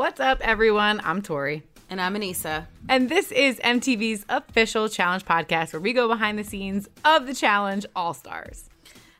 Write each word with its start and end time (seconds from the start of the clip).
What's 0.00 0.18
up, 0.18 0.40
everyone? 0.40 1.02
I'm 1.04 1.20
Tori. 1.20 1.62
And 1.90 2.00
I'm 2.00 2.14
Aneesa. 2.14 2.64
And 2.88 3.10
this 3.10 3.30
is 3.30 3.58
MTV's 3.58 4.24
official 4.30 4.88
challenge 4.88 5.26
podcast 5.26 5.74
where 5.74 5.80
we 5.80 5.92
go 5.92 6.08
behind 6.08 6.38
the 6.38 6.42
scenes 6.42 6.88
of 7.04 7.26
the 7.26 7.34
challenge 7.34 7.84
All 7.94 8.14
Stars. 8.14 8.70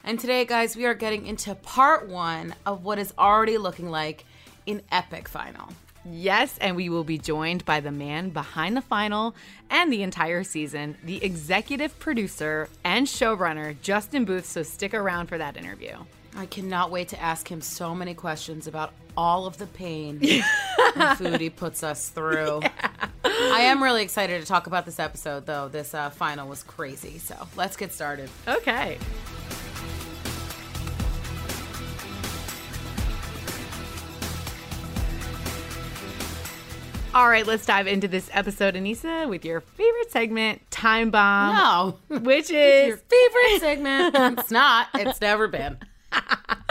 And 0.05 0.19
today, 0.19 0.47
guys, 0.47 0.77
we 0.78 0.87
are 0.87 0.95
getting 0.95 1.27
into 1.27 1.55
part 1.55 2.09
one 2.09 2.55
of 2.64 2.83
what 2.83 2.98
is 2.98 3.12
already 3.19 3.59
looking 3.59 3.91
like 3.91 4.25
an 4.67 4.81
epic 4.91 5.28
final. 5.28 5.69
Yes, 6.06 6.56
and 6.62 6.77
we 6.77 6.89
will 6.89 7.05
be 7.05 7.19
joined 7.19 7.67
by 7.67 7.81
the 7.81 7.92
man 7.92 8.31
behind 8.31 8.75
the 8.75 8.81
final 8.81 9.34
and 9.69 9.92
the 9.92 10.03
entire 10.03 10.44
season, 10.44 10.97
the 11.05 11.22
executive 11.22 11.98
producer 11.98 12.70
and 12.84 13.06
showrunner, 13.06 13.78
Justin 13.83 14.25
Booth. 14.25 14.47
So 14.47 14.62
stick 14.62 14.94
around 14.94 15.27
for 15.27 15.37
that 15.37 15.59
interview. 15.59 15.98
I 16.37 16.47
cannot 16.47 16.91
wait 16.91 17.09
to 17.09 17.20
ask 17.20 17.50
him 17.50 17.61
so 17.61 17.94
many 17.94 18.15
questions 18.15 18.67
about 18.67 18.94
all 19.21 19.45
of 19.45 19.59
the 19.59 19.67
pain 19.67 20.19
and 20.97 21.19
food 21.19 21.43
he 21.43 21.51
puts 21.51 21.83
us 21.83 22.09
through. 22.09 22.63
Yeah. 23.23 23.55
I 23.55 23.61
am 23.62 23.83
really 23.83 24.03
excited 24.03 24.41
to 24.41 24.47
talk 24.47 24.67
about 24.67 24.87
this 24.87 24.99
episode, 24.99 25.47
though. 25.47 25.69
This 25.69 25.95
uh, 25.95 26.11
final 26.11 26.49
was 26.49 26.62
crazy. 26.62 27.19
So 27.19 27.37
let's 27.57 27.77
get 27.77 27.93
started. 27.93 28.29
Okay. 28.49 28.99
All 37.15 37.29
right, 37.29 37.47
let's 37.47 37.67
dive 37.67 37.87
into 37.87 38.09
this 38.09 38.31
episode, 38.33 38.75
Aneesa, 38.75 39.29
with 39.29 39.45
your 39.45 39.61
favorite 39.61 40.11
segment, 40.11 40.62
Time 40.71 41.11
Bomb. 41.11 41.55
No, 42.11 42.19
which 42.21 42.51
is 42.51 42.89
your 42.89 42.97
favorite 42.97 43.61
segment. 43.61 44.39
it's 44.39 44.51
not. 44.51 44.89
It's 44.95 45.21
never 45.21 45.47
been. 45.47 45.79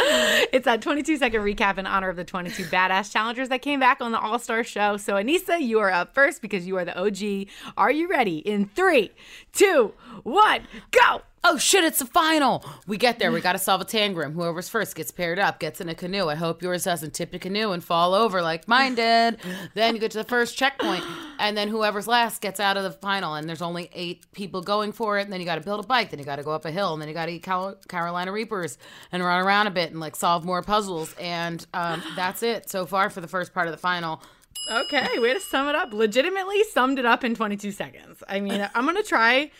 it's 0.51 0.67
a 0.67 0.77
22 0.77 1.17
second 1.17 1.41
recap 1.41 1.77
in 1.77 1.85
honor 1.85 2.09
of 2.09 2.15
the 2.15 2.23
22 2.23 2.63
badass 2.65 3.11
challengers 3.11 3.49
that 3.49 3.61
came 3.61 3.79
back 3.79 4.01
on 4.01 4.11
the 4.11 4.19
All 4.19 4.39
Star 4.39 4.63
show. 4.63 4.97
So, 4.97 5.13
Aneesa, 5.13 5.61
you 5.61 5.79
are 5.79 5.91
up 5.91 6.13
first 6.13 6.41
because 6.41 6.67
you 6.67 6.77
are 6.77 6.85
the 6.85 6.97
OG. 6.97 7.47
Are 7.77 7.91
you 7.91 8.07
ready? 8.07 8.39
In 8.39 8.65
three, 8.65 9.11
two, 9.53 9.93
one, 10.23 10.67
go! 10.91 11.21
Oh 11.41 11.57
shit, 11.57 11.85
it's 11.85 11.99
the 11.99 12.05
final. 12.05 12.65
We 12.85 12.97
get 12.97 13.17
there. 13.17 13.31
We 13.31 13.39
got 13.39 13.53
to 13.53 13.59
solve 13.59 13.79
a 13.79 13.85
tangram. 13.85 14.33
Whoever's 14.33 14.67
first 14.67 14.93
gets 14.93 15.09
paired 15.09 15.39
up, 15.39 15.59
gets 15.59 15.79
in 15.79 15.87
a 15.87 15.95
canoe. 15.95 16.27
I 16.27 16.35
hope 16.35 16.61
yours 16.61 16.83
doesn't 16.83 17.13
tip 17.13 17.31
the 17.31 17.39
canoe 17.39 17.71
and 17.71 17.81
fall 17.81 18.13
over 18.13 18.41
like 18.41 18.67
mine 18.67 18.95
did. 18.95 19.37
then 19.73 19.95
you 19.95 20.01
get 20.01 20.11
to 20.11 20.17
the 20.17 20.25
first 20.25 20.57
checkpoint, 20.57 21.03
and 21.39 21.55
then 21.55 21.69
whoever's 21.69 22.07
last 22.07 22.41
gets 22.41 22.59
out 22.59 22.75
of 22.75 22.83
the 22.83 22.91
final. 22.91 23.35
And 23.35 23.47
there's 23.47 23.61
only 23.61 23.89
eight 23.93 24.25
people 24.33 24.61
going 24.61 24.91
for 24.91 25.17
it. 25.17 25.23
And 25.23 25.31
then 25.31 25.39
you 25.39 25.45
got 25.45 25.55
to 25.55 25.61
build 25.61 25.83
a 25.83 25.87
bike. 25.87 26.09
Then 26.09 26.19
you 26.19 26.25
got 26.25 26.35
to 26.35 26.43
go 26.43 26.51
up 26.51 26.65
a 26.65 26.71
hill. 26.71 26.91
And 26.91 27.01
then 27.01 27.07
you 27.07 27.13
got 27.13 27.27
to 27.27 27.31
eat 27.31 27.47
Carolina 27.87 28.33
Reapers 28.33 28.77
and 29.11 29.23
run 29.23 29.45
around 29.45 29.67
a 29.67 29.71
bit 29.71 29.91
and 29.91 29.99
like 29.99 30.17
solve 30.17 30.43
more 30.43 30.61
puzzles. 30.61 31.15
And 31.19 31.65
um, 31.73 32.03
that's 32.17 32.43
it 32.43 32.69
so 32.69 32.85
far 32.85 33.09
for 33.09 33.21
the 33.21 33.27
first 33.29 33.53
part 33.53 33.67
of 33.67 33.71
the 33.71 33.77
final. 33.77 34.21
Okay, 34.69 35.17
way 35.17 35.33
to 35.33 35.39
sum 35.39 35.67
it 35.67 35.75
up. 35.75 35.93
Legitimately 35.93 36.63
summed 36.65 36.99
it 36.99 37.05
up 37.05 37.23
in 37.23 37.33
22 37.33 37.71
seconds. 37.71 38.21
I 38.27 38.39
mean, 38.39 38.69
I'm 38.75 38.83
going 38.83 38.97
to 38.97 39.03
try 39.03 39.51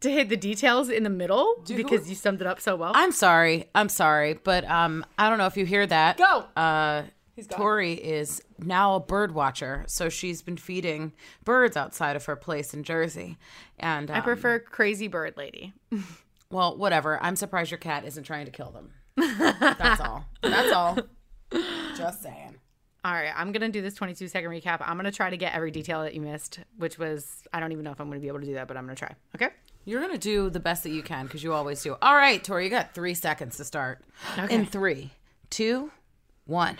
to 0.00 0.10
hit 0.10 0.28
the 0.28 0.36
details 0.36 0.88
in 0.88 1.02
the 1.02 1.10
middle 1.10 1.62
Dude, 1.64 1.76
because 1.76 2.08
you 2.08 2.14
summed 2.14 2.40
it 2.40 2.46
up 2.46 2.60
so 2.60 2.76
well. 2.76 2.92
I'm 2.94 3.12
sorry. 3.12 3.68
I'm 3.74 3.88
sorry, 3.88 4.34
but 4.34 4.68
um, 4.68 5.04
I 5.18 5.28
don't 5.28 5.38
know 5.38 5.46
if 5.46 5.56
you 5.56 5.66
hear 5.66 5.86
that. 5.86 6.18
Go. 6.18 6.44
Uh, 6.56 7.02
Tori 7.50 7.92
is 7.92 8.42
now 8.58 8.96
a 8.96 9.00
bird 9.00 9.32
watcher, 9.32 9.84
so 9.86 10.08
she's 10.08 10.42
been 10.42 10.56
feeding 10.56 11.12
birds 11.44 11.76
outside 11.76 12.16
of 12.16 12.24
her 12.24 12.36
place 12.36 12.74
in 12.74 12.82
Jersey. 12.82 13.38
And 13.78 14.10
um, 14.10 14.16
I 14.16 14.20
prefer 14.20 14.58
crazy 14.58 15.08
bird 15.08 15.34
lady. 15.36 15.72
well, 16.50 16.76
whatever. 16.76 17.22
I'm 17.22 17.36
surprised 17.36 17.70
your 17.70 17.78
cat 17.78 18.04
isn't 18.04 18.24
trying 18.24 18.46
to 18.46 18.50
kill 18.50 18.70
them. 18.70 18.92
That's 19.16 20.00
all. 20.00 20.24
That's 20.42 20.72
all. 20.72 20.98
Just 21.96 22.22
saying. 22.22 22.56
All 23.04 23.12
right, 23.12 23.32
I'm 23.34 23.52
gonna 23.52 23.68
do 23.68 23.80
this 23.80 23.94
22 23.94 24.28
second 24.28 24.50
recap. 24.50 24.78
I'm 24.80 24.96
gonna 24.96 25.12
try 25.12 25.30
to 25.30 25.36
get 25.36 25.54
every 25.54 25.70
detail 25.70 26.02
that 26.02 26.14
you 26.14 26.20
missed, 26.20 26.58
which 26.76 26.98
was 26.98 27.44
I 27.52 27.60
don't 27.60 27.72
even 27.72 27.84
know 27.84 27.92
if 27.92 28.00
I'm 28.00 28.08
gonna 28.08 28.20
be 28.20 28.28
able 28.28 28.40
to 28.40 28.46
do 28.46 28.54
that, 28.54 28.66
but 28.66 28.76
I'm 28.76 28.84
gonna 28.84 28.96
try. 28.96 29.14
Okay. 29.34 29.48
You're 29.88 30.02
gonna 30.02 30.18
do 30.18 30.50
the 30.50 30.60
best 30.60 30.82
that 30.82 30.90
you 30.90 31.02
can 31.02 31.24
because 31.24 31.42
you 31.42 31.54
always 31.54 31.82
do. 31.82 31.96
All 32.02 32.14
right, 32.14 32.44
Tori, 32.44 32.64
you 32.64 32.68
got 32.70 32.94
three 32.94 33.14
seconds 33.14 33.56
to 33.56 33.64
start. 33.64 34.04
Okay. 34.38 34.54
In 34.54 34.66
three, 34.66 35.12
two, 35.48 35.90
one. 36.48 36.78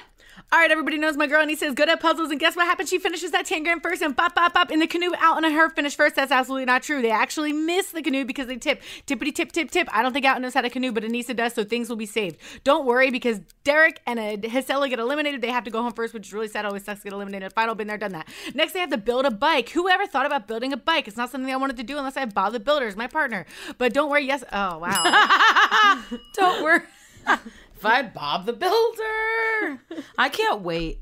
All 0.50 0.58
right, 0.58 0.70
everybody 0.70 0.96
knows 0.96 1.16
my 1.16 1.26
girl 1.26 1.44
Aneesa 1.44 1.64
is 1.64 1.74
good 1.74 1.88
at 1.88 2.00
puzzles, 2.00 2.30
and 2.30 2.40
guess 2.40 2.56
what 2.56 2.64
happened? 2.64 2.88
She 2.88 2.98
finishes 2.98 3.32
that 3.32 3.46
tangram 3.46 3.82
first 3.82 4.00
and 4.02 4.14
bop, 4.16 4.34
bop, 4.34 4.54
bop 4.54 4.70
in 4.70 4.78
the 4.78 4.86
canoe 4.86 5.12
out 5.18 5.44
and 5.44 5.54
her 5.54 5.68
finish 5.68 5.94
first. 5.94 6.14
That's 6.14 6.32
absolutely 6.32 6.64
not 6.64 6.82
true. 6.82 7.02
They 7.02 7.10
actually 7.10 7.52
miss 7.52 7.90
the 7.90 8.02
canoe 8.02 8.24
because 8.24 8.46
they 8.46 8.56
tip. 8.56 8.80
Tippity 9.06 9.34
tip, 9.34 9.52
tip, 9.52 9.70
tip. 9.70 9.88
I 9.92 10.02
don't 10.02 10.12
think 10.12 10.24
Out 10.24 10.40
knows 10.40 10.54
how 10.54 10.62
to 10.62 10.70
canoe, 10.70 10.92
but 10.92 11.02
Aneesa 11.02 11.36
does, 11.36 11.52
so 11.54 11.64
things 11.64 11.88
will 11.88 11.96
be 11.96 12.06
saved. 12.06 12.38
Don't 12.64 12.86
worry 12.86 13.10
because 13.10 13.40
Derek 13.64 14.00
and 14.06 14.18
uh, 14.18 14.36
Jisela 14.36 14.88
get 14.88 15.00
eliminated. 15.00 15.42
They 15.42 15.50
have 15.50 15.64
to 15.64 15.70
go 15.70 15.82
home 15.82 15.92
first, 15.92 16.14
which 16.14 16.28
is 16.28 16.32
really 16.32 16.48
sad. 16.48 16.64
Always 16.64 16.84
sucks 16.84 17.00
to 17.00 17.04
get 17.04 17.12
eliminated. 17.12 17.52
Final, 17.52 17.74
been 17.74 17.88
there, 17.88 17.98
done 17.98 18.12
that. 18.12 18.28
Next, 18.54 18.72
they 18.72 18.80
have 18.80 18.90
to 18.90 18.98
build 18.98 19.26
a 19.26 19.30
bike. 19.30 19.70
Who 19.70 19.88
ever 19.88 20.06
thought 20.06 20.24
about 20.24 20.46
building 20.48 20.72
a 20.72 20.78
bike? 20.78 21.08
It's 21.08 21.16
not 21.16 21.30
something 21.30 21.52
I 21.52 21.56
wanted 21.56 21.76
to 21.76 21.82
do 21.82 21.98
unless 21.98 22.16
I 22.16 22.20
have 22.20 22.32
Bob 22.32 22.52
the 22.52 22.60
Builder 22.60 22.86
as 22.86 22.96
my 22.96 23.06
partner. 23.06 23.44
But 23.76 23.92
don't 23.92 24.08
worry, 24.10 24.24
yes. 24.24 24.44
Oh, 24.50 24.78
wow. 24.78 26.04
don't 26.34 26.62
worry. 26.62 26.80
had 27.83 28.15
Bob 28.15 28.47
the 28.47 28.53
Builder, 28.53 30.05
I 30.19 30.28
can't 30.28 30.61
wait. 30.62 31.00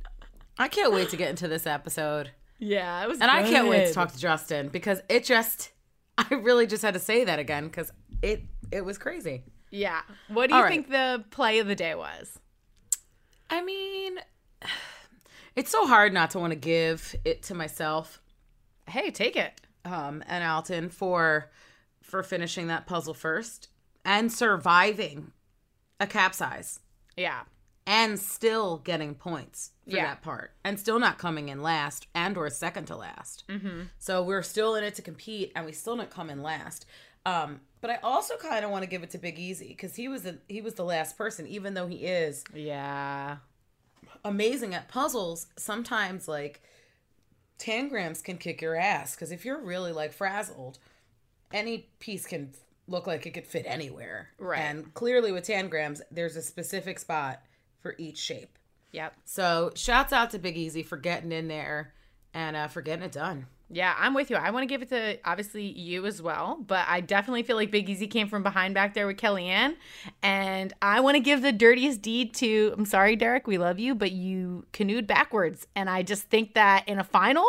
I 0.59 0.69
can't 0.69 0.93
wait 0.93 1.11
to 1.11 1.17
get 1.17 1.31
into 1.31 1.49
this 1.49 1.67
episode. 1.67 2.31
Yeah, 2.59 3.03
it 3.03 3.09
was, 3.09 3.21
and 3.21 3.31
good. 3.31 3.37
I 3.37 3.43
can't 3.43 3.69
wait 3.69 3.87
to 3.87 3.93
talk 3.93 4.13
to 4.13 4.19
Justin 4.19 4.69
because 4.69 5.03
it 5.09 5.25
just, 5.25 5.73
I 6.17 6.35
really 6.35 6.67
just 6.67 6.83
had 6.83 6.95
to 6.95 7.01
say 7.01 7.25
that 7.25 7.39
again 7.39 7.65
because 7.65 7.93
it 8.23 8.43
it 8.71 8.85
was 8.85 8.99
crazy. 8.99 9.45
Yeah. 9.71 10.01
What 10.29 10.51
do 10.51 10.57
you 10.57 10.69
think 10.69 10.89
the 10.89 11.25
play 11.31 11.59
of 11.59 11.67
the 11.67 11.75
day 11.75 11.95
was? 11.95 12.39
I 13.51 13.63
mean, 13.63 14.19
it's 15.57 15.71
so 15.71 15.87
hard 15.87 16.13
not 16.13 16.31
to 16.31 16.39
want 16.39 16.53
to 16.53 16.59
give 16.59 17.15
it 17.25 17.43
to 17.45 17.55
myself. 17.55 18.21
Hey, 18.89 19.11
take 19.11 19.37
it. 19.37 19.61
Um, 19.85 20.23
and 20.27 20.43
Alton 20.43 20.89
for 20.89 21.51
for 22.03 22.23
finishing 22.23 22.69
that 22.69 22.87
puzzle 22.87 23.15
first 23.15 23.69
and 24.05 24.33
surviving 24.33 25.33
a 26.01 26.07
capsize. 26.07 26.81
Yeah 27.17 27.43
and 27.87 28.19
still 28.19 28.79
getting 28.79 29.15
points 29.15 29.71
for 29.89 29.97
yeah. 29.97 30.07
that 30.07 30.23
part 30.23 30.53
and 30.65 30.79
still 30.79 30.99
not 30.99 31.19
coming 31.19 31.49
in 31.49 31.63
last 31.63 32.09
and 32.15 32.37
or 32.37 32.51
second 32.51 32.87
to 32.87 32.97
last 32.97 33.45
mm-hmm. 33.49 33.83
so 33.99 34.23
we're 34.23 34.43
still 34.43 34.75
in 34.75 34.83
it 34.83 34.95
to 34.95 35.03
compete 35.03 35.53
and 35.55 35.65
we 35.65 35.73
still 35.73 35.97
didn't 35.97 36.11
come 36.11 36.29
in 36.29 36.43
last 36.43 36.85
um, 37.25 37.61
but 37.81 37.91
i 37.91 37.99
also 38.03 38.37
kind 38.37 38.65
of 38.65 38.71
want 38.71 38.83
to 38.83 38.91
give 38.91 39.03
it 39.03 39.11
to 39.11 39.19
big 39.19 39.39
easy 39.39 39.69
because 39.69 39.95
he 39.95 40.09
was 40.09 40.23
the 40.23 40.39
he 40.49 40.61
was 40.61 40.75
the 40.75 40.85
last 40.85 41.17
person 41.17 41.47
even 41.47 41.75
though 41.75 41.87
he 41.87 42.07
is 42.07 42.43
yeah 42.53 43.37
amazing 44.25 44.75
at 44.75 44.89
puzzles 44.89 45.47
sometimes 45.57 46.27
like 46.27 46.61
tangrams 47.59 48.21
can 48.21 48.37
kick 48.37 48.61
your 48.61 48.75
ass 48.75 49.15
because 49.15 49.31
if 49.31 49.45
you're 49.45 49.63
really 49.63 49.93
like 49.93 50.13
frazzled 50.13 50.79
any 51.53 51.89
piece 52.01 52.27
can 52.27 52.51
look 52.89 53.07
like 53.07 53.27
it 53.27 53.33
could 53.33 53.47
fit 53.47 53.65
anywhere 53.67 54.31
right 54.39 54.61
and 54.61 54.95
clearly 54.95 55.33
with 55.33 55.45
tangrams 55.45 56.01
there's 56.11 56.37
a 56.37 56.43
specific 56.43 56.99
spot 56.99 57.43
for 57.87 57.95
each 57.99 58.19
shape. 58.19 58.59
Yep. 58.91 59.15
So 59.25 59.71
shouts 59.77 60.13
out 60.13 60.31
to 60.31 60.41
Big 60.41 60.57
Easy 60.57 60.83
for 60.83 60.97
getting 60.97 61.31
in 61.31 61.47
there 61.47 61.95
and 62.35 62.57
uh, 62.57 62.67
for 62.67 62.83
getting 62.83 63.05
it 63.05 63.13
done. 63.13 63.47
Yeah, 63.71 63.95
I'm 63.97 64.13
with 64.13 64.29
you. 64.29 64.37
I 64.37 64.51
want 64.51 64.63
to 64.63 64.67
give 64.67 64.83
it 64.83 64.89
to 64.89 65.19
obviously 65.25 65.67
you 65.67 66.05
as 66.05 66.21
well, 66.21 66.59
but 66.67 66.85
I 66.89 67.01
definitely 67.01 67.45
feel 67.45 67.55
like 67.55 67.71
Big 67.71 67.89
Easy 67.89 68.09
came 68.09 68.27
from 68.27 68.43
behind 68.43 68.75
back 68.75 68.95
there 68.95 69.07
with 69.07 69.19
Kellyanne. 69.19 69.77
And 70.21 70.73
I 70.83 70.99
want 70.99 71.15
to 71.15 71.21
give 71.21 71.43
the 71.43 71.53
dirtiest 71.53 72.03
deed 72.03 72.35
to, 72.35 72.75
I'm 72.77 72.87
sorry, 72.87 73.15
Derek, 73.15 73.47
we 73.47 73.57
love 73.59 73.79
you, 73.79 73.95
but 73.95 74.11
you 74.11 74.67
canoed 74.73 75.07
backwards. 75.07 75.67
And 75.77 75.89
I 75.89 76.03
just 76.03 76.25
think 76.25 76.55
that 76.55 76.89
in 76.89 76.99
a 76.99 77.05
final, 77.05 77.47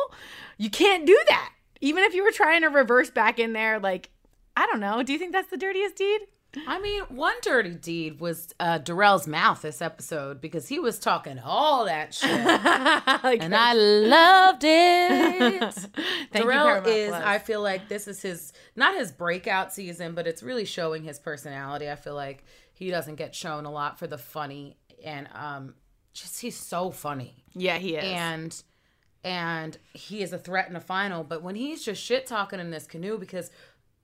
you 0.59 0.69
can't 0.69 1.07
do 1.07 1.19
that. 1.29 1.51
Even 1.81 2.03
if 2.03 2.13
you 2.13 2.23
were 2.23 2.31
trying 2.31 2.61
to 2.61 2.67
reverse 2.67 3.09
back 3.09 3.39
in 3.39 3.53
there, 3.53 3.79
like, 3.79 4.11
I 4.57 4.65
don't 4.65 4.79
know. 4.79 5.03
Do 5.03 5.13
you 5.13 5.19
think 5.19 5.33
that's 5.33 5.51
the 5.51 5.57
dirtiest 5.57 5.95
deed? 5.97 6.21
I 6.65 6.79
mean, 6.79 7.03
one 7.09 7.35
dirty 7.43 7.75
deed 7.75 8.19
was 8.19 8.55
uh, 8.59 8.79
Darrell's 8.79 9.27
mouth 9.27 9.61
this 9.61 9.83
episode 9.83 10.41
because 10.41 10.67
he 10.67 10.79
was 10.79 10.97
talking 10.97 11.37
all 11.37 11.85
that 11.85 12.15
shit, 12.15 12.31
like, 13.23 13.43
and 13.43 13.55
I 13.55 13.73
loved 13.73 14.63
it. 14.65 15.87
Darrell 16.31 16.83
is, 16.87 17.09
Plus. 17.09 17.23
I 17.23 17.37
feel 17.37 17.61
like 17.61 17.87
this 17.87 18.07
is 18.07 18.19
his 18.23 18.51
not 18.75 18.95
his 18.95 19.11
breakout 19.11 19.71
season, 19.71 20.15
but 20.15 20.25
it's 20.25 20.41
really 20.41 20.65
showing 20.65 21.03
his 21.03 21.19
personality. 21.19 21.91
I 21.91 21.95
feel 21.95 22.15
like 22.15 22.43
he 22.73 22.89
doesn't 22.89 23.15
get 23.15 23.35
shown 23.35 23.65
a 23.65 23.71
lot 23.71 23.99
for 23.99 24.07
the 24.07 24.17
funny, 24.17 24.77
and 25.03 25.27
um, 25.35 25.75
just 26.13 26.41
he's 26.41 26.57
so 26.57 26.89
funny, 26.89 27.43
yeah, 27.53 27.77
he 27.77 27.95
is. 27.95 28.03
and 28.03 28.63
and 29.23 29.77
he 29.93 30.23
is 30.23 30.31
a 30.31 30.37
threat 30.37 30.67
in 30.69 30.73
the 30.73 30.79
final. 30.79 31.23
But 31.23 31.43
when 31.43 31.55
he's 31.55 31.83
just 31.83 32.01
shit 32.01 32.25
talking 32.25 32.59
in 32.59 32.71
this 32.71 32.87
canoe, 32.87 33.17
because 33.17 33.51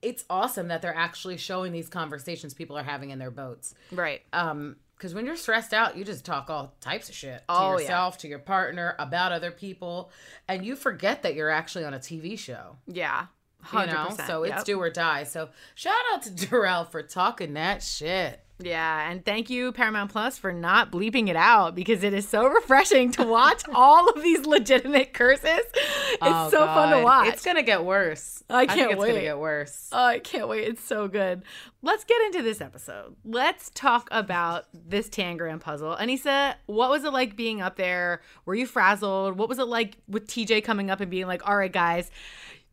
it's 0.04 0.24
awesome 0.28 0.68
that 0.68 0.82
they're 0.82 0.94
actually 0.94 1.36
showing 1.36 1.72
these 1.72 1.88
conversations 1.88 2.54
people 2.54 2.76
are 2.78 2.82
having 2.84 3.10
in 3.10 3.18
their 3.18 3.30
boats 3.30 3.74
right. 3.92 4.22
um 4.32 4.76
because 4.96 5.12
when 5.14 5.26
you're 5.26 5.36
stressed 5.36 5.72
out 5.72 5.96
you 5.96 6.04
just 6.04 6.24
talk 6.24 6.48
all 6.50 6.72
types 6.80 7.08
of 7.08 7.14
shit 7.14 7.38
to 7.38 7.44
Oh, 7.48 7.72
yeah. 7.72 7.80
yourself 7.80 8.18
to 8.18 8.28
your 8.28 8.38
partner 8.38 8.94
about 8.98 9.32
other 9.32 9.50
people 9.50 10.10
and 10.48 10.64
you 10.64 10.76
forget 10.76 11.22
that 11.24 11.34
you're 11.34 11.50
actually 11.50 11.84
on 11.84 11.94
a 11.94 11.98
tv 11.98 12.38
show 12.38 12.76
Yeah. 12.86 13.26
You 13.72 13.86
know 13.86 14.14
so 14.26 14.42
it's 14.44 14.64
do 14.64 14.78
or 14.80 14.90
die 14.90 15.24
so 15.24 15.48
shout 15.74 15.94
out 16.12 16.22
to 16.22 16.30
Darrell 16.46 16.84
for 16.84 17.02
talking 17.02 17.54
that 17.54 17.82
shit 17.82 18.40
Yeah, 18.60 19.10
and 19.10 19.24
thank 19.24 19.50
you 19.50 19.72
Paramount 19.72 20.12
Plus 20.12 20.38
for 20.38 20.52
not 20.52 20.92
bleeping 20.92 21.28
it 21.28 21.36
out 21.36 21.74
because 21.74 22.04
it 22.04 22.14
is 22.14 22.28
so 22.28 22.46
refreshing 22.46 23.10
to 23.12 23.24
watch 23.24 23.62
all 23.74 24.08
of 24.10 24.22
these 24.22 24.46
legitimate 24.46 25.12
curses. 25.12 25.44
It's 25.44 26.18
Oh, 26.22 26.50
so 26.50 26.66
fun 26.66 26.96
to 26.96 27.02
watch. 27.02 27.28
it's 27.28 27.44
gonna 27.44 27.62
get 27.64 27.84
worse 27.84 28.42
I 28.48 28.66
can't 28.66 28.92
it's 28.92 29.00
wait. 29.00 29.08
gonna 29.08 29.20
get 29.22 29.38
worse 29.38 29.88
Oh, 29.92 30.04
I 30.04 30.18
can't 30.20 30.46
wait. 30.48 30.68
It's 30.68 30.84
so 30.84 31.08
good. 31.08 31.42
Let's 31.82 32.04
get 32.04 32.20
into 32.26 32.42
this 32.42 32.60
episode. 32.60 33.16
Let's 33.24 33.70
talk 33.74 34.08
about 34.12 34.66
this 34.72 35.08
Tangram 35.08 35.60
puzzle. 35.60 35.96
Aneesa, 35.96 36.54
what 36.66 36.90
was 36.90 37.04
it 37.04 37.12
like 37.12 37.36
being 37.36 37.60
up 37.60 37.76
there? 37.76 38.20
Were 38.46 38.54
you 38.54 38.66
frazzled? 38.66 39.36
What 39.38 39.48
was 39.48 39.58
it 39.58 39.66
like 39.66 39.96
with 40.08 40.26
TJ 40.28 40.62
coming 40.64 40.90
up 40.90 41.00
and 41.00 41.10
being 41.10 41.26
like, 41.26 41.46
"All 41.48 41.56
right, 41.56 41.72
guys, 41.72 42.10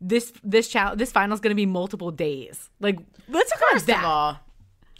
this 0.01 0.33
this 0.44 0.68
challenge, 0.68 0.98
this 1.00 1.12
final's 1.12 1.39
going 1.39 1.51
to 1.51 1.56
be 1.56 1.65
multiple 1.65 2.12
days." 2.12 2.69
Like, 2.81 2.98
let's 3.30 3.50
talk 3.51 3.59
about 3.71 3.86
that. 3.86 4.00
of 4.00 4.06
all 4.06 4.39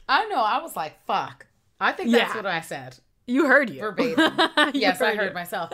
i 0.10 0.26
know 0.26 0.42
i 0.44 0.60
was 0.62 0.76
like 0.76 0.94
fuck 1.06 1.46
i 1.80 1.92
think 1.92 2.12
that's 2.12 2.30
Yeah. 2.32 2.36
what 2.36 2.46
i 2.46 2.60
said 2.62 2.98
you 3.28 3.46
heard 3.46 3.70
you. 3.70 3.80
verbatim. 3.82 4.34
You 4.74 4.82
yes, 4.82 5.00
I 5.02 5.10
heard 5.10 5.18
heard 5.18 5.28
it. 5.30 5.34
myself. 5.34 5.70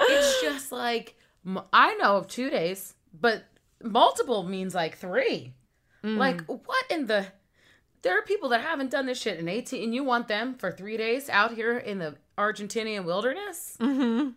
it's 0.00 0.42
just 0.42 0.70
like 0.72 1.16
I 1.72 1.94
know 1.94 2.16
of 2.18 2.28
two 2.28 2.50
days, 2.50 2.94
but 3.18 3.44
multiple 3.82 4.44
means 4.44 4.74
like 4.74 4.96
three. 4.96 5.54
Mm. 6.04 6.18
Like 6.18 6.42
what 6.46 6.84
in 6.90 7.06
the? 7.06 7.26
There 8.02 8.16
are 8.16 8.22
people 8.22 8.48
that 8.50 8.60
haven't 8.60 8.90
done 8.90 9.06
this 9.06 9.20
shit 9.20 9.40
in 9.40 9.48
eighteen, 9.48 9.82
and 9.84 9.94
you 9.94 10.04
want 10.04 10.28
them 10.28 10.54
for 10.54 10.70
three 10.70 10.96
days 10.96 11.28
out 11.30 11.54
here 11.54 11.76
in 11.78 11.98
the 11.98 12.16
Argentinian 12.38 13.04
wilderness? 13.04 13.76
Mm-hmm. 13.80 14.30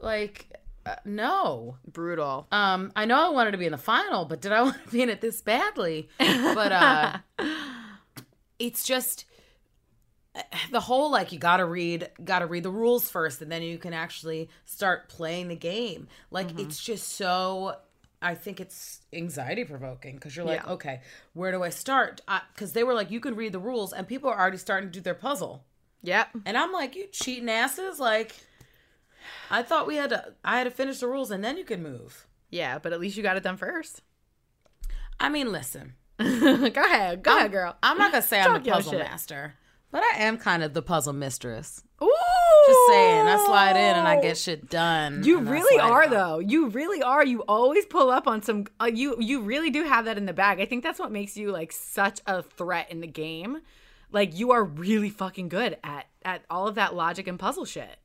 Like, 0.00 0.52
uh, 0.86 0.96
no. 1.04 1.76
Brutal. 1.86 2.46
Um, 2.52 2.92
I 2.96 3.04
know 3.04 3.26
I 3.26 3.28
wanted 3.30 3.52
to 3.52 3.58
be 3.58 3.66
in 3.66 3.72
the 3.72 3.78
final, 3.78 4.24
but 4.24 4.40
did 4.40 4.52
I 4.52 4.62
want 4.66 4.82
to 4.84 4.90
be 4.90 5.02
in 5.02 5.08
it 5.08 5.20
this 5.20 5.40
badly? 5.40 6.08
But 6.18 6.72
uh 6.72 7.18
it's 8.58 8.84
just 8.86 9.24
the 10.72 10.80
whole 10.80 11.10
like 11.10 11.30
you 11.32 11.38
gotta 11.38 11.64
read 11.64 12.10
gotta 12.24 12.46
read 12.46 12.62
the 12.64 12.70
rules 12.70 13.08
first 13.08 13.40
and 13.40 13.50
then 13.52 13.62
you 13.62 13.78
can 13.78 13.92
actually 13.92 14.48
start 14.64 15.08
playing 15.08 15.48
the 15.48 15.56
game. 15.56 16.08
Like 16.30 16.48
Mm-hmm. 16.48 16.60
it's 16.60 16.82
just 16.82 17.08
so 17.08 17.76
I 18.20 18.34
think 18.34 18.58
it's 18.60 19.00
anxiety 19.12 19.64
provoking 19.64 20.14
because 20.16 20.34
you're 20.34 20.46
like, 20.46 20.62
Yeah. 20.64 20.72
okay, 20.72 21.00
where 21.34 21.52
do 21.52 21.62
I 21.62 21.68
start? 21.68 22.22
Because 22.54 22.72
they 22.72 22.82
were 22.82 22.94
like, 22.94 23.10
you 23.10 23.20
can 23.20 23.36
read 23.36 23.52
the 23.52 23.58
rules, 23.58 23.92
and 23.92 24.08
people 24.08 24.30
are 24.30 24.38
already 24.40 24.56
starting 24.56 24.88
to 24.88 24.92
do 24.98 25.02
their 25.02 25.14
puzzle. 25.14 25.62
Yep. 26.04 26.28
And 26.46 26.56
I'm 26.56 26.72
like, 26.72 26.96
you 26.96 27.06
cheating 27.12 27.50
asses! 27.50 28.00
Like, 28.00 28.34
I 29.50 29.62
thought 29.62 29.86
we 29.86 29.96
had 29.96 30.10
to, 30.10 30.34
I 30.44 30.58
had 30.58 30.64
to 30.64 30.70
finish 30.70 30.98
the 31.00 31.08
rules 31.08 31.30
and 31.30 31.42
then 31.42 31.56
you 31.56 31.64
could 31.64 31.80
move. 31.80 32.26
Yeah, 32.50 32.78
but 32.78 32.92
at 32.92 33.00
least 33.00 33.16
you 33.16 33.22
got 33.22 33.36
it 33.36 33.42
done 33.42 33.56
first. 33.56 34.02
I 35.18 35.28
mean, 35.28 35.50
listen, 35.52 35.94
go 36.18 36.24
ahead. 36.84 37.22
Go 37.22 37.36
ahead, 37.36 37.52
girl. 37.52 37.76
I'm 37.82 37.98
not 37.98 38.12
gonna 38.12 38.22
say 38.22 38.40
I'm 38.40 38.62
the 38.62 38.70
puzzle 38.70 38.98
master, 38.98 39.54
but 39.90 40.02
I 40.02 40.18
am 40.18 40.38
kind 40.38 40.62
of 40.62 40.74
the 40.74 40.82
puzzle 40.82 41.12
mistress. 41.12 41.82
Ooh. 42.02 42.10
Just 42.66 42.80
saying, 42.88 43.26
I 43.26 43.42
slide 43.44 43.76
in 43.76 43.96
and 43.96 44.08
I 44.08 44.20
get 44.20 44.38
shit 44.38 44.70
done. 44.70 45.22
You 45.22 45.40
really 45.40 45.78
are 45.78 46.04
out. 46.04 46.10
though. 46.10 46.38
You 46.38 46.68
really 46.68 47.02
are. 47.02 47.24
You 47.24 47.40
always 47.42 47.84
pull 47.86 48.10
up 48.10 48.26
on 48.26 48.42
some 48.42 48.66
uh, 48.80 48.86
you 48.86 49.16
you 49.20 49.40
really 49.40 49.70
do 49.70 49.84
have 49.84 50.04
that 50.06 50.16
in 50.16 50.26
the 50.26 50.32
bag. 50.32 50.60
I 50.60 50.66
think 50.66 50.82
that's 50.82 50.98
what 50.98 51.12
makes 51.12 51.36
you 51.36 51.50
like 51.50 51.72
such 51.72 52.20
a 52.26 52.42
threat 52.42 52.90
in 52.90 53.00
the 53.00 53.06
game. 53.06 53.58
Like 54.12 54.36
you 54.38 54.52
are 54.52 54.64
really 54.64 55.10
fucking 55.10 55.48
good 55.48 55.76
at 55.84 56.06
at 56.24 56.42
all 56.48 56.68
of 56.68 56.76
that 56.76 56.94
logic 56.94 57.26
and 57.26 57.38
puzzle 57.38 57.64
shit. 57.64 57.98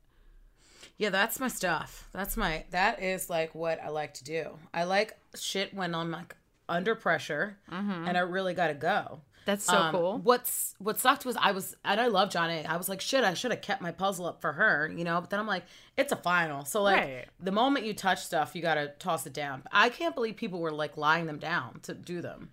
Yeah, 1.00 1.08
that's 1.08 1.40
my 1.40 1.48
stuff. 1.48 2.06
That's 2.12 2.36
my 2.36 2.64
that 2.72 3.02
is 3.02 3.30
like 3.30 3.54
what 3.54 3.80
I 3.82 3.88
like 3.88 4.12
to 4.14 4.24
do. 4.24 4.58
I 4.74 4.84
like 4.84 5.16
shit 5.34 5.72
when 5.72 5.94
I'm 5.94 6.10
like 6.10 6.36
under 6.68 6.94
pressure 6.94 7.56
and 7.70 8.16
I 8.18 8.20
really 8.20 8.52
gotta 8.52 8.74
go. 8.74 9.22
That's 9.46 9.64
so 9.64 9.74
Um, 9.78 9.94
cool. 9.94 10.18
What's 10.18 10.74
what 10.78 11.00
sucked 11.00 11.24
was 11.24 11.36
I 11.40 11.52
was 11.52 11.74
and 11.86 11.98
I 11.98 12.08
love 12.08 12.28
Jonna 12.28 12.66
I 12.66 12.76
was 12.76 12.90
like, 12.90 13.00
shit, 13.00 13.24
I 13.24 13.32
should 13.32 13.50
have 13.50 13.62
kept 13.62 13.80
my 13.80 13.92
puzzle 13.92 14.26
up 14.26 14.42
for 14.42 14.52
her, 14.52 14.92
you 14.94 15.04
know. 15.04 15.18
But 15.22 15.30
then 15.30 15.40
I'm 15.40 15.46
like, 15.46 15.64
it's 15.96 16.12
a 16.12 16.16
final, 16.16 16.66
so 16.66 16.82
like 16.82 16.98
Right. 17.00 17.24
the 17.40 17.50
moment 17.50 17.86
you 17.86 17.94
touch 17.94 18.22
stuff, 18.22 18.54
you 18.54 18.60
gotta 18.60 18.88
toss 18.98 19.26
it 19.26 19.32
down. 19.32 19.62
I 19.72 19.88
can't 19.88 20.14
believe 20.14 20.36
people 20.36 20.60
were 20.60 20.70
like 20.70 20.98
lying 20.98 21.24
them 21.24 21.38
down 21.38 21.80
to 21.84 21.94
do 21.94 22.20
them. 22.20 22.50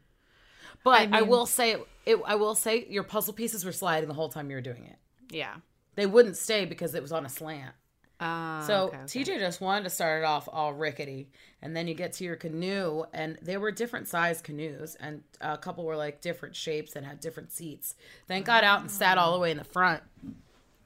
But 0.86 1.02
I, 1.02 1.08
mean- 1.08 1.28
will 1.28 1.46
say, 1.48 1.76
it, 2.06 2.18
I 2.26 2.36
will 2.36 2.56
say, 2.56 2.86
your 2.90 3.04
puzzle 3.04 3.34
pieces 3.34 3.66
were 3.66 3.74
sliding 3.74 4.08
the 4.08 4.16
whole 4.16 4.30
time 4.30 4.50
you 4.50 4.56
were 4.56 4.62
doing 4.62 4.86
it. 4.86 4.96
Yeah. 5.30 5.56
They 5.96 6.06
wouldn't 6.06 6.38
stay 6.38 6.64
because 6.66 6.96
it 6.96 7.02
was 7.02 7.12
on 7.12 7.26
a 7.26 7.30
slant. 7.30 7.74
Uh, 8.20 8.62
So 8.62 8.88
okay, 8.88 8.98
okay. 8.98 9.24
TJ 9.24 9.40
just 9.40 9.62
wanted 9.62 9.84
to 9.84 9.90
start 9.90 10.24
it 10.24 10.26
off 10.26 10.50
all 10.52 10.74
rickety, 10.74 11.30
and 11.62 11.76
then 11.76 11.88
you 11.88 11.94
get 11.94 12.14
to 12.14 12.24
your 12.24 12.36
canoe, 12.36 13.04
and 13.14 13.38
they 13.42 13.58
were 13.58 13.72
different 13.72 14.08
size 14.08 14.42
canoes, 14.42 14.96
and 15.00 15.24
a 15.40 15.58
couple 15.58 15.86
were 15.86 15.96
like 15.96 16.22
different 16.22 16.56
shapes 16.56 16.96
and 16.96 17.06
had 17.06 17.20
different 17.20 17.52
seats. 17.52 17.96
Then 18.28 18.42
got 18.44 18.64
out 18.64 18.82
and 18.82 18.90
sat 18.90 19.18
all 19.18 19.34
the 19.34 19.40
way 19.40 19.52
in 19.52 19.58
the 19.58 19.64
front. 19.64 20.02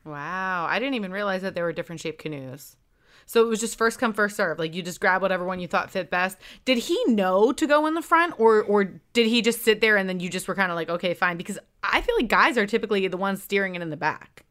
Wow, 0.04 0.66
I 0.70 0.80
didn't 0.80 0.96
even 0.96 1.12
realize 1.12 1.42
that 1.44 1.56
there 1.56 1.64
were 1.64 1.74
different 1.74 2.02
shaped 2.02 2.20
canoes. 2.20 2.76
So 3.28 3.42
it 3.44 3.48
was 3.48 3.60
just 3.62 3.78
first 3.78 4.00
come 4.00 4.14
first 4.14 4.36
serve. 4.36 4.60
Like 4.60 4.74
you 4.74 4.82
just 4.82 5.00
grab 5.00 5.22
whatever 5.22 5.46
one 5.46 5.60
you 5.60 5.68
thought 5.68 5.92
fit 5.92 6.10
best. 6.10 6.38
Did 6.66 6.80
he 6.80 7.02
know 7.08 7.54
to 7.54 7.68
go 7.68 7.86
in 7.86 7.94
the 7.94 8.02
front, 8.02 8.38
or 8.38 8.62
or 8.62 8.86
did 9.14 9.28
he 9.28 9.42
just 9.42 9.62
sit 9.62 9.80
there 9.80 9.96
and 9.96 10.10
then 10.10 10.20
you 10.20 10.30
just 10.30 10.48
were 10.50 10.56
kind 10.56 10.72
of 10.72 10.76
like, 10.76 10.90
okay, 10.90 11.14
fine? 11.14 11.38
Because 11.38 11.58
I 11.84 12.02
feel 12.02 12.16
like 12.18 12.28
guys 12.28 12.58
are 12.58 12.66
typically 12.68 13.08
the 13.08 13.16
ones 13.18 13.42
steering 13.42 13.76
it 13.76 13.82
in 13.82 13.90
the 13.90 13.96
back. 13.96 14.44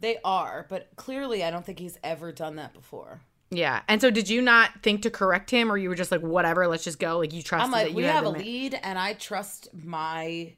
They 0.00 0.18
are, 0.24 0.66
but 0.68 0.88
clearly, 0.96 1.42
I 1.42 1.50
don't 1.50 1.64
think 1.64 1.78
he's 1.78 1.98
ever 2.04 2.32
done 2.32 2.56
that 2.56 2.74
before. 2.74 3.22
Yeah. 3.50 3.82
And 3.88 4.00
so 4.00 4.10
did 4.10 4.28
you 4.28 4.42
not 4.42 4.82
think 4.82 5.02
to 5.02 5.10
correct 5.10 5.50
him, 5.50 5.70
or 5.70 5.76
you 5.78 5.88
were 5.88 5.94
just 5.94 6.10
like, 6.10 6.20
whatever, 6.20 6.66
let's 6.66 6.84
just 6.84 6.98
go? 6.98 7.18
Like 7.18 7.32
you 7.32 7.42
trust 7.42 7.64
I'm 7.64 7.70
like, 7.70 7.86
that 7.86 7.90
you 7.92 7.96
we 7.96 8.02
have 8.04 8.24
a 8.24 8.28
lead, 8.30 8.78
and 8.82 8.98
I 8.98 9.14
trust 9.14 9.68
my 9.72 10.52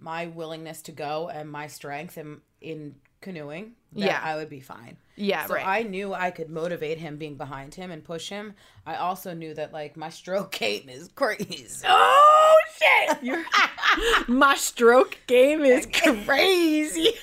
my 0.00 0.26
willingness 0.26 0.82
to 0.82 0.92
go 0.92 1.28
and 1.28 1.50
my 1.50 1.66
strength 1.66 2.18
in 2.18 2.40
in 2.60 2.94
canoeing. 3.20 3.72
That 3.92 4.04
Yeah. 4.04 4.20
I 4.22 4.36
would 4.36 4.48
be 4.50 4.60
fine. 4.60 4.96
Yeah, 5.16 5.46
so 5.46 5.54
right. 5.54 5.66
I 5.66 5.82
knew 5.82 6.14
I 6.14 6.30
could 6.30 6.48
motivate 6.48 6.98
him 6.98 7.16
being 7.16 7.36
behind 7.36 7.74
him 7.74 7.90
and 7.90 8.04
push 8.04 8.28
him. 8.28 8.54
I 8.86 8.94
also 8.96 9.34
knew 9.34 9.52
that 9.54 9.72
like 9.72 9.96
my 9.96 10.10
stroke 10.10 10.52
game 10.52 10.88
is 10.88 11.08
crazy. 11.14 11.66
Oh 11.84 12.56
shit! 13.20 13.44
My 14.28 14.54
stroke 14.54 15.18
game 15.26 15.62
is 15.62 15.86
crazy. 16.24 17.14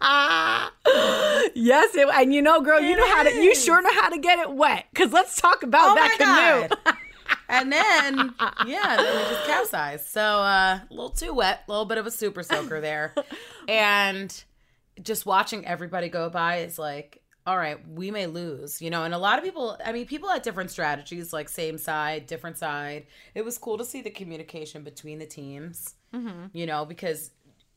yes, 1.54 1.94
it, 1.94 2.08
and 2.08 2.32
you 2.32 2.40
know, 2.40 2.60
girl, 2.62 2.80
you 2.80 2.92
It 2.92 2.96
know 2.96 3.08
how 3.08 3.22
to. 3.22 3.34
You 3.34 3.54
sure 3.54 3.82
know 3.82 3.92
how 3.92 4.08
to 4.08 4.18
get 4.18 4.38
it 4.38 4.50
wet. 4.52 4.86
Cause 4.94 5.12
let's 5.12 5.40
talk 5.40 5.62
about 5.62 5.90
Oh 5.90 5.94
that 5.94 6.68
canoe. 6.78 6.92
And 7.48 7.72
then 7.72 8.34
yeah, 8.66 8.96
then 8.96 9.16
we 9.16 9.22
just 9.22 9.46
capsized. 9.46 10.06
So 10.06 10.22
uh, 10.22 10.78
a 10.78 10.86
little 10.90 11.10
too 11.10 11.34
wet, 11.34 11.64
a 11.66 11.70
little 11.70 11.84
bit 11.84 11.98
of 11.98 12.06
a 12.06 12.10
super 12.10 12.44
soaker 12.44 12.80
there, 12.80 13.12
and 13.68 14.44
just 15.02 15.26
watching 15.26 15.66
everybody 15.66 16.08
go 16.08 16.30
by 16.30 16.58
is 16.58 16.78
like, 16.78 17.22
all 17.46 17.56
right, 17.58 17.76
we 17.88 18.12
may 18.12 18.26
lose, 18.26 18.80
you 18.80 18.88
know. 18.88 19.02
And 19.02 19.12
a 19.14 19.18
lot 19.18 19.38
of 19.38 19.44
people, 19.44 19.76
I 19.84 19.90
mean, 19.92 20.06
people 20.06 20.28
had 20.28 20.42
different 20.42 20.70
strategies, 20.70 21.32
like 21.32 21.48
same 21.48 21.76
side, 21.76 22.26
different 22.26 22.56
side. 22.56 23.06
It 23.34 23.44
was 23.44 23.58
cool 23.58 23.78
to 23.78 23.84
see 23.84 24.00
the 24.00 24.10
communication 24.10 24.84
between 24.84 25.18
the 25.18 25.26
teams, 25.26 25.94
you 26.52 26.66
know, 26.66 26.84
because 26.84 27.32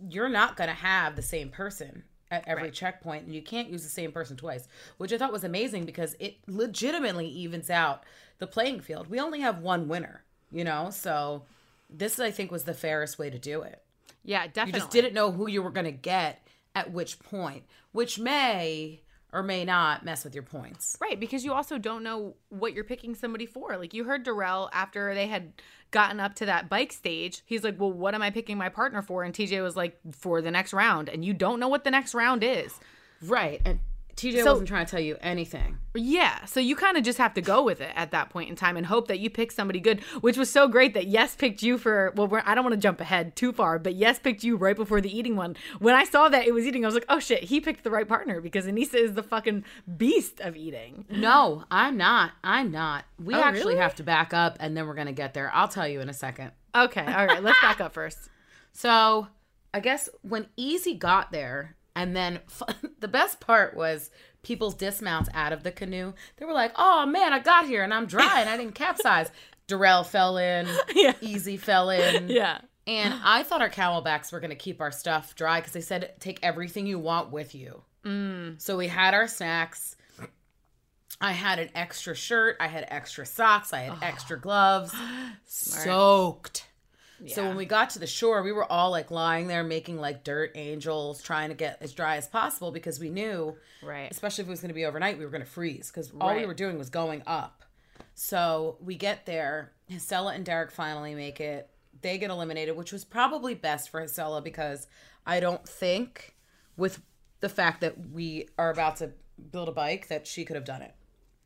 you're 0.07 0.29
not 0.29 0.55
gonna 0.55 0.73
have 0.73 1.15
the 1.15 1.21
same 1.23 1.49
person 1.49 2.03
at 2.33 2.47
every 2.47 2.71
checkpoint, 2.71 3.25
and 3.25 3.35
you 3.35 3.41
can't 3.41 3.69
use 3.69 3.83
the 3.83 3.89
same 3.89 4.11
person 4.11 4.35
twice, 4.35 4.67
which 4.97 5.13
I 5.13 5.17
thought 5.17 5.31
was 5.31 5.43
amazing 5.43 5.85
because 5.85 6.15
it 6.19 6.37
legitimately 6.47 7.27
evens 7.27 7.69
out 7.69 8.03
the 8.39 8.47
playing 8.47 8.81
field. 8.81 9.07
We 9.07 9.19
only 9.19 9.41
have 9.41 9.59
one 9.59 9.87
winner, 9.87 10.23
you 10.51 10.63
know, 10.63 10.89
so 10.89 11.43
this 11.89 12.19
I 12.19 12.31
think 12.31 12.51
was 12.51 12.63
the 12.63 12.73
fairest 12.73 13.19
way 13.19 13.29
to 13.29 13.39
do 13.39 13.61
it. 13.61 13.83
Yeah, 14.23 14.47
definitely 14.47 14.71
You 14.71 14.79
just 14.79 14.91
didn't 14.91 15.13
know 15.13 15.31
who 15.31 15.47
you 15.47 15.61
were 15.61 15.71
going 15.71 15.85
to 15.85 15.91
get 15.91 16.47
at 16.75 16.91
which 16.91 17.19
point, 17.19 17.63
which 17.91 18.19
may 18.19 19.01
or 19.31 19.43
may 19.43 19.65
not 19.65 20.05
mess 20.05 20.23
with 20.23 20.33
your 20.33 20.43
points. 20.43 20.97
Right, 21.01 21.19
because 21.19 21.43
you 21.43 21.53
also 21.53 21.77
don't 21.77 22.03
know 22.03 22.35
what 22.49 22.73
you're 22.73 22.83
picking 22.83 23.15
somebody 23.15 23.45
for. 23.45 23.77
Like 23.77 23.93
you 23.93 24.03
heard 24.03 24.23
Darrell 24.23 24.69
after 24.71 25.13
they 25.15 25.27
had 25.27 25.53
gotten 25.93 26.19
up 26.19 26.35
to 26.35 26.45
that 26.47 26.67
bike 26.67 26.91
stage, 26.91 27.41
he's 27.45 27.63
like, 27.63 27.79
"Well, 27.79 27.93
what 27.93 28.13
am 28.13 28.21
I 28.21 28.29
picking 28.31 28.57
my 28.57 28.67
partner 28.67 29.01
for?" 29.01 29.23
And 29.23 29.33
TJ 29.33 29.61
was 29.63 29.77
like, 29.77 29.97
"For 30.11 30.41
the 30.41 30.51
next 30.51 30.73
round." 30.73 31.07
And 31.07 31.23
you 31.23 31.33
don't 31.33 31.61
know 31.61 31.69
what 31.69 31.85
the 31.85 31.91
next 31.91 32.13
round 32.13 32.43
is. 32.43 32.77
Right. 33.21 33.61
And 33.63 33.79
TJ 34.15 34.43
So- 34.43 34.51
wasn't 34.51 34.67
trying 34.67 34.85
to 34.85 34.91
tell 34.91 34.99
you 34.99 35.17
anything. 35.21 35.77
Yeah, 35.95 36.45
so 36.45 36.59
you 36.59 36.75
kind 36.75 36.97
of 36.97 37.03
just 37.03 37.17
have 37.19 37.33
to 37.35 37.41
go 37.41 37.63
with 37.63 37.79
it 37.79 37.91
at 37.95 38.11
that 38.11 38.29
point 38.31 38.49
in 38.49 38.55
time 38.55 38.77
and 38.77 38.85
hope 38.87 39.07
that 39.09 39.19
you 39.19 39.29
pick 39.29 39.51
somebody 39.51 39.79
good, 39.79 40.01
which 40.21 40.37
was 40.37 40.49
so 40.49 40.67
great 40.67 40.93
that 40.95 41.05
Yes 41.07 41.35
picked 41.35 41.61
you 41.61 41.77
for. 41.77 42.11
Well, 42.15 42.27
we're, 42.27 42.41
I 42.45 42.55
don't 42.55 42.63
want 42.63 42.73
to 42.73 42.79
jump 42.81 42.99
ahead 42.99 43.35
too 43.35 43.51
far, 43.53 43.77
but 43.77 43.93
Yes 43.93 44.17
picked 44.17 44.43
you 44.43 44.55
right 44.55 44.75
before 44.75 45.01
the 45.01 45.15
eating 45.15 45.35
one. 45.35 45.55
When 45.79 45.93
I 45.93 46.03
saw 46.03 46.29
that 46.29 46.47
it 46.47 46.53
was 46.53 46.65
eating, 46.65 46.83
I 46.83 46.87
was 46.87 46.95
like, 46.95 47.05
oh 47.09 47.19
shit, 47.19 47.43
he 47.43 47.59
picked 47.59 47.83
the 47.83 47.91
right 47.91 48.07
partner 48.07 48.41
because 48.41 48.65
Aneesa 48.65 48.95
is 48.95 49.13
the 49.13 49.21
fucking 49.23 49.65
beast 49.97 50.39
of 50.39 50.55
eating. 50.55 51.05
No, 51.11 51.63
I'm 51.69 51.95
not. 51.97 52.31
I'm 52.43 52.71
not. 52.71 53.05
We 53.23 53.35
Oh, 53.35 53.41
actually 53.41 53.73
really? 53.73 53.77
have 53.77 53.95
to 53.95 54.03
back 54.03 54.33
up 54.33 54.57
and 54.59 54.75
then 54.75 54.87
we're 54.87 54.95
going 54.95 55.07
to 55.07 55.13
get 55.13 55.33
there. 55.35 55.51
I'll 55.53 55.67
tell 55.67 55.87
you 55.87 56.01
in 56.01 56.09
a 56.09 56.13
second. 56.13 56.51
Okay, 56.75 57.05
all 57.05 57.25
right, 57.27 57.43
let's 57.43 57.61
back 57.61 57.79
up 57.81 57.93
first. 57.93 58.17
So, 58.71 59.27
I 59.75 59.79
guess 59.79 60.09
when 60.23 60.47
Easy 60.57 60.95
got 60.95 61.31
there, 61.31 61.75
and 61.95 62.15
then 62.15 62.39
the 62.99 63.07
best 63.07 63.39
part 63.39 63.75
was 63.75 64.09
people's 64.41 64.75
dismounts 64.75 65.29
out 65.33 65.53
of 65.53 65.63
the 65.63 65.71
canoe. 65.71 66.13
They 66.37 66.45
were 66.45 66.53
like, 66.53 66.73
"Oh 66.75 67.05
man, 67.05 67.33
I 67.33 67.39
got 67.39 67.65
here 67.65 67.83
and 67.83 67.93
I'm 67.93 68.05
dry 68.05 68.41
and 68.41 68.49
I 68.49 68.57
didn't 68.57 68.75
capsize." 68.75 69.31
Darrell 69.67 70.03
fell 70.03 70.37
in. 70.37 70.67
Yeah. 70.93 71.13
Easy 71.21 71.57
fell 71.57 71.89
in. 71.89 72.27
Yeah. 72.29 72.59
And 72.85 73.13
I 73.23 73.43
thought 73.43 73.61
our 73.61 73.69
camelbacks 73.69 74.33
were 74.33 74.41
going 74.41 74.49
to 74.49 74.57
keep 74.57 74.81
our 74.81 74.91
stuff 74.91 75.35
dry 75.35 75.61
because 75.61 75.71
they 75.71 75.79
said 75.79 76.15
take 76.19 76.39
everything 76.43 76.85
you 76.85 76.99
want 76.99 77.31
with 77.31 77.55
you. 77.55 77.81
Mm. 78.03 78.61
So 78.61 78.75
we 78.75 78.89
had 78.89 79.13
our 79.13 79.25
snacks. 79.29 79.95
I 81.21 81.31
had 81.31 81.59
an 81.59 81.69
extra 81.73 82.13
shirt. 82.13 82.57
I 82.59 82.67
had 82.67 82.85
extra 82.89 83.25
socks. 83.25 83.71
I 83.71 83.83
had 83.83 84.03
extra 84.03 84.37
gloves. 84.37 84.93
Soaked. 85.45 86.62
So 87.27 87.45
when 87.47 87.55
we 87.55 87.65
got 87.65 87.91
to 87.91 87.99
the 87.99 88.07
shore, 88.07 88.41
we 88.43 88.51
were 88.51 88.69
all 88.71 88.91
like 88.91 89.11
lying 89.11 89.47
there 89.47 89.63
making 89.63 89.97
like 89.99 90.23
dirt 90.23 90.51
angels, 90.55 91.21
trying 91.21 91.49
to 91.49 91.55
get 91.55 91.77
as 91.81 91.93
dry 91.93 92.17
as 92.17 92.27
possible 92.27 92.71
because 92.71 92.99
we 92.99 93.09
knew, 93.09 93.55
Right. 93.81 94.09
especially 94.11 94.43
if 94.43 94.47
it 94.47 94.51
was 94.51 94.61
going 94.61 94.69
to 94.69 94.73
be 94.75 94.85
overnight, 94.85 95.17
we 95.17 95.23
were 95.25 95.31
going 95.31 95.43
to 95.43 95.49
freeze 95.49 95.89
because 95.89 96.11
all 96.19 96.35
we 96.35 96.45
were 96.45 96.53
doing 96.53 96.77
was 96.77 96.89
going 96.89 97.23
up. 97.25 97.63
So 98.15 98.77
we 98.81 98.95
get 98.95 99.25
there. 99.25 99.71
Jisela 99.89 100.35
and 100.35 100.45
Derek 100.45 100.71
finally 100.71 101.15
make 101.15 101.39
it. 101.39 101.69
They 102.01 102.17
get 102.17 102.29
eliminated, 102.29 102.75
which 102.75 102.91
was 102.91 103.03
probably 103.05 103.53
best 103.55 103.89
for 103.89 104.01
Jisela 104.01 104.43
because 104.43 104.87
I 105.25 105.39
don't 105.39 105.67
think, 105.67 106.35
with 106.75 107.01
the 107.39 107.49
fact 107.49 107.81
that 107.81 108.09
we 108.11 108.49
are 108.57 108.69
about 108.69 108.97
to 108.97 109.11
build 109.51 109.69
a 109.69 109.71
bike, 109.71 110.07
that 110.09 110.27
she 110.27 110.43
could 110.45 110.55
have 110.55 110.65
done 110.65 110.81
it 110.81 110.93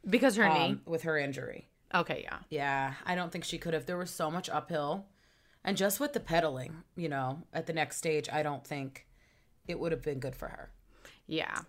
Because 0.08 0.36
her 0.36 0.48
knee. 0.50 0.56
um, 0.66 0.82
with 0.86 1.04
her 1.04 1.18
injury. 1.18 1.70
Okay, 1.94 2.22
yeah. 2.24 2.40
Yeah, 2.50 2.94
I 3.06 3.16
don't 3.16 3.32
think 3.32 3.44
she 3.46 3.58
could 3.58 3.74
have. 3.74 3.86
There 3.86 3.98
was 3.98 4.10
so 4.10 4.30
much 4.32 4.50
uphill. 4.50 5.06
And 5.64 5.76
just 5.78 6.00
with 6.00 6.14
the 6.14 6.20
pedaling, 6.20 6.84
you 6.96 7.10
know, 7.10 7.44
at 7.54 7.66
the 7.66 7.74
next 7.74 7.98
stage, 7.98 8.30
I 8.32 8.42
don't 8.44 8.66
think 8.66 9.06
it 9.68 9.80
would 9.80 9.92
have 9.92 10.02
been 10.02 10.20
good 10.20 10.36
for 10.36 10.48
her. 10.48 10.70
Yeah. 11.28 11.60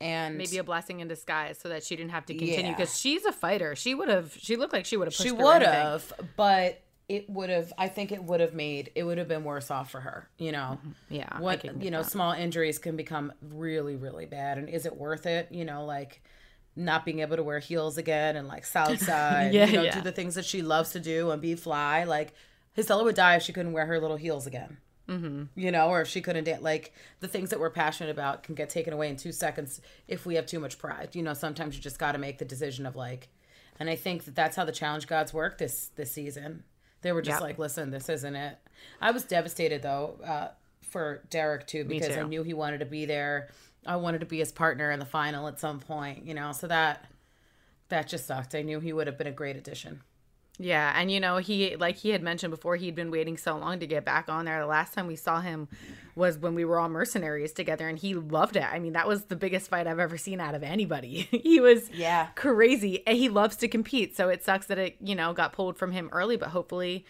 And 0.00 0.36
Maybe 0.36 0.58
a 0.58 0.64
blessing 0.64 1.00
in 1.00 1.08
disguise 1.08 1.58
so 1.58 1.68
that 1.70 1.82
she 1.84 1.96
didn't 1.96 2.10
have 2.10 2.26
to 2.26 2.34
continue 2.34 2.64
Yeah. 2.70 2.76
because 2.76 2.98
she's 2.98 3.24
a 3.24 3.32
fighter. 3.32 3.74
She 3.76 3.94
would 3.94 4.08
have, 4.08 4.34
she 4.36 4.56
looked 4.56 4.72
like 4.72 4.84
she 4.84 4.96
would 4.96 5.06
have 5.06 5.16
pushed 5.16 5.22
she 5.28 5.32
would 5.32 5.62
have, 5.62 6.12
but 6.36 6.82
it 7.08 7.30
would 7.30 7.48
have, 7.50 7.72
I 7.78 7.88
think 7.88 8.10
it 8.12 8.22
would 8.24 8.40
have 8.40 8.52
made, 8.52 8.90
it 8.96 9.04
would 9.04 9.16
have 9.16 9.28
been 9.28 9.44
worse 9.44 9.70
off 9.70 9.90
for 9.92 10.00
her, 10.00 10.28
you 10.38 10.50
know? 10.52 10.78
Mm-hmm. 10.80 11.14
Yeah, 11.14 11.28
I 11.30 11.40
What, 11.40 11.82
you 11.82 11.90
know, 11.90 12.02
that. 12.02 12.10
small 12.10 12.32
injuries 12.32 12.78
can 12.78 12.96
become 12.96 13.32
really, 13.40 13.94
really 13.96 14.26
bad. 14.26 14.58
And 14.58 14.68
is 14.68 14.84
it 14.86 14.96
worth 14.96 15.24
it? 15.24 15.48
You 15.52 15.64
know, 15.64 15.84
like, 15.86 16.20
not 16.78 17.06
being 17.06 17.20
able 17.20 17.36
to 17.36 17.42
wear 17.42 17.58
heels 17.58 17.96
again 17.96 18.36
and 18.36 18.48
like 18.48 18.64
salsa 18.66 19.08
and 19.44 19.54
Yeah, 19.54 19.64
you 19.64 19.72
know 19.76 19.82
yeah. 19.84 19.94
do 19.94 20.02
the 20.02 20.12
things 20.12 20.34
that 20.34 20.44
she 20.44 20.60
loves 20.60 20.90
to 20.92 21.00
do 21.00 21.30
and 21.30 21.40
be 21.40 21.54
fly 21.54 22.04
like 22.04 22.34
Jisela 22.76 23.04
would 23.04 23.14
die 23.14 23.36
if 23.36 23.42
she 23.42 23.52
couldn't 23.52 23.72
wear 23.72 23.86
her 23.86 24.00
little 24.00 24.16
heels 24.16 24.46
again 24.46 24.78
mm-hmm. 25.08 25.44
you 25.54 25.70
know 25.70 25.88
or 25.88 26.00
if 26.00 26.08
she 26.08 26.20
couldn't 26.20 26.44
dance 26.44 26.62
like 26.62 26.92
the 27.20 27.28
things 27.28 27.50
that 27.50 27.60
we're 27.60 27.70
passionate 27.70 28.10
about 28.10 28.42
can 28.42 28.54
get 28.54 28.70
taken 28.70 28.92
away 28.92 29.08
in 29.08 29.16
two 29.16 29.32
seconds 29.32 29.80
if 30.08 30.26
we 30.26 30.34
have 30.34 30.46
too 30.46 30.60
much 30.60 30.78
pride 30.78 31.10
you 31.14 31.22
know 31.22 31.34
sometimes 31.34 31.76
you 31.76 31.82
just 31.82 31.98
got 31.98 32.12
to 32.12 32.18
make 32.18 32.38
the 32.38 32.44
decision 32.44 32.86
of 32.86 32.96
like 32.96 33.28
and 33.78 33.90
I 33.90 33.96
think 33.96 34.24
that 34.24 34.34
that's 34.34 34.56
how 34.56 34.64
the 34.64 34.72
challenge 34.72 35.06
gods 35.06 35.34
work 35.34 35.58
this 35.58 35.90
this 35.96 36.12
season 36.12 36.64
they 37.02 37.12
were 37.12 37.22
just 37.22 37.36
Yep. 37.36 37.42
like 37.42 37.58
listen 37.58 37.90
this 37.90 38.08
isn't 38.08 38.36
it 38.36 38.58
I 39.00 39.10
was 39.10 39.24
devastated 39.24 39.82
though 39.82 40.18
uh, 40.24 40.48
for 40.82 41.22
Derek 41.30 41.66
too 41.66 41.84
because 41.84 42.16
I 42.16 42.22
knew 42.22 42.42
he 42.42 42.54
wanted 42.54 42.78
to 42.78 42.86
be 42.86 43.06
there 43.06 43.48
I 43.86 43.96
wanted 43.96 44.20
to 44.20 44.26
be 44.26 44.38
his 44.38 44.52
partner 44.52 44.90
in 44.90 44.98
the 44.98 45.06
final 45.06 45.48
at 45.48 45.60
some 45.60 45.80
point, 45.80 46.26
you 46.26 46.34
know. 46.34 46.52
So 46.52 46.66
that 46.66 47.04
that 47.88 48.08
just 48.08 48.26
sucked. 48.26 48.54
I 48.54 48.62
knew 48.62 48.80
he 48.80 48.92
would 48.92 49.06
have 49.06 49.16
been 49.16 49.26
a 49.26 49.32
great 49.32 49.56
addition. 49.56 50.02
Yeah, 50.58 50.92
and 50.94 51.10
you 51.10 51.20
know, 51.20 51.36
he 51.36 51.76
like 51.76 51.96
he 51.96 52.10
had 52.10 52.22
mentioned 52.22 52.50
before, 52.50 52.76
he'd 52.76 52.94
been 52.94 53.10
waiting 53.10 53.36
so 53.36 53.56
long 53.56 53.80
to 53.80 53.86
get 53.86 54.04
back 54.04 54.28
on 54.28 54.44
there. 54.46 54.60
The 54.60 54.66
last 54.66 54.94
time 54.94 55.06
we 55.06 55.16
saw 55.16 55.40
him 55.40 55.68
was 56.14 56.38
when 56.38 56.54
we 56.54 56.64
were 56.64 56.78
all 56.78 56.88
mercenaries 56.88 57.52
together, 57.52 57.88
and 57.88 57.98
he 57.98 58.14
loved 58.14 58.56
it. 58.56 58.64
I 58.64 58.78
mean, 58.78 58.94
that 58.94 59.06
was 59.06 59.24
the 59.24 59.36
biggest 59.36 59.68
fight 59.68 59.86
I've 59.86 59.98
ever 59.98 60.16
seen 60.16 60.40
out 60.40 60.54
of 60.54 60.62
anybody. 60.62 61.22
he 61.30 61.60
was 61.60 61.90
Yeah. 61.90 62.28
crazy, 62.34 63.06
and 63.06 63.18
he 63.18 63.28
loves 63.28 63.56
to 63.56 63.68
compete. 63.68 64.16
So 64.16 64.28
it 64.28 64.42
sucks 64.42 64.66
that 64.66 64.78
it 64.78 64.96
you 65.00 65.14
know 65.14 65.32
got 65.32 65.52
pulled 65.52 65.76
from 65.76 65.92
him 65.92 66.08
early, 66.12 66.36
but 66.36 66.48
hopefully 66.48 67.04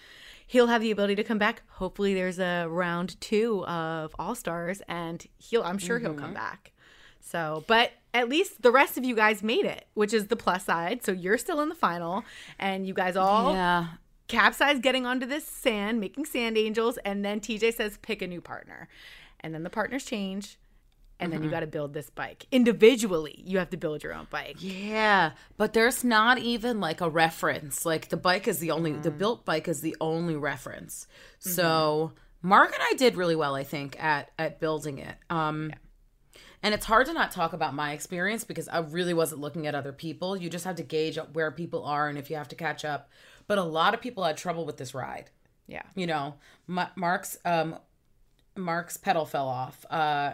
he'll 0.46 0.68
have 0.68 0.82
the 0.82 0.90
ability 0.90 1.16
to 1.16 1.24
come 1.24 1.38
back. 1.38 1.62
Hopefully, 1.68 2.14
there's 2.14 2.38
a 2.38 2.66
round 2.68 3.20
two 3.20 3.64
of 3.66 4.14
All 4.18 4.34
Stars, 4.34 4.82
and 4.88 5.24
he'll 5.38 5.62
I'm 5.62 5.78
sure 5.78 5.98
he'll 5.98 6.14
come 6.14 6.26
mm-hmm. 6.26 6.34
back. 6.34 6.72
So, 7.20 7.64
but 7.66 7.90
at 8.16 8.28
least 8.28 8.62
the 8.62 8.70
rest 8.72 8.96
of 8.98 9.04
you 9.04 9.14
guys 9.14 9.42
made 9.42 9.64
it, 9.66 9.86
which 9.94 10.12
is 10.14 10.26
the 10.28 10.36
plus 10.36 10.64
side. 10.64 11.04
So 11.04 11.12
you're 11.12 11.38
still 11.38 11.60
in 11.60 11.68
the 11.68 11.74
final, 11.74 12.24
and 12.58 12.86
you 12.86 12.94
guys 12.94 13.16
all 13.16 13.52
Yeah. 13.52 13.86
capsize 14.28 14.78
getting 14.80 15.06
onto 15.06 15.26
this 15.26 15.46
sand, 15.46 16.00
making 16.00 16.24
sand 16.24 16.56
angels, 16.58 16.98
and 17.04 17.24
then 17.24 17.40
TJ 17.40 17.70
says 17.72 17.98
pick 18.02 18.22
a 18.22 18.26
new 18.26 18.40
partner. 18.40 18.88
And 19.40 19.54
then 19.54 19.62
the 19.62 19.70
partners 19.70 20.04
change, 20.04 20.58
and 21.20 21.32
then 21.32 21.42
you 21.42 21.50
got 21.50 21.60
to 21.60 21.66
build 21.66 21.94
this 21.94 22.10
bike. 22.10 22.46
Individually, 22.50 23.42
you 23.46 23.58
have 23.58 23.70
to 23.70 23.76
build 23.76 24.02
your 24.02 24.12
own 24.14 24.26
bike. 24.30 24.56
Yeah, 24.58 25.32
but 25.56 25.72
there's 25.72 26.02
not 26.02 26.38
even 26.38 26.80
like 26.80 27.00
a 27.00 27.08
reference. 27.08 27.86
Like 27.86 28.08
the 28.08 28.16
bike 28.16 28.48
is 28.48 28.58
the 28.58 28.70
only 28.70 28.92
the 28.92 29.10
Mm. 29.10 29.18
built 29.18 29.44
bike 29.44 29.68
is 29.68 29.80
the 29.82 29.96
only 30.00 30.36
reference. 30.36 31.06
Mm-hmm. 31.40 31.50
So 31.50 32.12
Mark 32.42 32.72
and 32.74 32.82
I 32.82 32.94
did 32.96 33.16
really 33.16 33.36
well, 33.36 33.54
I 33.54 33.64
think, 33.64 34.02
at 34.02 34.30
at 34.38 34.58
building 34.60 34.98
it. 34.98 35.16
Um 35.30 35.72
and 36.66 36.74
it's 36.74 36.86
hard 36.86 37.06
to 37.06 37.12
not 37.12 37.30
talk 37.30 37.52
about 37.52 37.74
my 37.74 37.92
experience 37.92 38.42
because 38.42 38.66
I 38.66 38.78
really 38.80 39.14
wasn't 39.14 39.40
looking 39.40 39.68
at 39.68 39.76
other 39.76 39.92
people. 39.92 40.36
You 40.36 40.50
just 40.50 40.64
have 40.64 40.74
to 40.74 40.82
gauge 40.82 41.16
where 41.32 41.52
people 41.52 41.84
are 41.84 42.08
and 42.08 42.18
if 42.18 42.28
you 42.28 42.34
have 42.34 42.48
to 42.48 42.56
catch 42.56 42.84
up. 42.84 43.08
But 43.46 43.58
a 43.58 43.62
lot 43.62 43.94
of 43.94 44.00
people 44.00 44.24
had 44.24 44.36
trouble 44.36 44.64
with 44.66 44.76
this 44.76 44.92
ride. 44.92 45.30
Yeah. 45.68 45.82
you 45.94 46.08
know 46.08 46.34
Ma- 46.66 46.90
mark's 46.96 47.38
um 47.44 47.76
mark's 48.56 48.96
pedal 48.96 49.26
fell 49.26 49.46
off 49.48 49.84
uh 49.90 50.32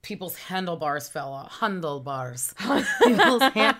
people's 0.00 0.36
handlebars 0.36 1.08
fell 1.08 1.32
off 1.32 1.58
handlebars 1.60 2.54
people's, 3.04 3.42
hand- 3.42 3.76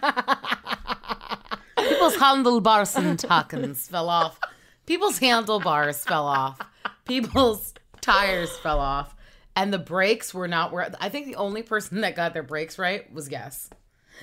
people's 1.79 2.17
handlebars 2.17 2.97
and 2.97 3.19
tokens 3.19 3.87
fell 3.89 4.09
off 4.09 4.39
people's 4.87 5.19
handlebars 5.19 6.05
fell 6.05 6.27
off 6.27 6.59
people's 7.07 7.75
tires 8.01 8.57
fell 8.59 8.81
off 8.81 9.15
and 9.57 9.73
the 9.73 9.79
brakes 9.79 10.33
were 10.33 10.49
not 10.49 10.73
where 10.73 10.91
i 11.01 11.09
think 11.09 11.27
the 11.27 11.37
only 11.37 11.63
person 11.63 12.01
that 12.01 12.17
got 12.17 12.33
their 12.33 12.43
brakes 12.43 12.79
right 12.79 13.13
was 13.13 13.31
yes 13.31 13.71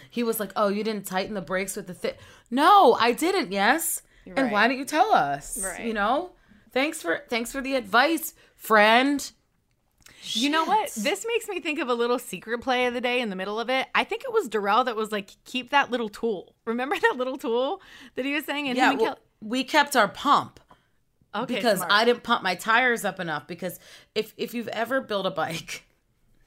he 0.09 0.23
was 0.23 0.39
like 0.39 0.51
oh 0.55 0.67
you 0.67 0.83
didn't 0.83 1.05
tighten 1.05 1.33
the 1.35 1.41
brakes 1.41 1.75
with 1.75 1.87
the 1.87 1.93
thick 1.93 2.17
no 2.51 2.93
i 2.99 3.11
didn't 3.11 3.51
yes 3.51 4.01
and 4.35 4.51
why 4.51 4.67
didn't 4.67 4.79
you 4.79 4.85
tell 4.85 5.13
us 5.13 5.63
Right. 5.63 5.85
you 5.85 5.93
know 5.93 6.31
thanks 6.71 7.01
for 7.01 7.23
thanks 7.29 7.51
for 7.51 7.61
the 7.61 7.75
advice 7.75 8.33
friend 8.55 9.31
You 10.33 10.49
know 10.49 10.65
what? 10.65 10.91
This 10.91 11.25
makes 11.25 11.47
me 11.47 11.59
think 11.61 11.79
of 11.79 11.87
a 11.87 11.93
little 11.93 12.19
secret 12.19 12.59
play 12.59 12.85
of 12.85 12.93
the 12.93 13.01
day 13.01 13.21
in 13.21 13.29
the 13.29 13.35
middle 13.37 13.57
of 13.59 13.69
it. 13.69 13.87
I 13.95 14.03
think 14.03 14.23
it 14.23 14.33
was 14.33 14.49
Darrell 14.49 14.83
that 14.83 14.95
was 14.95 15.11
like, 15.13 15.31
keep 15.45 15.69
that 15.69 15.89
little 15.91 16.09
tool. 16.09 16.53
Remember 16.65 16.95
that 17.01 17.15
little 17.15 17.37
tool 17.37 17.81
that 18.15 18.25
he 18.25 18.33
was 18.33 18.45
saying? 18.45 18.67
And 18.67 18.77
yeah 18.77 18.93
well, 18.93 19.17
we 19.41 19.63
kept 19.63 19.95
our 19.95 20.09
pump 20.09 20.59
okay, 21.35 21.55
because 21.55 21.77
smart. 21.79 21.91
I 21.91 22.05
didn't 22.05 22.23
pump 22.23 22.43
my 22.43 22.55
tires 22.55 23.05
up 23.05 23.19
enough. 23.19 23.47
Because 23.47 23.79
if 24.15 24.33
if 24.37 24.53
you've 24.53 24.67
ever 24.69 25.01
built 25.01 25.25
a 25.25 25.31
bike, 25.31 25.83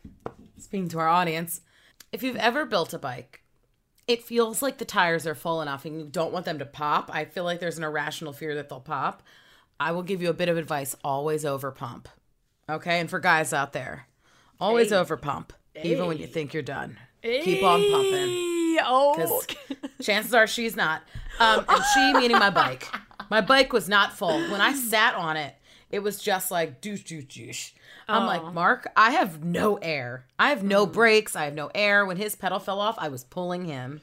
speaking 0.58 0.88
to 0.88 0.98
our 0.98 1.08
audience, 1.08 1.60
if 2.12 2.22
you've 2.22 2.36
ever 2.36 2.64
built 2.66 2.92
a 2.94 2.98
bike, 2.98 3.42
it 4.06 4.22
feels 4.22 4.62
like 4.62 4.78
the 4.78 4.84
tires 4.84 5.26
are 5.26 5.34
full 5.34 5.62
enough 5.62 5.84
and 5.84 5.98
you 5.98 6.06
don't 6.06 6.32
want 6.32 6.44
them 6.44 6.58
to 6.58 6.66
pop. 6.66 7.10
I 7.12 7.24
feel 7.24 7.44
like 7.44 7.60
there's 7.60 7.78
an 7.78 7.84
irrational 7.84 8.32
fear 8.32 8.54
that 8.56 8.68
they'll 8.68 8.80
pop. 8.80 9.22
I 9.80 9.92
will 9.92 10.02
give 10.02 10.22
you 10.22 10.30
a 10.30 10.34
bit 10.34 10.48
of 10.48 10.56
advice: 10.56 10.96
always 11.04 11.44
over 11.44 11.70
pump. 11.70 12.08
Okay, 12.68 13.00
and 13.00 13.10
for 13.10 13.18
guys 13.18 13.52
out 13.52 13.72
there, 13.72 14.06
always 14.60 14.92
over 14.92 15.16
pump. 15.16 15.52
even 15.82 16.06
when 16.06 16.18
you 16.18 16.26
think 16.26 16.54
you're 16.54 16.62
done. 16.62 16.98
Keep 17.22 17.62
on 17.62 17.80
pumping. 17.90 18.12
Hey, 18.12 18.78
Oh, 18.84 19.42
chances 20.02 20.34
are 20.34 20.46
she's 20.46 20.74
not. 20.76 21.02
Um, 21.38 21.64
and 21.68 21.82
she 21.94 22.12
meaning 22.14 22.38
my 22.38 22.50
bike. 22.50 22.86
My 23.30 23.40
bike 23.40 23.72
was 23.72 23.88
not 23.88 24.12
full. 24.12 24.38
When 24.50 24.60
I 24.60 24.72
sat 24.74 25.14
on 25.14 25.36
it, 25.36 25.54
it 25.90 26.00
was 26.02 26.18
just 26.18 26.50
like 26.50 26.80
douche, 26.80 27.02
douche, 27.04 27.24
douche. 27.24 27.70
I'm 28.08 28.26
like, 28.26 28.52
Mark, 28.52 28.88
I 28.96 29.12
have 29.12 29.44
no 29.44 29.76
air. 29.76 30.26
I 30.38 30.48
have 30.50 30.62
no 30.62 30.86
brakes. 30.86 31.36
I 31.36 31.44
have 31.44 31.54
no 31.54 31.70
air. 31.74 32.04
When 32.04 32.16
his 32.16 32.34
pedal 32.34 32.58
fell 32.58 32.80
off, 32.80 32.96
I 32.98 33.08
was 33.08 33.24
pulling 33.24 33.64
him. 33.64 34.00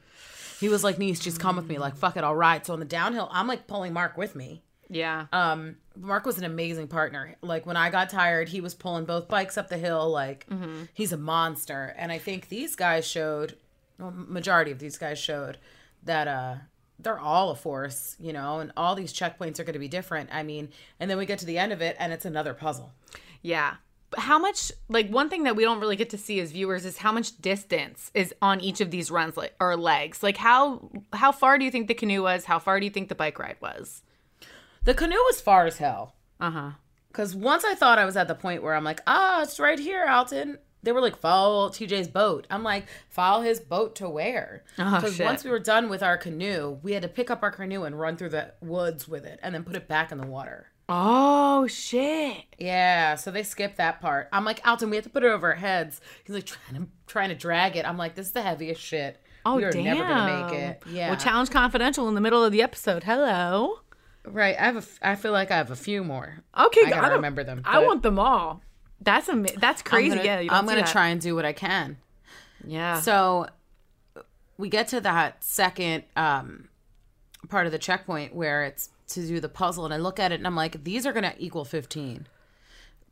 He 0.60 0.70
was 0.70 0.84
like, 0.84 0.98
niece, 0.98 1.20
just 1.20 1.40
come 1.40 1.56
with 1.58 1.68
me. 1.68 1.78
Like, 1.78 1.96
fuck 1.96 2.18
it, 2.18 2.24
I'll. 2.24 2.64
So 2.64 2.74
on 2.74 2.80
the 2.80 2.86
downhill, 2.86 3.30
I'm 3.32 3.48
like 3.48 3.68
pulling 3.68 3.94
Mark 3.94 4.18
with 4.18 4.36
me. 4.36 4.62
yeah. 4.90 5.28
Um, 5.32 5.78
Mark 5.96 6.26
was 6.26 6.38
an 6.38 6.44
amazing 6.46 6.88
partner. 6.88 7.36
Like 7.42 7.66
when 7.66 7.76
I 7.78 7.90
got 7.90 8.10
tired, 8.10 8.48
he 8.50 8.62
was 8.62 8.74
pulling 8.74 9.06
both 9.06 9.28
bikes 9.28 9.58
up 9.58 9.68
the 9.70 9.78
hill. 9.78 10.10
Like 10.10 10.48
he's 10.94 11.12
a 11.12 11.18
monster. 11.18 11.94
And 11.98 12.12
I 12.12 12.18
think 12.18 12.48
these 12.48 12.76
guys 12.76 13.06
showed, 13.06 13.58
well, 14.00 14.12
majority 14.16 14.72
of 14.72 14.80
these 14.80 14.98
guys 14.98 15.20
showed 15.20 15.58
that 16.04 16.28
uh 16.30 16.56
they're 17.00 17.20
all 17.20 17.52
a 17.52 17.56
force, 17.56 18.16
you 18.20 18.34
know, 18.34 18.60
and 18.60 18.72
all 18.76 18.96
these 18.96 19.14
checkpoints 19.14 19.60
are 19.60 19.64
going 19.64 19.74
to 19.74 19.80
be 19.80 19.88
different. 19.88 20.30
I 20.32 20.44
mean, 20.44 20.70
and 21.00 21.10
then 21.10 21.18
we 21.18 21.26
get 21.26 21.40
to 21.40 21.46
the 21.46 21.58
end 21.58 21.72
of 21.72 21.82
it, 21.82 21.96
and 22.00 22.12
it's 22.12 22.26
another 22.26 22.54
puzzle. 22.54 22.92
Yeah. 23.42 23.76
How 24.18 24.40
much 24.40 24.72
like 24.90 25.10
one 25.10 25.30
thing 25.30 25.44
that 25.44 25.56
we 25.56 25.64
don't 25.64 25.80
really 25.80 25.96
get 25.96 26.10
to 26.10 26.18
see 26.18 26.40
as 26.40 26.52
viewers 26.52 26.84
is 26.84 26.98
how 26.98 27.12
much 27.12 27.40
distance 27.42 28.10
is 28.14 28.34
on 28.42 28.60
each 28.60 28.82
of 28.82 28.90
these 28.90 29.12
runs 29.12 29.38
like, 29.38 29.54
or 29.60 29.78
legs. 29.78 30.24
Like 30.24 30.38
how 30.38 30.90
how 31.14 31.32
far 31.32 31.60
do 31.60 31.66
you 31.66 31.70
think 31.70 31.88
the 31.88 31.94
canoe 31.94 32.24
was? 32.24 32.46
How 32.46 32.58
far 32.58 32.80
do 32.80 32.86
you 32.86 32.92
think 32.92 33.08
the 33.08 33.16
bike 33.16 33.38
ride 33.38 33.58
was? 33.62 34.02
The 34.84 34.96
canoe 34.96 35.16
was 35.16 35.42
far 35.42 35.68
as 35.68 35.78
hell. 35.78 36.16
Uh-huh. 36.40 36.72
Because 37.10 37.36
once 37.36 37.64
I 37.64 37.76
thought 37.76 38.00
I 38.00 38.06
was 38.06 38.18
at 38.18 38.28
the 38.28 38.36
point 38.36 38.64
where 38.64 38.74
I'm 38.74 38.84
like, 38.84 39.02
ah, 39.06 39.44
it's 39.44 39.60
right 39.60 39.78
here, 39.78 40.08
Alton. 40.08 40.58
They 40.84 40.92
were 40.92 41.02
like, 41.02 41.18
follow 41.18 41.70
TJ's 41.70 42.08
boat. 42.08 42.48
I'm 42.50 42.64
like, 42.64 42.86
follow 43.10 43.42
his 43.42 43.60
boat 43.60 43.96
to 43.98 44.08
where? 44.10 44.64
Oh, 44.78 44.96
Because 44.96 45.16
shit. 45.18 45.26
once 45.26 45.44
we 45.44 45.50
were 45.52 45.60
done 45.60 45.90
with 45.90 46.02
our 46.02 46.18
canoe, 46.18 46.80
we 46.82 46.94
had 46.94 47.02
to 47.04 47.10
pick 47.10 47.30
up 47.30 47.44
our 47.44 47.52
canoe 47.52 47.84
and 47.84 48.00
run 48.00 48.16
through 48.18 48.30
the 48.30 48.54
woods 48.62 49.08
with 49.08 49.26
it 49.26 49.40
and 49.44 49.54
then 49.54 49.64
put 49.64 49.76
it 49.76 49.88
back 49.88 50.12
in 50.12 50.18
the 50.20 50.28
water. 50.28 50.68
Oh 50.92 51.68
shit. 51.68 52.46
Yeah, 52.58 53.16
so 53.16 53.30
they 53.30 53.44
skipped 53.44 53.78
that 53.78 54.02
part. 54.02 54.28
I'm 54.32 54.44
like, 54.46 54.66
Alton, 54.66 54.90
we 54.90 54.96
have 54.96 55.04
to 55.04 55.10
put 55.12 55.24
it 55.24 55.28
over 55.28 55.50
our 55.50 55.56
heads. 55.56 56.02
He's 56.24 56.34
like 56.34 56.46
trying 56.46 56.82
to 56.82 56.88
trying 57.08 57.30
to 57.30 57.36
drag 57.36 57.76
it. 57.76 57.86
I'm 57.86 57.98
like, 57.98 58.16
this 58.16 58.28
is 58.28 58.32
the 58.32 58.42
heaviest 58.42 58.82
shit. 58.82 59.22
Oh 59.46 59.58
we 59.58 59.64
are 59.66 59.72
damn. 59.72 59.84
never 59.84 60.02
gonna 60.08 60.48
make 60.50 60.54
it. 60.60 60.84
Yeah, 60.90 61.10
Well, 61.10 61.18
challenge 61.20 61.50
confidential 61.52 62.08
in 62.10 62.16
the 62.16 62.22
middle 62.22 62.44
of 62.44 62.52
the 62.52 62.62
episode. 62.64 63.04
Hello. 63.04 63.82
right. 64.26 64.56
I 64.60 64.64
have 64.66 64.78
a. 64.78 65.08
I 65.08 65.16
feel 65.16 65.32
like 65.32 65.52
I 65.52 65.58
have 65.58 65.70
a 65.72 65.76
few 65.76 66.04
more. 66.04 66.44
Okay, 66.58 66.82
I 66.88 66.90
gotta 66.90 67.02
don't- 67.02 67.12
remember 67.18 67.44
them. 67.44 67.62
I 67.66 67.86
want 67.86 68.02
them 68.02 68.18
all. 68.18 68.64
That's 69.02 69.30
ama- 69.30 69.48
That's 69.58 69.82
I'm 69.82 69.86
crazy. 69.86 70.10
gonna, 70.18 70.24
yeah, 70.24 70.54
I'm 70.54 70.66
gonna 70.66 70.86
try 70.86 71.08
and 71.10 71.22
do 71.22 71.36
what 71.36 71.46
I 71.46 71.54
can. 71.54 71.98
Yeah. 72.66 73.00
So 73.02 73.48
we 74.58 74.70
get 74.70 74.90
to 74.90 75.02
that 75.02 75.44
second 75.44 76.04
um, 76.16 76.68
part 77.48 77.66
of 77.66 77.72
the 77.72 77.78
checkpoint 77.80 78.36
where 78.36 78.64
it's 78.64 78.90
to 79.10 79.26
do 79.26 79.40
the 79.40 79.50
puzzle, 79.50 79.86
and 79.86 79.94
I 79.94 79.98
look 79.98 80.20
at 80.20 80.32
it 80.32 80.36
and 80.36 80.46
I'm 80.46 80.56
like, 80.56 80.84
these 80.84 81.06
are 81.06 81.14
gonna 81.14 81.34
equal 81.38 81.66
15. 81.66 82.28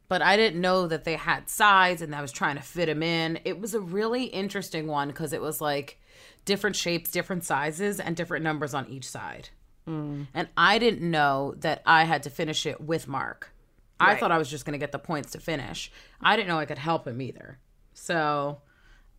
But 0.10 0.22
I 0.22 0.38
didn't 0.38 0.62
know 0.62 0.88
that 0.88 1.03
they 1.03 1.15
had 1.15 1.50
sides, 1.50 2.01
and 2.01 2.15
I 2.15 2.22
was 2.22 2.32
trying 2.32 2.56
to 2.56 2.62
fit 2.62 2.86
them 2.86 3.03
in. 3.03 3.39
It 3.44 3.60
was 3.60 3.74
a 3.74 3.82
really 3.82 4.25
interesting 4.25 4.88
one 4.88 5.10
because 5.10 5.34
it 5.34 5.41
was 5.41 5.60
like 5.60 6.00
different 6.46 6.77
shapes, 6.77 7.12
different 7.12 7.44
sizes, 7.44 8.00
and 8.00 8.15
different 8.15 8.44
numbers 8.44 8.74
on 8.74 8.88
each 8.88 9.10
side. 9.10 9.50
And 9.86 10.50
I 10.58 10.79
didn't 10.79 11.10
know 11.10 11.56
that 11.60 11.82
I 11.86 12.03
had 12.03 12.24
to 12.24 12.29
finish 12.29 12.65
it 12.65 12.82
with 12.82 13.08
Mark. 13.08 13.51
I 14.00 14.16
thought 14.16 14.32
I 14.32 14.38
was 14.38 14.50
just 14.50 14.66
going 14.66 14.74
to 14.74 14.77
get 14.80 14.92
the 14.92 15.00
points 15.00 15.32
to 15.32 15.39
finish. 15.39 15.92
I 16.22 16.36
didn't 16.36 16.48
know 16.50 16.60
I 16.60 16.66
could 16.66 16.77
help 16.77 17.08
him 17.08 17.22
either. 17.22 17.60
So, 17.94 18.62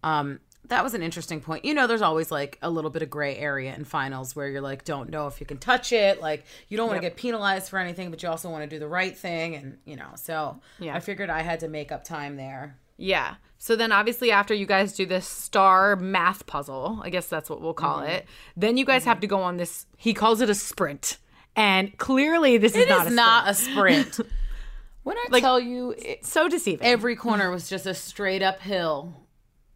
um, 0.02 0.40
that 0.66 0.84
was 0.84 0.92
an 0.94 1.02
interesting 1.02 1.40
point. 1.40 1.64
You 1.64 1.72
know, 1.72 1.86
there's 1.86 2.02
always 2.02 2.30
like 2.30 2.58
a 2.60 2.68
little 2.70 2.90
bit 2.90 3.02
of 3.02 3.08
gray 3.08 3.36
area 3.36 3.74
in 3.74 3.84
finals 3.84 4.36
where 4.36 4.48
you're 4.48 4.60
like, 4.60 4.84
don't 4.84 5.08
know 5.08 5.26
if 5.26 5.40
you 5.40 5.46
can 5.46 5.56
touch 5.58 5.92
it. 5.92 6.20
Like, 6.20 6.44
you 6.68 6.76
don't 6.76 6.88
want 6.88 6.98
to 6.98 7.06
get 7.06 7.16
penalized 7.16 7.70
for 7.70 7.78
anything, 7.78 8.10
but 8.10 8.22
you 8.22 8.28
also 8.28 8.50
want 8.50 8.62
to 8.64 8.68
do 8.68 8.78
the 8.78 8.88
right 8.88 9.16
thing. 9.16 9.54
And, 9.54 9.78
you 9.86 9.96
know, 9.96 10.10
so 10.16 10.60
Yeah. 10.78 10.94
I 10.94 11.00
figured 11.00 11.30
I 11.30 11.40
had 11.42 11.60
to 11.60 11.68
make 11.68 11.90
up 11.90 12.04
time 12.04 12.36
there. 12.36 12.76
Yeah. 12.98 13.36
So 13.56 13.76
then 13.76 13.92
obviously 13.92 14.30
after 14.30 14.52
you 14.52 14.66
guys 14.66 14.92
do 14.92 15.06
this 15.06 15.26
star 15.26 15.96
math 15.96 16.46
puzzle, 16.46 17.00
I 17.02 17.10
guess 17.10 17.26
that's 17.28 17.48
what 17.48 17.60
we'll 17.62 17.72
call 17.74 17.98
Mm-hmm. 18.00 18.10
it, 18.10 18.26
then 18.56 18.76
you 18.76 18.84
guys 18.84 19.04
have 19.04 19.20
to 19.20 19.26
go 19.26 19.40
on 19.40 19.56
this 19.56 19.86
he 19.96 20.12
calls 20.14 20.40
it 20.40 20.50
a 20.50 20.54
sprint. 20.54 21.16
And 21.56 21.96
clearly 21.98 22.58
this 22.58 22.74
is 22.74 22.82
It 22.82 22.88
not 22.88 23.06
is 23.06 23.12
a 23.12 23.16
not 23.16 23.48
a 23.48 23.54
sprint. 23.54 24.20
when 25.08 25.16
I 25.32 25.40
tell 25.40 25.58
you, 25.58 25.94
it, 25.96 26.26
so 26.26 26.48
deceiving. 26.48 26.86
every 26.86 27.16
corner 27.16 27.50
was 27.50 27.68
just 27.68 27.86
a 27.86 27.94
straight 27.94 28.42
up 28.42 28.60
hill. 28.60 29.14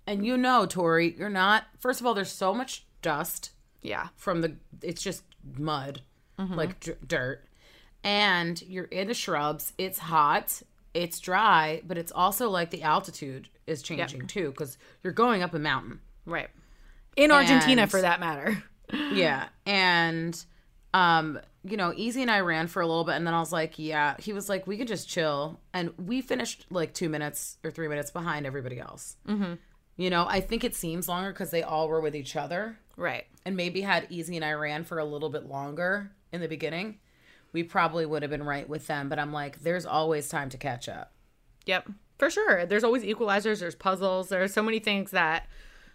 And 0.06 0.26
you 0.26 0.36
know, 0.36 0.66
Tori, 0.66 1.14
you're 1.16 1.30
not. 1.30 1.64
First 1.78 2.00
of 2.00 2.06
all, 2.06 2.12
there's 2.12 2.30
so 2.30 2.52
much 2.52 2.84
dust 3.00 3.52
yeah. 3.80 4.08
from 4.14 4.42
the. 4.42 4.56
It's 4.82 5.02
just 5.02 5.22
mud, 5.56 6.02
mm-hmm. 6.38 6.52
like 6.52 6.80
d- 6.80 6.92
dirt, 7.06 7.44
and 8.04 8.60
you're 8.62 8.84
in 8.84 9.08
the 9.08 9.14
shrubs. 9.14 9.72
It's 9.78 9.98
hot. 9.98 10.60
It's 10.92 11.18
dry, 11.18 11.80
but 11.86 11.96
it's 11.96 12.12
also 12.12 12.50
like 12.50 12.70
the 12.70 12.82
altitude 12.82 13.48
is 13.66 13.80
changing 13.80 14.26
too 14.26 14.50
because 14.50 14.76
you're 15.02 15.14
going 15.14 15.42
up 15.42 15.54
a 15.54 15.58
mountain. 15.58 16.00
Right. 16.26 16.50
In 17.16 17.30
Argentina 17.30 17.82
And- 17.82 17.90
for 17.90 18.00
that 18.00 18.20
matter. 18.20 18.62
Yeah, 19.10 19.48
and 19.64 20.44
um, 20.94 21.40
you 21.64 21.76
know, 21.76 21.92
Easy 21.96 22.22
and 22.22 22.30
I 22.30 22.40
ran 22.40 22.66
for 22.66 22.82
a 22.82 22.86
little 22.86 23.04
bit, 23.04 23.14
and 23.14 23.26
then 23.26 23.34
I 23.34 23.40
was 23.40 23.52
like, 23.52 23.78
yeah. 23.78 24.16
He 24.18 24.32
was 24.32 24.48
like, 24.48 24.66
we 24.66 24.76
can 24.76 24.86
just 24.86 25.08
chill, 25.08 25.60
and 25.72 25.92
we 25.98 26.20
finished 26.20 26.66
like 26.70 26.92
two 26.92 27.08
minutes 27.08 27.58
or 27.64 27.70
three 27.70 27.88
minutes 27.88 28.10
behind 28.10 28.46
everybody 28.46 28.78
else. 28.80 29.16
Mm-hmm. 29.28 29.54
You 29.96 30.10
know, 30.10 30.26
I 30.28 30.40
think 30.40 30.64
it 30.64 30.74
seems 30.74 31.08
longer 31.08 31.32
because 31.32 31.50
they 31.50 31.62
all 31.62 31.88
were 31.88 32.00
with 32.00 32.16
each 32.16 32.34
other, 32.36 32.78
Right. 32.96 33.24
and 33.44 33.56
maybe 33.56 33.80
had 33.82 34.06
Easy 34.10 34.36
and 34.36 34.44
I 34.44 34.52
ran 34.52 34.84
for 34.84 34.98
a 34.98 35.04
little 35.04 35.28
bit 35.30 35.46
longer 35.46 36.10
in 36.32 36.40
the 36.40 36.48
beginning, 36.48 36.98
we 37.52 37.62
probably 37.62 38.06
would 38.06 38.22
have 38.22 38.30
been 38.30 38.42
right 38.42 38.68
with 38.68 38.86
them. 38.86 39.08
But 39.10 39.18
I'm 39.18 39.32
like, 39.32 39.62
there's 39.62 39.84
always 39.86 40.28
time 40.28 40.48
to 40.50 40.56
catch 40.58 40.88
up. 40.88 41.12
Yep. 41.66 41.90
For 42.18 42.30
sure. 42.30 42.64
There's 42.66 42.84
always 42.84 43.02
equalizers, 43.02 43.60
there's 43.60 43.74
puzzles, 43.74 44.28
there's 44.30 44.52
so 44.54 44.62
many 44.62 44.78
things 44.78 45.10
that 45.10 45.46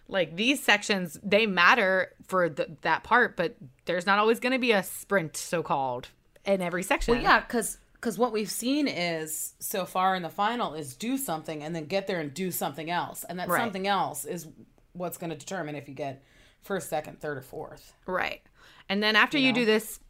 like 0.08 0.36
these 0.36 0.62
sections 0.62 1.18
they 1.22 1.46
matter 1.46 2.12
for 2.26 2.48
th- 2.48 2.70
that 2.82 3.04
part, 3.04 3.36
but 3.36 3.56
there's 3.84 4.06
not 4.06 4.18
always 4.18 4.40
going 4.40 4.52
to 4.52 4.58
be 4.58 4.72
a 4.72 4.82
sprint 4.82 5.36
so 5.36 5.62
called 5.62 6.08
in 6.44 6.62
every 6.62 6.82
section. 6.82 7.14
Well, 7.14 7.22
yeah, 7.22 7.40
because 7.40 7.78
because 7.94 8.16
what 8.16 8.32
we've 8.32 8.50
seen 8.50 8.86
is 8.86 9.54
so 9.58 9.84
far 9.84 10.14
in 10.14 10.22
the 10.22 10.28
final 10.28 10.74
is 10.74 10.94
do 10.94 11.16
something 11.18 11.62
and 11.64 11.74
then 11.74 11.86
get 11.86 12.06
there 12.06 12.20
and 12.20 12.32
do 12.32 12.50
something 12.50 12.90
else, 12.90 13.24
and 13.24 13.38
that 13.38 13.48
Right. 13.48 13.60
something 13.60 13.86
else 13.86 14.24
is 14.24 14.46
what's 14.92 15.18
going 15.18 15.30
to 15.30 15.36
determine 15.36 15.74
if 15.74 15.88
you 15.88 15.94
get 15.94 16.22
first, 16.62 16.88
second, 16.88 17.20
third, 17.20 17.38
or 17.38 17.42
fourth. 17.42 17.92
Right. 18.06 18.42
And 18.88 19.02
then 19.02 19.16
after 19.16 19.36
you, 19.36 19.52
do 19.52 19.64
this 19.64 20.00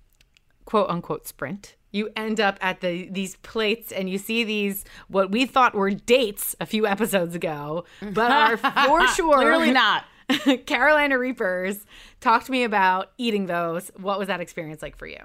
quote 0.65 0.89
unquote 0.91 1.27
sprint, 1.27 1.77
you 1.91 2.11
end 2.17 2.41
up 2.41 2.59
at 2.61 2.81
the 2.81 3.09
these 3.11 3.37
plates 3.37 3.93
and 3.93 4.11
you 4.11 4.19
see 4.19 4.45
these 4.45 4.85
what 5.09 5.31
we 5.31 5.47
thought 5.47 5.75
were 5.75 5.91
dates 5.91 6.55
a 6.61 6.67
few 6.67 6.87
episodes 6.87 7.35
ago, 7.35 7.85
but 8.01 8.31
are 8.31 8.57
for 8.87 9.07
sure 9.09 9.37
Clearly 9.37 9.71
not. 9.73 10.05
Carolina 10.67 11.19
Reapers. 11.19 11.87
Talk 12.21 12.45
to 12.45 12.53
me 12.53 12.65
about 12.65 13.13
eating 13.17 13.47
those. 13.47 13.91
What 13.97 14.19
was 14.19 14.29
that 14.29 14.41
experience 14.41 14.83
like 14.83 14.97
for 14.97 15.07
you? 15.07 15.19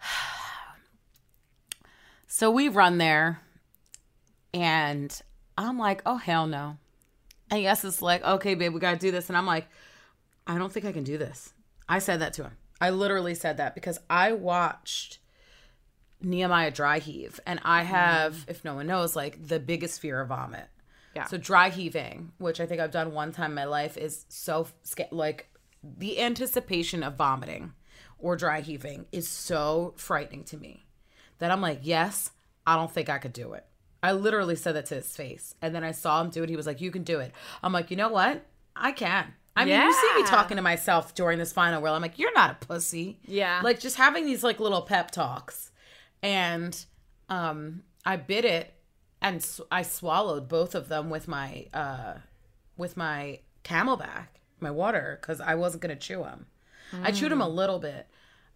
So 2.34 2.50
we 2.50 2.68
run 2.68 2.96
there, 2.96 3.42
and 4.54 5.20
I'm 5.58 5.78
like, 5.78 6.00
oh 6.06 6.16
hell 6.16 6.46
no. 6.46 6.78
And 7.50 7.60
yes, 7.60 7.84
it's 7.84 8.00
like, 8.00 8.24
okay, 8.24 8.54
babe, 8.54 8.72
we 8.72 8.80
gotta 8.80 8.96
do 8.96 9.10
this, 9.10 9.28
and 9.28 9.36
I'm 9.36 9.44
like, 9.44 9.68
I 10.46 10.56
don't 10.56 10.72
think 10.72 10.86
I 10.86 10.92
can 10.92 11.04
do 11.04 11.18
this. 11.18 11.52
I 11.90 11.98
said 11.98 12.20
that 12.22 12.32
to 12.34 12.44
him. 12.44 12.52
I 12.80 12.88
literally 12.88 13.34
said 13.34 13.58
that 13.58 13.74
because 13.74 13.98
I 14.08 14.32
watched 14.32 15.18
Nehemiah 16.22 16.70
dry 16.70 16.98
heave, 16.98 17.40
and 17.46 17.60
I 17.64 17.82
mm. 17.82 17.86
have, 17.86 18.44
if 18.48 18.64
no 18.64 18.74
one 18.74 18.86
knows, 18.86 19.16
like 19.16 19.46
the 19.46 19.60
biggest 19.60 20.00
fear 20.00 20.20
of 20.20 20.28
vomit. 20.28 20.68
Yeah. 21.14 21.26
So 21.26 21.36
dry 21.36 21.68
heaving, 21.68 22.32
which 22.38 22.60
I 22.60 22.66
think 22.66 22.80
I've 22.80 22.90
done 22.90 23.12
one 23.12 23.32
time 23.32 23.50
in 23.50 23.56
my 23.56 23.64
life, 23.64 23.96
is 23.96 24.24
so 24.28 24.66
like 25.10 25.48
the 25.82 26.20
anticipation 26.20 27.02
of 27.02 27.16
vomiting 27.16 27.72
or 28.18 28.36
dry 28.36 28.60
heaving 28.60 29.06
is 29.12 29.28
so 29.28 29.94
frightening 29.96 30.44
to 30.44 30.56
me 30.56 30.86
that 31.38 31.50
I'm 31.50 31.60
like, 31.60 31.80
yes, 31.82 32.30
I 32.66 32.76
don't 32.76 32.90
think 32.90 33.10
I 33.10 33.18
could 33.18 33.32
do 33.32 33.52
it. 33.54 33.66
I 34.02 34.12
literally 34.12 34.56
said 34.56 34.74
that 34.76 34.86
to 34.86 34.96
his 34.96 35.14
face, 35.14 35.54
and 35.62 35.74
then 35.74 35.84
I 35.84 35.92
saw 35.92 36.20
him 36.20 36.30
do 36.30 36.42
it. 36.42 36.48
He 36.48 36.56
was 36.56 36.66
like, 36.66 36.80
"You 36.80 36.90
can 36.90 37.04
do 37.04 37.20
it." 37.20 37.32
I'm 37.62 37.72
like, 37.72 37.90
you 37.90 37.96
know 37.96 38.08
what? 38.08 38.44
I 38.74 38.92
can. 38.92 39.32
I 39.54 39.64
mean, 39.64 39.80
you 39.80 39.92
see 39.92 40.14
me 40.16 40.24
talking 40.24 40.56
to 40.56 40.62
myself 40.62 41.14
during 41.14 41.38
this 41.38 41.52
final 41.52 41.80
where 41.80 41.92
I'm 41.92 42.02
like, 42.02 42.18
"You're 42.18 42.34
not 42.34 42.50
a 42.50 42.66
pussy." 42.66 43.20
Yeah. 43.24 43.60
Like 43.62 43.78
just 43.78 43.96
having 43.96 44.26
these 44.26 44.42
like 44.42 44.58
little 44.58 44.82
pep 44.82 45.12
talks, 45.12 45.70
and 46.22 46.84
um, 47.28 47.82
I 48.04 48.16
bit 48.16 48.44
it, 48.44 48.74
and 49.20 49.44
I 49.70 49.82
swallowed 49.82 50.48
both 50.48 50.74
of 50.74 50.88
them 50.88 51.10
with 51.10 51.28
my 51.28 51.66
uh, 51.72 52.14
with 52.76 52.96
my 52.96 53.40
Camelback, 53.64 54.28
my 54.60 54.70
water, 54.70 55.18
because 55.20 55.40
I 55.40 55.54
wasn't 55.54 55.82
gonna 55.82 55.96
chew 55.96 56.22
them. 56.22 56.46
I 57.02 57.10
chewed 57.10 57.32
them 57.32 57.40
a 57.40 57.48
little 57.48 57.78
bit, 57.78 58.06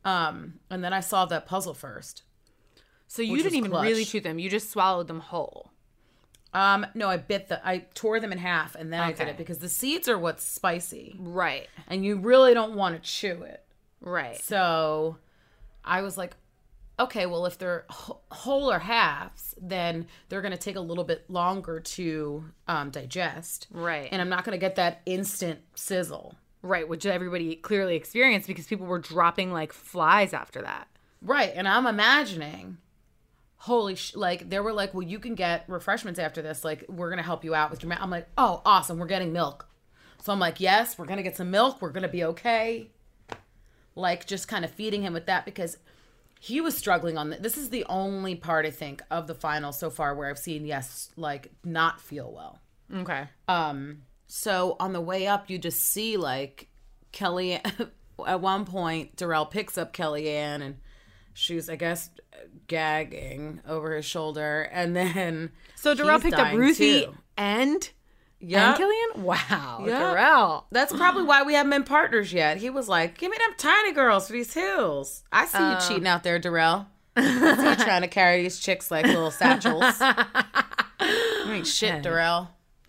um, 0.05 0.55
and 0.69 0.85
then 0.85 0.93
I 0.93 1.01
saw 1.01 1.25
that 1.27 1.47
puzzle 1.47 1.73
first. 1.73 2.23
So 3.09 3.23
you 3.23 3.37
didn't 3.37 3.55
even 3.55 3.71
really 3.71 4.05
chew 4.05 4.21
them. 4.21 4.39
You 4.39 4.51
just 4.51 4.71
swallowed 4.71 5.07
them 5.09 5.21
whole. 5.21 5.71
Um, 6.53 6.87
no, 6.95 7.09
I 7.09 7.19
bit 7.19 7.49
the, 7.49 7.67
I 7.67 7.85
tore 7.95 8.19
them 8.19 8.33
in 8.33 8.39
half 8.39 8.77
and 8.77 8.91
then 8.91 9.01
I 9.01 9.13
did 9.13 9.29
it 9.29 9.37
because 9.37 9.59
the 9.59 9.69
seeds 9.69 10.09
are 10.09 10.19
what's 10.19 10.43
spicy, 10.43 11.17
Right. 11.19 11.69
and 11.87 12.05
you 12.05 12.17
really 12.17 12.55
don't 12.55 12.75
want 12.75 12.95
to 12.97 13.01
chew 13.09 13.43
it. 13.43 13.63
Right. 14.01 14.43
So 14.43 15.19
I 15.85 16.01
was 16.03 16.17
like, 16.17 16.35
okay, 16.99 17.27
well, 17.27 17.47
if 17.47 17.59
they're 17.59 17.85
whole 17.91 18.71
or 18.71 18.79
halves, 18.79 19.55
then 19.61 20.07
they're 20.29 20.41
going 20.41 20.53
to 20.53 20.59
take 20.59 20.77
a 20.77 20.81
little 20.81 21.05
bit 21.05 21.29
longer 21.29 21.81
to 21.81 22.45
um, 22.69 22.91
digest. 22.91 23.67
Right. 23.71 24.09
And 24.11 24.23
I'm 24.23 24.29
not 24.29 24.45
going 24.45 24.59
to 24.59 24.61
get 24.61 24.77
that 24.77 25.03
instant 25.07 25.61
sizzle. 25.75 26.37
Right, 26.63 26.89
which 26.89 27.07
everybody 27.07 27.55
clearly 27.55 27.95
experienced 27.95 28.49
because 28.49 28.67
people 28.67 28.87
were 28.87 28.99
dropping 28.99 29.53
like 29.53 29.73
flies 29.73 30.33
after 30.33 30.63
that. 30.63 30.89
Right. 31.23 31.53
And 31.55 31.69
I'm 31.69 31.87
imagining, 31.87 32.79
holy 33.59 33.95
sh, 33.95 34.17
like, 34.17 34.49
they 34.51 34.59
were 34.59 34.73
like, 34.73 34.93
well, 34.93 35.07
you 35.07 35.19
can 35.19 35.35
get 35.35 35.65
refreshments 35.69 36.19
after 36.19 36.43
this. 36.43 36.65
Like, 36.65 36.85
we're 36.89 37.09
going 37.09 37.19
to 37.19 37.25
help 37.25 37.45
you 37.45 37.55
out 37.55 37.71
with 37.71 37.83
your, 37.83 37.91
ma-. 37.91 37.99
I'm 38.01 38.11
like, 38.11 38.27
oh, 38.37 38.63
awesome. 38.65 38.99
We're 38.99 39.07
getting 39.07 39.33
milk. 39.33 39.69
So 40.23 40.33
I'm 40.33 40.41
like, 40.41 40.61
yes, 40.61 40.99
we're 40.99 41.07
going 41.07 41.19
to 41.19 41.23
get 41.23 41.37
some 41.37 41.51
milk. 41.51 41.81
We're 41.81 41.91
going 41.91 42.03
to 42.03 42.09
be 42.09 42.25
okay. 42.25 42.91
Like, 43.95 44.27
just 44.27 44.49
kind 44.49 44.65
of 44.65 44.71
feeding 44.71 45.03
him 45.03 45.13
with 45.13 45.27
that 45.27 45.45
because 45.45 45.79
he 46.41 46.61
was 46.61 46.77
struggling 46.77 47.17
on 47.19 47.31
the, 47.31 47.37
this 47.37 47.57
is 47.57 47.71
the 47.71 47.85
only 47.89 48.35
part 48.35 48.67
I 48.67 48.71
think 48.71 49.03
of 49.11 49.27
the 49.27 49.35
final 49.35 49.73
so 49.73 49.91
far 49.91 50.15
where 50.15 50.29
I've 50.29 50.39
seen 50.39 50.65
yes 50.67 51.11
like 51.17 51.51
not 51.65 52.01
feel 52.01 52.33
well. 52.33 52.61
Okay. 52.95 53.25
Um 53.49 54.03
so 54.29 54.77
on 54.81 54.93
the 54.93 55.01
way 55.01 55.27
up 55.27 55.49
you 55.51 55.59
just 55.59 55.81
see 55.81 56.17
like 56.17 56.69
Kelly 57.13 57.61
at 58.27 58.41
one 58.41 58.65
point 58.65 59.17
Darrell 59.17 59.47
picks 59.47 59.77
up 59.79 59.93
Kellyanne 59.93 60.63
and 60.63 60.77
she's 61.33 61.69
I 61.71 61.77
guess 61.77 62.11
gagging 62.67 63.61
over 63.67 63.97
his 63.97 64.05
shoulder 64.05 64.69
and 64.73 64.95
then 64.95 65.51
So 65.77 65.95
Darrell 65.95 66.21
picked 66.21 66.35
up 66.39 66.55
Ruthie 66.55 67.05
too. 67.07 67.15
and 67.37 67.89
Yeah. 68.41 68.69
and 68.71 68.77
Killian. 68.77 69.25
Wow, 69.25 69.85
Yep. 69.87 69.99
Darrell. 69.99 70.67
That's 70.71 70.93
probably 70.93 71.23
why 71.25 71.43
we 71.43 71.55
haven't 71.55 71.71
been 71.71 71.85
partners 71.85 72.33
yet. 72.33 72.59
He 72.59 72.69
was 72.71 72.89
like, 72.89 73.17
"Give 73.19 73.31
me 73.31 73.37
them 73.39 73.55
tiny 73.57 73.93
girls 73.93 74.27
for 74.27 74.35
these 74.35 74.53
hills." 74.53 75.25
I 75.33 75.47
see 75.47 75.59
you 75.59 75.65
um, 75.65 75.81
cheating 75.89 76.07
out 76.07 76.23
there, 76.23 76.39
Darrell. 76.39 76.87
I 77.17 77.23
see 77.57 77.69
you 77.71 77.77
trying 77.85 78.03
to 78.03 78.09
carry 78.09 78.43
these 78.43 78.59
chicks 78.61 78.91
like 78.91 79.07
little 79.07 79.31
satchels. 79.31 80.01
You 81.47 81.53
ain't 81.53 81.67
shit, 81.67 82.03
Darrell. 82.03 82.51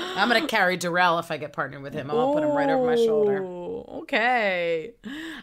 I'm 0.00 0.28
gonna 0.28 0.46
carry 0.46 0.76
Darrell 0.76 1.18
if 1.18 1.30
I 1.30 1.36
get 1.36 1.52
partnered 1.52 1.82
with 1.82 1.94
him. 1.94 2.10
I'll 2.10 2.16
gonna 2.16 2.40
put 2.40 2.42
him 2.44 2.56
right 2.56 2.68
over 2.68 2.86
my 2.86 2.96
shoulder. 2.96 3.44
Okay. 4.06 4.92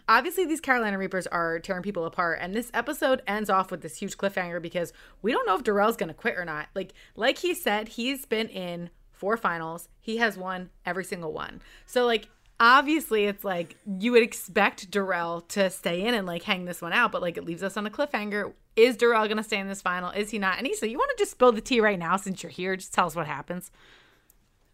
Obviously, 0.08 0.44
these 0.46 0.60
Carolina 0.60 0.98
Reapers 0.98 1.26
are 1.26 1.58
tearing 1.58 1.82
people 1.82 2.04
apart, 2.04 2.38
and 2.40 2.54
this 2.54 2.70
episode 2.74 3.22
ends 3.26 3.50
off 3.50 3.70
with 3.70 3.82
this 3.82 3.96
huge 3.96 4.16
cliffhanger 4.16 4.60
because 4.60 4.92
we 5.22 5.32
don't 5.32 5.46
know 5.46 5.56
if 5.56 5.64
Darrell's 5.64 5.96
going 5.96 6.08
to 6.08 6.14
quit 6.14 6.36
or 6.36 6.44
not. 6.44 6.68
Like, 6.74 6.92
like 7.16 7.38
he 7.38 7.54
said, 7.54 7.88
he's 7.88 8.26
been 8.26 8.48
in 8.48 8.90
four 9.12 9.36
finals. 9.36 9.88
He 10.00 10.18
has 10.18 10.36
won 10.36 10.70
every 10.84 11.04
single 11.04 11.32
one. 11.32 11.62
So, 11.86 12.06
like, 12.06 12.28
obviously, 12.60 13.24
it's 13.24 13.44
like 13.44 13.76
you 13.98 14.12
would 14.12 14.22
expect 14.22 14.90
Darrell 14.90 15.42
to 15.42 15.70
stay 15.70 16.06
in 16.06 16.14
and 16.14 16.26
like 16.26 16.42
hang 16.42 16.64
this 16.64 16.80
one 16.80 16.92
out, 16.92 17.12
but 17.12 17.22
like 17.22 17.36
it 17.36 17.44
leaves 17.44 17.62
us 17.62 17.76
on 17.76 17.86
a 17.86 17.90
cliffhanger. 17.90 18.52
Is 18.76 18.96
Darrell 18.96 19.26
going 19.26 19.36
to 19.36 19.42
stay 19.42 19.58
in 19.58 19.68
this 19.68 19.82
final? 19.82 20.10
Is 20.10 20.30
he 20.30 20.38
not? 20.38 20.58
Aneesa, 20.58 20.90
you 20.90 20.98
want 20.98 21.10
to 21.16 21.22
just 21.22 21.32
spill 21.32 21.52
the 21.52 21.60
tea 21.60 21.80
right 21.80 21.98
now 21.98 22.16
since 22.16 22.42
you're 22.42 22.50
here? 22.50 22.76
Just 22.76 22.92
tell 22.92 23.06
us 23.06 23.14
what 23.14 23.26
happens. 23.26 23.70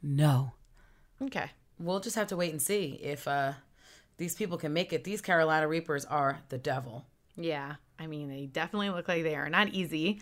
No, 0.03 0.53
Okay. 1.23 1.51
we'll 1.79 2.01
just 2.01 2.17
have 2.17 2.29
to 2.29 2.37
wait 2.37 2.51
and 2.53 2.61
see 2.63 2.99
if 3.03 3.29
uh, 3.29 3.53
these 4.17 4.35
people 4.35 4.57
can 4.59 4.73
make 4.73 4.93
it. 4.93 5.05
These 5.05 5.21
Carolina 5.21 5.69
Reapers 5.69 6.05
are 6.07 6.41
the 6.49 6.59
devil. 6.59 7.07
Yeah. 7.37 7.75
I 7.99 8.07
mean, 8.07 8.29
they 8.29 8.47
definitely 8.47 8.91
look 8.91 9.09
like 9.09 9.23
they 9.23 9.35
are 9.37 9.51
not 9.51 9.69
easy. 9.69 10.21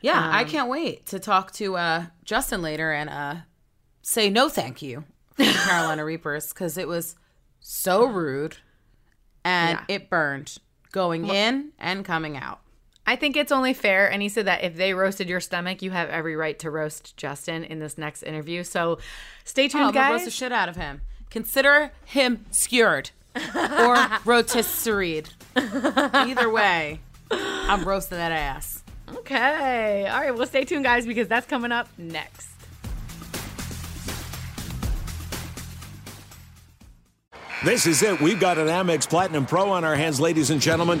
Yeah, 0.00 0.30
I 0.32 0.44
can't 0.44 0.68
wait 0.68 1.06
to 1.06 1.18
talk 1.18 1.52
to 1.52 1.76
uh, 1.76 2.06
Justin 2.24 2.60
later 2.62 2.92
and 2.92 3.08
uh, 3.10 3.34
say 4.02 4.28
no 4.30 4.48
thank 4.48 4.82
you 4.82 5.04
for 5.34 5.44
Carolina 5.68 6.04
Reapers 6.04 6.48
because 6.52 6.76
it 6.78 6.86
was 6.88 7.16
so 7.60 8.04
rude 8.06 8.56
and 9.44 9.78
Yeah. 9.88 9.94
it 9.96 10.10
burned 10.10 10.56
going 10.92 11.26
in 11.26 11.72
and 11.78 12.04
coming 12.04 12.36
out. 12.36 12.60
I 13.06 13.16
think 13.16 13.36
it's 13.36 13.52
only 13.52 13.74
fair, 13.74 14.10
and 14.10 14.22
he 14.22 14.28
said 14.30 14.46
that 14.46 14.64
if 14.64 14.76
they 14.76 14.94
roasted 14.94 15.28
your 15.28 15.40
stomach, 15.40 15.82
you 15.82 15.90
have 15.90 16.08
every 16.08 16.36
right 16.36 16.58
to 16.60 16.70
roast 16.70 17.16
Justin 17.18 17.62
in 17.64 17.78
this 17.78 17.98
next 17.98 18.22
interview. 18.22 18.64
So 18.64 18.98
stay 19.44 19.68
tuned, 19.68 19.84
Oh, 19.84 19.88
I'm 19.88 19.94
gonna 19.94 20.12
roast 20.12 20.24
the 20.24 20.30
shit 20.30 20.52
out 20.52 20.68
of 20.70 20.76
him. 20.76 21.02
Consider 21.28 21.90
him 22.06 22.46
skewered 22.50 23.10
or 23.36 23.42
rotisserie'd. 24.24 25.28
Either 25.56 26.48
way, 26.48 27.00
I'm 27.30 27.84
roasting 27.84 28.16
that 28.18 28.32
ass. 28.32 28.82
okay. 29.16 30.06
All 30.06 30.20
right. 30.20 30.34
Well, 30.34 30.46
stay 30.46 30.64
tuned, 30.64 30.84
guys, 30.84 31.04
because 31.06 31.28
that's 31.28 31.46
coming 31.46 31.72
up 31.72 31.88
next. 31.98 32.48
This 37.64 37.86
is 37.86 38.02
it. 38.02 38.20
We've 38.20 38.38
got 38.40 38.58
an 38.58 38.66
Amex 38.68 39.08
Platinum 39.08 39.46
Pro 39.46 39.70
on 39.70 39.84
our 39.84 39.94
hands, 39.96 40.20
ladies 40.20 40.50
and 40.50 40.60
gentlemen. 40.60 41.00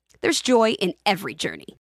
there's 0.21 0.41
joy 0.41 0.71
in 0.71 0.93
every 1.05 1.33
journey. 1.33 1.77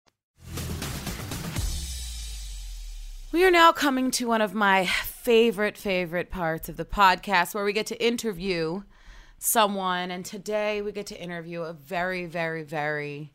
We 3.33 3.45
are 3.45 3.51
now 3.51 3.71
coming 3.71 4.11
to 4.13 4.27
one 4.27 4.43
of 4.43 4.55
my 4.55 4.87
favorite, 4.87 5.77
favorite 5.77 6.31
parts 6.31 6.69
of 6.69 6.77
the 6.77 6.85
podcast 6.85 7.55
where 7.55 7.65
we 7.65 7.73
get 7.73 7.87
to 7.87 8.05
interview 8.05 8.83
someone. 9.39 10.11
And 10.11 10.25
today 10.25 10.83
we 10.83 10.91
get 10.91 11.07
to 11.07 11.21
interview 11.21 11.63
a 11.63 11.73
very, 11.73 12.27
very, 12.27 12.65
very, 12.65 13.33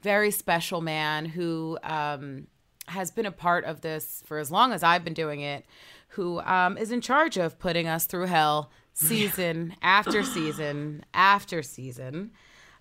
very 0.00 0.30
special 0.30 0.80
man 0.80 1.24
who 1.24 1.76
um, 1.82 2.46
has 2.86 3.10
been 3.10 3.26
a 3.26 3.32
part 3.32 3.64
of 3.64 3.80
this 3.80 4.22
for 4.26 4.38
as 4.38 4.50
long 4.50 4.72
as 4.72 4.84
I've 4.84 5.02
been 5.02 5.14
doing 5.14 5.40
it, 5.40 5.64
who 6.08 6.40
um, 6.40 6.78
is 6.78 6.92
in 6.92 7.00
charge 7.00 7.36
of 7.36 7.58
putting 7.58 7.88
us 7.88 8.06
through 8.06 8.26
hell 8.26 8.70
season 8.92 9.74
after 9.82 10.22
season 10.22 11.04
after 11.14 11.62
season. 11.62 12.30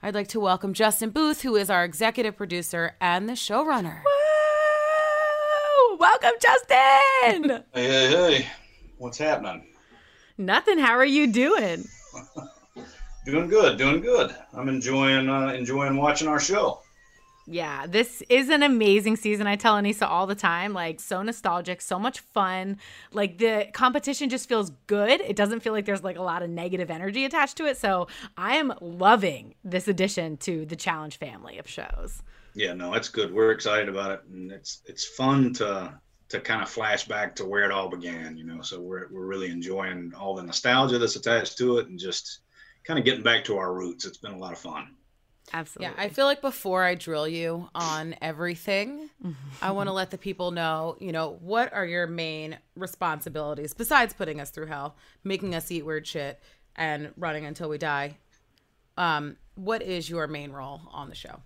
I'd 0.03 0.15
like 0.15 0.29
to 0.29 0.39
welcome 0.39 0.73
Justin 0.73 1.11
Booth, 1.11 1.43
who 1.43 1.55
is 1.55 1.69
our 1.69 1.83
executive 1.83 2.35
producer 2.35 2.95
and 2.99 3.29
the 3.29 3.33
showrunner. 3.33 4.01
Woo! 4.03 5.97
Welcome, 5.99 6.31
Justin. 6.41 7.63
Hey, 7.71 7.87
hey, 7.87 8.07
hey. 8.09 8.47
What's 8.97 9.19
happening? 9.19 9.67
Nothing. 10.39 10.79
How 10.79 10.93
are 10.93 11.05
you 11.05 11.31
doing? 11.31 11.85
Doing 13.27 13.49
good, 13.49 13.77
doing 13.77 14.01
good. 14.01 14.35
I'm 14.51 14.67
enjoying 14.67 15.29
uh, 15.29 15.49
enjoying 15.49 15.95
watching 15.95 16.27
our 16.27 16.39
show. 16.39 16.81
Yeah, 17.47 17.87
this 17.87 18.21
is 18.29 18.49
an 18.49 18.61
amazing 18.61 19.15
season. 19.15 19.47
I 19.47 19.55
tell 19.55 19.75
Aneesa 19.75 20.07
all 20.07 20.27
the 20.27 20.35
time, 20.35 20.73
like 20.73 20.99
so 20.99 21.21
nostalgic, 21.23 21.81
so 21.81 21.97
much 21.97 22.19
fun. 22.19 22.77
Like 23.11 23.39
the 23.39 23.67
competition 23.73 24.29
just 24.29 24.47
feels 24.47 24.71
good. 24.87 25.21
It 25.21 25.35
doesn't 25.35 25.61
feel 25.61 25.73
like 25.73 25.85
there's 25.85 26.03
like 26.03 26.17
a 26.17 26.21
lot 26.21 26.43
of 26.43 26.49
negative 26.49 26.91
energy 26.91 27.25
attached 27.25 27.57
to 27.57 27.65
it. 27.65 27.77
So 27.77 28.07
I 28.37 28.57
am 28.57 28.73
loving 28.79 29.55
this 29.63 29.87
addition 29.87 30.37
to 30.37 30.65
the 30.65 30.75
challenge 30.75 31.17
family 31.17 31.57
of 31.57 31.67
shows. 31.67 32.21
Yeah, 32.53 32.73
no, 32.73 32.93
it's 32.93 33.09
good. 33.09 33.33
We're 33.33 33.51
excited 33.51 33.89
about 33.89 34.11
it, 34.11 34.21
and 34.31 34.51
it's 34.51 34.81
it's 34.85 35.05
fun 35.05 35.53
to 35.53 35.99
to 36.29 36.39
kind 36.39 36.61
of 36.61 36.69
flash 36.69 37.07
back 37.07 37.35
to 37.35 37.45
where 37.45 37.63
it 37.63 37.71
all 37.71 37.89
began. 37.89 38.37
You 38.37 38.43
know, 38.43 38.61
so 38.61 38.79
we're 38.79 39.07
we're 39.11 39.25
really 39.25 39.49
enjoying 39.49 40.13
all 40.17 40.35
the 40.35 40.43
nostalgia 40.43 40.99
that's 40.99 41.15
attached 41.15 41.57
to 41.57 41.77
it, 41.77 41.87
and 41.87 41.97
just 41.97 42.41
kind 42.83 42.99
of 42.99 43.05
getting 43.05 43.23
back 43.23 43.45
to 43.45 43.57
our 43.57 43.73
roots. 43.73 44.05
It's 44.05 44.17
been 44.17 44.33
a 44.33 44.37
lot 44.37 44.53
of 44.53 44.59
fun. 44.59 44.95
Absolutely. 45.53 45.93
Yeah, 45.97 46.03
I 46.03 46.09
feel 46.09 46.25
like 46.25 46.41
before 46.41 46.83
I 46.83 46.95
drill 46.95 47.27
you 47.27 47.69
on 47.75 48.15
everything, 48.21 49.09
I 49.61 49.71
want 49.71 49.87
to 49.87 49.93
let 49.93 50.11
the 50.11 50.17
people 50.17 50.51
know, 50.51 50.95
you 50.99 51.11
know, 51.11 51.37
what 51.41 51.73
are 51.73 51.85
your 51.85 52.07
main 52.07 52.57
responsibilities 52.75 53.73
besides 53.73 54.13
putting 54.13 54.39
us 54.39 54.49
through 54.49 54.67
hell, 54.67 54.95
making 55.23 55.53
us 55.53 55.69
eat 55.71 55.85
weird 55.85 56.07
shit, 56.07 56.39
and 56.75 57.11
running 57.17 57.45
until 57.45 57.67
we 57.69 57.77
die? 57.77 58.17
Um, 58.97 59.37
what 59.55 59.81
is 59.81 60.09
your 60.09 60.27
main 60.27 60.51
role 60.51 60.81
on 60.91 61.09
the 61.09 61.15
show? 61.15 61.41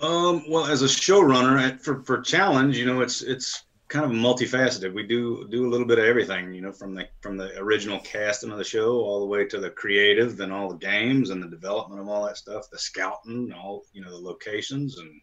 Um, 0.00 0.44
well, 0.48 0.66
as 0.66 0.82
a 0.82 0.86
showrunner 0.86 1.80
for 1.80 2.02
for 2.02 2.20
challenge, 2.20 2.76
you 2.76 2.86
know, 2.86 3.00
it's 3.00 3.22
it's 3.22 3.64
kind 3.94 4.04
of 4.04 4.10
multifaceted. 4.10 4.92
We 4.92 5.04
do 5.04 5.46
do 5.48 5.68
a 5.68 5.70
little 5.70 5.86
bit 5.86 6.00
of 6.00 6.04
everything, 6.04 6.52
you 6.52 6.60
know, 6.60 6.72
from 6.72 6.96
the 6.96 7.06
from 7.20 7.36
the 7.36 7.56
original 7.60 8.00
casting 8.00 8.50
of 8.50 8.58
the 8.58 8.64
show 8.64 8.96
all 8.96 9.20
the 9.20 9.26
way 9.26 9.44
to 9.46 9.60
the 9.60 9.70
creative 9.70 10.40
and 10.40 10.52
all 10.52 10.68
the 10.68 10.78
games 10.78 11.30
and 11.30 11.40
the 11.40 11.46
development 11.46 12.00
of 12.00 12.08
all 12.08 12.26
that 12.26 12.36
stuff, 12.36 12.68
the 12.70 12.78
scouting, 12.78 13.52
all 13.52 13.84
you 13.92 14.02
know, 14.02 14.10
the 14.10 14.16
locations 14.16 14.98
and 14.98 15.20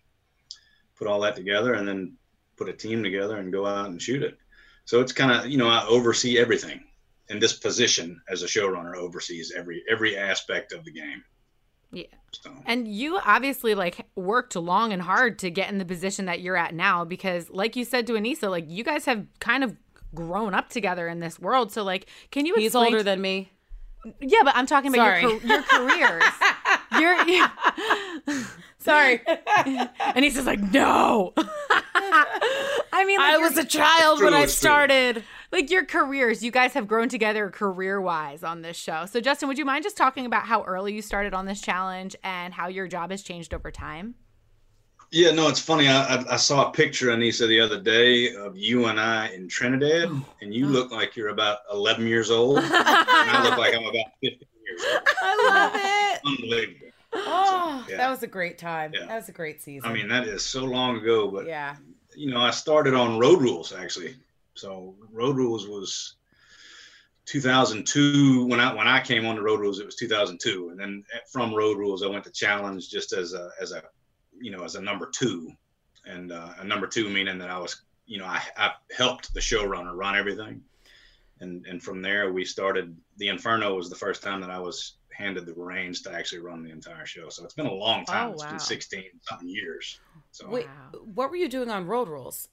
put 0.96 1.06
all 1.06 1.20
that 1.20 1.36
together 1.36 1.74
and 1.74 1.86
then 1.86 2.14
put 2.56 2.70
a 2.70 2.74
team 2.74 3.04
together 3.04 3.40
and 3.40 3.52
go 3.52 3.66
out 3.66 3.90
and 3.90 4.02
shoot 4.02 4.24
it. 4.24 4.38
So 4.86 5.02
it's 5.02 5.12
kind 5.12 5.34
of, 5.34 5.48
you 5.48 5.58
know, 5.58 5.68
I 5.68 5.86
oversee 5.86 6.40
everything. 6.40 6.82
And 7.30 7.42
this 7.42 7.54
position 7.54 8.22
as 8.30 8.42
a 8.42 8.48
showrunner 8.48 8.96
oversees 8.96 9.52
every 9.54 9.84
every 9.90 10.16
aspect 10.16 10.72
of 10.72 10.86
the 10.86 10.94
game. 10.94 11.26
Yeah. 11.92 12.16
So 12.32 12.52
And 12.66 12.88
you 12.88 13.20
obviously 13.26 13.76
like 13.76 14.08
worked 14.16 14.56
long 14.56 14.94
and 14.94 15.02
hard 15.02 15.40
to 15.40 15.50
get 15.50 15.70
in 15.70 15.78
the 15.78 15.86
position 15.86 16.26
that 16.26 16.42
you're 16.42 16.56
at 16.58 16.74
now 16.74 17.04
because 17.04 17.50
like 17.50 17.76
you 17.76 17.84
said 17.86 18.08
to 18.08 18.14
Aneesa, 18.14 18.50
like 18.50 18.66
you 18.68 18.84
guys 18.84 19.06
have 19.06 19.26
kind 19.40 19.64
of 19.64 19.76
grown 20.16 20.54
up 20.54 20.70
together 20.70 21.08
in 21.08 21.20
this 21.20 21.40
world. 21.40 21.72
So 21.72 21.84
like 21.84 22.08
can 22.32 22.46
you 22.46 22.56
He's 22.56 22.68
explain 22.68 22.94
older 22.94 23.04
than 23.04 23.22
me. 23.22 23.52
Yeah, 24.20 24.40
but 24.44 24.56
I'm 24.56 24.66
talking 24.66 24.94
about 24.94 25.22
your, 25.22 25.30
Sorry. 25.30 25.40
car- 25.40 25.48
your 25.48 25.64
careers. 25.64 26.24
your 27.00 27.28
yeah. 27.28 27.52
Sorry. 28.80 29.22
and 30.16 30.26
he's 30.26 30.34
just 30.34 30.48
like, 30.48 30.60
no. 30.60 31.34
I 31.38 33.06
mean, 33.06 33.20
like, 33.20 33.36
I 33.36 33.38
was 33.38 33.58
a 33.58 33.64
child 33.64 34.22
when 34.22 34.34
I 34.34 34.48
started. 34.48 35.16
true. 35.18 35.24
Started. 35.52 35.64
like 35.64 35.72
your 35.72 35.86
careers. 35.86 36.44
You 36.44 36.52
guys 36.52 36.74
have 36.74 36.88
grown 36.88 37.10
together 37.10 37.50
career 37.50 38.00
wise 38.00 38.44
on 38.44 38.62
this 38.62 38.78
show. 38.78 39.06
So, 39.06 39.20
Justin, 39.20 39.48
would 39.50 39.58
you 39.58 39.66
mind 39.66 39.84
just 39.84 39.98
talking 39.98 40.26
about 40.26 40.44
how 40.44 40.64
early 40.64 40.94
you 40.94 41.02
started 41.02 41.34
on 41.34 41.46
this 41.46 41.62
challenge 41.62 42.16
and 42.24 42.54
how 42.54 42.68
your 42.68 42.88
job 42.88 43.12
has 43.12 43.22
changed 43.22 43.54
over 43.54 43.72
time? 43.72 44.16
Yeah, 45.12 45.32
no, 45.32 45.50
it's 45.50 45.60
funny. 45.60 45.90
I, 45.90 46.16
I, 46.16 46.34
I 46.34 46.36
saw 46.38 46.70
a 46.70 46.72
picture, 46.72 47.08
Aneesa, 47.08 47.46
the 47.46 47.60
other 47.60 47.82
day 47.82 48.34
of 48.34 48.56
you 48.56 48.86
and 48.86 48.98
I 48.98 49.28
in 49.34 49.50
Trinidad, 49.50 50.08
oh, 50.10 50.26
and 50.42 50.54
you 50.54 50.68
oh. 50.68 50.70
look 50.70 50.92
like 50.92 51.18
you're 51.18 51.30
about 51.30 51.60
11 51.72 52.08
years 52.08 52.32
old, 52.32 52.60
and 52.60 52.70
I 52.72 53.44
look 53.44 53.58
like 53.58 53.76
I'm 53.76 53.84
about 53.84 54.06
15 54.24 54.40
years 54.66 54.82
old. 54.90 55.02
I 55.22 55.50
love 55.50 55.72
it. 55.76 56.22
Unbelievable. 56.26 56.88
Oh, 57.14 57.86
Yeah. 57.90 57.98
that 57.98 58.10
was 58.10 58.24
a 58.24 58.28
great 58.28 58.58
time. 58.58 58.94
Yeah. 58.94 59.08
That 59.08 59.16
was 59.18 59.28
a 59.28 59.34
great 59.34 59.62
season. 59.62 59.90
I 59.90 59.94
mean, 59.94 60.08
that 60.08 60.30
is 60.30 60.46
so 60.46 60.64
long 60.64 60.96
ago, 60.96 61.30
but 61.30 61.46
yeah. 61.46 61.76
you 62.16 62.32
know, 62.32 62.40
I 62.40 62.52
started 62.52 62.94
on 62.94 63.20
Road 63.20 63.42
Rules 63.42 63.74
actually. 63.74 64.16
So 64.56 64.96
Road 65.12 65.38
Rules 65.38 65.68
was 65.68 66.16
2002 67.26 68.46
when 68.48 68.60
I 68.60 68.74
when 68.74 68.88
I 68.88 69.00
came 69.02 69.26
on 69.26 69.36
to 69.36 69.42
Road 69.42 69.60
Rules. 69.60 69.80
It 69.80 69.86
was 69.86 69.96
2002, 69.96 70.70
and 70.70 70.80
then 70.80 71.04
from 71.32 71.54
Road 71.54 71.78
Rules 71.78 72.04
I 72.04 72.08
went 72.08 72.24
to 72.26 72.32
Challenge 72.32 72.90
just 72.90 73.14
as 73.14 73.34
a 73.34 73.50
as 73.62 73.72
a 73.72 73.84
you 74.40 74.52
know 74.52 74.64
as 74.64 74.76
a 74.76 74.82
number 74.82 75.10
two, 75.14 75.52
and 76.06 76.32
uh, 76.32 76.54
a 76.60 76.64
number 76.64 76.88
two 76.88 77.10
meaning 77.10 77.38
that 77.40 77.50
I 77.50 77.60
was 77.60 77.84
you 78.06 78.18
know 78.20 78.26
I, 78.26 78.42
I 78.58 78.72
helped 78.96 79.34
the 79.34 79.40
showrunner 79.40 79.96
run 79.96 80.16
everything, 80.16 80.62
and 81.40 81.66
and 81.66 81.82
from 81.82 82.02
there 82.02 82.34
we 82.34 82.44
started. 82.44 82.96
The 83.18 83.30
Inferno 83.30 83.76
was 83.76 83.90
the 83.90 83.96
first 83.96 84.24
time 84.24 84.42
that 84.42 84.50
I 84.50 84.60
was 84.60 84.98
handed 85.14 85.46
the 85.46 85.54
reins 85.54 86.02
to 86.02 86.12
actually 86.12 86.40
run 86.40 86.64
the 86.64 86.72
entire 86.72 87.06
show. 87.06 87.30
So 87.30 87.44
it's 87.44 87.54
been 87.54 87.68
a 87.68 87.74
long 87.74 88.06
time. 88.06 88.30
Oh, 88.30 88.34
It's 88.34 88.44
wow. 88.44 88.50
been 88.50 88.60
16 88.60 89.04
something 89.22 89.48
years. 89.48 90.00
So 90.32 90.50
Wait, 90.50 90.68
what 91.14 91.30
were 91.30 91.36
you 91.36 91.50
doing 91.50 91.70
on 91.70 91.86
Road 91.86 92.08
Rules? 92.08 92.48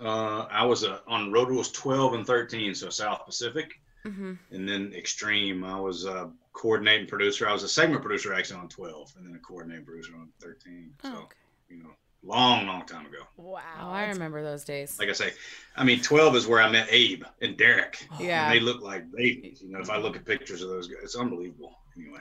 Uh, 0.00 0.46
I 0.50 0.64
was 0.64 0.84
uh, 0.84 0.98
on 1.06 1.32
Road 1.32 1.48
Rules 1.48 1.70
12 1.72 2.14
and 2.14 2.26
13, 2.26 2.74
so 2.74 2.88
South 2.90 3.24
Pacific, 3.26 3.80
Mm-hmm. 4.06 4.34
and 4.52 4.68
then 4.68 4.92
Extreme. 4.94 5.64
I 5.64 5.80
was 5.80 6.04
a 6.04 6.30
coordinating 6.52 7.08
producer. 7.08 7.48
I 7.48 7.52
was 7.52 7.64
a 7.64 7.68
segment 7.68 8.02
producer 8.02 8.32
actually 8.32 8.60
on 8.60 8.68
12, 8.68 9.14
and 9.18 9.26
then 9.26 9.34
a 9.34 9.38
coordinating 9.40 9.84
producer 9.84 10.12
on 10.14 10.28
13. 10.40 10.90
So, 11.02 11.08
Oh, 11.12 11.16
okay. 11.24 11.36
you 11.70 11.82
know, 11.82 11.90
long, 12.22 12.68
long 12.68 12.86
time 12.86 13.04
ago. 13.06 13.18
Wow. 13.36 13.62
Oh, 13.80 13.90
I 13.90 14.06
remember 14.06 14.44
those 14.44 14.62
days. 14.64 14.96
Like 15.00 15.08
I 15.08 15.12
say, 15.12 15.32
I 15.76 15.82
mean, 15.82 16.00
12 16.02 16.36
is 16.36 16.46
where 16.46 16.60
I 16.62 16.70
met 16.70 16.86
Abe 16.90 17.24
and 17.42 17.56
Derek. 17.56 18.06
Yeah. 18.20 18.44
And 18.44 18.54
they 18.54 18.60
look 18.60 18.80
like 18.80 19.10
babies. 19.10 19.60
You 19.60 19.72
know, 19.72 19.80
if 19.80 19.90
I 19.90 19.96
look 19.96 20.14
at 20.14 20.24
pictures 20.24 20.62
of 20.62 20.68
those 20.68 20.86
guys, 20.86 20.98
it's 21.02 21.16
unbelievable. 21.16 21.76
Anyway, 21.96 22.20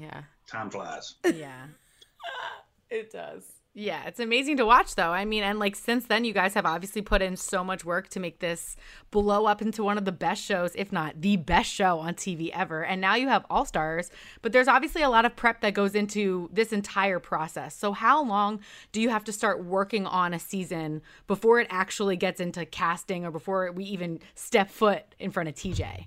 Yeah. 0.00 0.22
time 0.46 0.70
flies. 0.70 1.16
Yeah. 1.24 1.66
It 2.88 3.10
does. 3.10 3.42
Yeah, 3.78 4.06
it's 4.06 4.20
amazing 4.20 4.56
to 4.56 4.64
watch 4.64 4.94
though. 4.94 5.10
I 5.10 5.26
mean, 5.26 5.42
and 5.42 5.58
like 5.58 5.76
since 5.76 6.06
then 6.06 6.24
you 6.24 6.32
guys 6.32 6.54
have 6.54 6.64
obviously 6.64 7.02
put 7.02 7.20
in 7.20 7.36
so 7.36 7.62
much 7.62 7.84
work 7.84 8.08
to 8.08 8.20
make 8.20 8.38
this 8.38 8.74
blow 9.10 9.44
up 9.44 9.60
into 9.60 9.84
one 9.84 9.98
of 9.98 10.06
the 10.06 10.12
best 10.12 10.42
shows, 10.42 10.72
if 10.76 10.92
not 10.92 11.20
the 11.20 11.36
best 11.36 11.70
show 11.70 11.98
on 11.98 12.14
TV 12.14 12.48
ever. 12.54 12.82
And 12.82 13.02
now 13.02 13.16
you 13.16 13.28
have 13.28 13.44
All 13.50 13.66
Stars, 13.66 14.10
but 14.40 14.52
there's 14.52 14.66
obviously 14.66 15.02
a 15.02 15.10
lot 15.10 15.26
of 15.26 15.36
prep 15.36 15.60
that 15.60 15.74
goes 15.74 15.94
into 15.94 16.48
this 16.50 16.72
entire 16.72 17.18
process. 17.18 17.76
So 17.76 17.92
how 17.92 18.24
long 18.24 18.60
do 18.92 19.00
you 19.02 19.10
have 19.10 19.24
to 19.24 19.32
start 19.32 19.62
working 19.62 20.06
on 20.06 20.32
a 20.32 20.38
season 20.38 21.02
before 21.26 21.60
it 21.60 21.66
actually 21.68 22.16
gets 22.16 22.40
into 22.40 22.64
casting 22.64 23.26
or 23.26 23.30
before 23.30 23.70
we 23.72 23.84
even 23.84 24.20
step 24.34 24.70
foot 24.70 25.14
in 25.18 25.30
front 25.30 25.50
of 25.50 25.54
TJ? 25.54 26.06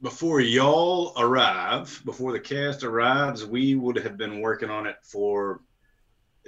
before 0.00 0.40
y'all 0.40 1.12
arrive, 1.16 2.00
before 2.04 2.32
the 2.32 2.38
cast 2.38 2.84
arrives, 2.84 3.44
we 3.44 3.74
would 3.74 3.96
have 3.96 4.16
been 4.16 4.40
working 4.40 4.70
on 4.70 4.86
it 4.86 4.96
for 5.02 5.60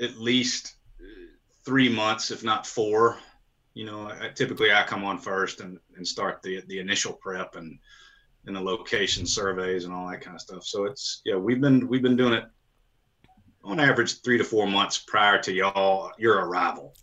at 0.00 0.18
least 0.18 0.76
three 1.64 1.88
months, 1.88 2.30
if 2.30 2.42
not 2.42 2.66
four. 2.66 3.18
You 3.74 3.86
know, 3.86 4.08
I, 4.08 4.28
typically 4.28 4.72
I 4.72 4.82
come 4.82 5.04
on 5.04 5.18
first 5.18 5.60
and, 5.60 5.78
and 5.96 6.06
start 6.06 6.42
the 6.42 6.62
the 6.66 6.78
initial 6.78 7.12
prep 7.12 7.56
and 7.56 7.78
and 8.46 8.56
the 8.56 8.60
location 8.60 9.26
surveys 9.26 9.84
and 9.84 9.92
all 9.92 10.08
that 10.08 10.20
kind 10.20 10.34
of 10.34 10.40
stuff. 10.40 10.64
So 10.64 10.84
it's 10.84 11.22
yeah, 11.24 11.36
we've 11.36 11.60
been 11.60 11.86
we've 11.88 12.02
been 12.02 12.16
doing 12.16 12.34
it 12.34 12.44
on 13.62 13.78
average 13.78 14.22
three 14.22 14.38
to 14.38 14.44
four 14.44 14.66
months 14.66 14.98
prior 14.98 15.40
to 15.42 15.52
y'all 15.52 16.12
your 16.18 16.46
arrival. 16.46 16.94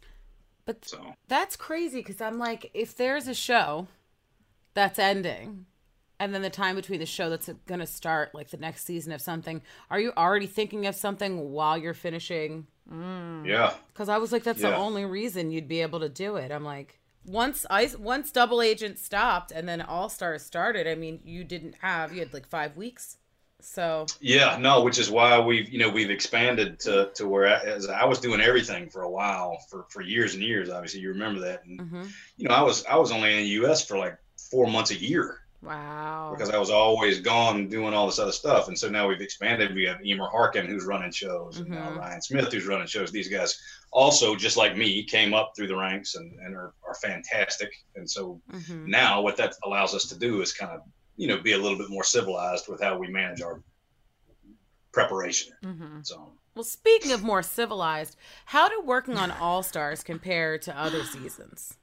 But 0.65 0.83
So 0.85 1.13
That's 1.27 1.55
crazy 1.55 1.99
because 1.99 2.19
I'm 2.19 2.39
like, 2.39 2.69
if 2.73 2.95
there's 2.95 3.27
a 3.27 3.33
show 3.33 3.87
that's 4.73 4.99
ending, 4.99 5.65
and 6.19 6.33
then 6.33 6.41
the 6.41 6.49
time 6.49 6.75
between 6.75 6.99
the 6.99 7.05
show 7.05 7.29
that's 7.29 7.49
going 7.67 7.79
to 7.79 7.87
start, 7.87 8.35
like 8.35 8.49
the 8.49 8.57
next 8.57 8.85
season 8.85 9.13
of 9.13 9.21
something, 9.21 9.61
are 9.89 9.99
you 9.99 10.11
already 10.17 10.47
thinking 10.47 10.85
of 10.85 10.95
something 10.95 11.51
while 11.51 11.77
you're 11.77 11.93
finishing? 11.93 12.67
Yeah, 13.45 13.73
Because 13.93 14.09
I 14.09 14.17
was 14.17 14.31
like, 14.31 14.43
that's 14.43 14.61
the 14.61 14.75
only 14.75 15.05
reason 15.05 15.51
you'd 15.51 15.67
be 15.67 15.81
able 15.81 15.99
to 15.99 16.09
do 16.09 16.37
it. 16.37 16.51
I'm 16.51 16.63
like, 16.63 16.99
once 17.25 17.65
I 17.69 17.89
once 17.99 18.31
Double 18.31 18.61
Agent 18.61 18.97
stopped 18.97 19.51
and 19.51 19.67
then 19.67 19.81
All 19.81 20.09
Stars 20.09 20.43
started, 20.43 20.87
I 20.87 20.95
mean, 20.95 21.19
you 21.23 21.43
didn't 21.43 21.75
have 21.81 22.13
you 22.13 22.19
had 22.19 22.33
like 22.33 22.47
five 22.47 22.77
weeks, 22.77 23.17
so 23.59 24.05
Yeah, 24.21 24.57
no, 24.59 24.81
which 24.81 24.97
is 24.97 25.09
why 25.09 25.39
we've 25.39 25.69
you 25.69 25.79
know 25.79 25.89
we've 25.89 26.09
expanded 26.09 26.79
to 26.81 27.11
to 27.15 27.27
where 27.27 27.47
I, 27.47 27.59
as 27.59 27.89
I 27.89 28.05
was 28.05 28.19
doing 28.19 28.39
everything 28.39 28.89
for 28.89 29.01
a 29.01 29.09
while 29.09 29.57
for 29.69 29.85
for 29.89 30.01
years 30.01 30.33
and 30.33 30.43
years. 30.43 30.69
Obviously, 30.69 31.01
you 31.01 31.09
remember 31.09 31.41
that, 31.41 31.65
and 31.65 31.79
mhm. 31.79 32.09
you 32.37 32.47
know 32.47 32.55
I 32.55 32.61
was 32.61 32.85
I 32.85 32.95
was 32.95 33.11
only 33.11 33.33
in 33.33 33.39
the 33.39 33.49
U.S. 33.61 33.85
for 33.85 33.97
like 33.97 34.17
four 34.49 34.67
months 34.67 34.91
a 34.91 34.95
year. 34.95 35.41
Wow. 35.61 36.33
because 36.35 36.51
I 36.51 36.57
was 36.57 36.69
always 36.69 37.19
gone 37.19 37.67
doing 37.67 37.93
all 37.93 38.05
this 38.05 38.19
other 38.19 38.31
stuff. 38.31 38.67
And 38.67 38.77
so 38.77 38.89
now 38.89 39.07
we've 39.07 39.21
expanded. 39.21 39.73
We 39.73 39.85
have 39.85 40.05
Emer 40.05 40.27
Harkin 40.27 40.67
who's 40.67 40.85
running 40.85 41.11
shows, 41.11 41.57
and 41.59 41.69
now 41.69 41.89
mm-hmm. 41.89 41.99
Ryan 41.99 42.21
Smith 42.21 42.51
who's 42.51 42.67
running 42.67 42.87
shows. 42.87 43.11
These 43.11 43.27
guys 43.27 43.59
also, 43.91 44.35
just 44.35 44.57
like 44.57 44.77
me, 44.77 45.03
came 45.03 45.33
up 45.33 45.53
through 45.55 45.67
the 45.67 45.75
ranks 45.75 46.15
and, 46.15 46.37
and 46.39 46.55
are, 46.55 46.73
are 46.87 46.93
fantastic. 46.95 47.71
And 47.95 48.09
so 48.09 48.39
mm-hmm. 48.51 48.89
now 48.89 49.21
what 49.21 49.37
that 49.37 49.55
allows 49.63 49.95
us 49.95 50.05
to 50.09 50.19
do 50.19 50.41
is 50.41 50.53
kind 50.53 50.71
of, 50.71 50.81
you 51.15 51.27
know, 51.27 51.39
be 51.41 51.53
a 51.53 51.57
little 51.57 51.77
bit 51.77 51.89
more 51.89 52.03
civilized 52.03 52.67
with 52.67 52.81
how 52.81 52.97
we 52.97 53.07
manage 53.07 53.41
our 53.41 53.61
preparation. 54.91 55.53
Mm-hmm. 55.63 55.99
So 56.03 56.33
Well, 56.55 56.63
speaking 56.63 57.11
of 57.11 57.23
more 57.23 57.41
civilized, 57.41 58.15
how 58.45 58.69
do 58.69 58.81
working 58.85 59.17
on 59.17 59.31
All 59.31 59.63
Stars 59.63 60.03
compare 60.03 60.57
to 60.59 60.79
other 60.79 61.03
seasons? 61.03 61.77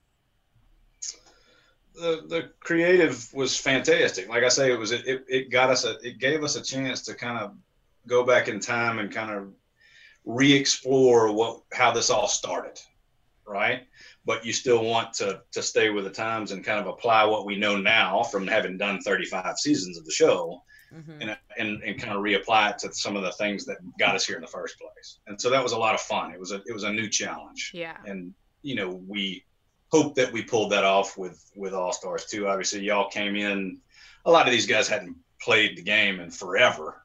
The 1.94 2.24
the 2.26 2.50
creative 2.60 3.32
was 3.32 3.58
fantastic. 3.58 4.28
Like 4.28 4.42
I 4.42 4.48
say, 4.48 4.72
it 4.72 4.78
was 4.78 4.92
it, 4.92 5.24
it 5.28 5.50
got 5.50 5.70
us 5.70 5.84
a 5.84 5.96
it 6.02 6.18
gave 6.18 6.42
us 6.42 6.56
a 6.56 6.62
chance 6.62 7.02
to 7.02 7.14
kind 7.14 7.38
of 7.38 7.54
go 8.06 8.24
back 8.24 8.48
in 8.48 8.60
time 8.60 8.98
and 8.98 9.10
kind 9.10 9.30
of 9.30 9.52
re-explore 10.24 11.32
what 11.32 11.60
how 11.72 11.92
this 11.92 12.10
all 12.10 12.26
started, 12.26 12.78
right? 13.46 13.86
But 14.24 14.44
you 14.44 14.52
still 14.52 14.84
want 14.84 15.12
to 15.14 15.42
to 15.52 15.62
stay 15.62 15.90
with 15.90 16.04
the 16.04 16.10
times 16.10 16.50
and 16.50 16.64
kind 16.64 16.80
of 16.80 16.86
apply 16.88 17.24
what 17.24 17.46
we 17.46 17.56
know 17.56 17.76
now 17.76 18.24
from 18.24 18.46
having 18.46 18.76
done 18.76 19.00
35 19.00 19.58
seasons 19.58 19.96
of 19.96 20.04
the 20.04 20.12
show. 20.12 20.62
Mm-hmm. 20.92 21.22
And, 21.22 21.36
and, 21.58 21.82
and 21.82 22.00
kind 22.00 22.12
of 22.16 22.22
reapply 22.22 22.70
it 22.70 22.78
to 22.80 22.94
some 22.94 23.16
of 23.16 23.24
the 23.24 23.32
things 23.32 23.64
that 23.64 23.78
got 23.98 24.14
us 24.14 24.24
here 24.24 24.36
in 24.36 24.42
the 24.42 24.46
first 24.46 24.78
place. 24.78 25.18
And 25.26 25.40
so 25.40 25.50
that 25.50 25.60
was 25.60 25.72
a 25.72 25.76
lot 25.76 25.92
of 25.92 26.00
fun. 26.00 26.30
It 26.30 26.38
was 26.38 26.52
a 26.52 26.62
it 26.66 26.72
was 26.72 26.84
a 26.84 26.92
new 26.92 27.08
challenge. 27.08 27.72
Yeah. 27.74 27.96
And 28.06 28.32
you 28.62 28.76
know, 28.76 29.02
we 29.08 29.44
hope 29.94 30.14
that 30.16 30.32
we 30.32 30.42
pulled 30.42 30.72
that 30.72 30.84
off 30.84 31.16
with 31.16 31.50
with 31.54 31.72
All 31.72 31.92
Stars 31.92 32.24
too. 32.26 32.48
Obviously, 32.48 32.80
y'all 32.80 33.08
came 33.08 33.36
in. 33.36 33.78
A 34.26 34.30
lot 34.30 34.46
of 34.46 34.52
these 34.52 34.66
guys 34.66 34.88
hadn't 34.88 35.16
played 35.40 35.76
the 35.76 35.82
game 35.82 36.18
in 36.20 36.30
forever, 36.30 37.04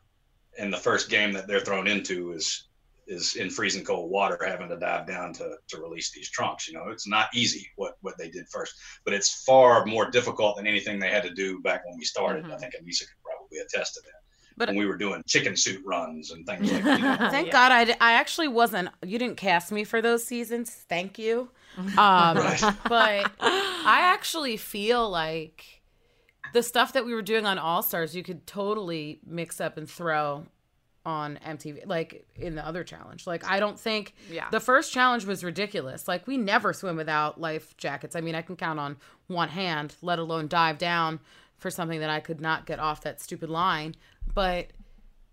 and 0.57 0.73
the 0.73 0.77
first 0.77 1.09
game 1.09 1.31
that 1.33 1.47
they're 1.47 1.59
thrown 1.59 1.87
into 1.87 2.31
is 2.31 2.67
is 3.05 3.35
in 3.35 3.49
freezing 3.49 3.83
cold 3.83 4.09
water, 4.09 4.39
having 4.45 4.69
to 4.69 4.77
dive 4.77 5.05
down 5.05 5.33
to 5.33 5.57
to 5.67 5.77
release 5.77 6.11
these 6.11 6.29
trunks. 6.29 6.67
You 6.67 6.73
know, 6.75 6.89
it's 6.89 7.07
not 7.07 7.27
easy 7.33 7.67
what 7.75 7.93
what 8.01 8.17
they 8.17 8.29
did 8.29 8.47
first, 8.49 8.73
but 9.05 9.13
it's 9.13 9.43
far 9.43 9.85
more 9.85 10.09
difficult 10.09 10.57
than 10.57 10.65
anything 10.65 10.99
they 10.99 11.11
had 11.11 11.23
to 11.23 11.33
do 11.33 11.59
back 11.61 11.85
when 11.85 11.97
we 11.97 12.05
started. 12.05 12.43
Mm-hmm. 12.43 12.53
I 12.53 12.57
think 12.57 12.73
Aneesa 12.73 13.01
could 13.01 13.23
probably 13.23 13.59
attest 13.59 13.93
to 13.95 14.01
that. 14.01 14.19
But- 14.57 14.69
when 14.69 14.77
we 14.77 14.87
were 14.87 14.97
doing 14.97 15.23
chicken 15.25 15.55
suit 15.55 15.81
runs 15.85 16.31
and 16.31 16.45
things 16.45 16.71
like 16.73 16.83
that. 16.83 17.31
Thank 17.31 17.51
God 17.51 17.71
I, 17.71 17.95
I 18.01 18.13
actually 18.13 18.49
wasn't. 18.49 18.89
You 19.05 19.17
didn't 19.19 19.37
cast 19.37 19.71
me 19.71 19.83
for 19.83 20.01
those 20.01 20.23
seasons. 20.23 20.71
Thank 20.89 21.17
you. 21.17 21.49
Um, 21.77 22.37
But 22.87 23.31
I 23.39 23.99
actually 24.13 24.57
feel 24.57 25.09
like 25.09 25.81
the 26.53 26.63
stuff 26.63 26.93
that 26.93 27.05
we 27.05 27.13
were 27.13 27.21
doing 27.21 27.45
on 27.45 27.57
All 27.59 27.81
Stars, 27.83 28.15
you 28.15 28.23
could 28.23 28.45
totally 28.47 29.19
mix 29.25 29.61
up 29.61 29.77
and 29.77 29.89
throw 29.89 30.45
on 31.05 31.39
MTV, 31.45 31.85
like 31.87 32.25
in 32.35 32.55
the 32.55 32.65
other 32.65 32.83
challenge. 32.83 33.25
Like, 33.25 33.45
I 33.49 33.59
don't 33.59 33.79
think 33.79 34.13
Yeah. 34.29 34.49
the 34.51 34.59
first 34.59 34.91
challenge 34.91 35.25
was 35.25 35.43
ridiculous. 35.43 36.07
Like, 36.07 36.27
we 36.27 36.37
never 36.37 36.73
swim 36.73 36.97
without 36.97 37.39
life 37.39 37.75
jackets. 37.77 38.15
I 38.15 38.21
mean, 38.21 38.35
I 38.35 38.41
can 38.41 38.55
count 38.55 38.79
on 38.79 38.97
one 39.27 39.49
hand, 39.49 39.95
let 40.01 40.19
alone 40.19 40.47
dive 40.47 40.77
down 40.77 41.19
for 41.57 41.69
something 41.71 41.99
that 41.99 42.09
I 42.09 42.19
could 42.19 42.41
not 42.41 42.65
get 42.65 42.79
off 42.79 43.01
that 43.01 43.21
stupid 43.21 43.49
line. 43.49 43.95
But 44.33 44.67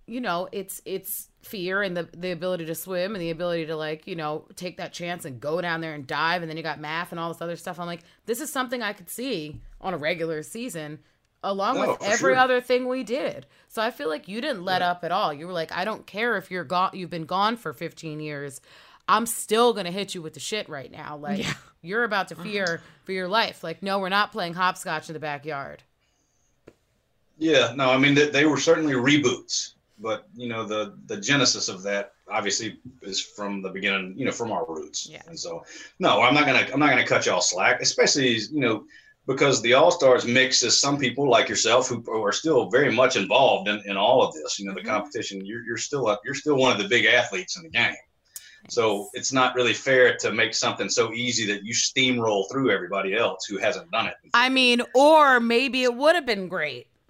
you 0.06 0.20
know, 0.20 0.48
it's 0.52 0.80
it's 0.84 1.28
fear 1.42 1.82
and 1.82 1.96
the 1.96 2.08
the 2.16 2.30
ability 2.30 2.66
to 2.66 2.74
swim 2.74 3.14
and 3.14 3.22
the 3.22 3.30
ability 3.30 3.66
to 3.66 3.76
like, 3.76 4.06
you 4.06 4.16
know, 4.16 4.46
take 4.54 4.76
that 4.76 4.92
chance 4.92 5.24
and 5.24 5.40
go 5.40 5.60
down 5.60 5.80
there 5.80 5.94
and 5.94 6.06
dive 6.06 6.42
and 6.42 6.50
then 6.50 6.56
you 6.56 6.62
got 6.62 6.80
math 6.80 7.10
and 7.10 7.20
all 7.20 7.32
this 7.32 7.42
other 7.42 7.56
stuff. 7.56 7.80
I'm 7.80 7.86
like, 7.86 8.02
this 8.24 8.40
is 8.40 8.52
something 8.52 8.82
I 8.82 8.92
could 8.92 9.10
see 9.10 9.60
on 9.80 9.94
a 9.94 9.98
regular 9.98 10.42
season 10.42 11.00
along 11.42 11.76
No, 11.76 11.90
with 11.92 12.02
every 12.02 12.34
sure. 12.34 12.36
other 12.36 12.60
thing 12.60 12.88
we 12.88 13.02
did. 13.02 13.46
So 13.68 13.82
I 13.82 13.90
feel 13.90 14.08
like 14.08 14.28
you 14.28 14.40
didn't 14.40 14.64
let 14.64 14.82
up 14.82 15.04
at 15.04 15.12
all. 15.12 15.32
You 15.32 15.46
were 15.46 15.52
like, 15.52 15.72
I 15.72 15.84
don't 15.84 16.06
care 16.06 16.36
if 16.36 16.50
you're 16.50 16.64
gone 16.64 16.90
you've 16.94 17.10
been 17.10 17.26
gone 17.26 17.56
for 17.56 17.72
15 17.72 18.20
years. 18.20 18.60
I'm 19.08 19.26
still 19.26 19.72
going 19.72 19.86
to 19.86 19.92
hit 19.92 20.14
you 20.14 20.22
with 20.22 20.34
the 20.34 20.40
shit 20.40 20.68
right 20.68 20.90
now. 20.90 21.16
Like 21.26 21.46
you're 21.82 22.04
about 22.04 22.28
to 22.28 22.34
uh-huh. 22.34 22.42
fear 22.44 22.82
for 23.04 23.12
your 23.12 23.28
life. 23.28 23.62
Like 23.64 23.82
no, 23.82 23.98
we're 23.98 24.08
not 24.08 24.32
playing 24.32 24.54
hopscotch 24.54 25.08
in 25.08 25.14
the 25.14 25.20
backyard. 25.20 25.82
Yeah, 27.38 27.72
no, 27.76 27.90
I 27.90 27.98
mean 27.98 28.14
they, 28.14 28.28
they 28.30 28.46
were 28.46 28.58
certainly 28.58 28.94
reboots, 28.94 29.74
but 29.98 30.26
you 30.34 30.48
know 30.48 30.64
the 30.64 30.96
the 31.06 31.16
genesis 31.16 31.68
of 31.68 31.82
that 31.82 32.12
obviously 32.28 32.78
is 33.02 33.20
from 33.20 33.62
the 33.62 33.70
beginning, 33.70 34.14
you 34.16 34.24
know, 34.24 34.32
from 34.32 34.52
our 34.52 34.66
roots. 34.66 35.08
Yeah. 35.08 35.22
And 35.26 35.38
so, 35.38 35.64
no, 35.98 36.20
I'm 36.22 36.34
not 36.34 36.46
gonna 36.46 36.66
I'm 36.72 36.80
not 36.80 36.90
gonna 36.90 37.06
cut 37.06 37.26
y'all 37.26 37.40
slack, 37.40 37.80
especially 37.80 38.36
you 38.36 38.60
know 38.60 38.84
because 39.26 39.60
the 39.62 39.74
All 39.74 39.90
Stars 39.90 40.24
mix 40.24 40.62
is 40.62 40.80
some 40.80 40.98
people 40.98 41.28
like 41.28 41.48
yourself 41.48 41.88
who 41.88 42.04
are 42.22 42.32
still 42.32 42.70
very 42.70 42.92
much 42.92 43.16
involved 43.16 43.68
in, 43.68 43.82
in 43.86 43.96
all 43.96 44.22
of 44.22 44.34
this. 44.34 44.58
You 44.58 44.66
know, 44.66 44.74
the 44.74 44.80
mm-hmm. 44.80 44.90
competition. 44.90 45.44
You're 45.44 45.64
you're 45.64 45.76
still 45.76 46.08
a, 46.08 46.18
you're 46.24 46.34
still 46.34 46.56
one 46.56 46.72
of 46.72 46.78
the 46.78 46.88
big 46.88 47.04
athletes 47.06 47.56
in 47.56 47.62
the 47.62 47.70
game. 47.70 47.94
So 48.68 49.10
it's 49.12 49.32
not 49.32 49.54
really 49.54 49.74
fair 49.74 50.16
to 50.16 50.32
make 50.32 50.52
something 50.52 50.88
so 50.88 51.12
easy 51.12 51.46
that 51.46 51.64
you 51.64 51.72
steamroll 51.72 52.50
through 52.50 52.72
everybody 52.72 53.14
else 53.14 53.44
who 53.44 53.58
hasn't 53.58 53.90
done 53.92 54.08
it. 54.08 54.14
I 54.34 54.48
mean, 54.48 54.82
or 54.92 55.38
maybe 55.38 55.84
it 55.84 55.94
would 55.94 56.16
have 56.16 56.26
been 56.26 56.48
great. 56.48 56.88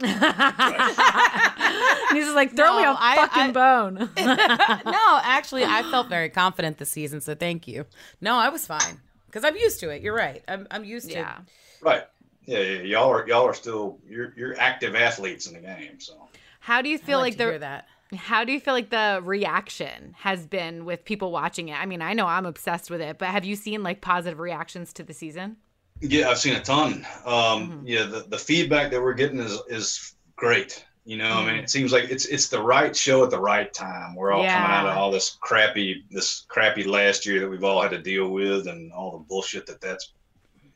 He's 2.13 2.25
just 2.25 2.37
like, 2.37 2.55
throw 2.57 2.77
me 2.77 2.83
No, 2.83 2.93
a 2.93 2.97
I- 2.99 3.17
fucking 3.17 3.43
I- 3.43 3.53
bone. 3.53 3.95
no, 4.17 5.21
actually, 5.23 5.65
I 5.65 5.83
felt 5.91 6.09
very 6.09 6.29
confident 6.31 6.79
this 6.79 6.91
season, 6.91 7.21
so 7.21 7.35
thank 7.35 7.67
you. 7.69 7.87
No, 8.21 8.37
I 8.37 8.49
was 8.49 8.67
fine 8.67 9.01
because 9.27 9.45
I'm 9.45 9.57
used 9.57 9.81
to 9.81 9.91
it. 9.91 10.03
You're 10.03 10.15
right. 10.17 10.43
I'm, 10.49 10.67
I'm 10.71 10.85
used 10.85 11.09
to. 11.11 11.15
yeah. 11.15 11.39
Right. 11.83 12.05
Yeah, 12.45 12.61
yeah, 12.61 12.83
y'all 12.83 13.11
are 13.11 13.27
y'all 13.27 13.45
are 13.45 13.55
still 13.55 13.99
you're 14.09 14.33
you're 14.37 14.57
active 14.59 14.95
athletes 14.95 15.49
in 15.49 15.55
the 15.55 15.61
game. 15.61 15.99
So 15.99 16.15
How 16.61 16.81
do 16.81 16.89
you 16.89 16.95
I 16.95 16.99
feel 16.99 17.19
like, 17.19 17.33
like, 17.33 17.39
to 17.39 17.45
hear 17.45 17.53
the 17.55 17.59
that. 17.59 17.89
how 18.15 18.45
do 18.45 18.53
you 18.53 18.61
feel 18.61 18.73
like 18.73 18.91
the 18.91 19.21
reaction 19.25 20.15
has 20.19 20.47
been 20.47 20.85
with 20.85 21.05
people 21.05 21.33
watching 21.33 21.71
it? 21.71 21.73
I 21.77 21.87
mean, 21.87 22.03
I 22.03 22.13
know 22.13 22.27
I'm 22.27 22.47
obsessed 22.47 22.89
with 22.89 23.01
it, 23.01 23.19
but 23.19 23.29
have 23.31 23.45
you 23.45 23.57
seen 23.57 23.83
like 23.83 24.01
positive 24.01 24.39
reactions 24.39 24.93
to 24.95 25.03
the 25.03 25.13
season? 25.13 25.57
yeah, 26.01 26.29
I've 26.29 26.39
seen 26.39 26.55
a 26.55 26.61
ton. 26.61 27.05
Um, 27.25 27.83
Yeah, 27.85 28.05
the, 28.05 28.21
the 28.29 28.39
feedback 28.39 28.93
that 28.93 29.03
we're 29.03 29.15
getting 29.15 29.41
is 29.41 29.61
is 29.69 30.15
great. 30.37 30.86
You 31.07 31.17
know, 31.17 31.35
I 31.35 31.47
mean, 31.47 31.55
mm. 31.55 31.63
it 31.63 31.71
seems 31.71 31.93
like 31.93 32.11
it's 32.11 32.27
it's 32.27 32.49
the 32.49 32.61
right 32.61 32.95
show 32.95 33.23
at 33.23 33.31
the 33.31 33.39
right 33.39 33.73
time. 33.73 34.17
We're 34.17 34.33
all 34.33 34.43
coming 34.45 34.71
out 34.71 34.89
of 34.89 34.97
all 34.97 35.13
this 35.13 35.39
crappy 35.41 36.05
this 36.11 36.45
crappy 36.49 36.83
last 36.83 37.25
year 37.25 37.39
that 37.39 37.49
we've 37.49 37.63
all 37.63 37.81
had 37.81 37.93
to 37.93 38.03
deal 38.03 38.29
with, 38.29 38.67
and 38.67 38.93
all 38.93 39.13
the 39.13 39.25
bullshit 39.25 39.67
that 39.67 39.81
that's 39.81 40.13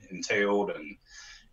entailed, 0.09 0.71
and 0.71 0.97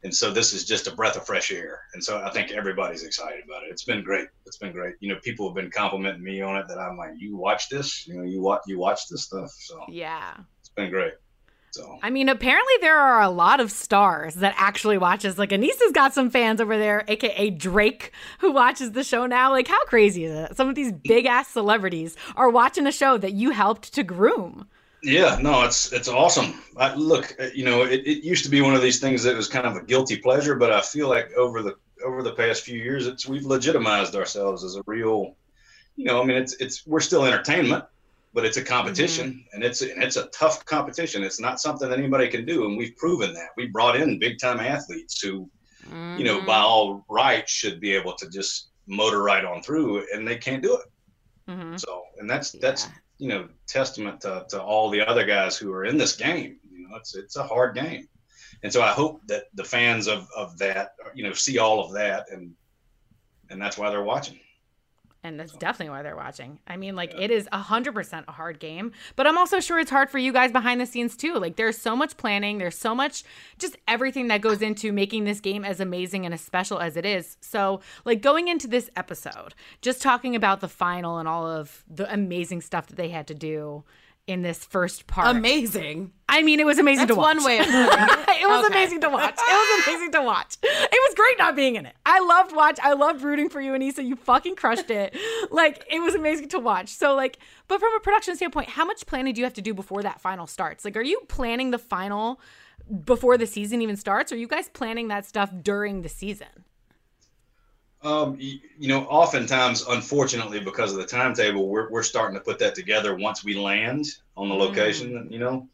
and 0.04 0.14
so 0.14 0.32
this 0.32 0.54
is 0.54 0.64
just 0.64 0.86
a 0.86 0.96
breath 0.96 1.18
of 1.18 1.26
fresh 1.26 1.52
air. 1.52 1.82
And 1.96 2.04
so 2.04 2.22
I 2.24 2.30
think 2.30 2.52
everybody's 2.52 3.04
excited 3.04 3.44
about 3.46 3.64
it. 3.64 3.72
It's 3.72 3.84
been 3.84 4.04
great. 4.04 4.28
It's 4.46 4.58
been 4.58 4.72
great. 4.72 4.94
You 5.00 5.12
know, 5.12 5.20
people 5.24 5.50
have 5.50 5.56
been 5.56 5.72
complimenting 5.72 6.24
me 6.24 6.42
on 6.42 6.56
it 6.58 6.68
that 6.68 6.78
I'm 6.78 6.98
like, 6.98 7.14
you 7.18 7.36
watch 7.36 7.70
this, 7.70 8.08
you 8.08 8.16
know, 8.16 8.24
you 8.24 8.42
watch 8.42 8.62
you 8.68 8.78
watch 8.78 9.08
this 9.10 9.24
stuff. 9.24 9.50
So 9.58 9.84
Yeah. 9.90 10.38
it's 10.60 10.70
been 10.70 10.92
great. 10.92 11.14
So 11.78 12.00
I 12.02 12.10
mean, 12.10 12.28
apparently 12.28 12.74
there 12.82 12.98
are 12.98 13.22
a 13.22 13.30
lot 13.30 13.60
of 13.60 13.72
stars 13.72 14.36
that 14.36 14.56
actually 14.58 14.98
watches. 14.98 15.38
Like 15.38 15.54
Aneesa's 15.54 15.92
got 15.92 16.12
some 16.12 16.32
fans 16.32 16.60
over 16.60 16.76
there, 16.76 17.04
aka 17.08 17.52
Drake, 17.52 18.12
who 18.40 18.52
watches 18.52 18.94
the 18.94 19.04
show 19.04 19.28
now. 19.28 19.52
Like, 19.52 19.68
how 19.68 19.84
crazy 19.86 20.26
is 20.26 20.36
it? 20.36 20.58
Some 20.58 20.70
of 20.70 20.76
these 20.76 20.92
big 20.92 21.28
ass 21.28 21.50
celebrities 21.50 22.16
are 22.36 22.50
watching 22.50 22.88
a 22.88 22.92
show 22.92 23.18
that 23.20 23.34
you 23.34 23.52
helped 23.52 23.94
to 23.94 24.04
groom. 24.04 24.68
Yeah, 25.04 25.38
no, 25.40 25.64
it's 25.64 25.94
it's 25.94 26.08
awesome. 26.08 26.60
I, 26.78 26.96
look, 26.96 27.36
uh, 27.40 27.50
you 27.54 27.64
know, 27.64 27.84
it, 27.84 28.02
it 28.08 28.24
used 28.24 28.44
to 28.46 28.50
be 28.50 28.62
one 28.62 28.74
of 28.74 28.82
these 28.82 29.00
things 29.00 29.22
that 29.24 29.36
was 29.36 29.48
kind 29.48 29.68
of 29.68 29.76
a 29.76 29.84
guilty 29.84 30.18
pleasure, 30.18 30.56
but 30.56 30.72
I 30.72 30.82
feel 30.82 31.08
like 31.08 31.32
over 31.34 31.62
the 31.62 31.76
over 32.04 32.24
the 32.24 32.34
past 32.34 32.64
few 32.64 32.80
years, 32.80 33.06
it's 33.06 33.28
we've 33.28 33.46
legitimized 33.46 34.16
ourselves 34.16 34.64
as 34.64 34.76
a 34.76 34.82
real, 34.88 35.36
you 35.96 36.06
know, 36.06 36.22
I 36.22 36.26
mean, 36.26 36.38
it's 36.38 36.54
it's 36.54 36.88
we're 36.88 37.02
still 37.02 37.24
entertainment, 37.24 37.86
but 38.34 38.46
it's 38.46 38.58
a 38.58 38.64
competition, 38.64 39.46
and 39.54 39.64
it's 39.64 39.82
and 39.82 40.04
it's 40.04 40.18
a 40.18 40.28
tough 40.28 40.64
competition. 40.66 41.24
It's 41.24 41.40
not 41.40 41.60
something 41.60 41.90
that 41.90 41.98
anybody 41.98 42.28
can 42.28 42.46
do, 42.46 42.66
and 42.66 42.78
we've 42.78 42.96
proven 42.98 43.34
that. 43.34 43.50
We 43.58 43.68
brought 43.68 43.96
in 43.96 44.20
big 44.20 44.38
time 44.40 44.60
athletes 44.60 45.22
who, 45.22 45.50
you 46.18 46.24
know, 46.24 46.42
by 46.42 46.58
all 46.60 47.06
rights 47.10 47.52
should 47.52 47.80
be 47.80 47.94
able 47.94 48.14
to 48.14 48.30
just 48.30 48.70
motor 48.88 49.24
right 49.24 49.44
on 49.46 49.62
through, 49.62 50.06
and 50.14 50.28
they 50.28 50.38
can't 50.38 50.62
do 50.62 50.76
it. 50.76 51.52
Mhm. 51.52 51.80
So, 51.80 52.04
and 52.20 52.30
that's 52.30 52.52
that's 52.52 52.88
you 53.18 53.30
know 53.30 53.48
testament 53.68 54.22
to, 54.22 54.46
to 54.50 54.62
all 54.62 54.90
the 54.90 55.02
other 55.08 55.26
guys 55.26 55.58
who 55.58 55.72
are 55.74 55.86
in 55.86 55.98
this 55.98 56.16
game. 56.16 56.60
You 56.72 56.88
know, 56.88 56.96
it's 56.98 57.16
it's 57.16 57.38
a 57.38 57.44
hard 57.44 57.76
game, 57.76 58.08
and 58.64 58.72
so 58.72 58.82
I 58.82 58.92
hope 58.92 59.22
that 59.28 59.46
the 59.56 59.64
fans 59.64 60.08
of 60.08 60.28
of 60.36 60.58
that 60.60 60.92
you 61.16 61.24
know 61.24 61.34
see 61.34 61.58
all 61.58 61.84
of 61.84 61.94
that, 61.94 62.28
and 62.32 62.54
and 63.50 63.62
that's 63.62 63.78
why 63.78 63.90
they're 63.90 64.04
watching. 64.04 64.40
And 65.28 65.40
that's 65.40 65.54
definitely 65.54 65.92
why 65.92 66.04
they're 66.04 66.16
watching. 66.16 66.60
I 66.68 66.78
mean, 66.78 66.96
like, 66.96 67.14
it 67.20 67.30
is 67.32 67.48
a 67.52 67.62
100% 67.62 68.24
a 68.28 68.32
hard 68.32 68.60
game, 68.60 68.94
but 69.16 69.28
I'm 69.28 69.38
also 69.38 69.60
sure 69.60 69.78
it's 69.80 69.92
hard 69.92 70.10
for 70.10 70.18
you 70.18 70.32
guys 70.32 70.52
behind 70.52 70.80
the 70.80 70.86
scenes 70.86 71.18
too. 71.18 71.36
Like, 71.36 71.58
there's 71.58 71.78
so 71.78 71.96
much 71.96 72.18
planning, 72.18 72.58
there's 72.58 72.78
so 72.78 72.96
much 72.96 73.24
just 73.60 73.78
everything 73.88 74.28
that 74.28 74.42
goes 74.42 74.62
into 74.62 74.92
making 74.92 75.26
this 75.26 75.40
game 75.40 75.66
as 75.66 75.80
amazing 75.80 76.26
and 76.26 76.34
as 76.34 76.42
special 76.42 76.80
as 76.80 76.96
it 76.96 77.06
is. 77.06 77.38
So, 77.42 77.82
like, 78.06 78.22
going 78.22 78.48
into 78.48 78.68
this 78.68 78.90
episode, 78.96 79.54
just 79.82 80.02
talking 80.02 80.36
about 80.36 80.62
the 80.62 80.68
final 80.68 81.18
and 81.18 81.28
all 81.28 81.46
of 81.46 81.84
the 81.90 82.12
amazing 82.12 82.62
stuff 82.62 82.88
that 82.88 82.96
they 82.96 83.10
had 83.10 83.28
to 83.28 83.36
do. 83.36 83.84
In 84.28 84.42
this 84.42 84.66
first 84.66 85.08
part. 85.08 85.34
Amazing. 85.34 86.12
I 86.28 86.44
mean, 86.44 86.60
it 86.60 86.66
was 86.66 86.80
amazing 86.80 87.08
That's 87.08 87.16
to 87.16 87.22
watch. 87.22 87.38
one 87.38 87.46
way 87.46 87.60
of 87.60 87.66
putting 87.66 87.80
it. 87.82 88.42
it 88.42 88.48
was 88.50 88.66
Okay. 88.66 88.74
amazing 88.76 89.00
to 89.02 89.10
watch. 89.10 89.36
It 89.40 89.40
was 89.40 89.88
amazing 89.88 90.12
to 90.12 90.22
watch. 90.22 90.58
It 90.62 90.92
was 91.08 91.16
great 91.16 91.38
not 91.38 91.56
being 91.56 91.78
in 91.78 91.86
it. 91.86 91.96
I 92.06 92.20
loved 92.20 92.54
watch. 92.54 92.78
I 92.84 92.92
loved 92.92 93.22
rooting 93.24 93.48
for 93.48 93.62
you, 93.62 93.72
Aneesa. 93.72 94.06
You 94.06 94.18
fucking 94.18 94.58
crushed 94.58 94.90
it. 94.92 95.16
Like 95.50 95.86
it 95.90 96.02
was 96.02 96.14
amazing 96.14 96.50
to 96.50 96.60
watch. 96.60 96.90
So 96.90 97.16
like, 97.16 97.38
but 97.70 97.80
from 97.80 97.94
a 97.96 98.02
production 98.02 98.36
standpoint, 98.36 98.68
how 98.68 98.84
much 98.84 99.06
planning 99.06 99.34
do 99.34 99.40
you 99.40 99.46
have 99.46 99.54
to 99.54 99.62
do 99.62 99.74
before 99.74 100.04
that 100.04 100.20
final 100.20 100.46
starts? 100.46 100.84
Like, 100.84 100.98
are 100.98 101.02
you 101.02 101.22
planning 101.30 101.72
the 101.72 101.78
final 101.80 102.42
before 103.06 103.38
the 103.38 103.48
season 103.48 103.82
even 103.82 103.96
starts? 103.96 104.32
Or 104.32 104.36
are 104.36 104.38
you 104.38 104.48
guys 104.48 104.68
planning 104.68 105.08
that 105.08 105.26
stuff 105.26 105.52
during 105.62 106.02
the 106.02 106.10
season? 106.10 106.48
Um, 108.04 108.38
you, 108.40 108.60
you 108.78 108.88
know, 108.88 109.06
oftentimes, 109.06 109.86
unfortunately, 109.88 110.60
because 110.60 110.92
of 110.92 111.00
the 111.00 111.06
timetable, 111.06 111.68
we're 111.68 111.90
we're 111.90 112.04
starting 112.04 112.38
to 112.38 112.44
put 112.44 112.60
that 112.60 112.76
together 112.76 113.16
once 113.16 113.44
we 113.44 113.56
land 113.56 114.06
on 114.36 114.50
the 114.50 114.56
location. 114.56 115.28
You 115.32 115.40
know, 115.40 115.70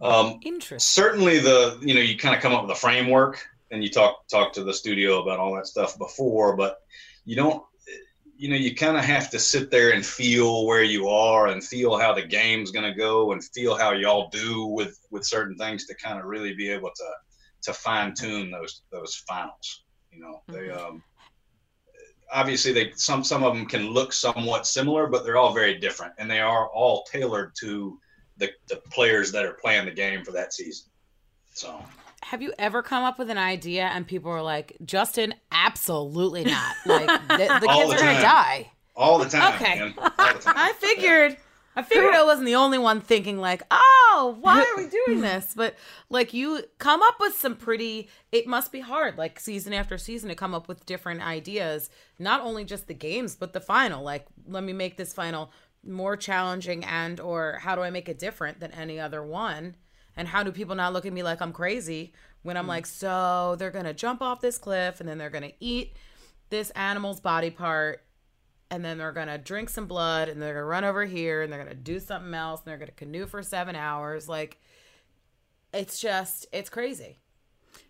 um, 0.00 0.40
Interesting. 0.42 0.78
certainly 0.78 1.38
the 1.38 1.78
you 1.82 1.94
know 1.94 2.00
you 2.00 2.16
kind 2.16 2.34
of 2.34 2.40
come 2.40 2.54
up 2.54 2.62
with 2.62 2.70
a 2.70 2.80
framework 2.80 3.46
and 3.70 3.82
you 3.82 3.90
talk 3.90 4.26
talk 4.28 4.54
to 4.54 4.64
the 4.64 4.72
studio 4.72 5.20
about 5.22 5.38
all 5.38 5.54
that 5.56 5.66
stuff 5.66 5.98
before, 5.98 6.56
but 6.56 6.78
you 7.24 7.36
don't. 7.36 7.62
You 8.40 8.50
know, 8.50 8.56
you 8.56 8.72
kind 8.76 8.96
of 8.96 9.04
have 9.04 9.30
to 9.30 9.38
sit 9.40 9.68
there 9.68 9.90
and 9.90 10.06
feel 10.06 10.64
where 10.64 10.84
you 10.84 11.08
are 11.08 11.48
and 11.48 11.62
feel 11.62 11.98
how 11.98 12.14
the 12.14 12.22
game's 12.22 12.70
going 12.70 12.88
to 12.88 12.96
go 12.96 13.32
and 13.32 13.42
feel 13.42 13.76
how 13.76 13.90
y'all 13.90 14.28
do 14.30 14.64
with 14.64 14.96
with 15.10 15.26
certain 15.26 15.56
things 15.56 15.86
to 15.86 15.96
kind 15.96 16.20
of 16.20 16.24
really 16.24 16.54
be 16.54 16.70
able 16.70 16.90
to 16.94 17.10
to 17.62 17.72
fine 17.72 18.14
tune 18.14 18.52
those 18.52 18.82
those 18.92 19.16
finals. 19.28 19.82
You 20.12 20.20
know, 20.20 20.42
they 20.48 20.70
um 20.70 21.02
obviously 22.32 22.72
they 22.72 22.92
some 22.96 23.22
some 23.24 23.42
of 23.44 23.54
them 23.54 23.66
can 23.66 23.88
look 23.88 24.12
somewhat 24.12 24.66
similar, 24.66 25.06
but 25.06 25.24
they're 25.24 25.36
all 25.36 25.52
very 25.54 25.78
different, 25.78 26.12
and 26.18 26.30
they 26.30 26.40
are 26.40 26.68
all 26.68 27.04
tailored 27.10 27.52
to 27.60 27.98
the, 28.36 28.50
the 28.68 28.76
players 28.92 29.32
that 29.32 29.44
are 29.44 29.54
playing 29.54 29.86
the 29.86 29.90
game 29.92 30.24
for 30.24 30.32
that 30.32 30.52
season. 30.52 30.86
So 31.54 31.82
Have 32.22 32.40
you 32.40 32.52
ever 32.58 32.82
come 32.82 33.02
up 33.02 33.18
with 33.18 33.30
an 33.30 33.38
idea 33.38 33.86
and 33.86 34.06
people 34.06 34.30
were 34.30 34.42
like, 34.42 34.76
Justin, 34.84 35.34
absolutely 35.50 36.44
not. 36.44 36.76
Like 36.86 37.06
the, 37.28 37.36
the 37.36 37.66
kids 37.68 37.90
the 37.90 37.96
are 37.96 37.98
gonna 37.98 38.20
die. 38.20 38.70
all 38.94 39.18
the 39.18 39.28
time, 39.28 39.54
Okay. 39.54 39.78
man. 39.80 39.94
All 39.98 40.34
the 40.34 40.38
time. 40.40 40.54
I 40.56 40.72
figured. 40.78 41.36
I 41.78 41.82
figured 41.82 42.12
I 42.12 42.24
wasn't 42.24 42.46
the 42.46 42.56
only 42.56 42.76
one 42.76 43.00
thinking 43.00 43.38
like, 43.38 43.62
oh, 43.70 44.36
why 44.40 44.58
are 44.62 44.76
we 44.76 44.90
doing 45.06 45.20
this? 45.20 45.52
But 45.54 45.76
like, 46.10 46.34
you 46.34 46.64
come 46.78 47.02
up 47.02 47.20
with 47.20 47.34
some 47.36 47.54
pretty. 47.54 48.08
It 48.32 48.48
must 48.48 48.72
be 48.72 48.80
hard, 48.80 49.16
like 49.16 49.38
season 49.38 49.72
after 49.72 49.96
season, 49.96 50.28
to 50.28 50.34
come 50.34 50.56
up 50.56 50.66
with 50.66 50.84
different 50.86 51.24
ideas. 51.24 51.88
Not 52.18 52.40
only 52.40 52.64
just 52.64 52.88
the 52.88 52.94
games, 52.94 53.36
but 53.36 53.52
the 53.52 53.60
final. 53.60 54.02
Like, 54.02 54.26
let 54.48 54.64
me 54.64 54.72
make 54.72 54.96
this 54.96 55.12
final 55.12 55.52
more 55.84 56.16
challenging, 56.16 56.84
and 56.84 57.20
or 57.20 57.60
how 57.62 57.76
do 57.76 57.82
I 57.82 57.90
make 57.90 58.08
it 58.08 58.18
different 58.18 58.58
than 58.58 58.72
any 58.72 58.98
other 58.98 59.22
one? 59.22 59.76
And 60.16 60.26
how 60.26 60.42
do 60.42 60.50
people 60.50 60.74
not 60.74 60.92
look 60.92 61.06
at 61.06 61.12
me 61.12 61.22
like 61.22 61.40
I'm 61.40 61.52
crazy 61.52 62.12
when 62.42 62.56
I'm 62.56 62.64
hmm. 62.64 62.70
like, 62.70 62.86
so 62.86 63.54
they're 63.56 63.70
gonna 63.70 63.94
jump 63.94 64.20
off 64.20 64.40
this 64.40 64.58
cliff 64.58 64.98
and 64.98 65.08
then 65.08 65.16
they're 65.16 65.30
gonna 65.30 65.52
eat 65.60 65.94
this 66.50 66.70
animal's 66.70 67.20
body 67.20 67.50
part 67.50 68.02
and 68.70 68.84
then 68.84 68.98
they're 68.98 69.12
gonna 69.12 69.38
drink 69.38 69.68
some 69.70 69.86
blood 69.86 70.28
and 70.28 70.40
they're 70.42 70.54
gonna 70.54 70.64
run 70.66 70.84
over 70.84 71.04
here 71.06 71.42
and 71.42 71.52
they're 71.52 71.62
gonna 71.62 71.74
do 71.74 71.98
something 71.98 72.34
else 72.34 72.60
and 72.60 72.70
they're 72.70 72.78
gonna 72.78 72.90
canoe 72.92 73.26
for 73.26 73.42
seven 73.42 73.74
hours 73.76 74.28
like 74.28 74.58
it's 75.72 76.00
just 76.00 76.46
it's 76.52 76.70
crazy 76.70 77.18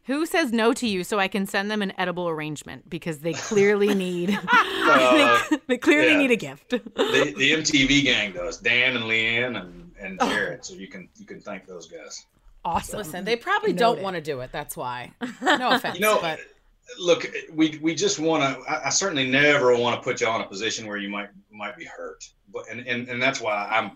Who 0.04 0.26
says 0.26 0.52
no 0.52 0.72
to 0.74 0.86
you 0.86 1.04
so 1.04 1.18
I 1.18 1.28
can 1.28 1.46
send 1.46 1.70
them 1.70 1.82
an 1.82 1.92
edible 1.98 2.28
arrangement 2.28 2.88
because 2.88 3.20
they 3.20 3.32
clearly 3.34 3.94
need 4.06 4.38
Uh, 4.52 5.42
they, 5.50 5.56
they 5.68 5.78
clearly 5.78 6.12
yeah. 6.12 6.18
need 6.18 6.30
a 6.30 6.36
gift. 6.36 6.70
the, 6.70 6.78
the 7.36 7.52
MTV 7.52 8.02
gang 8.04 8.32
does 8.32 8.58
Dan 8.58 8.96
and 8.96 9.04
Leanne 9.04 9.60
and, 9.60 9.90
and 10.00 10.18
Jared. 10.20 10.64
So 10.64 10.74
you 10.74 10.88
can 10.88 11.08
you 11.18 11.26
can 11.26 11.40
thank 11.40 11.66
those 11.66 11.86
guys. 11.88 12.26
Awesome. 12.64 12.98
listen 12.98 13.24
they 13.24 13.36
probably 13.36 13.72
don't 13.72 14.02
want 14.02 14.16
to 14.16 14.20
do 14.20 14.40
it 14.40 14.50
that's 14.52 14.76
why 14.76 15.12
no 15.42 15.70
offense 15.72 15.94
You 15.94 16.00
know, 16.02 16.18
but 16.20 16.40
look, 16.98 17.30
we 17.52 17.78
we 17.82 17.94
just 17.94 18.18
want 18.18 18.42
to. 18.42 18.70
I, 18.70 18.86
I 18.86 18.88
certainly 18.88 19.28
never 19.28 19.76
want 19.76 19.96
to 19.96 20.02
put 20.02 20.20
you 20.20 20.26
on 20.26 20.40
a 20.40 20.46
position 20.46 20.86
where 20.86 20.96
you 20.96 21.08
might 21.08 21.28
might 21.50 21.76
be 21.76 21.84
hurt, 21.84 22.28
but 22.52 22.68
and 22.70 22.86
and, 22.86 23.08
and 23.08 23.20
that's 23.20 23.40
why 23.40 23.68
I'm 23.70 23.92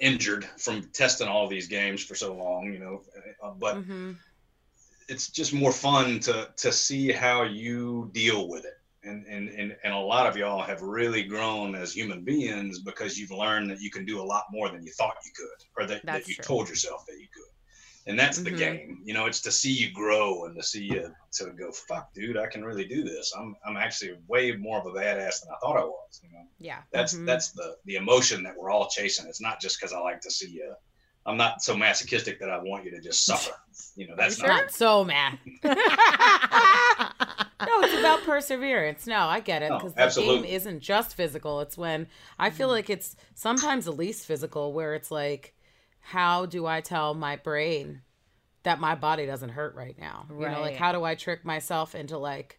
injured 0.00 0.44
from 0.56 0.82
testing 0.92 1.28
all 1.28 1.48
these 1.48 1.68
games 1.68 2.02
for 2.02 2.14
so 2.14 2.34
long. 2.34 2.72
You 2.72 2.78
know, 2.78 3.02
uh, 3.42 3.50
but 3.50 3.76
mhm. 3.76 4.16
it's 5.08 5.28
just 5.28 5.52
more 5.52 5.72
fun 5.72 6.20
to 6.20 6.50
to 6.56 6.72
see 6.72 7.12
how 7.12 7.44
you 7.44 8.10
deal 8.12 8.48
with 8.48 8.64
it. 8.64 8.74
And, 9.04 9.24
and, 9.26 9.48
and, 9.48 9.76
and 9.84 9.94
a 9.94 9.98
lot 9.98 10.26
of 10.26 10.36
y'all 10.36 10.60
have 10.60 10.82
really 10.82 11.22
grown 11.22 11.76
as 11.76 11.94
human 11.94 12.24
beings 12.24 12.80
because 12.80 13.16
you've 13.16 13.30
learned 13.30 13.70
that 13.70 13.80
you 13.80 13.90
can 13.90 14.04
do 14.04 14.20
a 14.20 14.26
lot 14.26 14.46
more 14.50 14.68
than 14.68 14.84
you 14.84 14.92
thought 14.92 15.14
you 15.24 15.30
could 15.34 15.64
or 15.76 15.86
that, 15.86 16.04
That's 16.04 16.26
that 16.26 16.28
you 16.28 16.34
true. 16.34 16.44
told 16.44 16.68
yourself 16.68 17.06
that 17.06 17.18
you 17.18 17.28
could 17.32 17.47
and 18.08 18.18
that's 18.18 18.38
the 18.42 18.50
Mhm. 18.50 18.58
game 18.58 19.00
you 19.04 19.12
know 19.14 19.26
it's 19.26 19.40
to 19.42 19.52
see 19.52 19.70
you 19.72 19.92
grow 19.92 20.46
and 20.46 20.56
to 20.56 20.62
see 20.62 20.82
you 20.84 21.14
to 21.32 21.50
go 21.52 21.70
fuck 21.70 22.12
dude 22.14 22.36
i 22.38 22.46
can 22.46 22.64
really 22.64 22.86
do 22.86 23.04
this 23.04 23.32
i'm 23.38 23.54
i'm 23.66 23.76
actually 23.76 24.16
way 24.26 24.52
more 24.52 24.78
of 24.80 24.86
a 24.86 24.90
badass 24.98 25.42
than 25.42 25.50
i 25.52 25.56
thought 25.60 25.76
i 25.76 25.84
was 25.84 26.20
you 26.24 26.30
know 26.32 26.44
yeah 26.58 26.80
that's 26.92 27.12
Mm-hmm. 27.14 27.24
Mhm. 27.24 27.26
that's 27.26 27.52
the 27.52 27.76
the 27.84 27.96
emotion 27.96 28.42
that 28.44 28.56
we're 28.56 28.70
all 28.70 28.88
chasing 28.88 29.26
it's 29.28 29.40
not 29.40 29.60
just 29.60 29.78
because 29.78 29.92
i 29.92 29.98
like 30.00 30.20
to 30.22 30.30
see 30.30 30.48
you 30.50 30.74
i'm 31.26 31.36
not 31.36 31.62
so 31.62 31.76
masochistic 31.76 32.40
that 32.40 32.50
i 32.50 32.58
want 32.58 32.84
you 32.84 32.90
to 32.92 33.00
just 33.00 33.24
suffer 33.26 33.52
you 33.96 34.08
know 34.08 34.14
that's 34.16 34.38
not 34.38 34.48
not 34.48 34.70
so 34.72 35.04
mad 35.04 35.38
no 35.64 35.74
it's 37.82 37.98
about 37.98 38.22
perseverance 38.22 39.06
no 39.06 39.26
i 39.26 39.40
get 39.40 39.62
it 39.62 39.68
No, 39.70 39.78
because 39.78 39.94
the 39.94 40.02
absolutely. 40.02 40.48
game 40.48 40.56
isn't 40.56 40.80
just 40.80 41.14
physical 41.14 41.60
it's 41.60 41.76
when 41.76 42.06
i 42.38 42.48
feel 42.50 42.68
like 42.68 42.88
it's 42.88 43.16
sometimes 43.34 43.84
the 43.84 43.92
least 43.92 44.26
physical 44.26 44.72
where 44.72 44.94
it's 44.94 45.10
like 45.10 45.54
how 46.08 46.46
do 46.46 46.64
i 46.66 46.80
tell 46.80 47.12
my 47.14 47.36
brain 47.36 48.00
that 48.62 48.80
my 48.80 48.94
body 48.94 49.26
doesn't 49.26 49.50
hurt 49.50 49.74
right 49.74 49.98
now 49.98 50.26
Right. 50.30 50.48
you 50.50 50.54
know 50.56 50.60
like 50.62 50.76
how 50.76 50.92
do 50.92 51.04
i 51.04 51.14
trick 51.14 51.44
myself 51.44 51.94
into 51.94 52.16
like 52.18 52.58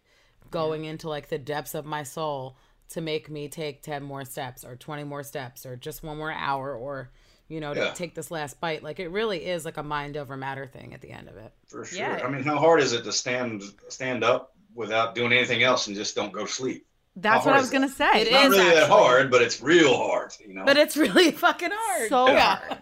going 0.50 0.84
into 0.84 1.08
like 1.08 1.28
the 1.28 1.38
depths 1.38 1.74
of 1.74 1.84
my 1.84 2.02
soul 2.04 2.56
to 2.90 3.00
make 3.00 3.28
me 3.30 3.48
take 3.48 3.82
10 3.82 4.02
more 4.02 4.24
steps 4.24 4.64
or 4.64 4.76
20 4.76 5.04
more 5.04 5.22
steps 5.22 5.64
or 5.66 5.76
just 5.76 6.02
one 6.02 6.16
more 6.18 6.32
hour 6.32 6.74
or 6.74 7.10
you 7.48 7.60
know 7.60 7.74
to 7.74 7.80
Yeah. 7.80 7.92
take 7.92 8.14
this 8.14 8.30
last 8.30 8.60
bite 8.60 8.82
like 8.84 9.00
it 9.00 9.08
really 9.08 9.44
is 9.46 9.64
like 9.64 9.76
a 9.78 9.82
mind 9.82 10.16
over 10.16 10.36
matter 10.36 10.66
thing 10.66 10.94
at 10.94 11.00
the 11.00 11.10
end 11.10 11.28
of 11.28 11.36
it 11.36 11.52
for 11.68 11.84
sure 11.84 11.98
Yeah. 11.98 12.22
i 12.24 12.28
mean 12.30 12.44
how 12.44 12.58
hard 12.58 12.80
is 12.80 12.92
it 12.92 13.02
to 13.04 13.12
stand 13.12 13.62
stand 13.88 14.22
up 14.22 14.54
without 14.74 15.14
doing 15.16 15.32
anything 15.32 15.62
else 15.64 15.86
and 15.88 15.96
just 15.96 16.14
don't 16.14 16.32
go 16.32 16.46
to 16.46 16.52
sleep 16.52 16.86
That's 17.16 17.44
what 17.44 17.56
I 17.56 17.60
was 17.60 17.70
gonna 17.70 17.88
that? 17.88 18.12
say. 18.14 18.22
It 18.22 18.32
not 18.32 18.44
is 18.46 18.50
really 18.58 18.74
that 18.76 18.88
hard 18.88 19.30
but 19.30 19.42
it's 19.42 19.60
real 19.60 19.96
hard 19.96 20.30
you 20.44 20.54
know 20.54 20.64
But 20.64 20.76
it's 20.76 20.96
really 21.04 21.32
fucking 21.32 21.70
hard. 21.72 22.08
so 22.08 22.28
Yeah. 22.28 22.56
hard. 22.56 22.78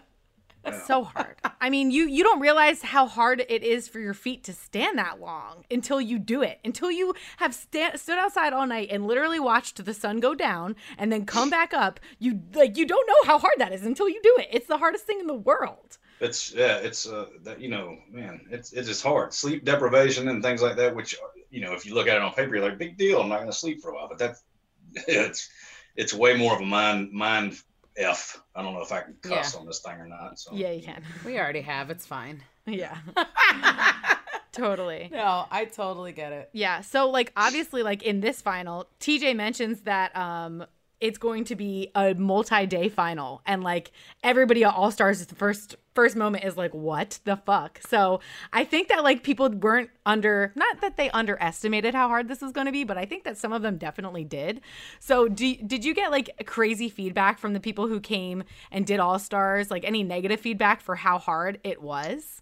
It's 0.65 0.85
so 0.85 1.03
hard. 1.05 1.35
I 1.61 1.69
mean, 1.69 1.89
you 1.91 2.05
you 2.07 2.23
don't 2.23 2.39
realize 2.39 2.81
how 2.81 3.07
hard 3.07 3.43
it 3.47 3.63
is 3.63 3.87
for 3.87 3.99
your 3.99 4.13
feet 4.13 4.43
to 4.45 4.53
stand 4.53 4.97
that 4.97 5.19
long 5.19 5.63
until 5.71 5.99
you 6.01 6.19
do 6.19 6.41
it. 6.41 6.59
Until 6.63 6.91
you 6.91 7.13
have 7.37 7.53
sta- 7.55 7.95
stood 7.97 8.17
outside 8.17 8.53
all 8.53 8.67
night 8.67 8.89
and 8.91 9.07
literally 9.07 9.39
watched 9.39 9.83
the 9.83 9.93
sun 9.93 10.19
go 10.19 10.35
down 10.35 10.75
and 10.97 11.11
then 11.11 11.25
come 11.25 11.49
back 11.49 11.73
up. 11.73 11.99
You 12.19 12.41
like 12.53 12.77
you 12.77 12.85
don't 12.85 13.07
know 13.07 13.23
how 13.31 13.39
hard 13.39 13.55
that 13.57 13.71
is 13.73 13.83
until 13.85 14.09
you 14.09 14.19
do 14.21 14.35
it. 14.39 14.49
It's 14.51 14.67
the 14.67 14.77
hardest 14.77 15.05
thing 15.05 15.19
in 15.19 15.27
the 15.27 15.33
world. 15.33 15.97
it's 16.19 16.53
yeah 16.53 16.77
it's 16.77 17.07
uh 17.07 17.25
that 17.43 17.61
you 17.61 17.69
know 17.69 17.97
man 18.11 18.41
it's 18.51 18.73
it's 18.73 18.87
just 18.89 19.01
hard 19.03 19.33
sleep 19.33 19.63
deprivation 19.63 20.27
and 20.27 20.43
things 20.43 20.61
like 20.61 20.75
that 20.75 20.93
which 20.93 21.15
you 21.49 21.61
know 21.61 21.73
if 21.73 21.85
you 21.85 21.93
look 21.93 22.07
at 22.09 22.17
it 22.17 22.21
on 22.21 22.33
paper 22.33 22.55
you're 22.55 22.67
like 22.67 22.77
big 22.77 22.97
deal 22.97 23.21
i'm 23.21 23.29
not 23.29 23.37
going 23.37 23.49
to 23.49 23.55
sleep 23.57 23.81
for 23.81 23.91
a 23.91 23.95
while 23.95 24.09
but 24.09 24.17
that's 24.17 24.43
it's 25.07 25.49
it's 25.95 26.13
way 26.13 26.35
more 26.35 26.53
of 26.53 26.59
a 26.61 26.65
mind 26.65 27.11
mind 27.13 27.57
f 27.99 28.41
i 28.55 28.63
don't 28.63 28.73
know 28.73 28.81
if 28.81 28.91
i 28.91 29.01
can 29.01 29.15
cuss 29.21 29.55
on 29.55 29.65
this 29.65 29.79
thing 29.79 29.95
or 29.95 30.07
not 30.07 30.39
so 30.39 30.51
Yeah, 30.53 30.71
you 30.71 30.81
can. 30.83 31.03
We 31.25 31.37
already 31.39 31.61
have. 31.61 31.89
It's 31.89 32.05
fine. 32.05 32.41
Yeah. 32.65 32.97
totally. 34.51 35.09
No, 35.11 35.45
I 35.51 35.65
totally 35.65 36.11
get 36.11 36.31
it. 36.31 36.49
Yeah. 36.53 36.81
So 36.81 37.09
like 37.09 37.31
obviously 37.35 37.83
like 37.83 38.03
in 38.03 38.21
this 38.21 38.41
final, 38.41 38.87
TJ 38.99 39.35
mentions 39.35 39.81
that 39.81 40.15
um 40.15 40.65
it's 41.01 41.17
going 41.17 41.45
to 41.45 41.55
be 41.55 41.91
a 41.95 42.13
multi-day 42.13 42.89
final 42.89 43.41
and 43.45 43.63
like 43.63 43.91
everybody 44.23 44.63
at 44.63 44.73
All 44.73 44.91
Stars 44.91 45.25
the 45.25 45.35
first 45.35 45.75
first 45.93 46.15
moment 46.15 46.43
is 46.43 46.55
like 46.55 46.73
what 46.73 47.19
the 47.25 47.35
fuck. 47.35 47.79
So 47.87 48.21
I 48.53 48.63
think 48.63 48.87
that 48.87 49.03
like 49.03 49.23
people 49.23 49.49
weren't 49.49 49.89
under 50.05 50.53
not 50.55 50.81
that 50.81 50.97
they 50.97 51.09
underestimated 51.09 51.93
how 51.93 52.07
hard 52.07 52.27
this 52.27 52.41
was 52.41 52.51
going 52.51 52.67
to 52.67 52.71
be, 52.71 52.83
but 52.83 52.97
I 52.97 53.05
think 53.05 53.23
that 53.23 53.37
some 53.37 53.51
of 53.53 53.61
them 53.61 53.77
definitely 53.77 54.23
did. 54.23 54.61
So 54.99 55.27
do, 55.27 55.55
did 55.55 55.83
you 55.83 55.93
get 55.93 56.11
like 56.11 56.45
crazy 56.45 56.89
feedback 56.89 57.39
from 57.39 57.53
the 57.53 57.59
people 57.59 57.87
who 57.87 57.99
came 57.99 58.43
and 58.71 58.85
did 58.85 58.99
All 58.99 59.19
Stars? 59.19 59.69
Like 59.71 59.83
any 59.83 60.03
negative 60.03 60.39
feedback 60.39 60.81
for 60.81 60.95
how 60.95 61.17
hard 61.17 61.59
it 61.63 61.81
was? 61.81 62.41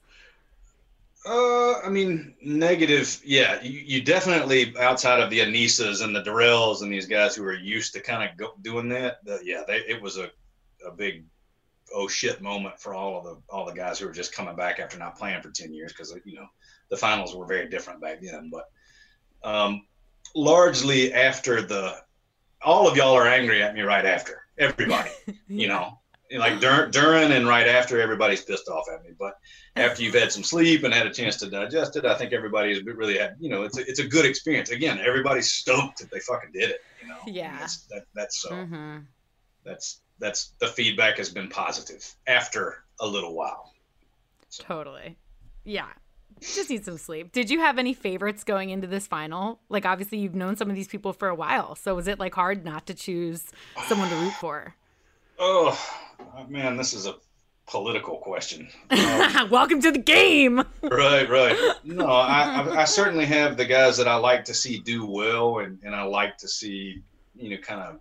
Uh, 1.28 1.80
I 1.84 1.90
mean, 1.90 2.36
negative. 2.42 3.22
Yeah, 3.26 3.62
you, 3.62 3.80
you 3.86 4.02
definitely 4.02 4.74
outside 4.80 5.20
of 5.20 5.30
the 5.30 5.40
Aneesas 5.40 6.02
and 6.02 6.16
the 6.16 6.24
Darrells 6.24 6.82
and 6.82 6.92
these 6.92 7.06
guys 7.06 7.36
who 7.36 7.44
are 7.44 7.54
used 7.54 7.94
to 7.94 8.00
kind 8.00 8.30
of 8.30 8.38
go, 8.38 8.54
doing 8.62 8.88
that. 8.90 9.26
The, 9.26 9.40
yeah, 9.44 9.64
they, 9.68 9.80
it 9.80 10.02
was 10.02 10.18
a, 10.18 10.32
a 10.88 10.92
big 10.92 11.26
oh 11.94 12.08
shit 12.08 12.42
moment 12.42 12.80
for 12.80 12.94
all 12.94 13.18
of 13.18 13.24
the 13.26 13.38
all 13.50 13.66
the 13.66 13.74
guys 13.74 14.00
who 14.00 14.06
were 14.06 14.14
just 14.14 14.34
coming 14.34 14.56
back 14.56 14.80
after 14.80 14.98
not 14.98 15.18
playing 15.18 15.42
for 15.42 15.50
ten 15.52 15.74
years 15.74 15.92
because 15.92 16.16
you 16.24 16.36
know 16.36 16.48
the 16.90 16.96
finals 16.96 17.36
were 17.36 17.46
very 17.46 17.68
different 17.68 18.00
back 18.00 18.22
then. 18.22 18.50
But 18.50 18.70
um, 19.44 19.86
largely 20.34 21.14
after 21.14 21.62
the, 21.62 21.96
all 22.62 22.88
of 22.88 22.96
y'all 22.96 23.16
are 23.16 23.28
angry 23.28 23.62
at 23.62 23.74
me 23.74 23.82
right 23.82 24.06
after 24.06 24.44
everybody, 24.58 25.12
you 25.50 25.68
know, 25.68 25.97
like 26.36 26.60
during, 26.60 26.92
during 26.92 27.32
and 27.32 27.48
right 27.48 27.68
after 27.68 28.02
everybody's 28.02 28.42
pissed 28.44 28.68
off 28.68 28.86
at 28.94 29.04
me. 29.04 29.12
But 29.18 29.34
after 29.76 30.04
you've 30.04 30.14
had 30.16 30.32
some 30.32 30.44
sleep 30.44 30.84
and 30.84 30.94
had 30.94 31.08
a 31.08 31.14
chance 31.14 31.38
to 31.38 31.50
digest 31.50 31.96
it, 31.96 32.06
I 32.06 32.16
think 32.16 32.34
everybody's 32.34 32.84
really 32.84 33.18
had, 33.18 33.36
you 33.40 33.50
know, 33.50 33.64
it's 33.64 33.78
a, 33.78 33.82
it's 33.82 34.00
a 34.00 34.08
good 34.08 34.26
experience. 34.26 34.70
Again, 34.72 35.00
everybody's 35.00 35.50
stoked 35.52 36.00
that 36.00 36.12
they 36.12 36.20
fucking 36.20 36.52
did 36.54 36.72
it. 36.72 36.82
You 37.02 37.10
know, 37.10 37.18
Yeah. 37.26 37.58
That's, 37.60 37.78
that, 37.88 38.04
that's 38.16 38.42
so 38.42 38.50
Mm-hmm. 38.52 38.98
that's 39.64 40.02
that's 40.20 40.54
the 40.60 40.68
feedback 40.68 41.18
has 41.18 41.30
been 41.30 41.48
positive 41.48 42.16
after 42.26 42.84
a 43.00 43.06
little 43.08 43.36
while. 43.36 43.72
Totally. 44.58 45.18
Yeah. 45.64 45.88
Just 46.40 46.70
need 46.70 46.86
some 46.86 46.98
sleep. 46.98 47.32
Did 47.32 47.50
you 47.50 47.60
have 47.60 47.78
any 47.80 47.94
favorites 47.94 48.44
going 48.44 48.70
into 48.70 48.86
this 48.88 49.08
final? 49.08 49.60
Like, 49.70 49.86
obviously, 49.86 50.20
you've 50.20 50.36
known 50.36 50.56
some 50.56 50.70
of 50.70 50.76
these 50.76 50.88
people 50.88 51.12
for 51.14 51.28
a 51.30 51.36
while. 51.36 51.76
So, 51.76 51.96
was 51.96 52.08
it 52.08 52.20
like 52.20 52.36
hard 52.36 52.64
not 52.64 52.86
to 52.88 52.94
choose 52.94 53.46
someone 53.88 54.10
to 54.10 54.16
root 54.16 54.34
for? 54.34 54.76
Oh 55.40 55.78
man, 56.50 56.78
this 56.78 56.94
is 56.94 57.06
a 57.06 57.16
political 57.68 58.18
question. 58.18 58.70
Um, 58.90 59.50
Welcome 59.50 59.82
to 59.82 59.92
the 59.92 59.98
game. 60.00 60.64
right, 60.84 61.30
right. 61.30 61.58
No, 61.84 62.08
I, 62.08 62.62
I, 62.62 62.82
I 62.82 62.86
certainly 62.86 63.26
have 63.26 63.58
the 63.58 63.66
guys 63.66 63.98
that 63.98 64.08
I 64.08 64.16
like 64.16 64.46
to 64.46 64.54
see 64.54 64.80
do 64.80 65.06
well, 65.06 65.60
and, 65.60 65.80
and 65.84 65.96
I 65.96 66.04
like 66.04 66.38
to 66.40 66.48
see, 66.48 67.02
you 67.36 67.50
know, 67.52 67.58
kind 67.58 67.82
of 67.82 68.00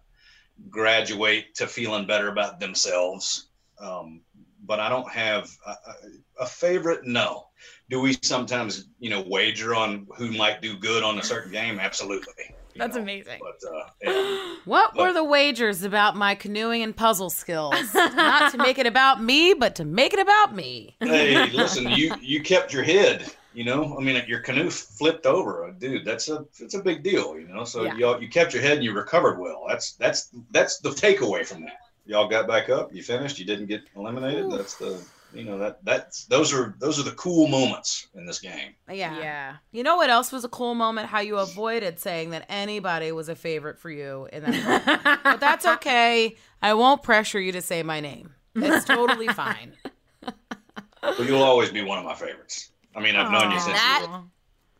graduate 0.70 1.54
to 1.56 1.66
feeling 1.66 2.06
better 2.06 2.28
about 2.28 2.58
themselves. 2.60 3.48
Um, 3.78 4.22
but 4.64 4.80
I 4.80 4.88
don't 4.88 5.08
have 5.10 5.50
a, 5.66 5.70
a- 5.70 6.42
a 6.42 6.46
favorite. 6.46 7.06
No. 7.06 7.46
Do 7.88 8.00
we 8.00 8.16
sometimes, 8.22 8.88
you 8.98 9.08
know, 9.10 9.24
wager 9.26 9.74
on 9.74 10.06
who 10.16 10.32
might 10.32 10.60
do 10.60 10.76
good 10.76 11.02
on 11.02 11.18
a 11.18 11.22
certain 11.22 11.50
game? 11.52 11.78
Absolutely. 11.80 12.54
You 12.76 12.78
That's 12.80 12.96
know. 12.96 13.02
amazing. 13.02 13.40
But 13.40 13.74
uh, 13.74 13.84
yeah. 14.02 14.54
What 14.64 14.94
But- 14.94 15.02
were 15.06 15.12
the 15.12 15.24
wagers 15.24 15.82
about 15.82 16.16
my 16.16 16.34
canoeing 16.34 16.82
and 16.82 16.94
puzzle 16.96 17.30
skills? 17.30 17.74
Not 17.94 18.52
to 18.52 18.58
make 18.58 18.78
it 18.78 18.86
about 18.86 19.22
me, 19.22 19.54
but 19.54 19.74
to 19.76 19.84
make 19.84 20.12
it 20.12 20.20
about 20.20 20.54
me. 20.54 20.96
hey, 21.00 21.50
listen, 21.52 21.90
you 21.90 22.14
you 22.20 22.42
kept 22.42 22.72
your 22.72 22.82
head. 22.82 23.30
You 23.54 23.64
know, 23.64 23.96
I 23.98 24.02
mean, 24.02 24.22
your 24.28 24.40
canoe 24.40 24.68
flipped 24.68 25.24
over, 25.24 25.74
dude. 25.78 26.04
That's 26.04 26.28
a 26.28 26.44
it's 26.60 26.74
a 26.74 26.82
big 26.82 27.02
deal. 27.02 27.38
You 27.38 27.48
know, 27.48 27.64
so 27.64 27.84
Yeah. 27.84 27.96
y'all 27.96 28.22
you 28.22 28.28
kept 28.28 28.52
your 28.52 28.62
head 28.62 28.74
and 28.74 28.84
you 28.84 28.92
recovered 28.92 29.38
well. 29.38 29.64
That's 29.66 29.92
that's 29.92 30.28
that's 30.50 30.78
the 30.80 30.90
takeaway 30.90 31.46
from 31.46 31.62
that. 31.62 31.78
Y'all 32.04 32.28
got 32.28 32.46
back 32.46 32.68
up. 32.68 32.94
You 32.94 33.02
finished. 33.02 33.38
You 33.38 33.46
didn't 33.46 33.66
get 33.66 33.82
eliminated. 33.96 34.50
That's 34.50 34.74
the 34.76 35.00
you 35.36 35.44
know 35.44 35.58
that 35.58 35.84
that's 35.84 36.24
those 36.26 36.52
are 36.54 36.74
those 36.78 36.98
are 36.98 37.02
the 37.02 37.12
cool 37.12 37.46
moments 37.48 38.06
in 38.14 38.26
this 38.26 38.38
game. 38.40 38.74
Yeah. 38.90 39.18
Yeah. 39.18 39.56
You 39.72 39.82
know 39.82 39.96
what 39.96 40.10
else 40.10 40.32
was 40.32 40.44
a 40.44 40.48
cool 40.48 40.74
moment? 40.74 41.08
How 41.08 41.20
you 41.20 41.38
avoided 41.38 42.00
saying 42.00 42.30
that 42.30 42.46
anybody 42.48 43.12
was 43.12 43.28
a 43.28 43.34
favorite 43.34 43.78
for 43.78 43.90
you 43.90 44.28
in 44.32 44.42
that 44.44 44.64
moment. 44.86 45.20
but 45.24 45.40
that's 45.40 45.66
okay. 45.66 46.36
I 46.62 46.74
won't 46.74 47.02
pressure 47.02 47.40
you 47.40 47.52
to 47.52 47.62
say 47.62 47.82
my 47.82 48.00
name. 48.00 48.34
It's 48.54 48.84
totally 48.84 49.28
fine. 49.42 49.74
But 50.22 51.20
you'll 51.20 51.42
always 51.42 51.70
be 51.70 51.82
one 51.82 51.98
of 51.98 52.04
my 52.04 52.14
favorites. 52.14 52.70
I 52.94 53.00
mean, 53.00 53.14
I've 53.14 53.30
known 53.30 53.52
you 53.52 53.60
since. 53.60 53.76
that- 53.76 54.06
you 54.08 54.30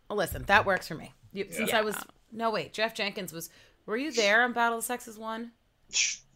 Well, 0.09 0.17
listen, 0.19 0.45
that 0.47 0.65
works 0.67 0.89
for 0.89 0.95
me. 0.95 1.13
You, 1.33 1.47
Since 1.51 1.73
I 1.75 1.83
was 1.83 1.95
no 2.33 2.51
wait, 2.51 2.73
Jeff 2.73 2.95
Jenkins 2.95 3.33
was. 3.33 3.51
Were 3.85 3.97
you 3.97 4.11
there 4.11 4.43
on 4.43 4.53
Battle 4.53 4.79
of 4.79 4.83
the 4.85 4.87
Sexes 4.87 5.19
one? 5.19 5.53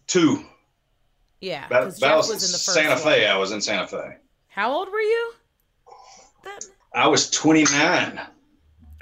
two. 0.07 0.45
Yeah, 1.41 1.67
Ba- 1.69 1.81
because 1.81 1.99
Jeff 1.99 2.09
Battle 2.09 2.19
was 2.19 2.29
in 2.31 2.35
the 2.35 2.59
first 2.59 2.75
Santa 2.75 2.97
Fe. 2.97 3.23
one. 3.27 3.31
I 3.35 3.37
was 3.39 3.53
in 3.53 3.61
Santa 3.61 3.87
Fe. 3.87 4.17
How 4.49 4.73
old 4.73 4.89
were 4.91 5.01
you? 5.01 5.33
I 6.95 7.07
was 7.09 7.31
29. 7.31 8.21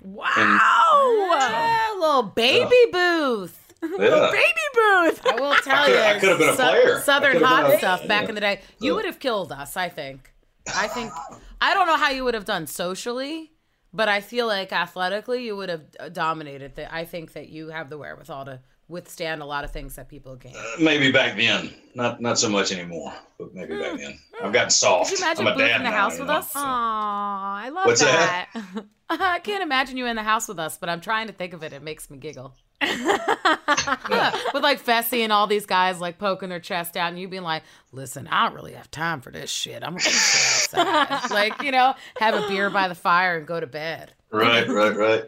Wow. 0.05 0.25
Ah, 0.31 1.97
little 1.99 2.23
baby 2.23 2.77
booth. 2.93 3.55
Yeah. 3.81 4.31
Baby 4.33 4.53
booth. 4.75 5.25
I 5.25 5.37
will 5.41 5.55
tell 5.63 5.85
could- 5.87 5.93
you, 5.95 5.99
I 6.01 6.19
could 6.19 6.29
have 6.31 6.39
been 6.39 6.49
a 6.49 6.53
player. 6.57 7.01
Southern 7.01 7.41
hot 7.41 7.67
been 7.67 7.77
a- 7.77 7.79
stuff 7.79 8.07
back 8.09 8.25
yeah. 8.25 8.29
in 8.29 8.35
the 8.35 8.41
day. 8.41 8.61
You 8.81 8.91
Yeah. 8.91 8.97
would 8.97 9.05
have 9.05 9.21
killed 9.21 9.53
us. 9.53 9.77
I 9.77 9.89
think. 9.89 10.33
I 10.75 10.89
think. 10.89 11.13
I 11.61 11.75
don't 11.75 11.87
know 11.87 11.97
how 11.97 12.11
you 12.11 12.25
would 12.25 12.35
have 12.35 12.45
done 12.45 12.67
socially, 12.67 13.53
but 13.93 14.09
I 14.09 14.21
feel 14.21 14.49
like 14.49 14.73
athletically 14.73 15.45
you 15.45 15.55
would 15.57 15.69
have 15.69 15.83
uh, 16.01 16.09
dominated. 16.09 16.75
That 16.75 16.93
I 16.93 17.05
think 17.05 17.35
that 17.35 17.51
you 17.51 17.69
have 17.69 17.89
the 17.89 17.99
wherewithal 17.99 18.47
to 18.47 18.61
withstand 18.89 19.43
a 19.43 19.45
lot 19.45 19.65
of 19.65 19.71
things 19.71 19.97
that 19.97 20.09
people 20.09 20.37
gain. 20.37 20.55
Uh, 20.57 20.63
maybe 20.81 21.13
back 21.13 21.37
then, 21.37 21.73
not 21.95 22.21
not 22.21 22.39
so 22.39 22.49
much 22.49 22.73
anymore, 22.73 23.13
but 23.39 23.55
maybe 23.55 23.77
back 23.77 23.93
hmm, 23.93 23.97
then. 23.99 24.19
Hmm. 24.35 24.47
I've 24.47 24.53
gotten 24.53 24.71
soft. 24.71 25.11
Could 25.11 25.19
you 25.19 25.25
imagine 25.25 25.47
I'm 25.47 25.55
a 25.55 25.59
dad 25.59 25.77
in 25.77 25.85
the 25.85 25.91
now, 25.91 25.97
house 25.97 26.15
you 26.15 26.21
with 26.21 26.29
know, 26.29 26.35
us? 26.37 26.53
so- 26.53 26.59
Aw, 26.61 27.57
I 27.65 27.69
love 27.69 27.87
What's 27.87 28.01
that. 28.01 28.49
that? 28.55 28.85
I 29.11 29.39
can't 29.39 29.63
imagine 29.63 29.97
you 29.97 30.07
in 30.07 30.17
the 30.17 30.23
house 30.23 30.49
with 30.49 30.59
us, 30.59 30.77
but 30.77 30.89
I'm 30.89 31.01
trying 31.01 31.29
to 31.29 31.33
think 31.33 31.55
of 31.55 31.63
it. 31.63 31.73
It 31.73 31.83
makes 31.83 32.11
me 32.11 32.19
giggle. 32.19 32.55
with 32.81 34.63
like 34.63 34.81
Fessy 34.81 35.25
and 35.25 35.33
all 35.33 35.49
these 35.49 35.67
guys 35.67 36.01
like 36.01 36.19
poking 36.19 36.49
their 36.49 36.61
chest 36.61 36.97
out, 36.97 37.09
and 37.09 37.19
you 37.19 37.27
being 37.27 37.43
like, 37.43 37.65
"Listen, 37.91 38.29
I 38.29 38.47
don't 38.47 38.55
really 38.55 38.75
have 38.75 38.91
time 38.91 39.21
for 39.21 39.33
this 39.33 39.51
shit. 39.51 39.83
I'm 39.83 39.97
gonna 39.97 40.05
go 40.05 40.11
outside." 40.11 41.31
like 41.31 41.63
you 41.63 41.73
know, 41.73 41.95
have 42.19 42.35
a 42.35 42.47
beer 42.47 42.71
by 42.71 42.87
the 42.87 42.95
fire 42.95 43.39
and 43.39 43.47
go 43.47 43.59
to 43.59 43.67
bed. 43.67 44.13
Right, 44.31 44.69
right, 44.69 44.97
right. 44.97 45.25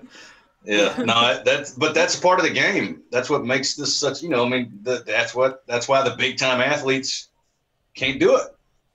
Yeah, 0.64 0.94
no, 1.04 1.42
that's 1.44 1.72
but 1.72 1.94
that's 1.94 2.16
part 2.16 2.38
of 2.38 2.46
the 2.46 2.52
game. 2.52 3.02
That's 3.10 3.30
what 3.30 3.44
makes 3.44 3.74
this 3.76 3.96
such. 3.96 4.22
You 4.22 4.28
know, 4.28 4.44
I 4.44 4.48
mean, 4.48 4.78
the, 4.82 5.02
that's 5.06 5.34
what 5.34 5.66
that's 5.66 5.88
why 5.88 6.02
the 6.02 6.16
big 6.16 6.38
time 6.38 6.60
athletes 6.60 7.28
can't 7.94 8.20
do 8.20 8.36
it 8.36 8.48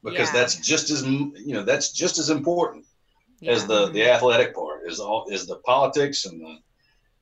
because 0.03 0.29
Yeah. 0.29 0.39
that's 0.41 0.55
just 0.55 0.89
as 0.89 1.03
you 1.03 1.53
know 1.53 1.63
that's 1.63 1.91
just 1.91 2.19
as 2.19 2.29
important 2.29 2.85
as 3.45 3.67
the 3.67 3.89
the 3.89 4.09
athletic 4.09 4.55
part 4.55 4.81
is 4.89 4.99
all 4.99 5.27
is 5.29 5.45
the 5.45 5.57
politics 5.57 6.25
and 6.25 6.41
the 6.41 6.57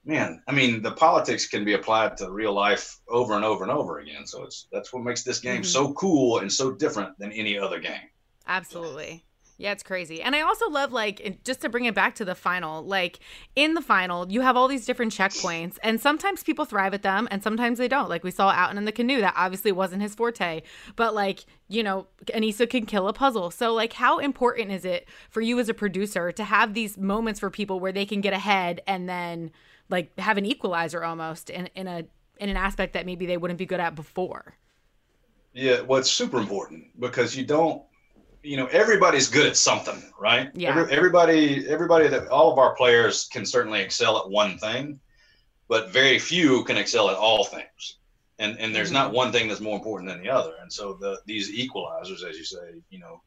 man. 0.06 0.42
I 0.48 0.52
mean, 0.52 0.82
the 0.82 0.92
politics 0.92 1.48
can 1.48 1.64
be 1.64 1.74
applied 1.74 2.18
to 2.18 2.32
real 2.32 2.54
life 2.54 3.00
over 3.08 3.36
and 3.36 3.46
over 3.46 3.64
and 3.64 3.72
over 3.72 4.00
again. 4.00 4.28
So 4.28 4.44
it's 4.44 4.68
that's 4.72 4.92
what 4.94 5.04
makes 5.04 5.24
this 5.24 5.40
game 5.40 5.62
mm-hmm. 5.62 5.64
so 5.64 5.94
cool 5.94 6.40
and 6.40 6.52
so 6.52 6.72
different 6.72 7.18
than 7.18 7.32
any 7.32 7.58
other 7.58 7.80
game. 7.80 8.10
Absolutely. 8.48 9.24
Yeah, 9.64 9.72
it's 9.72 9.82
crazy. 9.82 10.22
And 10.22 10.36
I 10.36 10.42
also 10.42 10.70
love, 10.70 10.92
like, 10.92 11.40
just 11.46 11.62
to 11.62 11.70
bring 11.70 11.86
it 11.86 11.96
back 11.96 12.16
to 12.16 12.26
the 12.26 12.36
final, 12.36 12.84
like, 12.84 13.22
in 13.56 13.76
the 13.76 13.82
final, 13.82 14.30
you 14.30 14.42
have 14.42 14.58
all 14.58 14.68
these 14.68 14.86
different 14.86 15.14
checkpoints, 15.14 15.78
and 15.82 16.02
sometimes 16.02 16.44
people 16.44 16.66
thrive 16.66 16.94
at 16.94 17.02
them, 17.02 17.30
and 17.32 17.42
sometimes 17.42 17.78
they 17.78 17.88
don't. 17.88 18.10
Like, 18.10 18.26
we 18.26 18.30
saw 18.30 18.50
out 18.50 18.76
in 18.76 18.84
the 18.84 18.92
canoe, 18.92 19.22
that 19.22 19.36
obviously 19.38 19.72
wasn't 19.72 20.02
his 20.02 20.16
forte, 20.16 20.64
but, 20.98 21.16
like, 21.16 21.46
you 21.70 21.82
know, 21.82 22.08
Aneesa 22.26 22.70
can 22.70 22.86
kill 22.86 23.08
a 23.08 23.14
puzzle. 23.14 23.52
So, 23.52 23.74
like, 23.74 23.94
how 23.94 24.20
important 24.20 24.70
is 24.70 24.84
it 24.84 25.08
for 25.30 25.40
you 25.40 25.58
as 25.60 25.70
a 25.70 25.74
producer 25.74 26.34
to 26.34 26.44
have 26.44 26.74
these 26.74 26.98
moments 26.98 27.40
for 27.40 27.50
people 27.50 27.80
where 27.80 27.94
they 27.94 28.06
can 28.06 28.20
get 28.20 28.34
ahead 28.34 28.82
and 28.86 29.08
then, 29.08 29.50
like, 29.90 30.12
have 30.20 30.38
an 30.38 30.46
equalizer 30.46 31.06
almost 31.06 31.50
in, 31.50 31.68
in 31.68 31.88
a 31.88 32.04
in 32.38 32.50
an 32.50 32.58
aspect 32.58 32.92
that 32.96 33.06
maybe 33.06 33.26
they 33.26 33.38
wouldn't 33.38 33.60
be 33.60 33.66
good 33.66 33.80
at 33.80 33.96
before? 33.96 34.56
Yeah, 35.54 35.80
well, 35.80 36.00
it's 36.02 36.12
super 36.12 36.40
important 36.40 37.00
because 37.00 37.38
you 37.38 37.46
don't, 37.46 37.82
you 38.44 38.58
know, 38.58 38.68
everybody's 38.68 39.30
good 39.30 39.46
at 39.46 39.58
something, 39.58 40.04
right? 40.20 40.52
Yeah. 40.54 40.70
Every, 40.70 40.92
everybody, 40.92 41.68
everybody 41.68 42.08
that 42.10 42.28
all 42.28 42.52
of 42.52 42.60
our 42.60 42.76
players 42.76 43.28
can 43.32 43.46
certainly 43.46 43.82
excel 43.82 44.18
at 44.18 44.30
one 44.30 44.58
thing, 44.58 45.00
but 45.70 45.92
very 45.92 46.20
few 46.20 46.64
can 46.66 46.78
excel 46.78 47.10
at 47.10 47.16
all 47.16 47.46
things. 47.46 47.98
And 48.40 48.60
and 48.60 48.76
there's 48.76 48.90
mm-hmm. 48.90 48.96
not 48.96 49.14
one 49.14 49.32
thing 49.32 49.48
that's 49.48 49.62
more 49.62 49.78
important 49.78 50.10
than 50.10 50.22
the 50.22 50.30
other. 50.30 50.54
And 50.62 50.72
so 50.72 50.94
the 50.94 51.22
these 51.26 51.52
equalizers, 51.52 52.28
as 52.28 52.38
you 52.38 52.44
say, 52.44 52.82
you 52.90 53.00
know, 53.00 53.22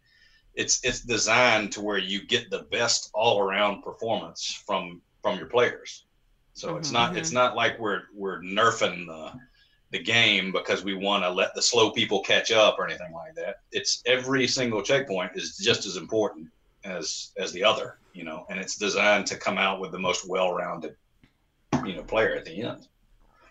it's 0.55 0.85
it's 0.85 1.01
designed 1.01 1.73
to 1.73 1.81
where 1.81 1.99
you 1.99 2.27
get 2.27 2.51
the 2.51 2.67
best 2.71 3.11
all 3.15 3.41
around 3.41 3.83
performance 3.83 4.63
from 4.67 5.01
from 5.23 5.39
your 5.39 5.47
players. 5.47 6.05
So 6.55 6.77
it's 6.77 6.89
mm-hmm. 6.89 6.95
not 6.95 7.17
it's 7.17 7.33
not 7.33 7.57
like 7.57 7.79
we're 7.79 8.03
we're 8.15 8.43
nerfing 8.43 9.07
the 9.07 9.33
the 9.91 9.99
game 10.03 10.51
because 10.53 10.83
we 10.85 10.95
want 10.95 11.23
to 11.25 11.31
let 11.31 11.55
the 11.55 11.63
slow 11.63 11.91
people 11.91 12.21
catch 12.23 12.51
up 12.51 12.77
or 12.79 12.87
anything 12.87 13.13
like 13.13 13.35
that. 13.37 13.57
It's 13.73 14.03
every 14.07 14.47
single 14.49 14.83
checkpoint 14.83 15.33
is 15.35 15.57
just 15.59 15.87
as 15.87 15.97
important 15.97 16.49
as 16.85 17.33
as 17.37 17.53
the 17.53 17.63
other, 17.65 17.99
you 18.13 18.25
know, 18.25 18.47
and 18.51 18.59
it's 18.59 18.77
designed 18.77 19.27
to 19.27 19.37
come 19.37 19.59
out 19.59 19.81
with 19.81 19.93
the 19.93 19.99
most 19.99 20.29
well-rounded, 20.29 20.97
you 21.85 21.95
know, 21.97 22.03
player 22.03 22.35
at 22.35 22.45
the 22.45 22.63
end. 22.63 22.89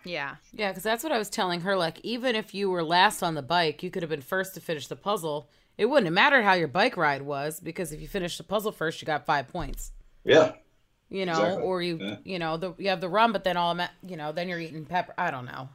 Yeah. 0.04 0.36
Yeah, 0.52 0.70
because 0.70 0.84
that's 0.84 1.02
what 1.02 1.12
I 1.12 1.18
was 1.18 1.28
telling 1.30 1.62
her. 1.62 1.76
Like, 1.76 1.98
even 2.04 2.36
if 2.36 2.54
you 2.54 2.70
were 2.70 2.84
last 2.84 3.22
on 3.22 3.34
the 3.34 3.42
bike, 3.42 3.82
you 3.82 3.90
could 3.90 4.02
have 4.02 4.10
been 4.10 4.20
first 4.20 4.54
to 4.54 4.60
finish 4.60 4.86
the 4.86 4.94
puzzle. 4.94 5.48
It 5.78 5.86
wouldn't 5.86 6.06
have 6.06 6.14
mattered 6.14 6.42
how 6.42 6.52
your 6.52 6.68
bike 6.68 6.96
ride 6.96 7.22
was 7.22 7.58
because 7.60 7.92
if 7.92 8.00
you 8.00 8.06
finished 8.08 8.38
the 8.38 8.44
puzzle 8.44 8.72
first, 8.72 9.02
you 9.02 9.06
got 9.06 9.26
five 9.26 9.48
points. 9.48 9.90
Yeah, 10.24 10.52
You 11.10 11.26
know, 11.26 11.32
Exactly. 11.32 11.62
or 11.62 11.82
you, 11.82 11.98
Yeah. 12.00 12.16
you 12.24 12.38
know, 12.38 12.56
the 12.56 12.74
you 12.78 12.88
have 12.88 13.00
the 13.00 13.08
run, 13.08 13.32
but 13.32 13.42
then 13.44 13.56
all, 13.56 13.74
ma- 13.74 13.88
you 14.06 14.16
know, 14.16 14.32
then 14.32 14.48
you're 14.48 14.58
eating 14.60 14.84
pepper. 14.86 15.12
I 15.18 15.30
don't 15.30 15.44
know. 15.44 15.68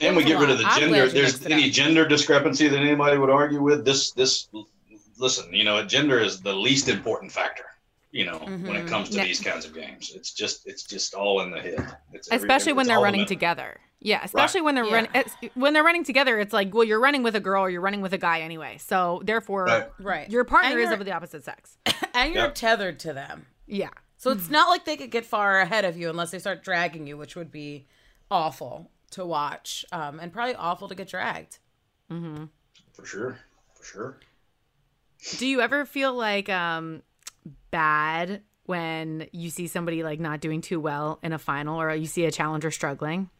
And 0.00 0.16
we 0.16 0.24
get 0.24 0.38
rid 0.38 0.50
of 0.50 0.58
the 0.58 0.64
I'm 0.64 0.80
gender. 0.80 1.08
There's 1.08 1.44
any 1.46 1.70
gender 1.70 2.06
discrepancy 2.06 2.68
that 2.68 2.78
anybody 2.78 3.18
would 3.18 3.30
argue 3.30 3.62
with. 3.62 3.84
This 3.84 4.12
this 4.12 4.48
listen, 5.18 5.52
you 5.52 5.64
know, 5.64 5.84
gender 5.84 6.18
is 6.18 6.40
the 6.40 6.52
least 6.52 6.88
important 6.88 7.32
factor. 7.32 7.64
You 8.10 8.24
know, 8.24 8.38
when 8.38 8.52
it 8.52 8.62
mm-hmm. 8.64 8.88
comes 8.88 9.10
to 9.10 9.16
Yeah. 9.16 9.24
these 9.24 9.40
kinds 9.40 9.66
of 9.66 9.74
games, 9.74 10.12
it's 10.14 10.32
just 10.32 10.66
it's 10.66 10.82
just 10.82 11.14
all 11.14 11.42
in 11.42 11.50
the 11.50 11.60
head. 11.60 11.96
It's 12.12 12.28
every- 12.30 12.46
especially 12.46 12.72
when 12.72 12.86
they're 12.86 13.00
running 13.00 13.20
mental. 13.20 13.36
together. 13.36 13.80
Yeah, 14.00 14.20
especially 14.22 14.60
when 14.62 14.74
they're 14.76 14.86
Yeah. 14.86 14.94
running 14.94 15.50
when 15.54 15.74
they're 15.74 15.84
running 15.84 16.04
together. 16.04 16.38
It's 16.38 16.52
like, 16.52 16.72
well, 16.72 16.84
you're 16.84 17.00
running 17.00 17.22
with 17.22 17.34
a 17.36 17.40
girl 17.40 17.64
or 17.64 17.70
you're 17.70 17.80
running 17.80 18.00
with 18.00 18.14
a 18.14 18.18
guy 18.18 18.40
anyway. 18.40 18.78
So 18.78 19.20
therefore, 19.24 19.64
Right. 19.64 19.90
Right. 19.98 20.30
your 20.30 20.44
partner 20.44 20.78
is 20.78 20.90
of 20.90 21.04
the 21.04 21.12
opposite 21.12 21.44
sex. 21.44 21.76
And 22.14 22.34
you're 22.34 22.44
Yep. 22.44 22.54
tethered 22.54 22.98
to 23.00 23.12
them. 23.12 23.46
Yeah, 23.66 23.90
So 24.16 24.30
it's 24.30 24.48
not 24.50 24.68
like 24.70 24.84
they 24.86 24.96
could 24.96 25.10
get 25.10 25.24
far 25.26 25.60
ahead 25.60 25.84
of 25.84 25.96
you 25.96 26.08
unless 26.10 26.30
they 26.32 26.38
start 26.40 26.64
dragging 26.64 27.06
you, 27.06 27.16
which 27.16 27.36
would 27.36 27.52
be 27.52 27.86
awful 28.30 28.90
to 29.12 29.24
watch 29.24 29.84
um, 29.92 30.20
and 30.20 30.32
probably 30.32 30.54
awful 30.54 30.88
to 30.88 30.94
get 30.94 31.08
dragged. 31.08 31.58
Mm-hmm. 32.10 32.44
For 32.92 33.04
sure. 33.04 33.38
For 33.74 33.84
sure. 33.84 34.16
Do 35.38 35.46
you 35.46 35.60
ever 35.60 35.84
feel 35.84 36.14
like 36.14 36.48
um 36.48 37.02
bad 37.70 38.42
when 38.64 39.26
you 39.32 39.50
see 39.50 39.66
somebody 39.66 40.02
like 40.02 40.20
not 40.20 40.40
doing 40.40 40.60
too 40.60 40.78
well 40.78 41.18
in 41.22 41.32
a 41.32 41.38
final 41.38 41.80
or 41.80 41.94
you 41.94 42.06
see 42.06 42.24
a 42.24 42.30
challenger 42.30 42.70
struggling? 42.70 43.30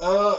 Uh, 0.00 0.36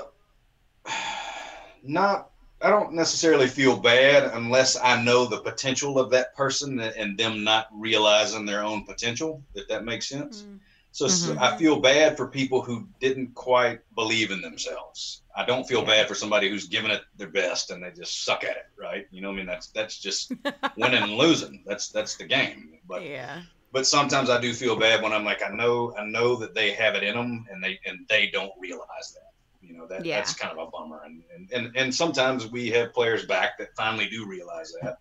not. 1.83 2.31
I 2.61 2.69
don't 2.69 2.93
necessarily 2.93 3.47
feel 3.47 3.77
bad 3.77 4.31
unless 4.33 4.77
I 4.77 5.01
know 5.01 5.25
the 5.25 5.39
potential 5.39 5.97
of 5.97 6.09
that 6.11 6.35
person 6.35 6.79
and 6.79 7.17
them 7.17 7.43
not 7.43 7.67
realizing 7.73 8.45
their 8.45 8.63
own 8.63 8.83
potential. 8.83 9.41
If 9.53 9.69
that 9.69 9.85
makes 9.85 10.09
sense. 10.09 10.43
So 10.91 11.05
mm-hmm. 11.05 11.39
I 11.39 11.55
feel 11.57 11.79
bad 11.79 12.17
for 12.17 12.27
people 12.27 12.61
who 12.61 12.87
didn't 12.99 13.33
quite 13.35 13.79
believe 13.95 14.31
in 14.31 14.41
themselves. 14.41 15.21
I 15.35 15.45
don't 15.45 15.67
feel 15.67 15.85
bad 15.85 16.07
for 16.07 16.15
somebody 16.15 16.49
who's 16.49 16.67
giving 16.67 16.91
it 16.91 17.01
their 17.15 17.29
best 17.29 17.71
and 17.71 17.83
they 17.83 17.91
just 17.91 18.25
suck 18.25 18.43
at 18.43 18.57
it, 18.57 18.65
right? 18.77 19.05
You 19.11 19.21
know, 19.21 19.29
what 19.29 19.35
I 19.35 19.37
mean, 19.37 19.45
that's 19.45 19.67
that's 19.67 19.99
just 19.99 20.33
winning 20.77 21.03
and 21.03 21.13
losing. 21.13 21.63
That's 21.65 21.89
that's 21.89 22.17
the 22.17 22.25
game. 22.25 22.79
But 22.87 23.03
Yeah. 23.03 23.41
but 23.71 23.85
sometimes 23.85 24.29
I 24.29 24.41
do 24.41 24.51
feel 24.53 24.75
bad 24.75 25.01
when 25.03 25.13
I'm 25.13 25.23
like, 25.23 25.43
I 25.43 25.49
know, 25.55 25.95
I 25.97 26.05
know 26.05 26.35
that 26.37 26.55
they 26.55 26.71
have 26.71 26.95
it 26.95 27.03
in 27.03 27.15
them, 27.15 27.45
and 27.51 27.63
they 27.63 27.79
and 27.85 28.05
they 28.09 28.29
don't 28.31 28.51
realize 28.59 29.13
that. 29.13 29.31
You 29.61 29.77
know, 29.77 29.85
that 29.87 30.03
Yeah. 30.03 30.17
that's 30.17 30.33
kind 30.33 30.57
of 30.57 30.67
a 30.67 30.71
bummer. 30.71 31.01
And, 31.05 31.23
and 31.33 31.49
and 31.53 31.77
and 31.77 31.95
sometimes 31.95 32.47
we 32.47 32.69
have 32.71 32.93
players 32.93 33.25
back 33.25 33.57
that 33.59 33.69
finally 33.77 34.09
do 34.09 34.25
realize 34.25 34.73
that, 34.81 34.97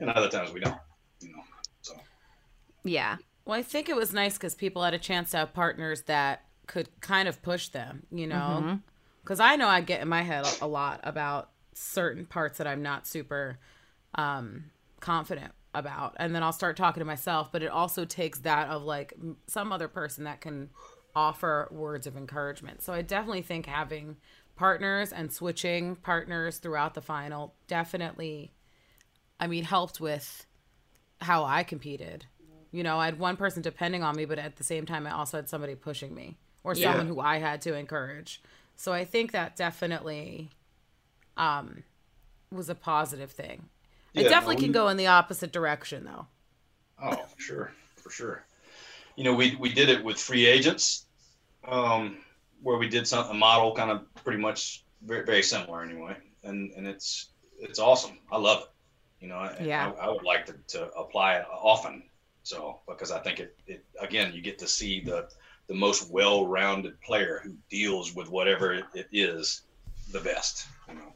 and 0.00 0.08
other 0.10 0.30
times 0.30 0.52
we 0.52 0.60
don't. 0.60 0.80
You 1.20 1.32
know, 1.32 1.42
so 1.82 1.94
Yeah. 2.84 3.18
Well, 3.48 3.58
I 3.58 3.62
think 3.62 3.88
it 3.88 3.96
was 3.96 4.12
nice 4.12 4.34
because 4.34 4.54
people 4.54 4.84
had 4.84 4.92
a 4.92 4.98
chance 4.98 5.30
to 5.30 5.38
have 5.38 5.54
partners 5.54 6.02
that 6.02 6.42
could 6.66 6.90
kind 7.00 7.26
of 7.26 7.40
push 7.40 7.68
them, 7.68 8.02
you 8.10 8.26
know? 8.26 8.78
Because 9.22 9.40
I 9.40 9.56
know 9.56 9.68
I 9.68 9.80
get 9.80 10.02
in 10.02 10.08
my 10.08 10.20
head 10.20 10.44
a- 10.44 10.66
a 10.66 10.68
lot 10.68 11.00
about 11.02 11.48
certain 11.72 12.26
parts 12.26 12.58
that 12.58 12.66
I'm 12.66 12.82
not 12.82 13.06
super 13.06 13.58
um, 14.16 14.64
confident 15.00 15.52
about. 15.74 16.14
And 16.18 16.34
then 16.34 16.42
I'll 16.42 16.52
start 16.52 16.76
talking 16.76 17.00
to 17.00 17.06
myself, 17.06 17.50
but 17.50 17.62
it 17.62 17.70
also 17.70 18.04
takes 18.04 18.40
that 18.40 18.68
of 18.68 18.82
like 18.82 19.14
some 19.46 19.72
other 19.72 19.88
person 19.88 20.24
that 20.24 20.42
can 20.42 20.68
offer 21.16 21.68
words 21.70 22.06
of 22.06 22.18
encouragement. 22.18 22.82
So 22.82 22.92
I 22.92 23.00
definitely 23.00 23.42
think 23.42 23.64
having 23.64 24.18
partners 24.56 25.10
and 25.10 25.32
switching 25.32 25.96
partners 25.96 26.58
throughout 26.58 26.92
the 26.92 27.00
final 27.00 27.54
definitely, 27.66 28.52
I 29.40 29.46
mean, 29.46 29.64
helped 29.64 30.02
with 30.02 30.44
how 31.22 31.44
I 31.44 31.62
competed. 31.62 32.26
You 32.70 32.82
know, 32.82 32.98
I 32.98 33.06
had 33.06 33.18
one 33.18 33.36
person 33.36 33.62
depending 33.62 34.02
on 34.02 34.16
me, 34.16 34.24
but 34.24 34.38
at 34.38 34.56
the 34.56 34.64
same 34.64 34.86
time, 34.86 35.06
I 35.06 35.12
also 35.12 35.38
had 35.38 35.48
somebody 35.48 35.74
pushing 35.74 36.14
me 36.14 36.36
or 36.64 36.74
Yeah. 36.74 36.92
someone 36.92 37.06
who 37.06 37.20
I 37.20 37.38
had 37.38 37.60
to 37.62 37.74
encourage. 37.74 38.42
So 38.76 38.92
I 38.92 39.04
think 39.04 39.32
that 39.32 39.56
definitely 39.56 40.50
um, 41.36 41.84
was 42.52 42.68
a 42.68 42.74
positive 42.74 43.30
thing. 43.32 43.68
Yeah, 44.12 44.22
it 44.22 44.28
definitely 44.28 44.56
no, 44.56 44.60
can 44.66 44.72
go 44.72 44.88
in 44.88 44.96
the 44.96 45.06
opposite 45.06 45.52
direction, 45.52 46.04
though. 46.04 46.26
Oh, 47.02 47.24
for 47.26 47.40
sure, 47.40 47.72
for 47.96 48.10
sure. 48.10 48.46
You 49.16 49.24
know, 49.24 49.34
we 49.34 49.56
we 49.56 49.72
did 49.72 49.88
it 49.88 50.04
with 50.04 50.18
free 50.18 50.46
agents, 50.46 51.06
um, 51.66 52.18
where 52.62 52.78
we 52.78 52.88
did 52.88 53.06
something 53.06 53.32
a 53.36 53.38
model 53.38 53.74
kind 53.74 53.90
of 53.90 54.12
pretty 54.24 54.40
much 54.40 54.84
very, 55.02 55.24
very 55.24 55.42
similar 55.42 55.82
anyway, 55.82 56.16
and 56.44 56.72
and 56.72 56.86
it's 56.86 57.30
it's 57.58 57.78
awesome. 57.78 58.18
I 58.30 58.38
love 58.38 58.62
it. 58.62 58.68
You 59.20 59.28
know, 59.28 59.38
Yeah. 59.60 59.92
I, 60.00 60.06
I 60.06 60.08
would 60.10 60.24
like 60.24 60.46
to, 60.46 60.54
to 60.68 60.90
apply 60.92 61.36
it 61.36 61.46
often. 61.50 62.07
So 62.48 62.80
because 62.88 63.10
I 63.10 63.18
think 63.20 63.40
it, 63.40 63.56
it 63.66 63.84
again, 64.00 64.32
you 64.32 64.40
get 64.40 64.58
to 64.60 64.68
see 64.68 65.00
the 65.00 65.28
the 65.66 65.74
most 65.74 66.10
well-rounded 66.10 66.98
player 67.02 67.40
who 67.44 67.54
deals 67.68 68.14
with 68.14 68.30
whatever 68.30 68.72
it, 68.72 68.84
it 68.94 69.06
is 69.12 69.62
the 70.12 70.20
best. 70.20 70.66
You 70.88 70.94
know, 70.94 71.12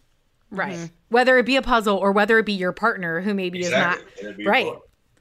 Right. 0.50 0.74
Mm-hmm. 0.74 0.86
Whether 1.08 1.38
it 1.38 1.46
be 1.46 1.56
a 1.56 1.62
puzzle 1.62 1.96
or 1.96 2.12
whether 2.12 2.38
it 2.38 2.44
be 2.44 2.52
your 2.52 2.72
partner 2.72 3.22
who 3.22 3.32
maybe 3.32 3.60
exactly. 3.60 4.04
is 4.20 4.38
not 4.38 4.46
right. 4.46 4.74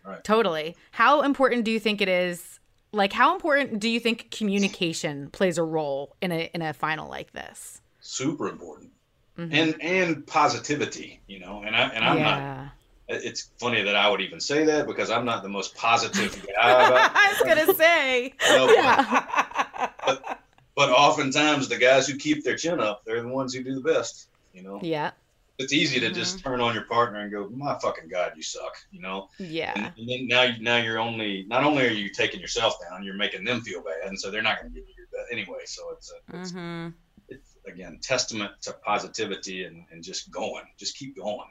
Right. 0.04 0.24
Totally. 0.24 0.76
How 0.92 1.22
important 1.22 1.64
do 1.64 1.72
you 1.72 1.80
think 1.80 2.02
it 2.02 2.10
is? 2.10 2.60
Like, 2.92 3.14
how 3.14 3.34
important 3.34 3.80
do 3.80 3.88
you 3.88 4.00
think 4.00 4.32
communication 4.32 5.30
plays 5.30 5.58
a 5.58 5.64
role 5.64 6.16
in 6.22 6.34
a 6.34 6.50
in 6.54 6.62
a 6.62 6.74
final 6.74 7.08
like 7.08 7.32
this? 7.32 7.82
super 8.02 8.50
important 8.50 8.92
mm-hmm. 9.38 9.54
and 9.54 9.82
and 9.82 10.28
positivity 10.28 11.22
you 11.28 11.40
know 11.40 11.64
and 11.66 11.76
i 11.76 11.84
and 11.90 12.04
i'm 12.04 12.20
not 12.20 12.40
yeah. 12.40 12.70
It's 13.14 13.52
funny 13.60 13.82
that 13.84 13.96
i 13.96 14.10
would 14.10 14.22
even 14.22 14.40
say 14.40 14.66
that 14.66 14.88
because 14.88 15.10
i'm 15.10 15.26
not 15.26 15.44
the 15.44 15.50
most 15.50 15.76
positive 15.76 16.32
guy 16.56 16.88
about 16.88 17.12
I 17.14 17.34
was 17.34 17.56
gonna 17.56 17.74
say. 17.76 18.34
know, 18.50 19.88
but, 20.06 20.40
but 20.76 20.90
oftentimes 20.90 21.68
the 21.68 21.78
guys 21.78 22.08
who 22.08 22.18
keep 22.18 22.44
their 22.44 22.56
chin 22.56 22.80
up 22.80 23.04
they're 23.06 23.22
the 23.22 23.28
ones 23.28 23.54
who 23.54 23.64
do 23.64 23.76
the 23.76 23.82
best 23.82 24.28
you 24.54 24.64
know? 24.64 24.80
Yeah. 24.82 25.12
it's 25.60 25.74
easy 25.74 26.00
to 26.02 26.12
just 26.12 26.44
turn 26.44 26.60
on 26.60 26.74
your 26.74 26.86
partner 26.86 27.20
and 27.20 27.32
go 27.32 27.50
my 27.50 27.78
fucking 27.80 28.10
god 28.10 28.34
you 28.36 28.44
suck 28.44 28.76
you 28.92 29.02
know? 29.02 29.28
Yeah. 29.40 29.74
and, 29.76 29.94
and 29.98 30.10
then 30.10 30.28
now 30.28 30.50
now 30.60 30.78
you're 30.78 31.00
only 31.00 31.46
not 31.48 31.64
only 31.64 31.86
are 31.88 31.92
you 31.92 32.10
taking 32.10 32.40
yourself 32.40 32.76
down 32.82 33.04
you're 33.04 33.16
making 33.16 33.44
them 33.44 33.62
feel 33.62 33.82
bad 33.82 34.08
and 34.08 34.20
so 34.20 34.32
they're 34.32 34.42
not 34.42 34.60
going 34.62 34.74
to 34.74 34.80
give 34.80 34.88
you 34.88 35.06
best 35.12 35.32
anyway 35.32 35.60
so 35.66 35.82
it's 35.92 36.12
a, 36.12 36.40
it's, 36.40 36.52
hmm 36.52 36.90
it's 37.30 37.56
again 37.66 37.98
testament 38.02 38.52
to 38.62 38.74
positivity 38.86 39.64
and, 39.64 39.86
and 39.92 40.04
just 40.04 40.30
going 40.32 40.64
just 40.78 40.98
keep 40.98 41.16
going 41.16 41.48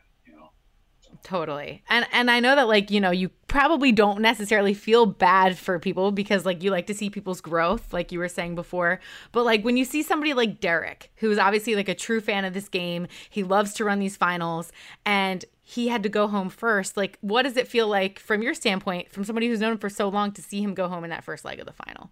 Totally. 1.23 1.83
And 1.89 2.07
and 2.13 2.31
I 2.31 2.41
know 2.41 2.57
that 2.57 2.69
like, 2.69 2.91
you 2.91 3.01
know, 3.01 3.11
you 3.11 3.31
probably 3.47 3.93
don't 3.93 4.21
necessarily 4.21 4.75
feel 4.75 5.07
bad 5.07 5.59
for 5.59 5.79
people 5.79 6.13
because 6.13 6.47
like 6.47 6.63
you 6.63 6.71
like 6.71 6.87
to 6.87 6.95
see 6.95 7.11
people's 7.11 7.41
growth, 7.41 7.93
like 7.93 8.11
you 8.11 8.19
were 8.19 8.29
saying 8.29 8.55
before. 8.55 9.01
But 9.33 9.45
like 9.45 9.63
when 9.63 9.77
you 9.77 9.85
see 9.85 10.03
somebody 10.03 10.33
like 10.35 10.61
Derrick, 10.61 11.11
who's 11.17 11.39
obviously 11.39 11.75
like 11.75 11.89
a 11.89 11.95
true 11.95 12.21
fan 12.21 12.45
of 12.45 12.55
this 12.55 12.69
game, 12.69 13.07
he 13.29 13.43
loves 13.43 13.75
to 13.75 13.85
run 13.85 13.99
these 13.99 14.17
finals 14.17 14.73
and 15.05 15.45
he 15.63 15.89
had 15.89 16.03
to 16.03 16.09
go 16.09 16.27
home 16.27 16.49
first. 16.49 16.97
Like 16.97 17.19
what 17.21 17.43
does 17.43 17.57
it 17.57 17.69
feel 17.69 17.87
like 17.87 18.19
from 18.19 18.43
your 18.43 18.55
standpoint, 18.55 19.13
from 19.13 19.25
somebody 19.25 19.49
who's 19.49 19.61
known 19.61 19.73
him 19.73 19.79
for 19.79 19.91
so 19.91 20.09
long 20.09 20.33
to 20.33 20.43
see 20.43 20.63
him 20.63 20.75
go 20.75 20.89
home 20.89 21.05
in 21.05 21.11
that 21.11 21.25
first 21.25 21.45
leg 21.45 21.61
of 21.61 21.67
the 21.67 21.73
final? 21.73 22.11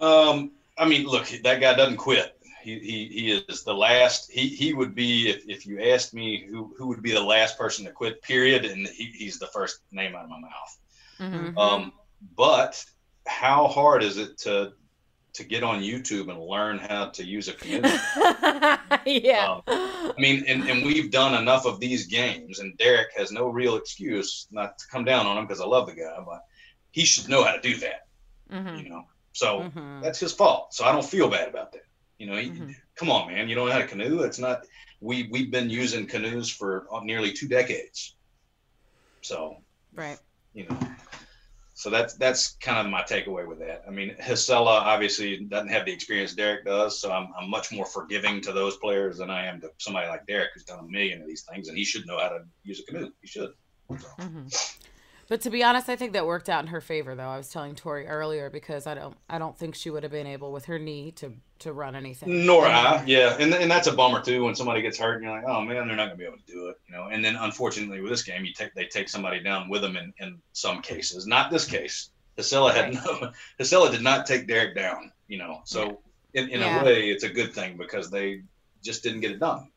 Um, 0.00 0.52
I 0.78 0.86
mean, 0.86 1.06
look, 1.06 1.26
that 1.28 1.60
guy 1.60 1.74
doesn't 1.74 1.96
quit. 1.96 2.35
He, 2.66 2.80
he, 2.80 3.08
he 3.16 3.30
is 3.48 3.62
the 3.62 3.72
last. 3.72 4.28
He, 4.28 4.48
he 4.48 4.74
would 4.74 4.92
be 4.92 5.28
if, 5.30 5.48
if 5.48 5.66
you 5.66 5.80
asked 5.80 6.12
me 6.12 6.44
who, 6.50 6.74
who 6.76 6.88
would 6.88 7.00
be 7.00 7.12
the 7.12 7.22
last 7.22 7.56
person 7.56 7.84
to 7.84 7.92
quit. 7.92 8.20
Period, 8.22 8.64
and 8.64 8.88
he, 8.88 9.04
he's 9.16 9.38
the 9.38 9.46
first 9.46 9.82
name 9.92 10.16
out 10.16 10.24
of 10.24 10.30
my 10.30 10.40
mouth. 10.40 10.78
Mhm. 11.20 11.56
Um, 11.56 11.92
but 12.36 12.84
how 13.24 13.68
hard 13.68 14.02
is 14.02 14.16
it 14.18 14.36
to 14.38 14.72
to 15.34 15.44
get 15.44 15.62
on 15.62 15.80
YouTube 15.80 16.28
and 16.28 16.40
learn 16.40 16.78
how 16.78 17.06
to 17.10 17.22
use 17.22 17.46
a 17.46 17.52
community? 17.52 17.94
yeah. 19.06 19.58
Um, 19.58 19.62
I 19.68 20.14
mean, 20.18 20.44
and, 20.48 20.68
and 20.68 20.84
we've 20.84 21.10
done 21.12 21.40
enough 21.40 21.66
of 21.66 21.78
these 21.78 22.06
games, 22.08 22.58
and 22.58 22.76
Derrick 22.78 23.10
has 23.16 23.30
no 23.30 23.46
real 23.46 23.76
excuse 23.76 24.48
not 24.50 24.76
to 24.78 24.84
come 24.88 25.04
down 25.04 25.26
on 25.26 25.38
him 25.38 25.44
because 25.46 25.60
I 25.60 25.66
love 25.66 25.86
the 25.86 25.94
guy, 25.94 26.18
but 26.26 26.40
he 26.90 27.04
should 27.04 27.28
know 27.28 27.44
how 27.44 27.52
to 27.52 27.60
do 27.60 27.76
that, 27.76 28.08
Mhm. 28.50 28.82
you 28.82 28.88
know. 28.88 29.04
So 29.32 29.60
Mhm. 29.60 30.02
that's 30.02 30.18
his 30.18 30.32
fault. 30.32 30.74
So 30.74 30.84
I 30.84 30.90
don't 30.92 31.04
feel 31.04 31.28
bad 31.28 31.48
about 31.48 31.70
that. 31.72 31.82
You 32.18 32.26
know, 32.26 32.34
Mhm. 32.34 32.74
come 32.94 33.10
on, 33.10 33.30
man, 33.30 33.48
you 33.48 33.54
don't 33.54 33.66
know 33.66 33.72
how 33.72 33.78
to 33.78 33.86
canoe. 33.86 34.22
It's 34.22 34.38
not. 34.38 34.66
We 35.00 35.28
we've 35.30 35.50
been 35.50 35.68
using 35.68 36.06
canoes 36.06 36.50
for 36.50 36.86
nearly 37.02 37.32
two 37.32 37.48
decades. 37.48 38.16
So 39.22 39.62
Right. 39.92 40.18
you 40.54 40.66
know. 40.68 40.78
So 41.74 41.90
that's 41.90 42.14
that's 42.14 42.56
kind 42.56 42.78
of 42.78 42.90
my 42.90 43.02
takeaway 43.02 43.46
with 43.46 43.58
that. 43.58 43.82
I 43.86 43.90
mean, 43.90 44.16
Jisela 44.18 44.80
obviously 44.80 45.44
doesn't 45.44 45.68
have 45.68 45.84
the 45.84 45.92
experience 45.92 46.34
Derrick 46.34 46.64
does, 46.64 46.98
so 46.98 47.12
I'm, 47.12 47.28
I'm 47.38 47.50
much 47.50 47.70
more 47.70 47.84
forgiving 47.84 48.40
to 48.42 48.52
those 48.52 48.78
players 48.78 49.18
than 49.18 49.28
I 49.28 49.44
am 49.44 49.60
to 49.60 49.70
somebody 49.76 50.08
like 50.08 50.26
Derrick 50.26 50.50
who's 50.54 50.64
done 50.64 50.78
a 50.78 50.88
million 50.88 51.20
of 51.20 51.26
these 51.26 51.44
things, 51.44 51.68
and 51.68 51.76
he 51.76 51.84
should 51.84 52.06
know 52.06 52.18
how 52.18 52.30
to 52.30 52.44
use 52.62 52.80
a 52.80 52.84
canoe. 52.90 53.10
He 53.20 53.28
should. 53.28 53.52
But 55.28 55.40
to 55.40 55.50
be 55.50 55.64
honest, 55.64 55.88
I 55.88 55.96
think 55.96 56.12
that 56.12 56.24
worked 56.24 56.48
out 56.48 56.62
in 56.62 56.68
her 56.68 56.80
favor, 56.80 57.14
though. 57.14 57.28
I 57.28 57.36
was 57.36 57.48
telling 57.48 57.74
Tori 57.74 58.06
earlier 58.06 58.48
because 58.48 58.86
I 58.86 58.94
don't, 58.94 59.16
I 59.28 59.38
don't 59.38 59.58
think 59.58 59.74
she 59.74 59.90
would 59.90 60.04
have 60.04 60.12
been 60.12 60.26
able 60.26 60.52
with 60.52 60.66
her 60.66 60.78
knee 60.78 61.10
to 61.12 61.32
to 61.58 61.72
run 61.72 61.96
anything. 61.96 62.44
Nor 62.46 62.66
I, 62.66 63.02
yeah, 63.06 63.36
and 63.40 63.52
and 63.54 63.70
that's 63.70 63.86
a 63.86 63.92
bummer 63.92 64.22
too 64.22 64.44
when 64.44 64.54
somebody 64.54 64.82
gets 64.82 64.98
hurt 64.98 65.14
and 65.14 65.24
you're 65.24 65.32
like, 65.32 65.44
oh 65.46 65.62
man, 65.62 65.88
they're 65.88 65.96
not 65.96 66.06
gonna 66.06 66.16
be 66.16 66.24
able 66.26 66.36
to 66.36 66.52
do 66.52 66.68
it, 66.68 66.76
you 66.86 66.94
know. 66.94 67.08
And 67.10 67.24
then 67.24 67.34
unfortunately 67.36 68.00
with 68.00 68.10
this 68.10 68.22
game, 68.22 68.44
you 68.44 68.52
take 68.52 68.74
they 68.74 68.84
take 68.86 69.08
somebody 69.08 69.42
down 69.42 69.68
with 69.68 69.82
them 69.82 69.96
in 69.96 70.12
in 70.20 70.38
some 70.52 70.80
cases. 70.82 71.26
Not 71.26 71.50
this 71.50 71.64
case. 71.66 72.10
Jisela 72.38 72.72
had 72.72 72.94
no. 72.94 73.32
Jisela 73.60 73.90
did 73.90 74.02
not 74.02 74.26
take 74.26 74.46
Derrick 74.46 74.76
down, 74.76 75.10
you 75.26 75.38
know. 75.38 75.62
So 75.64 76.00
in, 76.34 76.50
in 76.50 76.60
Yeah. 76.60 76.82
a 76.82 76.84
way, 76.84 77.08
it's 77.10 77.24
a 77.24 77.30
good 77.30 77.52
thing 77.54 77.76
because 77.76 78.10
they 78.10 78.42
just 78.82 79.02
didn't 79.02 79.20
get 79.20 79.30
it 79.32 79.40
done 79.40 79.70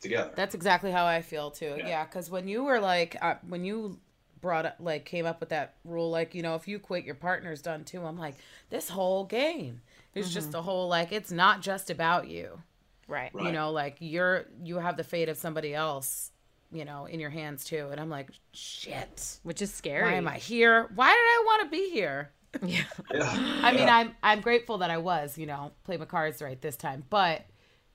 together. 0.00 0.32
That's 0.34 0.54
exactly 0.54 0.90
how 0.90 1.04
I 1.04 1.20
feel 1.20 1.50
too. 1.50 1.76
Yeah. 1.78 1.88
Yeah, 1.88 2.04
because 2.06 2.30
when 2.30 2.48
you 2.48 2.64
were 2.64 2.80
like, 2.80 3.16
uh, 3.20 3.34
when 3.46 3.64
you 3.64 3.98
brought 4.46 4.64
up, 4.64 4.76
like, 4.78 5.04
came 5.04 5.26
up 5.26 5.40
with 5.40 5.48
that 5.48 5.74
rule, 5.84 6.08
like, 6.08 6.32
you 6.32 6.40
know, 6.40 6.54
if 6.54 6.68
you 6.68 6.78
quit, 6.78 7.04
your 7.04 7.16
partner's 7.16 7.60
done 7.60 7.82
too. 7.82 8.06
I'm 8.06 8.16
like, 8.16 8.36
this 8.70 8.88
whole 8.88 9.24
game 9.24 9.80
is 10.14 10.32
just 10.32 10.54
a 10.54 10.62
whole 10.62 10.86
like, 10.86 11.10
it's 11.10 11.32
not 11.32 11.62
just 11.62 11.90
about 11.90 12.28
you. 12.28 12.62
Right. 13.08 13.34
Right. 13.34 13.46
You 13.46 13.52
know, 13.52 13.72
like 13.72 13.96
you're 13.98 14.46
you 14.62 14.76
have 14.78 14.96
the 14.96 15.02
fate 15.02 15.28
of 15.28 15.36
somebody 15.36 15.74
else, 15.74 16.30
you 16.70 16.84
know, 16.84 17.06
in 17.06 17.18
your 17.18 17.30
hands 17.30 17.64
too. 17.64 17.88
And 17.90 18.00
I'm 18.00 18.08
like, 18.08 18.30
shit. 18.52 19.40
Which 19.42 19.60
is 19.62 19.74
scary. 19.74 20.04
Why 20.04 20.14
am 20.14 20.28
I 20.28 20.38
here? 20.38 20.88
Why 20.94 21.08
did 21.08 21.12
I 21.16 21.42
want 21.44 21.62
to 21.64 21.68
be 21.68 21.90
here? 21.90 22.30
yeah. 22.64 22.84
I 23.62 23.72
mean, 23.72 23.88
I'm 23.88 24.14
I'm 24.22 24.40
grateful 24.40 24.78
that 24.78 24.90
I 24.90 24.98
was, 24.98 25.36
you 25.36 25.46
know, 25.46 25.72
play 25.82 25.96
my 25.96 26.04
cards 26.04 26.40
right 26.40 26.60
this 26.62 26.76
time. 26.76 27.02
But 27.10 27.44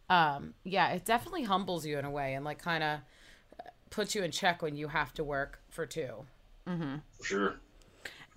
um, 0.09 0.53
yeah, 0.65 0.89
it 0.89 1.05
definitely 1.05 1.43
humbles 1.43 1.85
you 1.85 1.97
in 1.97 2.03
a 2.03 2.11
way 2.11 2.33
and 2.33 2.43
like 2.43 2.61
kind 2.61 2.83
of 2.83 2.99
puts 3.91 4.15
you 4.15 4.23
in 4.23 4.31
check 4.31 4.61
when 4.61 4.75
you 4.75 4.89
have 4.89 5.13
to 5.13 5.23
work 5.23 5.61
for 5.69 5.85
two. 5.85 6.25
For 7.17 7.25
sure. 7.25 7.55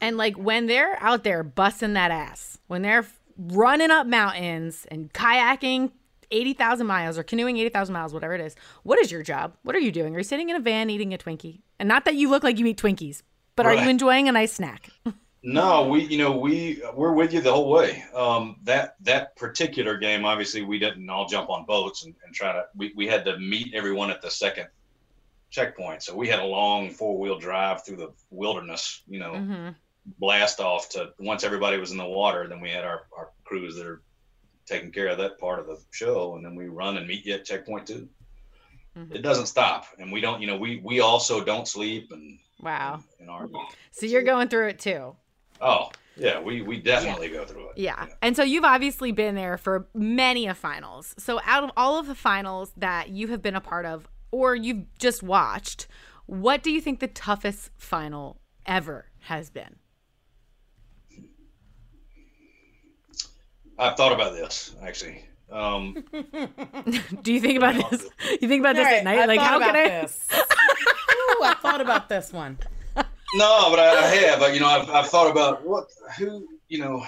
And 0.00 0.16
like 0.16 0.36
when 0.36 0.66
they're 0.66 0.96
out 1.00 1.24
there 1.24 1.42
busting 1.42 1.94
that 1.94 2.10
ass, 2.10 2.58
when 2.66 2.82
they're 2.82 3.06
running 3.38 3.90
up 3.90 4.06
mountains 4.06 4.86
and 4.90 5.12
kayaking 5.12 5.92
80,000 6.30 6.86
miles 6.86 7.18
or 7.18 7.22
canoeing 7.22 7.56
80,000 7.58 7.92
miles, 7.92 8.12
whatever 8.12 8.34
it 8.34 8.40
is, 8.40 8.54
what 8.82 8.98
is 8.98 9.10
your 9.10 9.22
job? 9.22 9.56
What 9.62 9.76
are 9.76 9.80
you 9.80 9.92
doing? 9.92 10.14
Are 10.14 10.18
you 10.18 10.24
sitting 10.24 10.50
in 10.50 10.56
a 10.56 10.60
van 10.60 10.90
eating 10.90 11.14
a 11.14 11.18
Twinkie? 11.18 11.60
And 11.78 11.88
not 11.88 12.04
that 12.04 12.14
you 12.14 12.28
look 12.28 12.42
like 12.42 12.58
you 12.58 12.66
eat 12.66 12.80
Twinkies, 12.80 13.22
but 13.56 13.66
are 13.66 13.74
you 13.74 13.88
enjoying 13.88 14.28
a 14.28 14.32
nice 14.32 14.52
snack? 14.52 14.90
No, 15.46 15.86
we 15.86 16.04
you 16.04 16.16
know 16.16 16.32
we 16.38 16.82
we're 16.94 17.12
with 17.12 17.34
you 17.34 17.42
the 17.42 17.52
whole 17.52 17.68
way. 17.68 18.02
Um, 18.14 18.56
that 18.62 18.96
that 19.02 19.36
particular 19.36 19.98
game, 19.98 20.24
obviously, 20.24 20.62
we 20.62 20.78
didn't 20.78 21.10
all 21.10 21.28
jump 21.28 21.50
on 21.50 21.66
boats 21.66 22.06
and, 22.06 22.14
and 22.24 22.34
try 22.34 22.52
to. 22.52 22.64
We, 22.74 22.94
we 22.96 23.06
had 23.06 23.26
to 23.26 23.38
meet 23.38 23.74
everyone 23.74 24.10
at 24.10 24.22
the 24.22 24.30
second 24.30 24.68
checkpoint, 25.58 26.02
so 26.02 26.14
we 26.16 26.28
had 26.28 26.40
a 26.40 26.44
long 26.44 26.90
four 26.90 27.16
wheel 27.18 27.38
drive 27.38 27.84
through 27.84 27.96
the 27.96 28.12
wilderness. 28.30 29.02
You 29.06 29.20
know, 29.20 29.32
Mm-hmm. 29.34 29.68
blast 30.18 30.60
off 30.60 30.88
to 30.90 31.12
once 31.18 31.44
everybody 31.44 31.78
was 31.78 31.92
in 31.92 31.96
the 31.98 32.04
water. 32.06 32.46
Then 32.48 32.60
we 32.60 32.70
had 32.70 32.84
our 32.84 33.06
our 33.16 33.30
crews 33.44 33.76
that 33.76 33.86
are 33.86 34.02
taking 34.66 34.90
care 34.90 35.08
of 35.08 35.18
that 35.18 35.38
part 35.38 35.60
of 35.60 35.66
the 35.66 35.78
show, 35.92 36.34
and 36.36 36.44
then 36.44 36.54
we 36.56 36.66
run 36.66 36.96
and 36.96 37.06
meet 37.06 37.24
you 37.24 37.34
at 37.34 37.44
checkpoint 37.44 37.86
2 37.86 38.08
It 39.12 39.22
doesn't 39.22 39.46
stop, 39.46 39.86
and 39.98 40.10
we 40.12 40.20
don't. 40.20 40.40
You 40.40 40.46
know, 40.48 40.56
we 40.56 40.80
we 40.84 41.00
also 41.00 41.44
don't 41.44 41.68
sleep 41.68 42.10
and 42.12 42.38
Wow. 42.60 43.02
in 43.20 43.28
our. 43.28 43.48
So 43.92 44.06
you're 44.06 44.22
going 44.22 44.48
through 44.48 44.68
it 44.68 44.78
too. 44.78 45.14
Oh 45.60 45.90
yeah, 46.16 46.40
we 46.40 46.62
we 46.62 46.80
definitely 46.80 47.28
go 47.28 47.44
through 47.44 47.70
it. 47.70 47.78
Yeah. 47.78 48.06
And 48.22 48.34
so 48.36 48.42
you've 48.42 48.64
obviously 48.64 49.12
been 49.12 49.34
there 49.34 49.56
for 49.58 49.86
many 49.94 50.46
of 50.46 50.56
finals. 50.58 51.14
So 51.18 51.40
out 51.44 51.64
of 51.64 51.70
all 51.76 51.98
of 51.98 52.06
the 52.06 52.14
finals 52.14 52.72
that 52.76 53.08
you 53.10 53.28
have 53.28 53.42
been 53.42 53.54
a 53.56 53.60
part 53.60 53.84
of 53.86 54.08
or 54.34 54.56
you've 54.56 54.86
just 54.98 55.22
watched, 55.22 55.86
what 56.26 56.62
do 56.62 56.70
you 56.72 56.80
think 56.80 56.98
the 56.98 57.06
toughest 57.06 57.70
final 57.76 58.40
ever 58.66 59.06
has 59.20 59.48
been? 59.48 59.76
I've 63.78 63.96
thought 63.96 64.12
about 64.12 64.32
this 64.32 64.74
actually. 64.82 65.24
Um, 65.52 66.04
Do 67.22 67.32
you 67.32 67.40
think 67.40 67.58
about 67.58 67.90
this? 67.90 68.08
You 68.40 68.48
think 68.48 68.60
about 68.60 68.76
this 68.76 68.88
at 68.88 69.04
night? 69.04 69.18
I 69.18 69.26
like 69.26 69.40
how 69.40 69.58
about 69.58 69.74
can 69.74 69.76
I 69.76 70.00
this? 70.00 70.28
Ooh, 70.32 71.44
I 71.44 71.54
thought 71.60 71.80
about 71.80 72.08
this 72.08 72.32
one. 72.32 72.58
no, 72.96 73.70
but 73.70 73.78
I, 73.78 73.90
I 73.98 74.06
have. 74.06 74.40
But, 74.40 74.54
you 74.54 74.60
know, 74.60 74.66
I've, 74.66 74.88
I've 74.90 75.08
thought 75.08 75.30
about 75.30 75.64
what, 75.64 75.86
who, 76.18 76.48
you 76.68 76.78
know, 76.78 77.04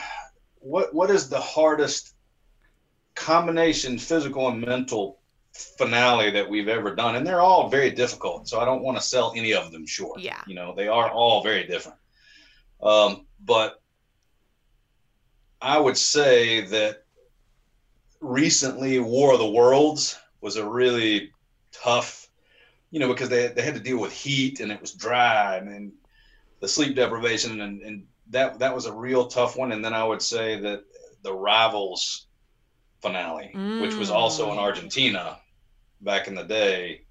what 0.61 0.95
what 0.95 1.11
is 1.11 1.29
the 1.29 1.41
hardest 1.41 2.15
combination, 3.15 3.99
physical 3.99 4.49
and 4.49 4.61
mental 4.61 5.19
finale 5.79 6.31
that 6.31 6.49
we've 6.49 6.69
ever 6.69 6.95
done, 6.95 7.17
and 7.17 7.27
they're 7.27 7.41
all 7.41 7.69
very 7.69 7.91
difficult. 7.91 8.49
So 8.49 8.61
I 8.61 8.65
don't 8.65 8.83
want 8.83 8.97
to 8.99 9.03
sell 9.03 9.33
any 9.37 9.53
of 9.53 9.73
them 9.73 9.87
short. 9.87 10.21
Yeah. 10.21 10.41
you 10.47 10.55
know, 10.55 10.75
they 10.75 10.89
are 10.89 11.11
all 11.11 11.43
very 11.43 11.67
different. 11.67 11.99
Um, 12.83 13.27
but 13.45 13.81
I 15.61 15.79
would 15.79 15.97
say 15.97 16.67
that 16.67 17.05
recently, 18.21 18.99
War 18.99 19.33
of 19.33 19.39
the 19.39 19.51
Worlds 19.51 20.19
was 20.41 20.57
a 20.57 20.69
really 20.69 21.33
tough, 21.73 22.29
you 22.91 23.01
know, 23.01 23.09
because 23.09 23.29
they 23.29 23.49
they 23.49 23.63
had 23.63 23.75
to 23.75 23.81
deal 23.81 23.99
with 23.99 24.13
heat 24.13 24.61
and 24.61 24.71
it 24.71 24.81
was 24.81 24.93
dry 24.93 25.57
and, 25.57 25.69
and 25.69 25.93
the 26.61 26.69
sleep 26.69 26.97
deprivation 26.97 27.61
and, 27.61 27.83
and 27.83 28.07
that 28.31 28.59
that 28.59 28.75
was 28.75 28.87
a 28.87 28.93
real 28.93 29.27
tough 29.27 29.57
one. 29.57 29.73
And 29.73 29.85
then 29.85 29.95
I 29.95 30.05
would 30.05 30.23
say 30.23 30.61
that 30.61 30.85
the 31.23 31.33
Rivals 31.33 32.27
finale, 33.01 33.51
which 33.81 33.95
was 33.95 34.11
also 34.11 34.53
in 34.53 34.59
Argentina 34.59 35.39
back 36.01 36.29
in 36.29 36.35
the 36.35 36.43
day, 36.45 37.03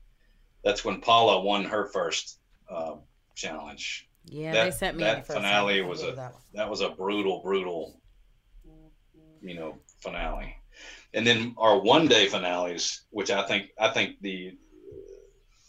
that's 0.63 0.83
when 0.85 1.01
Paula 1.01 1.41
won 1.41 1.63
her 1.65 1.87
first 1.87 2.39
uh, 2.69 2.95
challenge. 3.35 4.09
Yeah, 4.25 4.53
That- 4.53 4.63
they 4.65 4.71
sent 4.71 4.97
me 4.97 5.03
that 5.03 5.27
finale 5.27 5.81
was 5.81 6.01
a- 6.03 6.13
that 6.13 6.33
that 6.53 6.69
was 6.69 6.81
a 6.81 6.89
brutal, 6.89 7.41
brutal, 7.43 7.99
you 9.41 9.53
know, 9.55 9.77
finale. 9.99 10.55
And 11.13 11.25
then 11.25 11.53
our 11.57 11.79
one 11.79 12.07
day 12.07 12.27
finales, 12.27 13.03
which 13.11 13.29
I 13.31 13.45
think 13.45 13.69
I 13.79 13.89
think 13.89 14.19
the 14.21 14.57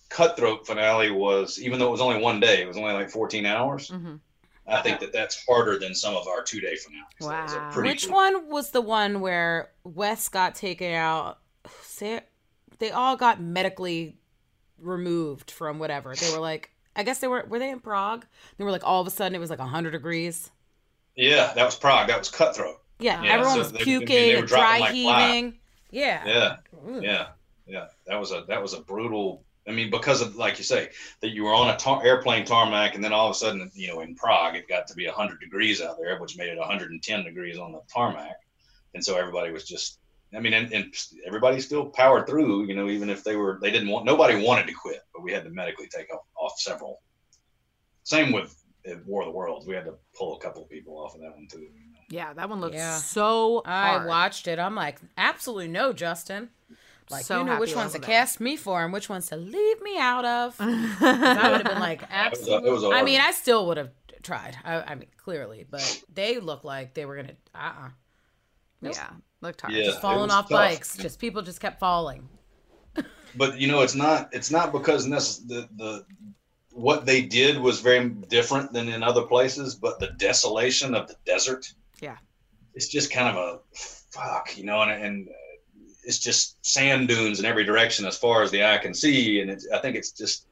cutthroat 0.09 0.67
finale 0.67 1.11
was, 1.11 1.61
even 1.61 1.79
though 1.79 1.89
it 1.89 1.93
was 1.93 2.01
only 2.01 2.21
one 2.21 2.41
day, 2.41 2.63
it 2.63 2.69
was 2.69 2.77
only 2.77 2.93
like 2.95 3.11
14 3.11 3.45
hours. 3.45 3.91
Mhm. 3.91 4.21
I 4.69 4.83
think 4.83 4.99
that 5.01 5.13
that's 5.13 5.45
harder 5.47 5.79
than 5.79 5.95
some 5.95 6.17
of 6.17 6.27
our 6.27 6.43
two 6.43 6.61
day 6.61 6.75
finales. 6.77 7.07
That 7.21 7.43
was 7.45 7.53
a 7.53 7.59
Wow. 7.59 7.83
Which 7.83 8.09
one 8.09 8.49
was 8.49 8.71
the 8.73 8.81
one 8.81 9.21
where 9.21 9.71
Wes 9.85 10.29
got 10.29 10.55
taken 10.57 10.93
out? 10.93 11.39
Say, 11.83 12.21
they 12.79 12.91
all 12.91 13.17
got 13.17 13.41
medically 13.41 14.17
removed 14.79 15.51
from 15.51 15.79
whatever. 15.79 16.15
They 16.15 16.31
were 16.33 16.41
like, 16.41 16.71
I 16.95 17.03
guess 17.03 17.19
they 17.19 17.29
were. 17.29 17.45
Were 17.49 17.59
they 17.59 17.71
in 17.71 17.81
Prague? 17.81 18.25
They 18.57 18.65
were 18.65 18.71
like, 18.71 18.85
all 18.85 19.01
of 19.01 19.07
a 19.07 19.11
sudden, 19.11 19.35
it 19.35 19.39
was 19.39 19.51
like 19.51 19.59
hundred 19.61 19.91
degrees. 19.93 20.51
Yeah, 21.15 21.53
that 21.55 21.65
was 21.65 21.75
Prague. 21.77 22.09
That 22.09 22.19
was 22.19 22.31
cutthroat. 22.31 22.81
Yeah, 22.99 23.23
Yeah, 23.23 23.33
everyone 23.33 23.55
so 23.55 23.59
was 23.61 23.73
they- 23.73 23.79
they 23.79 23.85
puking 23.85 24.33
were 24.33 24.39
and 24.41 24.49
dry 24.49 24.79
like 24.79 24.93
heaving. 24.95 25.59
Yeah. 25.91 26.27
Yeah, 26.27 26.57
Ooh. 26.89 27.01
yeah, 27.03 27.29
yeah. 27.67 27.87
That 28.07 28.19
was 28.19 28.33
a 28.33 28.45
that 28.49 28.61
was 28.61 28.73
a 28.75 28.81
brutal. 28.81 29.43
I 29.69 29.73
mean, 29.73 29.91
because 29.91 30.21
of 30.23 30.37
like 30.37 30.59
you 30.59 30.65
say, 30.65 30.91
that 31.21 31.31
you 31.31 31.45
were 31.45 31.55
on 31.55 31.69
a 31.69 31.77
tar- 31.77 32.05
airplane 32.05 32.45
tarmac, 32.45 32.95
and 32.95 33.03
then 33.03 33.13
all 33.13 33.27
of 33.29 33.33
a 33.33 33.39
sudden, 33.39 33.71
you 33.75 33.89
know, 33.89 34.01
in 34.01 34.15
Prague, 34.15 34.55
it 34.57 34.69
got 34.69 34.87
to 34.89 34.95
be 34.95 35.07
100 35.07 35.41
degrees 35.41 35.81
out 35.83 35.97
there, 35.99 36.19
which 36.21 36.37
made 36.39 36.49
it 36.49 36.59
110 36.59 37.25
degrees 37.25 37.59
on 37.59 37.73
the 37.73 37.81
tarmac, 37.93 38.37
and 38.95 39.05
so 39.05 39.17
everybody 39.17 39.51
was 39.53 39.65
just. 39.65 39.99
I 40.35 40.41
mean, 40.41 40.53
and, 40.55 40.73
and 40.73 40.95
everybody 41.27 41.61
still 41.61 41.87
powered 41.87 42.27
through, 42.27 42.65
you 42.67 42.75
know, 42.75 42.89
even 42.89 43.09
if 43.11 43.23
they 43.25 43.37
were, 43.37 43.59
they 43.63 43.71
didn't 43.71 43.89
want, 43.89 44.05
nobody 44.05 44.45
wanted 44.45 44.67
to 44.67 44.73
quit, 44.75 45.01
but 45.15 45.23
we 45.23 45.33
had 45.33 45.45
to 45.45 45.51
medically 45.51 45.89
take 45.89 46.13
off, 46.13 46.23
off 46.37 46.59
several. 46.59 47.01
Same 48.05 48.33
with 48.33 48.63
War 49.07 49.23
of 49.23 49.27
the 49.27 49.33
Worlds. 49.33 49.67
We 49.67 49.75
had 49.75 49.85
to 49.85 49.95
pull 50.17 50.37
a 50.37 50.41
couple 50.41 50.63
of 50.63 50.69
people 50.71 50.99
off 50.99 51.15
of 51.15 51.21
that 51.21 51.31
one 51.35 51.47
too. 51.51 51.59
You 51.61 51.65
know? 51.93 52.01
Yeah, 52.09 52.33
that 52.35 52.49
one 52.49 52.61
looked 52.61 52.75
Yeah. 52.75 52.97
so 52.97 53.63
I 53.65 53.93
hard. 53.95 54.07
watched 54.09 54.47
it. 54.49 54.59
I'm 54.59 54.75
like, 54.75 55.01
absolutely 55.17 55.69
no, 55.69 55.93
Justin. 55.93 56.51
Like, 57.09 57.25
So 57.25 57.39
you 57.39 57.45
know 57.45 57.59
which 57.61 57.75
ones 57.75 57.93
to 57.93 57.99
over 57.99 58.07
that. 58.07 58.13
cast 58.13 58.41
me 58.41 58.57
for 58.57 58.83
and 58.85 58.93
which 58.93 59.09
ones 59.09 59.29
to 59.29 59.37
leave 59.37 59.81
me 59.83 59.97
out 59.99 60.25
of. 60.25 60.57
'Cause 60.59 60.69
I 61.01 61.51
would 61.51 61.61
have 61.63 61.65
been 61.65 61.79
like, 61.81 62.01
was 62.03 62.09
a- 62.11 62.15
absolutely. 62.15 62.69
it 62.69 62.73
was 62.73 62.83
a 62.85 62.91
I 62.91 63.03
mean. 63.03 63.21
I 63.21 63.31
still 63.33 63.67
would 63.69 63.77
have 63.77 63.91
tried. 64.23 64.57
I, 64.65 64.75
I 64.83 64.95
mean, 64.97 65.09
clearly, 65.17 65.65
but 65.71 66.03
they 66.13 66.39
look 66.41 66.65
like 66.65 66.95
they 66.95 67.07
were 67.07 67.17
gonna, 67.17 67.37
uh, 67.55 67.59
uh 67.59 67.89
Yeah, 68.83 69.11
Yeah. 69.71 69.85
just 69.85 70.01
falling 70.01 70.31
off 70.31 70.49
tough. 70.49 70.59
bikes. 70.59 70.97
Just 70.97 71.19
people 71.19 71.43
just 71.43 71.61
kept 71.61 71.81
falling. 71.81 72.29
but 73.37 73.59
you 73.59 73.69
know 73.69 73.83
it's 73.83 73.95
not 73.95 74.29
it's 74.33 74.51
not 74.51 74.73
because 74.73 75.07
necess- 75.07 75.47
the 75.47 75.69
the 75.77 76.05
what 76.73 77.07
they 77.07 77.23
did 77.23 77.59
was 77.59 77.81
very 77.81 78.09
different 78.09 78.73
than 78.73 78.89
in 78.89 79.03
other 79.03 79.23
places 79.23 79.75
but 79.75 79.99
the 79.99 80.09
desolation 80.19 80.95
of 80.95 81.09
the 81.09 81.17
desert 81.25 81.73
Yeah. 82.01 82.17
it's 82.75 82.89
just 82.89 83.11
kind 83.11 83.29
of 83.29 83.37
a 83.37 83.59
fuck 84.11 84.57
you 84.57 84.65
know 84.65 84.83
and, 84.83 84.91
and 84.91 85.29
it's 86.05 86.19
just 86.19 86.65
sand 86.65 87.09
dunes 87.09 87.39
in 87.41 87.45
every 87.47 87.65
direction 87.65 88.05
as 88.07 88.17
far 88.17 88.43
as 88.43 88.51
the 88.51 88.65
eye 88.65 88.79
can 88.79 88.95
see 88.95 89.41
and 89.41 89.51
it's, 89.51 89.67
i 89.71 89.79
think 89.79 89.97
it's 89.97 90.11
just 90.13 90.47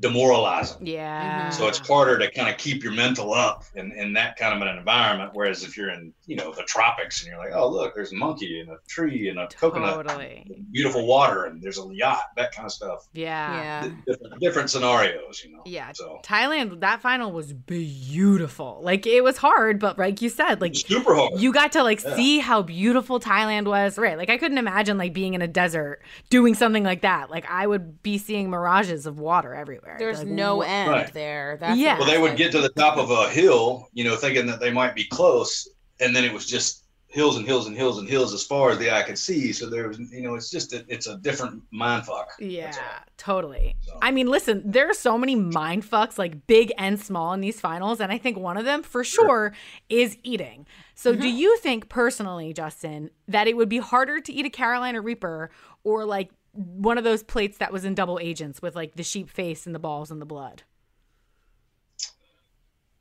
demoralizing 0.00 0.86
Yeah. 0.86 1.48
so 1.50 1.66
it's 1.68 1.78
harder 1.78 2.18
to 2.18 2.30
kind 2.30 2.48
of 2.48 2.56
keep 2.56 2.82
your 2.84 2.92
mental 2.92 3.32
up 3.34 3.64
in, 3.74 3.92
in 3.92 4.12
that 4.14 4.36
kind 4.36 4.54
of 4.54 4.62
an 4.66 4.76
environment 4.78 5.30
whereas 5.34 5.64
if 5.64 5.76
you're 5.76 5.90
in 5.90 6.12
you 6.26 6.36
know 6.36 6.52
the 6.52 6.62
tropics 6.62 7.22
and 7.22 7.30
you're 7.30 7.38
like 7.38 7.52
oh 7.54 7.68
look 7.68 7.94
there's 7.94 8.12
a 8.12 8.14
monkey 8.16 8.60
and 8.60 8.70
a 8.70 8.76
tree 8.88 9.28
and 9.28 9.38
a 9.38 9.48
coconut 9.48 10.06
Totally. 10.06 10.64
beautiful 10.70 11.06
water 11.06 11.44
and 11.46 11.60
there's 11.62 11.78
a 11.78 11.86
yacht 11.92 12.22
that 12.36 12.54
kind 12.54 12.66
of 12.66 12.72
stuff 12.72 13.08
Yeah. 13.12 13.84
Yeah. 13.84 13.90
different, 14.06 14.40
different 14.40 14.70
scenarios, 14.70 15.42
you 15.44 15.52
know. 15.52 15.62
Yeah. 15.66 15.90
So 15.94 16.20
Thailand, 16.24 16.80
that 16.80 17.00
final 17.02 17.32
was 17.32 17.52
beautiful. 17.52 18.80
Like 18.82 19.06
it 19.06 19.22
was 19.22 19.36
hard, 19.38 19.78
but 19.78 19.98
like 19.98 20.20
you 20.22 20.28
said, 20.28 20.60
like 20.60 20.74
super 20.76 21.14
hard. 21.14 21.40
you 21.40 21.52
got 21.52 21.72
to 21.72 21.82
like 21.82 22.02
Yeah. 22.02 22.14
see 22.16 22.38
how 22.38 22.62
beautiful 22.62 23.20
Thailand 23.20 23.66
was. 23.66 23.98
Right. 23.98 24.16
Like 24.18 24.30
I 24.30 24.36
couldn't 24.38 24.58
imagine 24.58 24.98
like 24.98 25.12
being 25.12 25.34
in 25.34 25.42
a 25.42 25.48
desert 25.48 26.00
doing 26.30 26.54
something 26.54 26.84
like 26.84 27.02
that. 27.02 27.30
Like 27.30 27.48
I 27.50 27.66
would 27.66 28.02
be 28.02 28.18
seeing 28.18 28.50
mirages 28.50 29.06
of 29.06 29.18
water 29.18 29.54
everywhere. 29.54 29.87
There's 29.98 30.18
Like, 30.18 30.28
no 30.28 30.56
wha- 30.56 30.64
end 30.64 30.90
Right. 30.90 31.12
there. 31.12 31.56
That's 31.60 31.78
Yeah. 31.78 31.98
well, 31.98 32.06
they 32.06 32.18
would 32.18 32.36
get 32.36 32.52
to 32.52 32.60
the 32.60 32.70
top 32.70 32.98
of 32.98 33.10
a 33.10 33.28
hill, 33.30 33.88
you 33.92 34.04
know, 34.04 34.16
thinking 34.16 34.46
that 34.46 34.60
they 34.60 34.70
might 34.70 34.94
be 34.94 35.04
close, 35.04 35.68
and 36.00 36.14
then 36.14 36.24
it 36.24 36.32
was 36.32 36.46
just 36.46 36.84
hills 37.10 37.38
and 37.38 37.46
hills 37.46 37.66
and 37.66 37.74
hills 37.74 37.98
and 37.98 38.06
hills 38.06 38.34
as 38.34 38.44
far 38.44 38.70
as 38.70 38.78
the 38.78 38.90
eye 38.94 39.02
could 39.02 39.18
see. 39.18 39.50
So 39.50 39.70
there 39.70 39.88
was, 39.88 39.98
you 39.98 40.20
know, 40.22 40.34
it's 40.34 40.50
just 40.50 40.74
a, 40.74 40.84
it's 40.88 41.06
a 41.06 41.16
different 41.16 41.62
mind 41.70 42.04
fuck. 42.04 42.28
Yeah, 42.38 42.70
totally. 43.16 43.76
So- 43.80 43.98
I 44.02 44.10
mean, 44.10 44.26
listen, 44.26 44.62
there 44.64 44.90
are 44.90 44.94
so 44.94 45.16
many 45.16 45.34
mind 45.34 45.84
fucks, 45.90 46.18
like 46.18 46.46
big 46.46 46.70
and 46.76 47.00
small, 47.00 47.32
in 47.32 47.40
these 47.40 47.60
finals, 47.60 48.00
and 48.00 48.12
I 48.12 48.18
think 48.18 48.36
one 48.36 48.58
of 48.58 48.66
them 48.66 48.82
for 48.82 49.02
sure 49.04 49.54
is 49.88 50.18
eating. 50.22 50.66
So, 50.94 51.14
do 51.14 51.20
mm-hmm. 51.20 51.36
you 51.36 51.56
think 51.58 51.88
personally, 51.88 52.52
Justin, 52.52 53.10
that 53.26 53.48
it 53.48 53.56
would 53.56 53.68
be 53.68 53.78
harder 53.78 54.20
to 54.20 54.32
eat 54.32 54.44
a 54.44 54.50
Carolina 54.50 55.00
Reaper 55.00 55.50
or 55.84 56.04
like 56.04 56.30
one 56.58 56.98
of 56.98 57.04
those 57.04 57.22
plates 57.22 57.58
that 57.58 57.72
was 57.72 57.84
in 57.84 57.94
double 57.94 58.18
agents 58.20 58.60
with 58.62 58.74
like 58.76 58.94
the 58.96 59.02
sheep 59.02 59.30
face 59.30 59.66
and 59.66 59.74
the 59.74 59.78
balls 59.78 60.10
and 60.10 60.20
the 60.20 60.26
blood? 60.26 60.62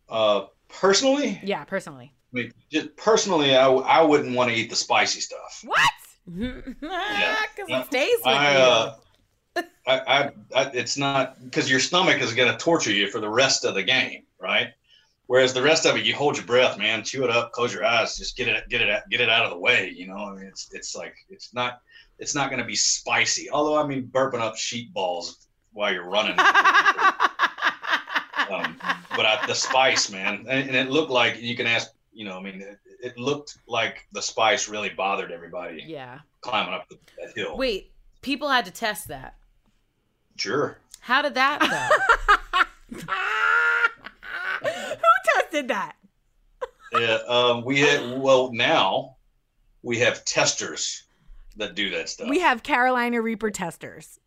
Uh, 0.09 0.45
personally, 0.69 1.39
Yeah, 1.41 1.63
personally. 1.65 2.13
I 2.33 2.35
mean, 2.35 2.53
just 2.71 2.95
personally, 2.97 3.55
I, 3.55 3.67
I 3.67 4.01
wouldn't 4.01 4.35
want 4.35 4.49
to 4.51 4.55
eat 4.55 4.69
the 4.69 4.75
spicy 4.75 5.21
stuff. 5.21 5.63
What? 5.63 5.91
Because 6.25 6.73
it 7.67 7.85
stays 7.85 8.19
with 8.25 8.25
I, 8.25 8.51
you. 8.51 8.57
uh, 8.57 8.95
I, 9.87 9.99
I, 9.99 10.31
I, 10.55 10.71
it's 10.73 10.97
not 10.97 11.43
because 11.43 11.69
your 11.71 11.79
stomach 11.79 12.21
is 12.21 12.33
going 12.33 12.51
to 12.51 12.57
torture 12.57 12.91
you 12.91 13.09
for 13.09 13.19
the 13.19 13.29
rest 13.29 13.65
of 13.65 13.75
the 13.75 13.83
game, 13.83 14.23
right? 14.39 14.69
Whereas 15.27 15.53
the 15.53 15.61
rest 15.63 15.85
of 15.85 15.95
it, 15.97 16.05
you 16.05 16.15
hold 16.15 16.37
your 16.37 16.45
breath, 16.45 16.77
man, 16.77 17.03
chew 17.03 17.23
it 17.23 17.29
up, 17.29 17.51
close 17.53 17.73
your 17.73 17.85
eyes, 17.85 18.17
just 18.17 18.37
get 18.37 18.47
it, 18.49 18.69
get 18.69 18.81
it, 18.81 19.03
get 19.09 19.21
it 19.21 19.29
out 19.29 19.45
of 19.45 19.51
the 19.51 19.59
way. 19.59 19.93
You 19.95 20.07
know, 20.07 20.17
I 20.17 20.35
mean, 20.35 20.45
it's, 20.45 20.69
it's 20.73 20.95
like, 20.95 21.15
it's 21.29 21.53
not, 21.53 21.81
it's 22.19 22.33
not 22.35 22.49
going 22.49 22.59
to 22.59 22.65
be 22.65 22.75
spicy. 22.75 23.49
Although, 23.49 23.77
I 23.81 23.85
mean, 23.87 24.07
burping 24.07 24.39
up 24.39 24.57
sheep 24.57 24.93
balls 24.93 25.47
while 25.73 25.93
you're 25.93 26.09
running. 26.09 26.37
um, 26.39 26.47
but 29.15 29.25
I, 29.25 29.43
the 29.47 29.53
spice, 29.53 30.09
man, 30.11 30.45
and, 30.49 30.67
and 30.69 30.75
it 30.75 30.89
looked 30.89 31.11
like 31.11 31.39
you 31.41 31.55
can 31.55 31.67
ask, 31.67 31.91
you 32.13 32.25
know, 32.25 32.37
I 32.37 32.41
mean, 32.41 32.61
it, 32.61 32.79
it 33.01 33.17
looked 33.17 33.57
like 33.67 34.07
the 34.13 34.21
spice 34.21 34.67
really 34.67 34.89
bothered 34.89 35.31
everybody 35.31 35.83
Yeah. 35.85 36.19
climbing 36.41 36.73
up 36.73 36.89
the, 36.89 36.97
that 37.19 37.35
hill. 37.35 37.57
Wait, 37.57 37.91
people 38.21 38.49
had 38.49 38.65
to 38.65 38.71
test 38.71 39.07
that. 39.09 39.35
Sure. 40.35 40.77
How 40.99 41.21
did 41.21 41.35
that 41.35 41.59
go? 41.59 42.97
Who 44.61 45.41
tested 45.41 45.67
that? 45.69 45.95
Yeah, 46.93 47.19
um, 47.27 47.63
we 47.65 47.79
had 47.79 48.19
well 48.19 48.51
now 48.53 49.17
we 49.83 49.99
have 49.99 50.23
testers 50.25 51.03
that 51.57 51.75
do 51.75 51.89
that 51.91 52.09
stuff. 52.09 52.29
We 52.29 52.39
have 52.39 52.63
Carolina 52.63 53.21
Reaper 53.21 53.51
testers. 53.51 54.19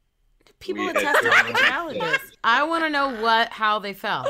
people 0.59 0.85
We 0.87 0.93
that 0.93 1.03
had 1.03 1.15
tested 1.15 1.33
Carolina 1.33 1.59
challenges. 1.59 2.33
I 2.45 2.63
want 2.65 2.85
to 2.85 2.91
know 2.91 3.21
what 3.23 3.49
how 3.51 3.79
they 3.79 3.93
felt. 3.95 4.29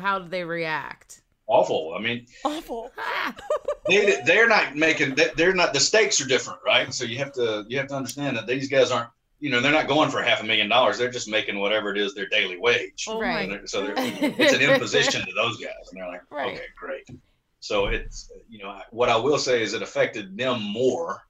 How 0.00 0.18
did 0.18 0.30
they 0.30 0.44
react? 0.44 1.22
awful. 1.50 1.94
I 1.98 2.02
mean, 2.02 2.26
Awful. 2.44 2.90
Ah. 2.98 3.34
they 3.88 4.20
they're 4.26 4.48
not 4.48 4.76
making 4.76 5.14
they- 5.14 5.30
they're 5.34 5.54
not 5.54 5.72
the 5.72 5.80
stakes 5.80 6.20
are 6.20 6.26
different, 6.26 6.58
right? 6.66 6.92
So 6.92 7.04
you 7.04 7.16
have 7.18 7.32
to 7.32 7.64
you 7.68 7.78
have 7.78 7.86
to 7.88 7.94
understand 7.94 8.36
that 8.36 8.46
these 8.46 8.68
guys 8.68 8.90
aren't 8.90 9.08
you 9.40 9.50
know 9.50 9.60
they're 9.62 9.72
not 9.72 9.88
going 9.88 10.10
for 10.10 10.20
half 10.20 10.42
a 10.42 10.44
million 10.46 10.68
dollars. 10.68 10.98
They're 10.98 11.10
just 11.10 11.26
making 11.28 11.58
whatever 11.58 11.90
it 11.90 11.96
is 11.98 12.14
their 12.14 12.28
daily 12.28 12.58
wage. 12.58 13.06
Oh 13.08 13.18
Right. 13.20 13.48
They're- 13.48 13.66
so 13.66 13.82
they're, 13.86 13.94
it's 13.96 14.52
an 14.52 14.60
imposition 14.60 15.22
to 15.24 15.32
those 15.34 15.56
guys, 15.56 15.72
and 15.90 15.98
they're 15.98 16.08
like, 16.08 16.20
Right. 16.30 16.52
okay, 16.54 16.64
great. 16.78 17.08
So 17.60 17.86
it's 17.86 18.30
you 18.50 18.58
know 18.62 18.78
what 18.90 19.08
I 19.08 19.16
will 19.16 19.38
say 19.38 19.62
is 19.62 19.72
it 19.72 19.80
affected 19.80 20.36
them 20.36 20.60
more 20.62 21.22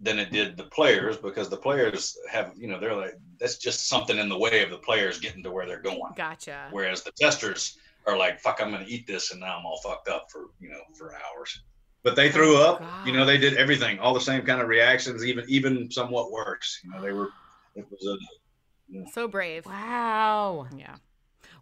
than 0.00 0.18
it 0.18 0.30
did 0.30 0.56
the 0.56 0.64
players 0.64 1.16
because 1.16 1.48
the 1.48 1.56
players 1.56 2.16
have 2.30 2.52
you 2.56 2.68
know 2.68 2.78
they're 2.78 2.94
like 2.94 3.14
that's 3.40 3.56
just 3.56 3.88
something 3.88 4.18
in 4.18 4.28
the 4.28 4.38
way 4.38 4.62
of 4.62 4.70
the 4.70 4.78
players 4.78 5.18
getting 5.18 5.42
to 5.42 5.50
where 5.50 5.66
they're 5.66 5.80
going. 5.80 6.12
Gotcha. 6.16 6.68
Whereas 6.70 7.02
the 7.02 7.12
testers 7.12 7.78
are 8.06 8.16
like, 8.16 8.40
fuck, 8.40 8.60
I'm 8.60 8.70
gonna 8.70 8.84
eat 8.86 9.06
this 9.06 9.30
and 9.30 9.40
now 9.40 9.58
I'm 9.58 9.66
all 9.66 9.80
fucked 9.82 10.08
up 10.08 10.26
for 10.30 10.50
you 10.60 10.68
know 10.68 10.80
for 10.96 11.14
hours. 11.14 11.62
But 12.02 12.14
they 12.14 12.30
threw 12.30 12.56
oh 12.56 12.62
up. 12.62 13.06
You 13.06 13.12
know, 13.12 13.24
they 13.24 13.36
did 13.36 13.54
everything, 13.54 13.98
all 13.98 14.14
the 14.14 14.20
same 14.20 14.42
kind 14.42 14.60
of 14.60 14.68
reactions, 14.68 15.24
even 15.24 15.44
even 15.48 15.90
somewhat 15.90 16.30
worse. 16.30 16.80
You 16.84 16.90
know, 16.90 17.02
they 17.02 17.12
were. 17.12 17.30
It 17.78 17.84
was 17.90 18.18
a 18.94 19.10
So 19.10 19.28
brave. 19.28 19.66
Wow. 19.66 20.66
Yeah. 20.74 20.94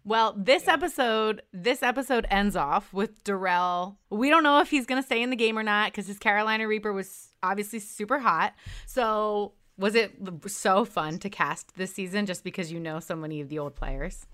Well, 0.05 0.33
this 0.37 0.69
episode, 0.69 1.41
this 1.51 1.83
episode 1.83 2.25
ends 2.29 2.55
off 2.55 2.93
with 2.93 3.21
Darrell. 3.25 3.97
We 4.09 4.29
don't 4.29 4.43
know 4.43 4.61
if 4.61 4.69
he's 4.69 4.85
gonna 4.85 5.03
stay 5.03 5.21
in 5.21 5.29
the 5.29 5.35
game 5.35 5.59
or 5.59 5.63
not 5.63 5.91
because 5.91 6.07
his 6.07 6.19
Carolina 6.19 6.69
Reaper 6.69 6.93
was 6.93 7.24
obviously 7.49 7.79
super 7.79 8.19
hot. 8.19 8.53
So, 8.85 9.53
was 9.77 9.95
it 9.95 10.13
so 10.47 10.85
fun 10.85 11.19
to 11.19 11.29
cast 11.29 11.75
this 11.75 11.93
season 11.93 12.25
just 12.25 12.43
because 12.43 12.71
you 12.71 12.79
know 12.79 12.99
so 12.99 13.15
many 13.15 13.41
of 13.41 13.49
the 13.49 13.59
old 13.59 13.75
players? 13.75 14.25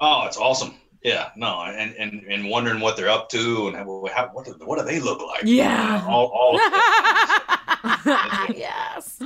Oh, 0.00 0.24
it's 0.26 0.36
awesome. 0.36 0.74
Yeah, 1.02 1.30
no, 1.36 1.60
and 1.60 1.94
and, 1.96 2.22
and 2.22 2.48
wondering 2.48 2.80
what 2.80 2.96
they're 2.96 3.10
up 3.10 3.28
to 3.30 3.68
and 3.68 3.76
how, 3.76 4.06
how 4.14 4.30
what 4.32 4.46
do, 4.46 4.52
what 4.64 4.78
do 4.78 4.84
they 4.84 5.00
look 5.00 5.20
like? 5.20 5.42
Yeah. 5.44 5.98
You 5.98 6.06
know, 6.06 6.10
all 6.10 6.26
all 6.28 6.56
of 6.56 6.62
yes. 8.56 9.20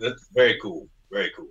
that's 0.00 0.28
very 0.32 0.58
cool. 0.62 0.88
Very 1.10 1.32
cool. 1.36 1.48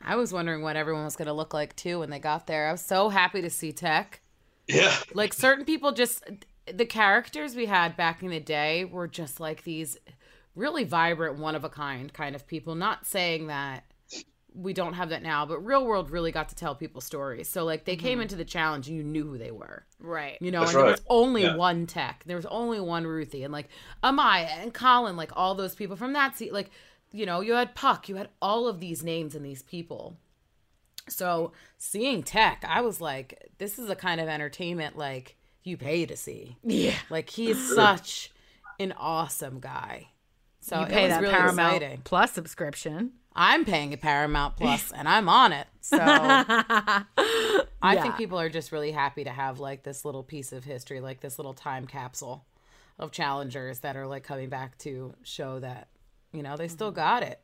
I 0.00 0.16
was 0.16 0.32
wondering 0.32 0.62
what 0.62 0.76
everyone 0.76 1.04
was 1.04 1.16
going 1.16 1.26
to 1.26 1.32
look 1.32 1.52
like 1.52 1.76
too 1.76 2.00
when 2.00 2.10
they 2.10 2.18
got 2.18 2.46
there. 2.46 2.68
I 2.68 2.72
was 2.72 2.80
so 2.80 3.08
happy 3.08 3.42
to 3.42 3.50
see 3.50 3.72
Tech. 3.72 4.20
Yeah. 4.66 4.94
Like 5.14 5.32
certain 5.32 5.64
people 5.64 5.92
just 5.92 6.24
the 6.72 6.86
characters 6.86 7.54
we 7.54 7.66
had 7.66 7.96
back 7.96 8.22
in 8.22 8.30
the 8.30 8.40
day 8.40 8.84
were 8.84 9.06
just 9.06 9.40
like 9.40 9.62
these 9.64 9.96
really 10.58 10.84
vibrant 10.84 11.38
one 11.38 11.54
of 11.54 11.64
a 11.64 11.68
kind 11.68 12.12
kind 12.12 12.34
of 12.34 12.46
people. 12.46 12.74
Not 12.74 13.06
saying 13.06 13.46
that 13.46 13.84
we 14.54 14.72
don't 14.72 14.94
have 14.94 15.10
that 15.10 15.22
now, 15.22 15.46
but 15.46 15.64
real 15.64 15.86
world 15.86 16.10
really 16.10 16.32
got 16.32 16.48
to 16.48 16.54
tell 16.54 16.74
people 16.74 17.00
stories. 17.00 17.48
So 17.48 17.64
like 17.64 17.84
they 17.84 17.96
came 17.96 18.14
mm-hmm. 18.14 18.22
into 18.22 18.36
the 18.36 18.44
challenge 18.44 18.88
and 18.88 18.96
you 18.96 19.04
knew 19.04 19.24
who 19.24 19.38
they 19.38 19.52
were. 19.52 19.84
Right. 20.00 20.36
You 20.40 20.50
know, 20.50 20.60
That's 20.60 20.74
and 20.74 20.82
there 20.82 20.90
was 20.90 21.02
only 21.08 21.42
Yeah. 21.44 21.56
one 21.56 21.86
tech. 21.86 22.24
There 22.26 22.36
was 22.36 22.46
only 22.46 22.80
one 22.80 23.06
Ruthie, 23.06 23.44
and 23.44 23.52
like 23.52 23.68
Amaya 24.02 24.62
and 24.62 24.74
Colin, 24.74 25.16
like 25.16 25.30
all 25.36 25.54
those 25.54 25.74
people 25.74 25.96
from 25.96 26.12
that 26.14 26.36
seat. 26.36 26.52
Like, 26.52 26.70
you 27.12 27.24
know, 27.24 27.40
you 27.40 27.52
had 27.54 27.74
Puck, 27.74 28.08
you 28.08 28.16
had 28.16 28.28
all 28.42 28.66
of 28.66 28.80
these 28.80 29.04
names 29.04 29.34
and 29.34 29.44
these 29.44 29.62
people. 29.62 30.16
So 31.08 31.52
seeing 31.78 32.22
Tech, 32.22 32.64
I 32.68 32.80
was 32.80 33.00
like, 33.00 33.50
this 33.58 33.78
is 33.78 33.88
a 33.88 33.96
kind 33.96 34.20
of 34.20 34.28
entertainment 34.28 34.98
like 34.98 35.36
you 35.62 35.76
pay 35.76 36.04
to 36.06 36.16
see. 36.16 36.56
Yeah. 36.64 36.96
Like 37.10 37.30
he's 37.30 37.74
such 37.74 38.32
an 38.80 38.92
awesome 38.98 39.60
guy. 39.60 40.08
So 40.68 40.80
You 40.80 40.86
it 40.86 40.88
pay 40.92 41.06
was 41.06 41.08
that 41.08 41.20
really 41.20 41.32
Paramount 41.32 41.82
exciting. 41.82 42.00
Plus 42.04 42.32
subscription. 42.32 43.12
I'm 43.34 43.64
paying 43.64 43.92
a 43.92 43.96
Paramount 43.96 44.56
Plus, 44.56 44.90
and 44.96 45.08
I'm 45.08 45.28
on 45.28 45.52
it. 45.52 45.66
So 45.80 45.96
I 47.82 47.94
Yeah. 47.94 48.02
think 48.02 48.16
people 48.16 48.38
are 48.40 48.48
just 48.48 48.72
really 48.72 48.92
happy 48.92 49.24
to 49.24 49.30
have 49.30 49.60
like 49.60 49.82
this 49.82 50.04
little 50.04 50.22
piece 50.22 50.52
of 50.52 50.64
history, 50.64 51.00
like 51.00 51.20
this 51.20 51.38
little 51.38 51.54
time 51.54 51.86
capsule 51.86 52.44
of 52.98 53.12
challengers 53.12 53.80
that 53.80 53.96
are 53.96 54.06
like 54.06 54.24
coming 54.24 54.48
back 54.48 54.76
to 54.78 55.14
show 55.22 55.60
that 55.60 55.88
you 56.32 56.42
know 56.42 56.56
they 56.56 56.68
still 56.68 56.90
got 56.90 57.22
it. 57.22 57.40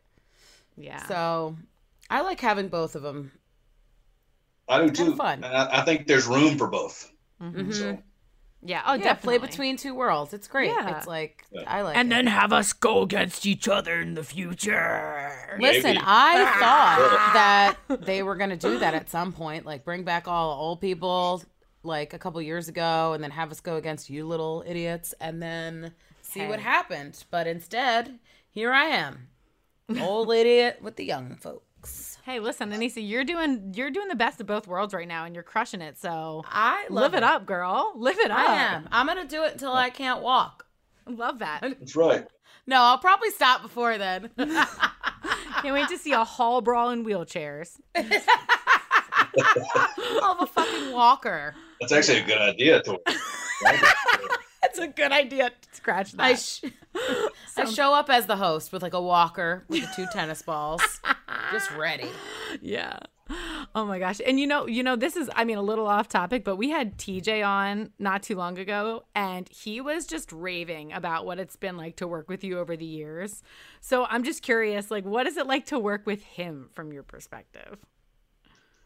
Yeah. 0.77 1.07
So 1.07 1.57
I 2.11 2.23
like 2.23 2.41
having 2.41 2.69
both 2.69 2.95
of 2.97 3.03
them. 3.03 3.33
I 4.69 4.81
do 4.87 4.91
Kinda 4.97 5.13
too. 5.13 5.17
fun. 5.17 5.45
I, 5.45 5.81
I 5.81 5.85
think 5.85 6.07
there's 6.07 6.27
room 6.27 6.59
for 6.59 6.67
both. 6.69 7.11
Mm-hmm. 7.41 7.71
So 7.73 7.99
yeah. 8.65 8.83
Oh, 8.87 8.95
yeah, 8.95 9.15
play 9.15 9.35
definitely. 9.35 9.39
between 9.49 9.77
two 9.77 9.95
worlds. 9.95 10.33
It's 10.33 10.49
great. 10.49 10.71
Yeah. 10.71 10.97
It's 10.97 11.07
like 11.07 11.45
Yeah. 11.51 11.65
I 11.67 11.83
like. 11.83 11.97
and 11.97 12.09
it. 12.09 12.15
then 12.15 12.27
have 12.27 12.53
us 12.53 12.73
go 12.73 13.03
against 13.03 13.45
each 13.47 13.69
other 13.69 14.01
in 14.01 14.15
the 14.15 14.25
future. 14.25 15.57
Listen, 15.61 15.95
Maybe. 15.95 15.99
I 16.03 16.45
ah. 16.47 16.57
thought 16.61 17.77
that 17.89 18.07
they 18.07 18.23
were 18.23 18.37
going 18.37 18.51
to 18.51 18.57
do 18.57 18.79
that 18.79 18.95
at 18.95 19.11
some 19.11 19.33
point, 19.33 19.67
like 19.67 19.85
bring 19.85 20.03
back 20.03 20.27
all 20.27 20.55
the 20.55 20.61
old 20.61 20.81
people 20.81 21.43
like 21.83 22.15
a 22.15 22.19
couple 22.19 22.41
years 22.41 22.69
ago 22.69 23.13
and 23.13 23.23
then 23.23 23.31
have 23.31 23.51
us 23.51 23.61
go 23.61 23.77
against 23.77 24.09
you 24.09 24.27
little 24.27 24.65
idiots 24.67 25.15
and 25.21 25.43
then 25.43 25.93
see 26.23 26.47
what 26.47 26.59
happened. 26.59 27.23
But 27.31 27.47
instead, 27.47 28.19
here 28.51 28.73
I 28.73 28.85
am. 28.85 29.29
Old 30.01 30.33
idiot 30.33 30.79
with 30.81 30.97
the 30.97 31.05
young 31.05 31.37
folks. 31.37 32.14
Hey, 32.25 32.41
listen, 32.41 32.71
Aneesa, 32.71 33.07
you're 33.07 33.23
doing 33.23 33.75
you're 33.77 33.91
doing 33.91 34.09
the 34.09 34.15
best 34.15 34.41
of 34.41 34.47
both 34.47 34.67
worlds 34.67 34.95
right 34.95 35.07
now, 35.07 35.27
and 35.27 35.35
you're 35.35 35.45
crushing 35.45 35.83
it. 35.83 35.99
So 35.99 36.43
I 36.47 36.87
love 36.89 37.13
live 37.13 37.15
it 37.15 37.23
up, 37.23 37.45
girl. 37.45 37.93
Live 37.97 38.19
it 38.19 38.31
up. 38.31 38.39
I 38.39 38.55
am. 38.55 38.89
I'm 38.91 39.05
going 39.05 39.19
to 39.19 39.29
do 39.29 39.45
it 39.45 39.53
until 39.53 39.75
I 39.75 39.91
can't 39.91 40.23
walk. 40.23 40.65
Love 41.07 41.41
that. 41.41 41.61
that's 41.79 41.95
right. 41.95 42.27
No, 42.67 42.81
I'll 42.81 42.97
probably 42.97 43.29
stop 43.29 43.61
before 43.61 43.99
then. 43.99 44.31
Can't 44.39 45.75
wait 45.75 45.89
to 45.89 45.99
see 45.99 46.13
a 46.13 46.25
hall 46.25 46.63
brawl 46.63 46.89
in 46.89 47.05
wheelchairs. 47.05 47.79
I'll 47.95 48.05
have 50.35 50.41
a 50.41 50.47
fucking 50.47 50.93
walker. 50.93 51.55
That's 51.79 51.93
actually 51.93 52.21
a 52.21 52.25
good 52.25 52.39
idea, 52.39 52.83
Tori. 52.83 53.01
Right? 54.79 54.87
That's 54.87 55.01
a 55.01 55.03
good 55.03 55.13
idea. 55.13 55.51
Scratch 55.73 56.13
that. 56.13 56.23
I, 56.23 56.35
sh- 56.35 56.65
I 57.57 57.65
show 57.67 57.95
up 57.95 58.11
as 58.11 58.27
the 58.27 58.37
host 58.37 58.73
with 58.73 58.83
like 58.83 58.95
a 58.95 59.01
walker 59.03 59.65
with 59.69 59.83
the 59.83 59.91
two 59.95 60.07
tennis 60.13 60.43
balls, 60.43 60.83
just 61.53 61.71
ready. 61.73 62.09
yeah. 62.61 62.99
Oh 63.75 63.87
my 63.87 63.99
gosh. 63.99 64.21
And 64.25 64.39
you 64.39 64.47
know, 64.47 64.67
you 64.67 64.83
know, 64.83 64.97
this 64.97 65.17
is 65.17 65.31
I 65.35 65.45
mean 65.45 65.57
a 65.57 65.63
little 65.63 65.87
off 65.87 66.09
topic, 66.09 66.45
but 66.45 66.57
we 66.57 66.69
had 66.71 66.99
TJ 66.99 67.47
on 67.47 67.91
not 67.99 68.23
too 68.23 68.37
long 68.37 68.59
ago 68.59 69.05
and 69.15 69.49
he 69.49 69.81
was 69.81 70.07
just 70.07 70.31
raving 70.31 70.93
about 70.93 71.25
what 71.25 71.39
it's 71.39 71.57
been 71.57 71.79
like 71.79 71.97
to 71.97 72.07
work 72.07 72.29
with 72.29 72.45
you 72.45 72.59
over 72.59 72.77
the 72.77 72.85
years. 72.85 73.43
So 73.81 74.05
I'm 74.11 74.25
just 74.25 74.43
curious, 74.43 74.91
like 74.91 75.07
what 75.07 75.27
is 75.27 75.39
it 75.39 75.47
like 75.47 75.65
to 75.67 75.79
work 75.79 76.07
with 76.07 76.23
him 76.23 76.69
from 76.75 76.93
your 76.93 77.03
perspective? 77.03 77.79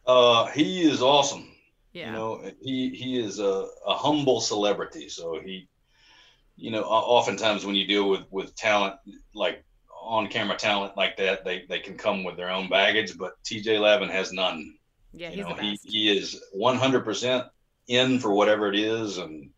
Uh, 0.07 0.47
he 0.47 0.83
is 0.83 1.03
awesome. 1.03 1.49
Yeah. 1.93 2.07
You 2.07 2.13
know, 2.13 2.51
he 2.63 2.91
he 2.91 3.19
is 3.19 3.41
a, 3.41 3.67
a 3.87 3.95
humble 3.97 4.41
celebrity. 4.41 5.09
So 5.09 5.41
he, 5.45 5.69
you 6.59 6.73
know, 6.73 6.83
oftentimes 6.83 7.65
when 7.65 7.77
you 7.77 7.87
deal 7.87 8.09
with 8.11 8.23
with 8.31 8.55
talent 8.57 8.97
like 9.33 9.65
on 10.03 10.27
camera 10.27 10.57
talent 10.57 10.97
like 10.97 11.17
that, 11.19 11.45
they 11.45 11.65
they 11.69 11.79
can 11.79 11.97
come 11.97 12.25
with 12.25 12.37
their 12.37 12.51
own 12.51 12.69
baggage. 12.69 13.17
But 13.17 13.33
T.J. 13.45 13.79
Lavin 13.79 14.09
has 14.09 14.33
none. 14.33 14.77
yeah, 15.13 15.31
you 15.31 15.37
he's 15.37 15.45
know, 15.45 15.55
the 15.55 15.63
he 15.63 15.79
he 15.85 16.19
is 16.19 16.43
one 16.53 16.77
hundred 16.77 17.05
percent 17.05 17.45
in 17.87 18.19
for 18.19 18.33
whatever 18.33 18.69
it 18.69 18.79
is, 18.79 19.19
and 19.19 19.51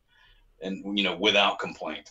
and 0.61 0.99
you 0.99 1.05
know 1.05 1.17
without 1.17 1.59
complaint. 1.59 2.11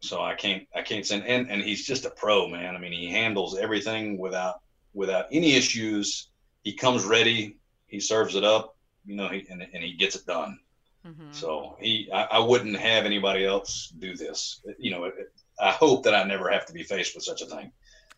So 0.00 0.22
I 0.22 0.34
can't 0.34 0.66
I 0.74 0.80
can't 0.80 1.06
send 1.06 1.26
and 1.26 1.50
and 1.50 1.62
he's 1.62 1.86
just 1.86 2.06
a 2.06 2.10
pro 2.10 2.48
man. 2.48 2.74
I 2.74 2.78
mean, 2.78 2.92
he 2.92 3.10
handles 3.10 3.58
everything 3.58 4.18
without 4.18 4.60
without 4.94 5.26
any 5.30 5.52
issues. 5.52 6.30
He 6.62 6.72
comes 6.72 7.04
ready. 7.04 7.58
He 7.88 8.00
serves 8.00 8.36
it 8.36 8.44
up. 8.44 8.76
You 9.04 9.16
know, 9.16 9.28
he, 9.28 9.46
and 9.50 9.60
and 9.60 9.82
he 9.82 9.92
gets 9.92 10.16
it 10.16 10.24
done. 10.24 10.58
Mhm. 11.06 11.34
So 11.34 11.76
he, 11.80 12.10
I, 12.12 12.22
I 12.24 12.38
wouldn't 12.38 12.76
have 12.76 13.04
anybody 13.04 13.44
else 13.44 13.92
do 13.98 14.14
this. 14.16 14.60
You 14.78 14.90
know, 14.90 15.04
it, 15.04 15.14
I 15.60 15.70
hope 15.72 16.04
that 16.04 16.14
I 16.14 16.24
never 16.24 16.50
have 16.50 16.66
to 16.66 16.72
be 16.72 16.82
faced 16.82 17.14
with 17.14 17.24
such 17.24 17.42
a 17.42 17.46
thing. 17.46 17.72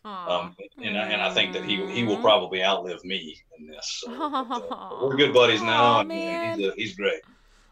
Um, 0.05 0.55
and, 0.83 0.97
I, 0.97 1.07
and 1.07 1.21
I 1.21 1.33
think 1.33 1.53
that 1.53 1.63
he 1.63 1.85
he 1.87 2.03
will 2.03 2.17
probably 2.17 2.61
outlive 2.61 3.03
me 3.05 3.37
in 3.57 3.67
this. 3.67 4.01
So, 4.03 4.11
but, 4.11 4.67
uh, 4.69 4.89
we're 5.01 5.15
good 5.15 5.33
buddies 5.33 5.61
now, 5.61 5.83
Aw, 5.83 5.99
and 6.01 6.07
man. 6.09 6.59
he's, 6.59 6.67
a, 6.67 6.73
he's 6.75 6.95
great. 6.95 7.21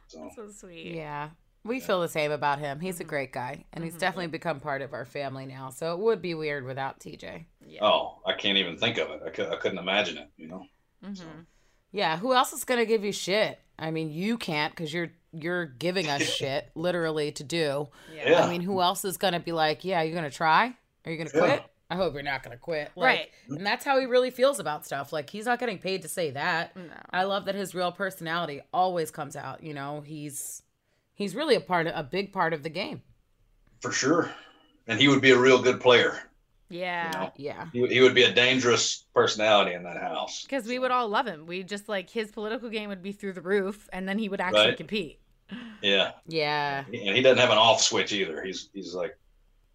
So, 0.07 0.29
so 0.35 0.49
sweet. 0.49 0.95
Yeah. 0.95 1.29
We 1.63 1.79
feel 1.79 2.01
the 2.01 2.07
same 2.07 2.31
about 2.31 2.59
him. 2.59 2.79
He's 2.79 2.95
Mm-hmm. 2.95 3.01
a 3.01 3.05
great 3.05 3.31
guy, 3.33 3.65
and 3.73 3.83
he's 3.83 3.95
definitely 3.95 4.27
become 4.27 4.59
part 4.59 4.81
of 4.81 4.93
our 4.93 5.05
family 5.05 5.45
now. 5.45 5.69
So 5.69 5.93
it 5.93 5.99
would 5.99 6.21
be 6.21 6.33
weird 6.33 6.65
without 6.65 6.99
TJ. 6.99 7.45
oh, 7.81 8.19
I 8.25 8.33
can't 8.33 8.57
even 8.57 8.77
think 8.77 8.97
of 8.97 9.09
it. 9.11 9.21
I, 9.25 9.29
could, 9.29 9.49
I 9.51 9.57
couldn't 9.57 9.77
imagine 9.77 10.17
it. 10.17 10.29
You 10.37 10.47
know. 10.47 10.65
So, 11.13 11.23
Yeah, 11.91 12.17
who 12.17 12.33
else 12.33 12.53
is 12.53 12.63
gonna 12.63 12.85
give 12.85 13.03
you 13.03 13.11
shit? 13.11 13.59
I 13.79 13.91
mean, 13.91 14.11
you 14.11 14.37
can't 14.37 14.73
because 14.73 14.93
you're 14.93 15.11
you're 15.33 15.65
giving 15.65 16.07
us 16.09 16.21
shit 16.37 16.69
literally 16.75 17.31
to 17.33 17.43
do. 17.43 17.89
yeah. 18.13 18.43
I 18.43 18.49
mean, 18.49 18.61
who 18.61 18.81
else 18.81 19.03
is 19.05 19.17
gonna 19.17 19.39
be 19.39 19.51
like, 19.51 19.83
yeah, 19.85 20.01
you're 20.01 20.15
gonna 20.15 20.29
try? 20.29 20.75
Are 21.05 21.11
you 21.11 21.17
gonna 21.17 21.29
Yeah. 21.33 21.39
quit? 21.57 21.63
I 21.89 21.95
hope 21.95 22.13
you're 22.13 22.23
not 22.23 22.41
gonna 22.43 22.57
quit. 22.57 22.89
Like, 22.95 23.05
Right. 23.05 23.29
And 23.49 23.65
that's 23.65 23.83
how 23.83 23.99
he 23.99 24.05
really 24.05 24.29
feels 24.31 24.59
about 24.59 24.85
stuff. 24.85 25.11
Like 25.11 25.29
he's 25.29 25.45
not 25.45 25.59
getting 25.59 25.77
paid 25.77 26.03
to 26.03 26.07
say 26.07 26.31
that. 26.31 26.75
No. 26.75 26.83
I 27.09 27.23
love 27.23 27.45
that 27.45 27.55
his 27.55 27.75
real 27.75 27.91
personality 27.91 28.61
always 28.73 29.11
comes 29.11 29.35
out. 29.35 29.61
You 29.63 29.73
know, 29.73 29.99
he's 30.01 30.63
he's 31.13 31.35
really 31.35 31.55
a 31.55 31.59
part 31.61 31.87
of 31.87 31.93
a 31.95 32.03
big 32.03 32.31
part 32.31 32.53
of 32.53 32.63
the 32.63 32.69
game. 32.69 33.01
for 33.81 33.91
sure. 33.91 34.31
And 34.87 34.99
he 34.99 35.07
would 35.07 35.21
be 35.21 35.31
a 35.31 35.37
real 35.37 35.61
good 35.61 35.81
player. 35.81 36.19
Yeah. 36.71 37.05
You 37.05 37.19
know? 37.19 37.31
Yeah. 37.37 37.65
He, 37.73 37.81
would- 37.81 37.91
he 37.91 38.01
would 38.01 38.15
be 38.15 38.23
a 38.23 38.33
dangerous 38.33 39.05
personality 39.13 39.73
in 39.73 39.83
that 39.83 39.97
house. 39.97 40.43
Because 40.43 40.65
we 40.67 40.79
would 40.79 40.91
all 40.91 41.07
love 41.09 41.27
him. 41.27 41.45
We 41.45 41.63
just 41.63 41.87
like 41.89 42.09
his 42.09 42.31
political 42.31 42.69
game 42.69 42.89
would 42.89 43.03
be 43.03 43.11
through 43.11 43.33
the 43.33 43.41
roof, 43.41 43.87
and 43.93 44.07
then 44.07 44.17
he 44.17 44.29
would 44.29 44.41
actually 44.41 44.67
Right. 44.69 44.77
compete. 44.77 45.19
Yeah. 45.81 46.11
Yeah. 46.27 46.85
And 46.87 47.15
he 47.15 47.21
doesn't 47.21 47.37
have 47.39 47.49
an 47.51 47.57
off 47.57 47.81
switch 47.81 48.13
either. 48.13 48.41
He's 48.43 48.69
he's 48.73 48.93
like 48.95 49.17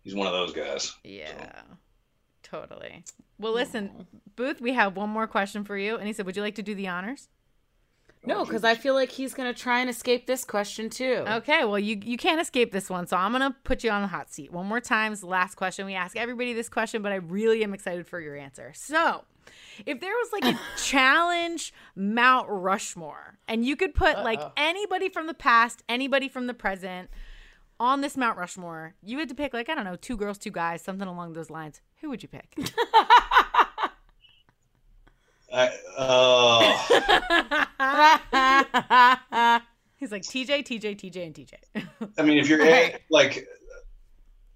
he's 0.03 0.15
one 0.15 0.27
of 0.27 0.33
those 0.33 0.53
guys. 0.53 0.95
Yeah, 1.05 1.63
totally. 2.43 3.05
Well, 3.39 3.53
listen, 3.53 4.07
Booth, 4.37 4.61
we 4.61 4.73
have 4.73 4.97
one 4.97 5.11
more 5.11 5.27
question 5.27 5.65
for 5.65 5.77
you. 5.77 5.97
And 5.97 6.07
he 6.07 6.13
said, 6.13 6.25
Would 6.27 6.37
you 6.37 6.43
like 6.43 6.55
to 6.55 6.63
do 6.63 6.75
the 6.75 6.89
honors? 6.89 7.29
No, 8.27 8.41
oh, 8.41 8.45
because 8.45 8.65
I 8.65 8.75
feel 8.75 8.95
like 8.95 9.11
he's 9.11 9.35
gonna 9.35 9.55
try 9.55 9.81
and 9.81 9.89
escape 9.89 10.27
this 10.27 10.45
question 10.45 10.91
too. 10.91 11.25
Okay, 11.27 11.65
well, 11.65 11.79
you, 11.79 11.99
you 12.05 12.17
can't 12.17 12.41
escape 12.41 12.73
this 12.73 12.91
one. 12.91 13.07
So 13.07 13.17
I'm 13.17 13.33
going 13.33 13.43
to 13.43 13.57
put 13.65 13.85
you 13.85 13.91
on 13.91 14.03
the 14.03 14.09
hot 14.09 14.33
seat. 14.33 14.53
One 14.53 14.67
more 14.67 14.81
time 14.81 15.13
is 15.13 15.21
the 15.21 15.27
last 15.27 15.55
question. 15.55 15.87
We 15.87 15.95
ask 15.95 16.17
everybody 16.17 16.53
this 16.53 16.69
question, 16.69 17.03
but 17.03 17.13
I 17.13 17.17
really 17.17 17.63
am 17.63 17.73
excited 17.73 18.07
for 18.07 18.21
your 18.21 18.37
answer. 18.37 18.73
So. 18.75 19.25
If 19.85 20.01
there 20.01 20.11
was 20.11 20.33
like 20.33 20.57
a 20.57 20.59
challenge 20.83 21.73
Mount 21.95 22.49
Rushmore, 22.49 23.39
and 23.47 23.65
you 23.65 23.77
could 23.77 23.95
put 23.95 24.19
like 24.25 24.41
anybody 24.57 25.09
from 25.09 25.29
the 25.29 25.35
past, 25.35 25.85
anybody 25.89 26.29
from 26.29 26.49
the 26.49 26.55
present 26.55 27.11
on 27.79 28.01
this 28.01 28.17
Mount 28.17 28.39
Rushmore, 28.39 28.95
you 29.05 29.19
had 29.19 29.29
to 29.29 29.37
pick 29.37 29.55
like, 29.55 29.69
I 29.69 29.77
don't 29.77 29.85
know, 29.85 29.97
two 29.97 30.17
girls, 30.17 30.39
two 30.39 30.51
guys, 30.51 30.83
something 30.83 31.07
along 31.07 31.35
those 31.35 31.51
lines. 31.51 31.81
Who 32.01 32.09
would 32.09 32.23
you 32.23 32.29
pick? 32.29 32.57
I, 35.57 35.71
uh, 35.97 36.83
He's 39.97 40.13
like 40.13 40.27
TJ, 40.29 40.63
TJ, 40.63 40.95
TJ, 40.95 41.27
and 41.27 41.35
TJ. 41.35 41.57
I 42.19 42.23
mean, 42.23 42.39
if 42.39 42.49
you're 42.49 42.61
Right. 42.65 43.01
like 43.11 43.47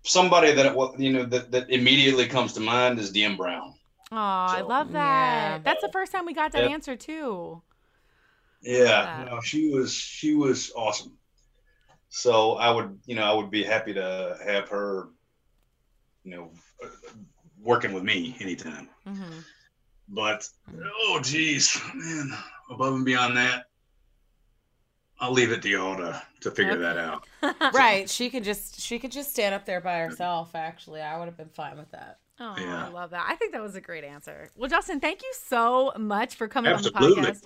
somebody 0.05 0.53
that 0.53 0.75
you 0.99 1.13
know 1.13 1.25
that, 1.27 1.51
that 1.53 1.71
immediately 1.71 2.27
comes 2.27 2.53
to 2.55 2.61
mind 2.61 2.99
is 2.99 3.13
Diem 3.13 3.37
Brown. 3.37 3.75
Oh, 4.13 4.17
I 4.17 4.61
love 4.63 4.93
that. 4.93 5.63
Yeah. 5.63 5.65
That's 5.65 5.81
the 5.83 5.89
first 5.89 6.13
time 6.13 6.27
we 6.27 6.35
got 6.35 6.53
that 6.53 6.65
Yep. 6.65 6.65
answer 6.65 6.97
too. 6.97 7.63
Yeah, 8.63 9.11
no, 9.17 9.41
she 9.41 9.71
was 9.71 9.93
she 9.95 10.35
was 10.35 10.73
awesome. 10.77 11.19
So 12.11 12.55
I 12.55 12.71
would 12.71 13.01
you 13.07 13.17
know 13.17 13.25
I 13.25 13.35
would 13.35 13.51
be 13.51 13.65
happy 13.65 13.95
to 13.95 14.39
have 14.45 14.69
her, 14.71 15.11
you 16.25 16.31
know, 16.37 16.51
uh, 16.85 16.89
working 17.59 17.93
with 17.93 18.05
me 18.05 18.37
anytime. 18.41 18.89
hmm 19.07 19.41
But 20.11 20.49
oh 20.77 21.21
geez, 21.23 21.81
man, 21.95 22.33
above 22.69 22.95
and 22.95 23.05
beyond 23.05 23.37
that, 23.37 23.67
I'll 25.21 25.33
leave 25.33 25.53
it 25.53 25.63
to 25.63 25.69
y'all 25.69 25.97
to 25.97 26.21
to 26.41 26.51
figure 26.51 26.79
that 26.79 26.99
out. 26.99 27.27
right. 27.75 28.09
She 28.11 28.29
could 28.29 28.45
just 28.45 28.81
she 28.81 28.99
could 28.99 29.13
just 29.13 29.31
stand 29.31 29.55
up 29.55 29.67
there 29.67 29.81
by 29.81 29.99
herself. 29.99 30.55
Actually, 30.55 31.01
I 31.01 31.19
would 31.19 31.27
have 31.27 31.37
been 31.37 31.51
fine 31.51 31.77
with 31.77 31.91
that. 31.93 32.19
Oh, 32.41 32.55
Yeah. 32.59 32.87
I 32.87 32.89
love 32.89 33.11
that. 33.11 33.27
I 33.29 33.37
think 33.37 33.53
that 33.53 33.63
was 33.63 33.77
a 33.77 33.81
great 33.81 34.03
answer. 34.03 34.51
Well, 34.57 34.69
Justin, 34.69 34.99
thank 34.99 35.23
you 35.23 35.33
so 35.47 35.93
much 35.99 36.35
for 36.35 36.49
coming 36.49 36.73
on 36.73 36.83
the 36.83 36.91
podcast. 36.91 37.45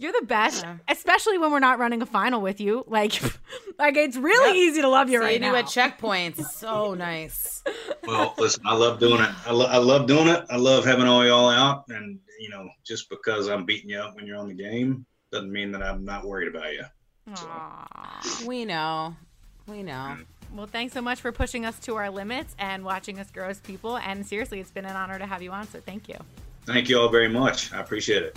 You're 0.00 0.12
the 0.18 0.26
best, 0.26 0.64
especially 0.88 1.36
when 1.36 1.52
we're 1.52 1.58
not 1.58 1.78
running 1.78 2.00
a 2.00 2.06
final 2.06 2.40
with 2.40 2.58
you. 2.58 2.84
Like, 2.86 3.20
like 3.78 3.98
it's 3.98 4.16
really 4.16 4.58
easy 4.58 4.80
to 4.80 4.88
love 4.88 5.10
you 5.10 5.20
right 5.20 5.32
Seeing 5.32 5.42
now. 5.42 5.50
you 5.50 5.56
at 5.56 5.66
checkpoints, 5.66 6.42
so 6.46 6.94
nice. 6.98 7.62
Well, 8.06 8.34
listen, 8.38 8.62
I 8.64 8.74
love 8.74 8.98
doing 8.98 9.20
it. 9.20 9.28
I, 9.44 9.52
lo- 9.52 9.66
I 9.66 9.76
love 9.76 10.06
doing 10.06 10.28
it. 10.28 10.46
I 10.48 10.56
love 10.56 10.86
having 10.86 11.06
all 11.06 11.26
y'all 11.26 11.50
out, 11.50 11.84
and 11.90 12.18
you 12.38 12.48
know, 12.48 12.66
just 12.82 13.10
because 13.10 13.50
I'm 13.50 13.66
beating 13.66 13.90
you 13.90 13.98
up 13.98 14.16
when 14.16 14.26
you're 14.26 14.38
on 14.38 14.48
the 14.48 14.54
game 14.54 15.04
doesn't 15.30 15.52
mean 15.52 15.70
that 15.72 15.82
I'm 15.82 16.02
not 16.02 16.24
worried 16.24 16.48
about 16.48 16.72
you. 16.72 16.84
Aw. 17.36 18.44
We 18.46 18.64
know, 18.64 19.14
we 19.66 19.82
know. 19.82 19.92
Mm-hmm. 19.92 20.56
Well, 20.56 20.66
thanks 20.66 20.94
so 20.94 21.02
much 21.02 21.20
for 21.20 21.30
pushing 21.30 21.66
us 21.66 21.78
to 21.80 21.96
our 21.96 22.08
limits 22.08 22.56
and 22.58 22.86
watching 22.86 23.20
us 23.20 23.30
grow 23.30 23.50
as 23.50 23.60
people. 23.60 23.98
And 23.98 24.26
seriously, 24.26 24.60
it's 24.60 24.70
been 24.70 24.86
an 24.86 24.96
honor 24.96 25.18
to 25.18 25.26
have 25.26 25.42
you 25.42 25.52
on. 25.52 25.68
So 25.68 25.78
thank 25.78 26.08
you. 26.08 26.16
Thank 26.64 26.88
you 26.88 26.98
all 26.98 27.10
very 27.10 27.28
much. 27.28 27.70
I 27.72 27.80
appreciate 27.80 28.22
it. 28.22 28.36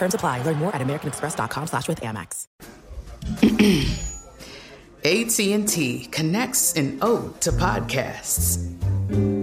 Terms 0.00 0.14
apply. 0.14 0.42
Learn 0.44 0.56
more 0.56 0.74
at 0.74 0.80
americanexpress.com 0.80 1.66
slash 1.66 1.86
with 1.86 2.00
Amex. 2.00 2.46
AT&T 5.04 6.06
connects 6.06 6.72
an 6.72 6.98
ode 7.02 7.38
to 7.42 7.52
podcasts. 7.52 8.64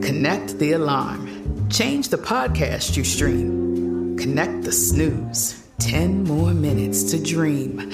Connect 0.03 0.57
the 0.57 0.71
alarm. 0.71 1.69
Change 1.69 2.09
the 2.09 2.17
podcast 2.17 2.97
you 2.97 3.03
stream. 3.03 4.17
Connect 4.17 4.63
the 4.63 4.71
snooze. 4.71 5.63
10 5.77 6.23
more 6.23 6.55
minutes 6.55 7.03
to 7.11 7.21
dream. 7.21 7.91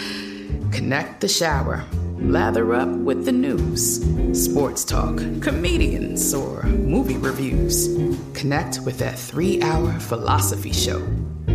Connect 0.72 1.20
the 1.20 1.28
shower. 1.28 1.84
Lather 2.18 2.74
up 2.76 2.88
with 2.88 3.26
the 3.26 3.34
news. 3.34 4.00
Sports 4.32 4.86
talk, 4.86 5.18
comedians, 5.42 6.34
or 6.34 6.64
movie 6.64 7.18
reviews. 7.18 7.90
Connect 8.34 8.80
with 8.86 9.00
that 9.00 9.20
three 9.20 9.62
hour 9.62 9.92
philosophy 10.00 10.72
show. 10.72 11.06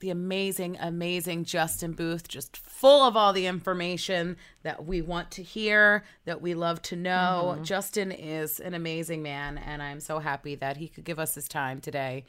The 0.00 0.10
amazing, 0.10 0.78
amazing 0.80 1.44
Justin 1.44 1.92
Booth, 1.92 2.26
just 2.26 2.56
full 2.56 3.06
of 3.06 3.16
all 3.16 3.32
the 3.34 3.46
information 3.46 4.36
that 4.62 4.86
we 4.86 5.02
want 5.02 5.30
to 5.32 5.42
hear, 5.42 6.04
that 6.24 6.40
we 6.40 6.54
love 6.54 6.80
to 6.82 6.96
know. 6.96 7.58
Justin 7.62 8.10
is 8.10 8.60
an 8.60 8.72
amazing 8.72 9.22
man, 9.22 9.58
and 9.58 9.82
I'm 9.82 10.00
so 10.00 10.18
happy 10.18 10.54
that 10.54 10.78
he 10.78 10.88
could 10.88 11.04
give 11.04 11.18
us 11.18 11.34
his 11.34 11.48
time 11.48 11.82
today 11.82 12.24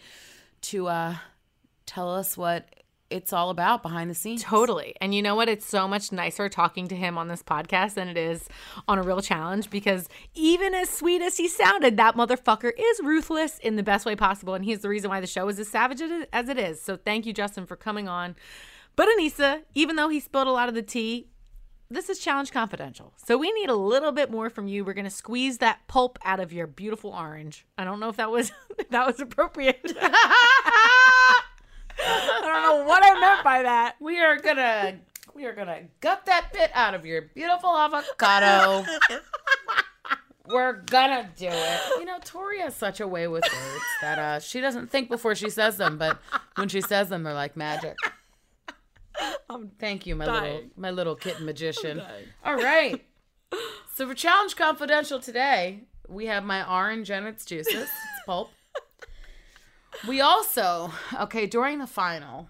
to 0.64 0.88
uh, 0.88 1.16
tell 1.86 2.14
us 2.14 2.38
what 2.38 2.81
it's 3.12 3.34
all 3.34 3.50
about 3.50 3.84
behind 3.84 4.10
the 4.10 4.16
scenes. 4.16 4.44
Totally. 4.44 4.96
And 5.02 5.14
you 5.14 5.22
know 5.22 5.36
what? 5.36 5.50
It's 5.50 5.66
so 5.66 5.88
much 5.88 6.12
nicer 6.12 6.50
talking 6.50 6.88
to 6.88 6.96
him 6.96 7.18
on 7.18 7.28
this 7.28 7.44
podcast 7.44 7.96
than 7.96 8.08
it 8.08 8.18
is 8.18 8.48
on 8.88 8.98
a 8.98 9.04
real 9.04 9.22
challenge 9.22 9.70
because 9.70 10.08
even 10.34 10.74
as 10.74 10.90
sweet 10.90 11.22
as 11.22 11.38
he 11.38 11.48
sounded, 11.48 11.98
that 11.98 12.16
motherfucker 12.16 12.72
is 12.78 13.00
ruthless 13.04 13.60
in 13.60 13.76
the 13.76 13.84
best 13.84 14.06
way 14.06 14.16
possible. 14.16 14.54
And 14.54 14.66
he's 14.66 14.80
the 14.80 14.90
reason 14.90 15.10
why 15.10 15.20
the 15.20 15.28
show 15.28 15.48
is 15.50 15.60
as 15.60 15.68
savage 15.68 16.02
as 16.32 16.50
it 16.50 16.58
is. 16.58 16.82
So 16.82 16.98
thank 16.98 17.26
you, 17.26 17.34
Justin, 17.34 17.66
for 17.66 17.76
coming 17.76 18.08
on. 18.08 18.36
But 18.96 19.08
Aneesa, 19.10 19.64
even 19.74 19.96
though 19.96 20.10
he 20.10 20.20
spilled 20.20 20.48
a 20.48 20.52
lot 20.52 20.70
of 20.70 20.76
the 20.76 20.82
tea, 20.82 21.28
this 21.92 22.10
is 22.10 22.20
challenge 22.20 22.52
confidential. 22.52 23.14
So 23.18 23.38
we 23.38 23.52
need 23.52 23.70
a 23.70 23.76
little 23.76 24.14
bit 24.14 24.32
more 24.32 24.50
from 24.50 24.68
you. 24.68 24.86
We're 24.86 24.94
going 24.94 25.04
to 25.04 25.10
squeeze 25.10 25.58
that 25.58 25.88
pulp 25.88 26.18
out 26.24 26.40
of 26.40 26.54
your 26.54 26.66
beautiful 26.66 27.12
orange. 27.12 27.66
I 27.78 27.84
don't 27.84 28.00
know 28.00 28.10
if 28.10 28.16
that 28.18 28.32
was 28.32 28.52
that 28.92 29.06
was 29.06 29.20
appropriate. 29.20 29.92
I 32.06 32.40
don't 32.42 32.64
know 32.64 32.86
what 32.88 33.04
I 33.04 33.20
meant 33.20 33.44
by 33.44 33.64
that. 33.64 33.96
We 34.00 34.20
are 34.20 34.38
gonna 34.38 35.00
we 35.34 35.46
are 35.46 35.54
gonna 35.54 35.84
gut 36.00 36.26
that 36.26 36.50
bit 36.54 36.72
out 36.74 36.94
of 36.94 37.06
your 37.06 37.24
beautiful 37.34 37.76
avocado. 37.76 38.86
We're 40.48 40.74
gonna 40.74 41.30
do 41.38 41.48
it. 41.48 41.80
You 42.00 42.06
know, 42.06 42.18
Tori 42.24 42.60
has 42.60 42.76
such 42.76 43.00
a 43.00 43.08
way 43.08 43.28
with 43.28 43.44
words 43.44 43.84
that 44.02 44.20
uh, 44.20 44.40
she 44.40 44.60
doesn't 44.60 44.90
think 44.90 45.10
before 45.10 45.36
she 45.36 45.50
says 45.50 45.78
them, 45.78 45.98
but 45.98 46.20
when 46.56 46.68
she 46.68 46.82
says 46.82 47.10
them, 47.10 47.24
they're 47.24 47.34
like 47.34 47.56
magic. 47.56 47.96
Thank 49.80 50.08
you, 50.08 50.16
my 50.16 50.26
little 50.26 50.62
my 50.76 50.92
little 50.92 51.16
kitten 51.16 51.46
magician. 51.46 52.02
All 52.44 52.56
right. 52.56 53.06
So 53.94 54.08
for 54.08 54.16
Challenge 54.16 54.56
Confidential 54.56 55.20
today, 55.20 55.82
we 56.08 56.26
have 56.28 56.44
my 56.44 56.68
orange 56.70 57.12
and 57.12 57.28
its 57.28 57.46
juices. 57.46 57.74
It's 57.76 57.92
pulp. 58.26 58.50
We 60.08 60.22
also, 60.22 60.92
okay, 61.20 61.46
during 61.46 61.80
the 61.80 61.88
final, 61.88 62.50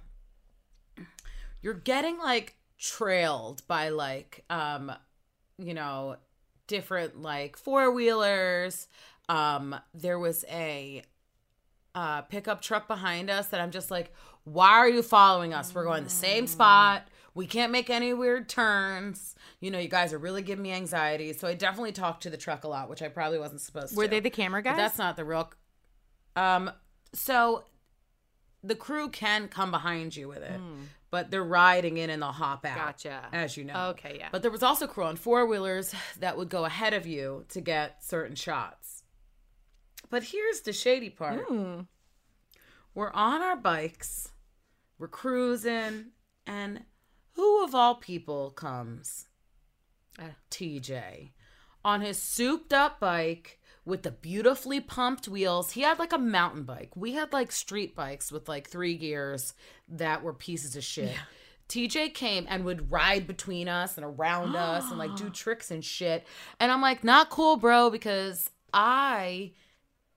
you're 1.61 1.73
getting 1.73 2.17
like 2.17 2.55
trailed 2.79 3.61
by 3.67 3.89
like 3.89 4.43
um 4.49 4.91
you 5.59 5.73
know 5.73 6.15
different 6.67 7.21
like 7.21 7.57
four-wheelers. 7.57 8.87
Um 9.29 9.75
there 9.93 10.17
was 10.17 10.43
a 10.49 11.03
uh 11.93 12.21
pickup 12.23 12.61
truck 12.61 12.87
behind 12.87 13.29
us 13.29 13.47
that 13.47 13.61
I'm 13.61 13.71
just 13.71 13.91
like 13.91 14.11
why 14.43 14.69
are 14.71 14.89
you 14.89 15.03
following 15.03 15.53
us? 15.53 15.73
We're 15.73 15.83
going 15.83 16.03
the 16.03 16.09
same 16.09 16.47
spot. 16.47 17.07
We 17.35 17.45
can't 17.45 17.71
make 17.71 17.89
any 17.89 18.13
weird 18.13 18.49
turns. 18.49 19.35
You 19.59 19.69
know, 19.71 19.77
you 19.77 19.87
guys 19.87 20.13
are 20.13 20.17
really 20.17 20.41
giving 20.41 20.63
me 20.63 20.71
anxiety. 20.71 21.31
So 21.33 21.47
I 21.47 21.53
definitely 21.53 21.91
talked 21.91 22.23
to 22.23 22.29
the 22.29 22.37
truck 22.37 22.63
a 22.63 22.67
lot, 22.67 22.89
which 22.89 23.01
I 23.01 23.07
probably 23.07 23.37
wasn't 23.37 23.61
supposed 23.61 23.89
to. 23.89 23.95
Were 23.95 24.07
they 24.07 24.19
the 24.19 24.31
camera 24.31 24.63
guys? 24.63 24.73
But 24.73 24.77
that's 24.77 24.97
not 24.97 25.15
the 25.15 25.23
real. 25.25 25.51
Um, 26.35 26.71
so 27.13 27.63
the 28.63 28.75
crew 28.75 29.09
can 29.09 29.47
come 29.47 29.71
behind 29.71 30.15
you 30.15 30.27
with 30.27 30.43
it, 30.43 30.59
but 31.09 31.31
they're 31.31 31.43
riding 31.43 31.97
in 31.97 32.09
and 32.09 32.21
they'll 32.21 32.31
hop 32.31 32.65
out. 32.65 32.75
Gotcha. 32.75 33.27
As 33.33 33.57
you 33.57 33.63
know. 33.63 33.89
Okay, 33.89 34.17
yeah. 34.19 34.29
But 34.31 34.41
there 34.41 34.51
was 34.51 34.63
also 34.63 34.87
crew 34.87 35.05
on 35.05 35.15
four 35.15 35.45
wheelers 35.45 35.93
that 36.19 36.37
would 36.37 36.49
go 36.49 36.65
ahead 36.65 36.93
of 36.93 37.05
you 37.05 37.45
to 37.49 37.61
get 37.61 38.03
certain 38.03 38.35
shots. 38.35 39.03
But 40.09 40.23
here's 40.23 40.61
the 40.61 40.73
shady 40.73 41.09
part. 41.09 41.43
Hmm. 41.47 41.81
We're 42.93 43.11
on 43.13 43.41
our 43.41 43.55
bikes, 43.55 44.31
we're 44.99 45.07
cruising, 45.07 46.07
and 46.45 46.83
who 47.33 47.63
of 47.63 47.73
all 47.73 47.95
people 47.95 48.51
comes? 48.51 49.27
TJ 50.51 51.31
on 51.83 52.01
his 52.01 52.19
souped 52.19 52.73
up 52.73 52.99
bike 52.99 53.59
with 53.85 54.03
the 54.03 54.11
beautifully 54.11 54.79
pumped 54.79 55.27
wheels. 55.27 55.71
He 55.71 55.81
had 55.81 55.99
like 55.99 56.13
a 56.13 56.17
mountain 56.17 56.63
bike. 56.63 56.95
We 56.95 57.13
had 57.13 57.33
like 57.33 57.51
street 57.51 57.95
bikes 57.95 58.31
with 58.31 58.47
like 58.47 58.69
three 58.69 58.95
gears 58.95 59.53
that 59.89 60.23
were 60.23 60.33
pieces 60.33 60.75
of 60.75 60.83
shit. 60.83 61.15
TJ 61.67 62.13
came 62.13 62.45
and 62.49 62.65
would 62.65 62.91
ride 62.91 63.25
between 63.25 63.67
us 63.67 63.97
and 63.97 64.05
around 64.05 64.55
us 64.55 64.89
and 64.89 64.99
like 64.99 65.15
do 65.15 65.29
tricks 65.33 65.71
and 65.71 65.83
shit. 65.83 66.27
And 66.59 66.71
I'm 66.71 66.81
like, 66.81 67.03
not 67.03 67.29
cool, 67.29 67.57
bro, 67.57 67.89
because 67.89 68.49
I 68.73 69.53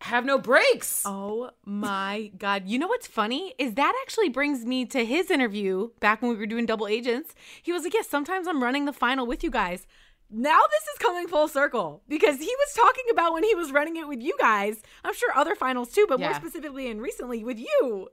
have 0.00 0.24
no 0.26 0.36
brakes. 0.36 1.02
Oh 1.06 1.50
my 1.64 2.32
God. 2.38 2.64
You 2.66 2.78
know 2.78 2.88
what's 2.88 3.06
funny? 3.06 3.54
Is 3.58 3.74
that 3.74 3.94
actually 4.02 4.28
brings 4.28 4.64
me 4.66 4.84
to 4.86 5.04
his 5.04 5.30
interview 5.30 5.90
back 6.00 6.20
when 6.20 6.32
we 6.32 6.36
were 6.36 6.46
doing 6.46 6.66
double 6.66 6.88
agents. 6.88 7.34
He 7.62 7.72
was 7.72 7.84
like, 7.84 7.94
Yes, 7.94 8.08
sometimes 8.08 8.46
I'm 8.46 8.62
running 8.62 8.84
the 8.84 8.92
final 8.92 9.26
with 9.26 9.42
you 9.42 9.50
guys. 9.50 9.86
Now 10.30 10.60
this 10.70 10.82
is 10.82 10.98
coming 10.98 11.28
full 11.28 11.48
circle 11.48 12.02
because 12.08 12.38
he 12.38 12.46
was 12.46 12.74
talking 12.74 13.04
about 13.10 13.32
when 13.34 13.44
he 13.44 13.54
was 13.54 13.72
running 13.72 13.96
it 13.96 14.08
with 14.08 14.20
you 14.20 14.34
guys. 14.38 14.82
I'm 15.04 15.14
sure 15.14 15.30
other 15.36 15.54
finals 15.54 15.92
too, 15.92 16.06
but 16.08 16.18
more 16.18 16.34
specifically 16.34 16.90
and 16.90 17.00
recently 17.00 17.44
with 17.44 17.58
you. 17.58 18.08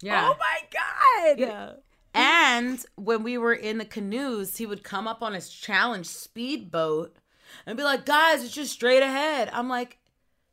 Yeah. 0.00 0.30
Oh 0.32 0.36
my 0.38 0.60
God. 0.72 1.38
Yeah. 1.38 1.72
And 2.14 2.84
when 2.96 3.22
we 3.22 3.38
were 3.38 3.54
in 3.54 3.78
the 3.78 3.84
canoes, 3.84 4.56
he 4.56 4.66
would 4.66 4.82
come 4.82 5.06
up 5.08 5.22
on 5.22 5.32
his 5.32 5.48
challenge 5.48 6.06
speedboat 6.06 7.16
and 7.66 7.76
be 7.76 7.82
like, 7.82 8.04
guys, 8.04 8.44
it's 8.44 8.54
just 8.54 8.72
straight 8.72 9.02
ahead. 9.02 9.50
I'm 9.52 9.68
like, 9.68 9.98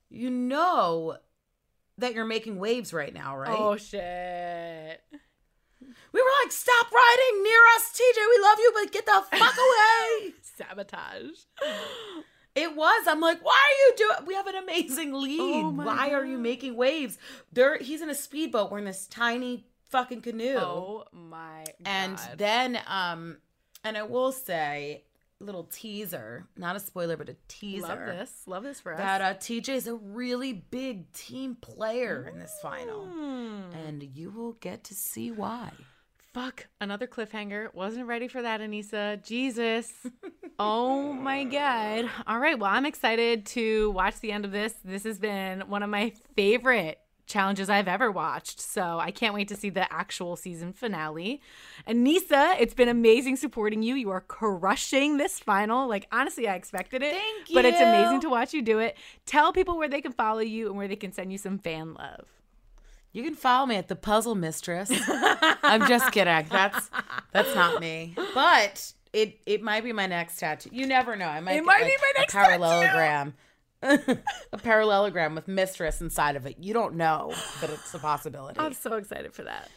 you 0.09 0.29
know 0.29 1.17
that 1.97 2.13
you're 2.13 2.25
making 2.25 2.59
waves 2.59 2.93
right 2.93 3.13
now, 3.13 3.37
right? 3.37 3.57
Oh 3.57 3.75
shit. 3.77 5.01
We 6.11 6.21
were 6.21 6.27
like, 6.43 6.51
stop 6.51 6.87
riding 6.91 7.43
near 7.43 7.59
us, 7.75 7.91
TJ. 7.93 8.17
We 8.17 8.43
love 8.43 8.57
you, 8.59 8.71
but 8.73 8.91
get 8.91 9.05
the 9.05 9.23
fuck 9.37 9.55
away. 9.67 10.33
Sabotage. 10.57 11.39
It 12.55 12.75
was. 12.75 13.07
I'm 13.07 13.19
like, 13.21 13.43
why 13.45 13.53
are 13.53 13.77
you 13.87 13.93
doing? 13.97 14.27
We 14.27 14.33
have 14.33 14.47
an 14.47 14.55
amazing 14.55 15.13
lead. 15.13 15.39
Oh 15.39 15.69
why 15.69 16.11
are 16.11 16.25
you 16.25 16.37
making 16.37 16.75
waves? 16.75 17.17
There, 17.53 17.77
he's 17.77 18.01
in 18.01 18.09
a 18.09 18.15
speedboat. 18.15 18.71
We're 18.71 18.79
in 18.79 18.85
this 18.85 19.07
tiny 19.07 19.65
fucking 19.89 20.21
canoe. 20.21 20.55
Oh 20.57 21.05
my 21.13 21.63
and 21.85 22.19
then 22.37 22.79
um 22.87 23.37
and 23.83 23.97
i 23.97 24.03
will 24.03 24.31
say 24.31 25.03
little 25.39 25.63
teaser 25.63 26.45
not 26.57 26.75
a 26.75 26.79
spoiler 26.79 27.17
but 27.17 27.27
a 27.29 27.35
teaser 27.47 27.87
Love 27.87 27.99
this. 28.05 28.31
Love 28.45 28.63
this 28.63 28.79
for 28.81 28.91
us. 28.93 28.99
that 28.99 29.21
uh 29.21 29.33
tj 29.35 29.69
is 29.69 29.87
a 29.87 29.95
really 29.95 30.53
big 30.53 31.11
team 31.13 31.55
player 31.55 32.29
in 32.31 32.37
this 32.39 32.53
final 32.61 33.05
Hmm. 33.07 33.61
and 33.87 34.03
you 34.03 34.29
will 34.29 34.51
get 34.53 34.83
to 34.85 34.93
see 34.93 35.31
why 35.31 35.71
Fuck, 36.33 36.67
another 36.79 37.07
cliffhanger. 37.07 37.73
Wasn't 37.73 38.05
ready 38.05 38.27
for 38.27 38.41
that, 38.41 38.61
Aneesa. 38.61 39.23
Jesus. 39.25 39.91
oh 40.59 41.11
my 41.11 41.43
God. 41.43 42.09
All 42.27 42.37
right. 42.37 42.57
Well, 42.57 42.71
I'm 42.71 42.85
excited 42.85 43.47
to 43.47 43.89
watch 43.91 44.19
the 44.19 44.31
end 44.31 44.45
of 44.45 44.51
this. 44.51 44.75
This 44.85 45.03
has 45.05 45.17
been 45.17 45.61
one 45.61 45.81
of 45.81 45.89
my 45.89 46.13
favorite 46.35 46.99
challenges 47.25 47.69
I've 47.69 47.87
ever 47.87 48.11
watched. 48.11 48.59
So 48.59 48.99
I 48.99 49.11
can't 49.11 49.33
wait 49.33 49.47
to 49.47 49.55
see 49.55 49.69
the 49.69 49.91
actual 49.91 50.35
season 50.35 50.73
finale. 50.73 51.41
Aneesa, 51.87 52.59
it's 52.59 52.73
been 52.73 52.89
amazing 52.89 53.37
supporting 53.37 53.81
you. 53.81 53.95
You 53.95 54.09
are 54.11 54.21
crushing 54.21 55.17
this 55.17 55.39
final. 55.39 55.87
Like, 55.87 56.07
honestly, 56.11 56.47
I 56.47 56.55
expected 56.55 57.01
it. 57.01 57.13
Thank 57.13 57.53
But 57.53 57.65
it's 57.65 57.79
amazing 57.79 58.21
to 58.21 58.29
watch 58.29 58.53
you 58.53 58.61
do 58.61 58.79
it. 58.79 58.97
Tell 59.25 59.53
people 59.53 59.77
where 59.77 59.89
they 59.89 60.01
can 60.01 60.11
follow 60.11 60.41
you 60.41 60.67
and 60.67 60.77
where 60.77 60.87
they 60.87 60.95
can 60.95 61.11
send 61.11 61.31
you 61.31 61.37
some 61.37 61.57
fan 61.59 61.93
love. 61.93 62.38
You 63.11 63.23
can 63.23 63.35
follow 63.35 63.65
me 63.65 63.75
at 63.75 63.87
the 63.87 63.95
puzzle 63.95 64.35
mistress. 64.35 64.91
I'm 65.63 65.87
just 65.87 66.11
kidding. 66.11 66.47
That's 66.49 66.89
that's 67.31 67.53
not 67.55 67.81
me. 67.81 68.15
But 68.33 68.93
it 69.13 69.39
it 69.45 69.61
might 69.61 69.83
be 69.83 69.93
my 69.93 70.07
next 70.07 70.39
tattoo. 70.39 70.69
You 70.71 70.85
never 70.85 71.15
know. 71.15 71.27
I 71.27 71.39
might 71.39 71.57
It 71.57 71.65
might 71.65 71.83
be 71.83 71.95
my 72.01 72.13
next 72.17 72.33
a 72.33 72.37
parallelogram 72.37 73.33
a 73.81 74.57
parallelogram 74.61 75.35
with 75.35 75.47
mistress 75.47 76.01
inside 76.01 76.35
of 76.35 76.45
it. 76.45 76.57
You 76.59 76.73
don't 76.73 76.95
know 76.95 77.33
but 77.61 77.69
it's 77.69 77.93
a 77.93 77.99
possibility. 77.99 78.59
I'm 78.59 78.73
so 78.73 78.95
excited 78.95 79.33
for 79.33 79.43
that. 79.43 79.69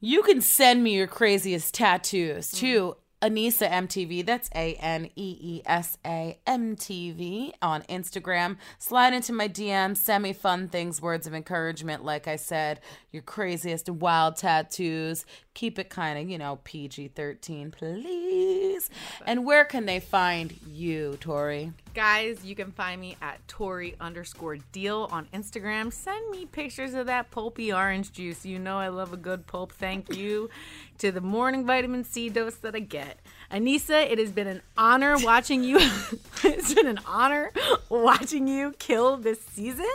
You 0.00 0.22
can 0.22 0.40
send 0.40 0.82
me 0.82 0.94
your 0.94 1.06
craziest 1.06 1.74
tattoos 1.74 2.52
to 2.52 2.96
Aneesa 3.22 3.70
MTV. 3.70 4.24
That's 4.24 4.48
A 4.54 4.74
N 4.74 5.10
E 5.16 5.36
E 5.40 5.62
S 5.66 5.98
A 6.06 6.38
M 6.46 6.76
T 6.76 7.12
V 7.12 7.54
on 7.60 7.82
Instagram. 7.82 8.56
Slide 8.78 9.12
into 9.12 9.32
my 9.32 9.48
DM, 9.48 9.96
send 9.96 10.22
me 10.22 10.32
fun 10.32 10.68
things, 10.68 11.02
words 11.02 11.26
of 11.26 11.34
encouragement. 11.34 12.04
Like 12.04 12.26
I 12.26 12.36
said, 12.36 12.80
your 13.12 13.22
craziest 13.22 13.88
wild 13.90 14.36
tattoos. 14.36 15.26
Keep 15.52 15.78
it 15.78 15.90
kind 15.90 16.18
of, 16.18 16.30
you 16.30 16.38
know, 16.38 16.60
PG 16.64 17.08
13, 17.08 17.72
please. 17.72 18.88
And 19.26 19.44
where 19.44 19.64
can 19.64 19.84
they 19.84 20.00
find 20.00 20.54
you, 20.66 21.18
Tori? 21.20 21.72
Guys, 21.92 22.44
you 22.44 22.54
can 22.54 22.70
find 22.70 23.00
me 23.00 23.16
at 23.20 23.46
Tori 23.48 23.96
underscore 24.00 24.58
deal 24.70 25.08
on 25.10 25.26
Instagram. 25.34 25.92
Send 25.92 26.30
me 26.30 26.46
pictures 26.46 26.94
of 26.94 27.06
that 27.06 27.32
pulpy 27.32 27.72
orange 27.72 28.12
juice. 28.12 28.46
You 28.46 28.60
know 28.60 28.78
I 28.78 28.88
love 28.88 29.12
a 29.12 29.16
good 29.16 29.48
pulp. 29.48 29.72
Thank 29.72 30.14
you 30.16 30.50
to 30.98 31.10
the 31.10 31.20
morning 31.20 31.66
vitamin 31.66 32.04
C 32.04 32.28
dose 32.28 32.54
that 32.56 32.76
I 32.76 32.78
get. 32.78 33.18
Aneesa, 33.50 34.08
it 34.08 34.18
has 34.18 34.30
been 34.30 34.46
an 34.46 34.62
honor 34.78 35.16
watching 35.18 35.64
you. 35.64 35.78
it's 36.44 36.72
been 36.72 36.86
an 36.86 37.00
honor 37.06 37.50
watching 37.88 38.46
you 38.46 38.72
kill 38.78 39.16
this 39.16 39.40
season. 39.40 39.90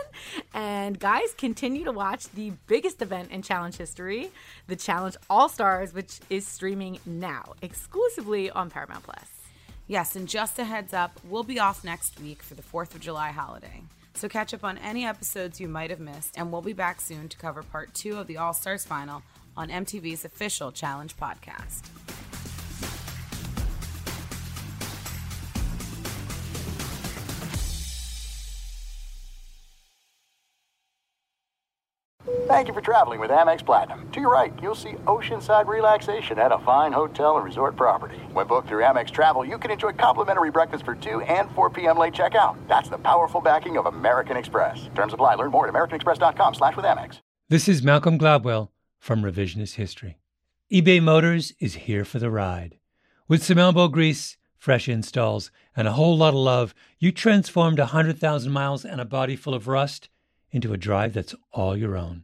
And 0.54 1.00
guys, 1.00 1.34
continue 1.38 1.86
to 1.86 1.94
watch 1.94 2.28
the 2.32 2.52
biggest 2.68 3.02
event 3.02 3.32
in 3.32 3.42
challenge 3.42 3.78
history, 3.78 4.32
the 4.68 4.76
Challenge 4.76 5.16
All 5.30 5.48
Stars, 5.48 5.94
which 5.94 6.20
is 6.30 6.46
streaming 6.46 7.00
now 7.06 7.54
exclusively 7.62 8.52
on 8.52 8.70
Paramount 8.70 9.04
Plus. 9.04 9.35
Yes, 9.88 10.16
and 10.16 10.28
just 10.28 10.58
a 10.58 10.64
heads 10.64 10.94
up, 10.94 11.20
we'll 11.30 11.44
be 11.44 11.60
off 11.60 11.84
next 11.84 12.20
week 12.20 12.42
for 12.42 12.56
the 12.56 12.64
4th 12.64 12.96
of 12.96 13.02
July 13.02 13.30
holiday. 13.30 13.84
So 14.16 14.28
catch 14.28 14.54
up 14.54 14.64
on 14.64 14.78
any 14.80 15.06
episodes 15.06 15.60
you 15.60 15.68
might 15.68 15.92
have 15.92 16.00
missed, 16.00 16.36
and 16.38 16.52
we'll 16.52 16.62
be 16.62 16.74
back 16.74 17.02
soon 17.02 17.30
to 17.30 17.38
cover 17.38 17.62
part 17.62 17.94
two 17.94 18.18
of 18.18 18.26
the 18.28 18.38
All 18.38 18.54
Stars 18.54 18.84
final 18.84 19.22
on 19.56 19.70
MTV's 19.70 20.26
official 20.26 20.72
Challenge 20.72 21.16
podcast. 21.18 21.84
Thank 32.48 32.68
you 32.68 32.76
for 32.76 32.82
traveling 32.82 33.20
with 33.20 33.32
Amex 33.32 33.66
Platinum. 33.66 34.08
To 34.12 34.20
your 34.20 34.32
right, 34.32 34.54
you'll 34.62 34.76
see 34.76 34.92
oceanside 35.08 35.66
relaxation 35.66 36.38
at 36.38 36.52
a 36.52 36.60
fine 36.60 36.92
hotel 36.92 37.38
and 37.38 37.44
resort 37.44 37.76
property. 37.76 38.18
When 38.34 38.46
booked 38.46 38.68
through 38.68 38.84
Amex 38.84 39.10
Travel, 39.10 39.44
you 39.44 39.58
can 39.58 39.72
enjoy 39.72 39.94
complimentary 39.94 40.52
breakfast 40.52 40.86
for 40.86 40.94
2 40.94 41.22
and 41.22 41.50
4 41.56 41.72
p.m. 41.72 41.98
late 41.98 42.14
checkout. 42.14 42.56
That's 42.68 42.88
the 42.88 43.00
powerful 43.00 43.42
backing 43.42 43.80
of 43.80 43.88
American 43.88 44.38
Express. 44.38 44.88
Terms 44.94 45.12
apply. 45.12 45.34
Learn 45.34 45.50
more 45.50 45.68
at 45.68 45.74
americanexpress.com 45.74 46.54
slash 46.54 46.76
with 46.76 46.86
Amex. 46.86 47.20
This 47.50 47.68
is 47.68 47.82
Malcolm 47.82 48.20
Gladwell 48.20 48.70
from 49.00 49.24
Revisionist 49.24 49.74
History. 49.74 50.20
eBay 50.72 51.02
Motors 51.02 51.52
is 51.60 51.74
here 51.74 52.06
for 52.06 52.20
the 52.20 52.30
ride. 52.30 52.78
With 53.28 53.44
some 53.44 53.58
elbow 53.58 53.88
grease, 53.88 54.38
fresh 54.60 54.88
installs, 54.88 55.50
and 55.76 55.88
a 55.88 55.94
whole 55.94 56.16
lot 56.16 56.36
of 56.36 56.36
love, 56.36 56.76
you 57.00 57.12
transformed 57.12 57.80
100,000 57.80 58.52
miles 58.52 58.86
and 58.86 59.02
a 59.02 59.06
body 59.06 59.36
full 59.36 59.56
of 59.56 59.68
rust 59.68 60.10
into 60.52 60.74
a 60.74 60.78
drive 60.78 61.14
that's 61.14 61.34
all 61.52 61.76
your 61.76 61.98
own. 61.98 62.24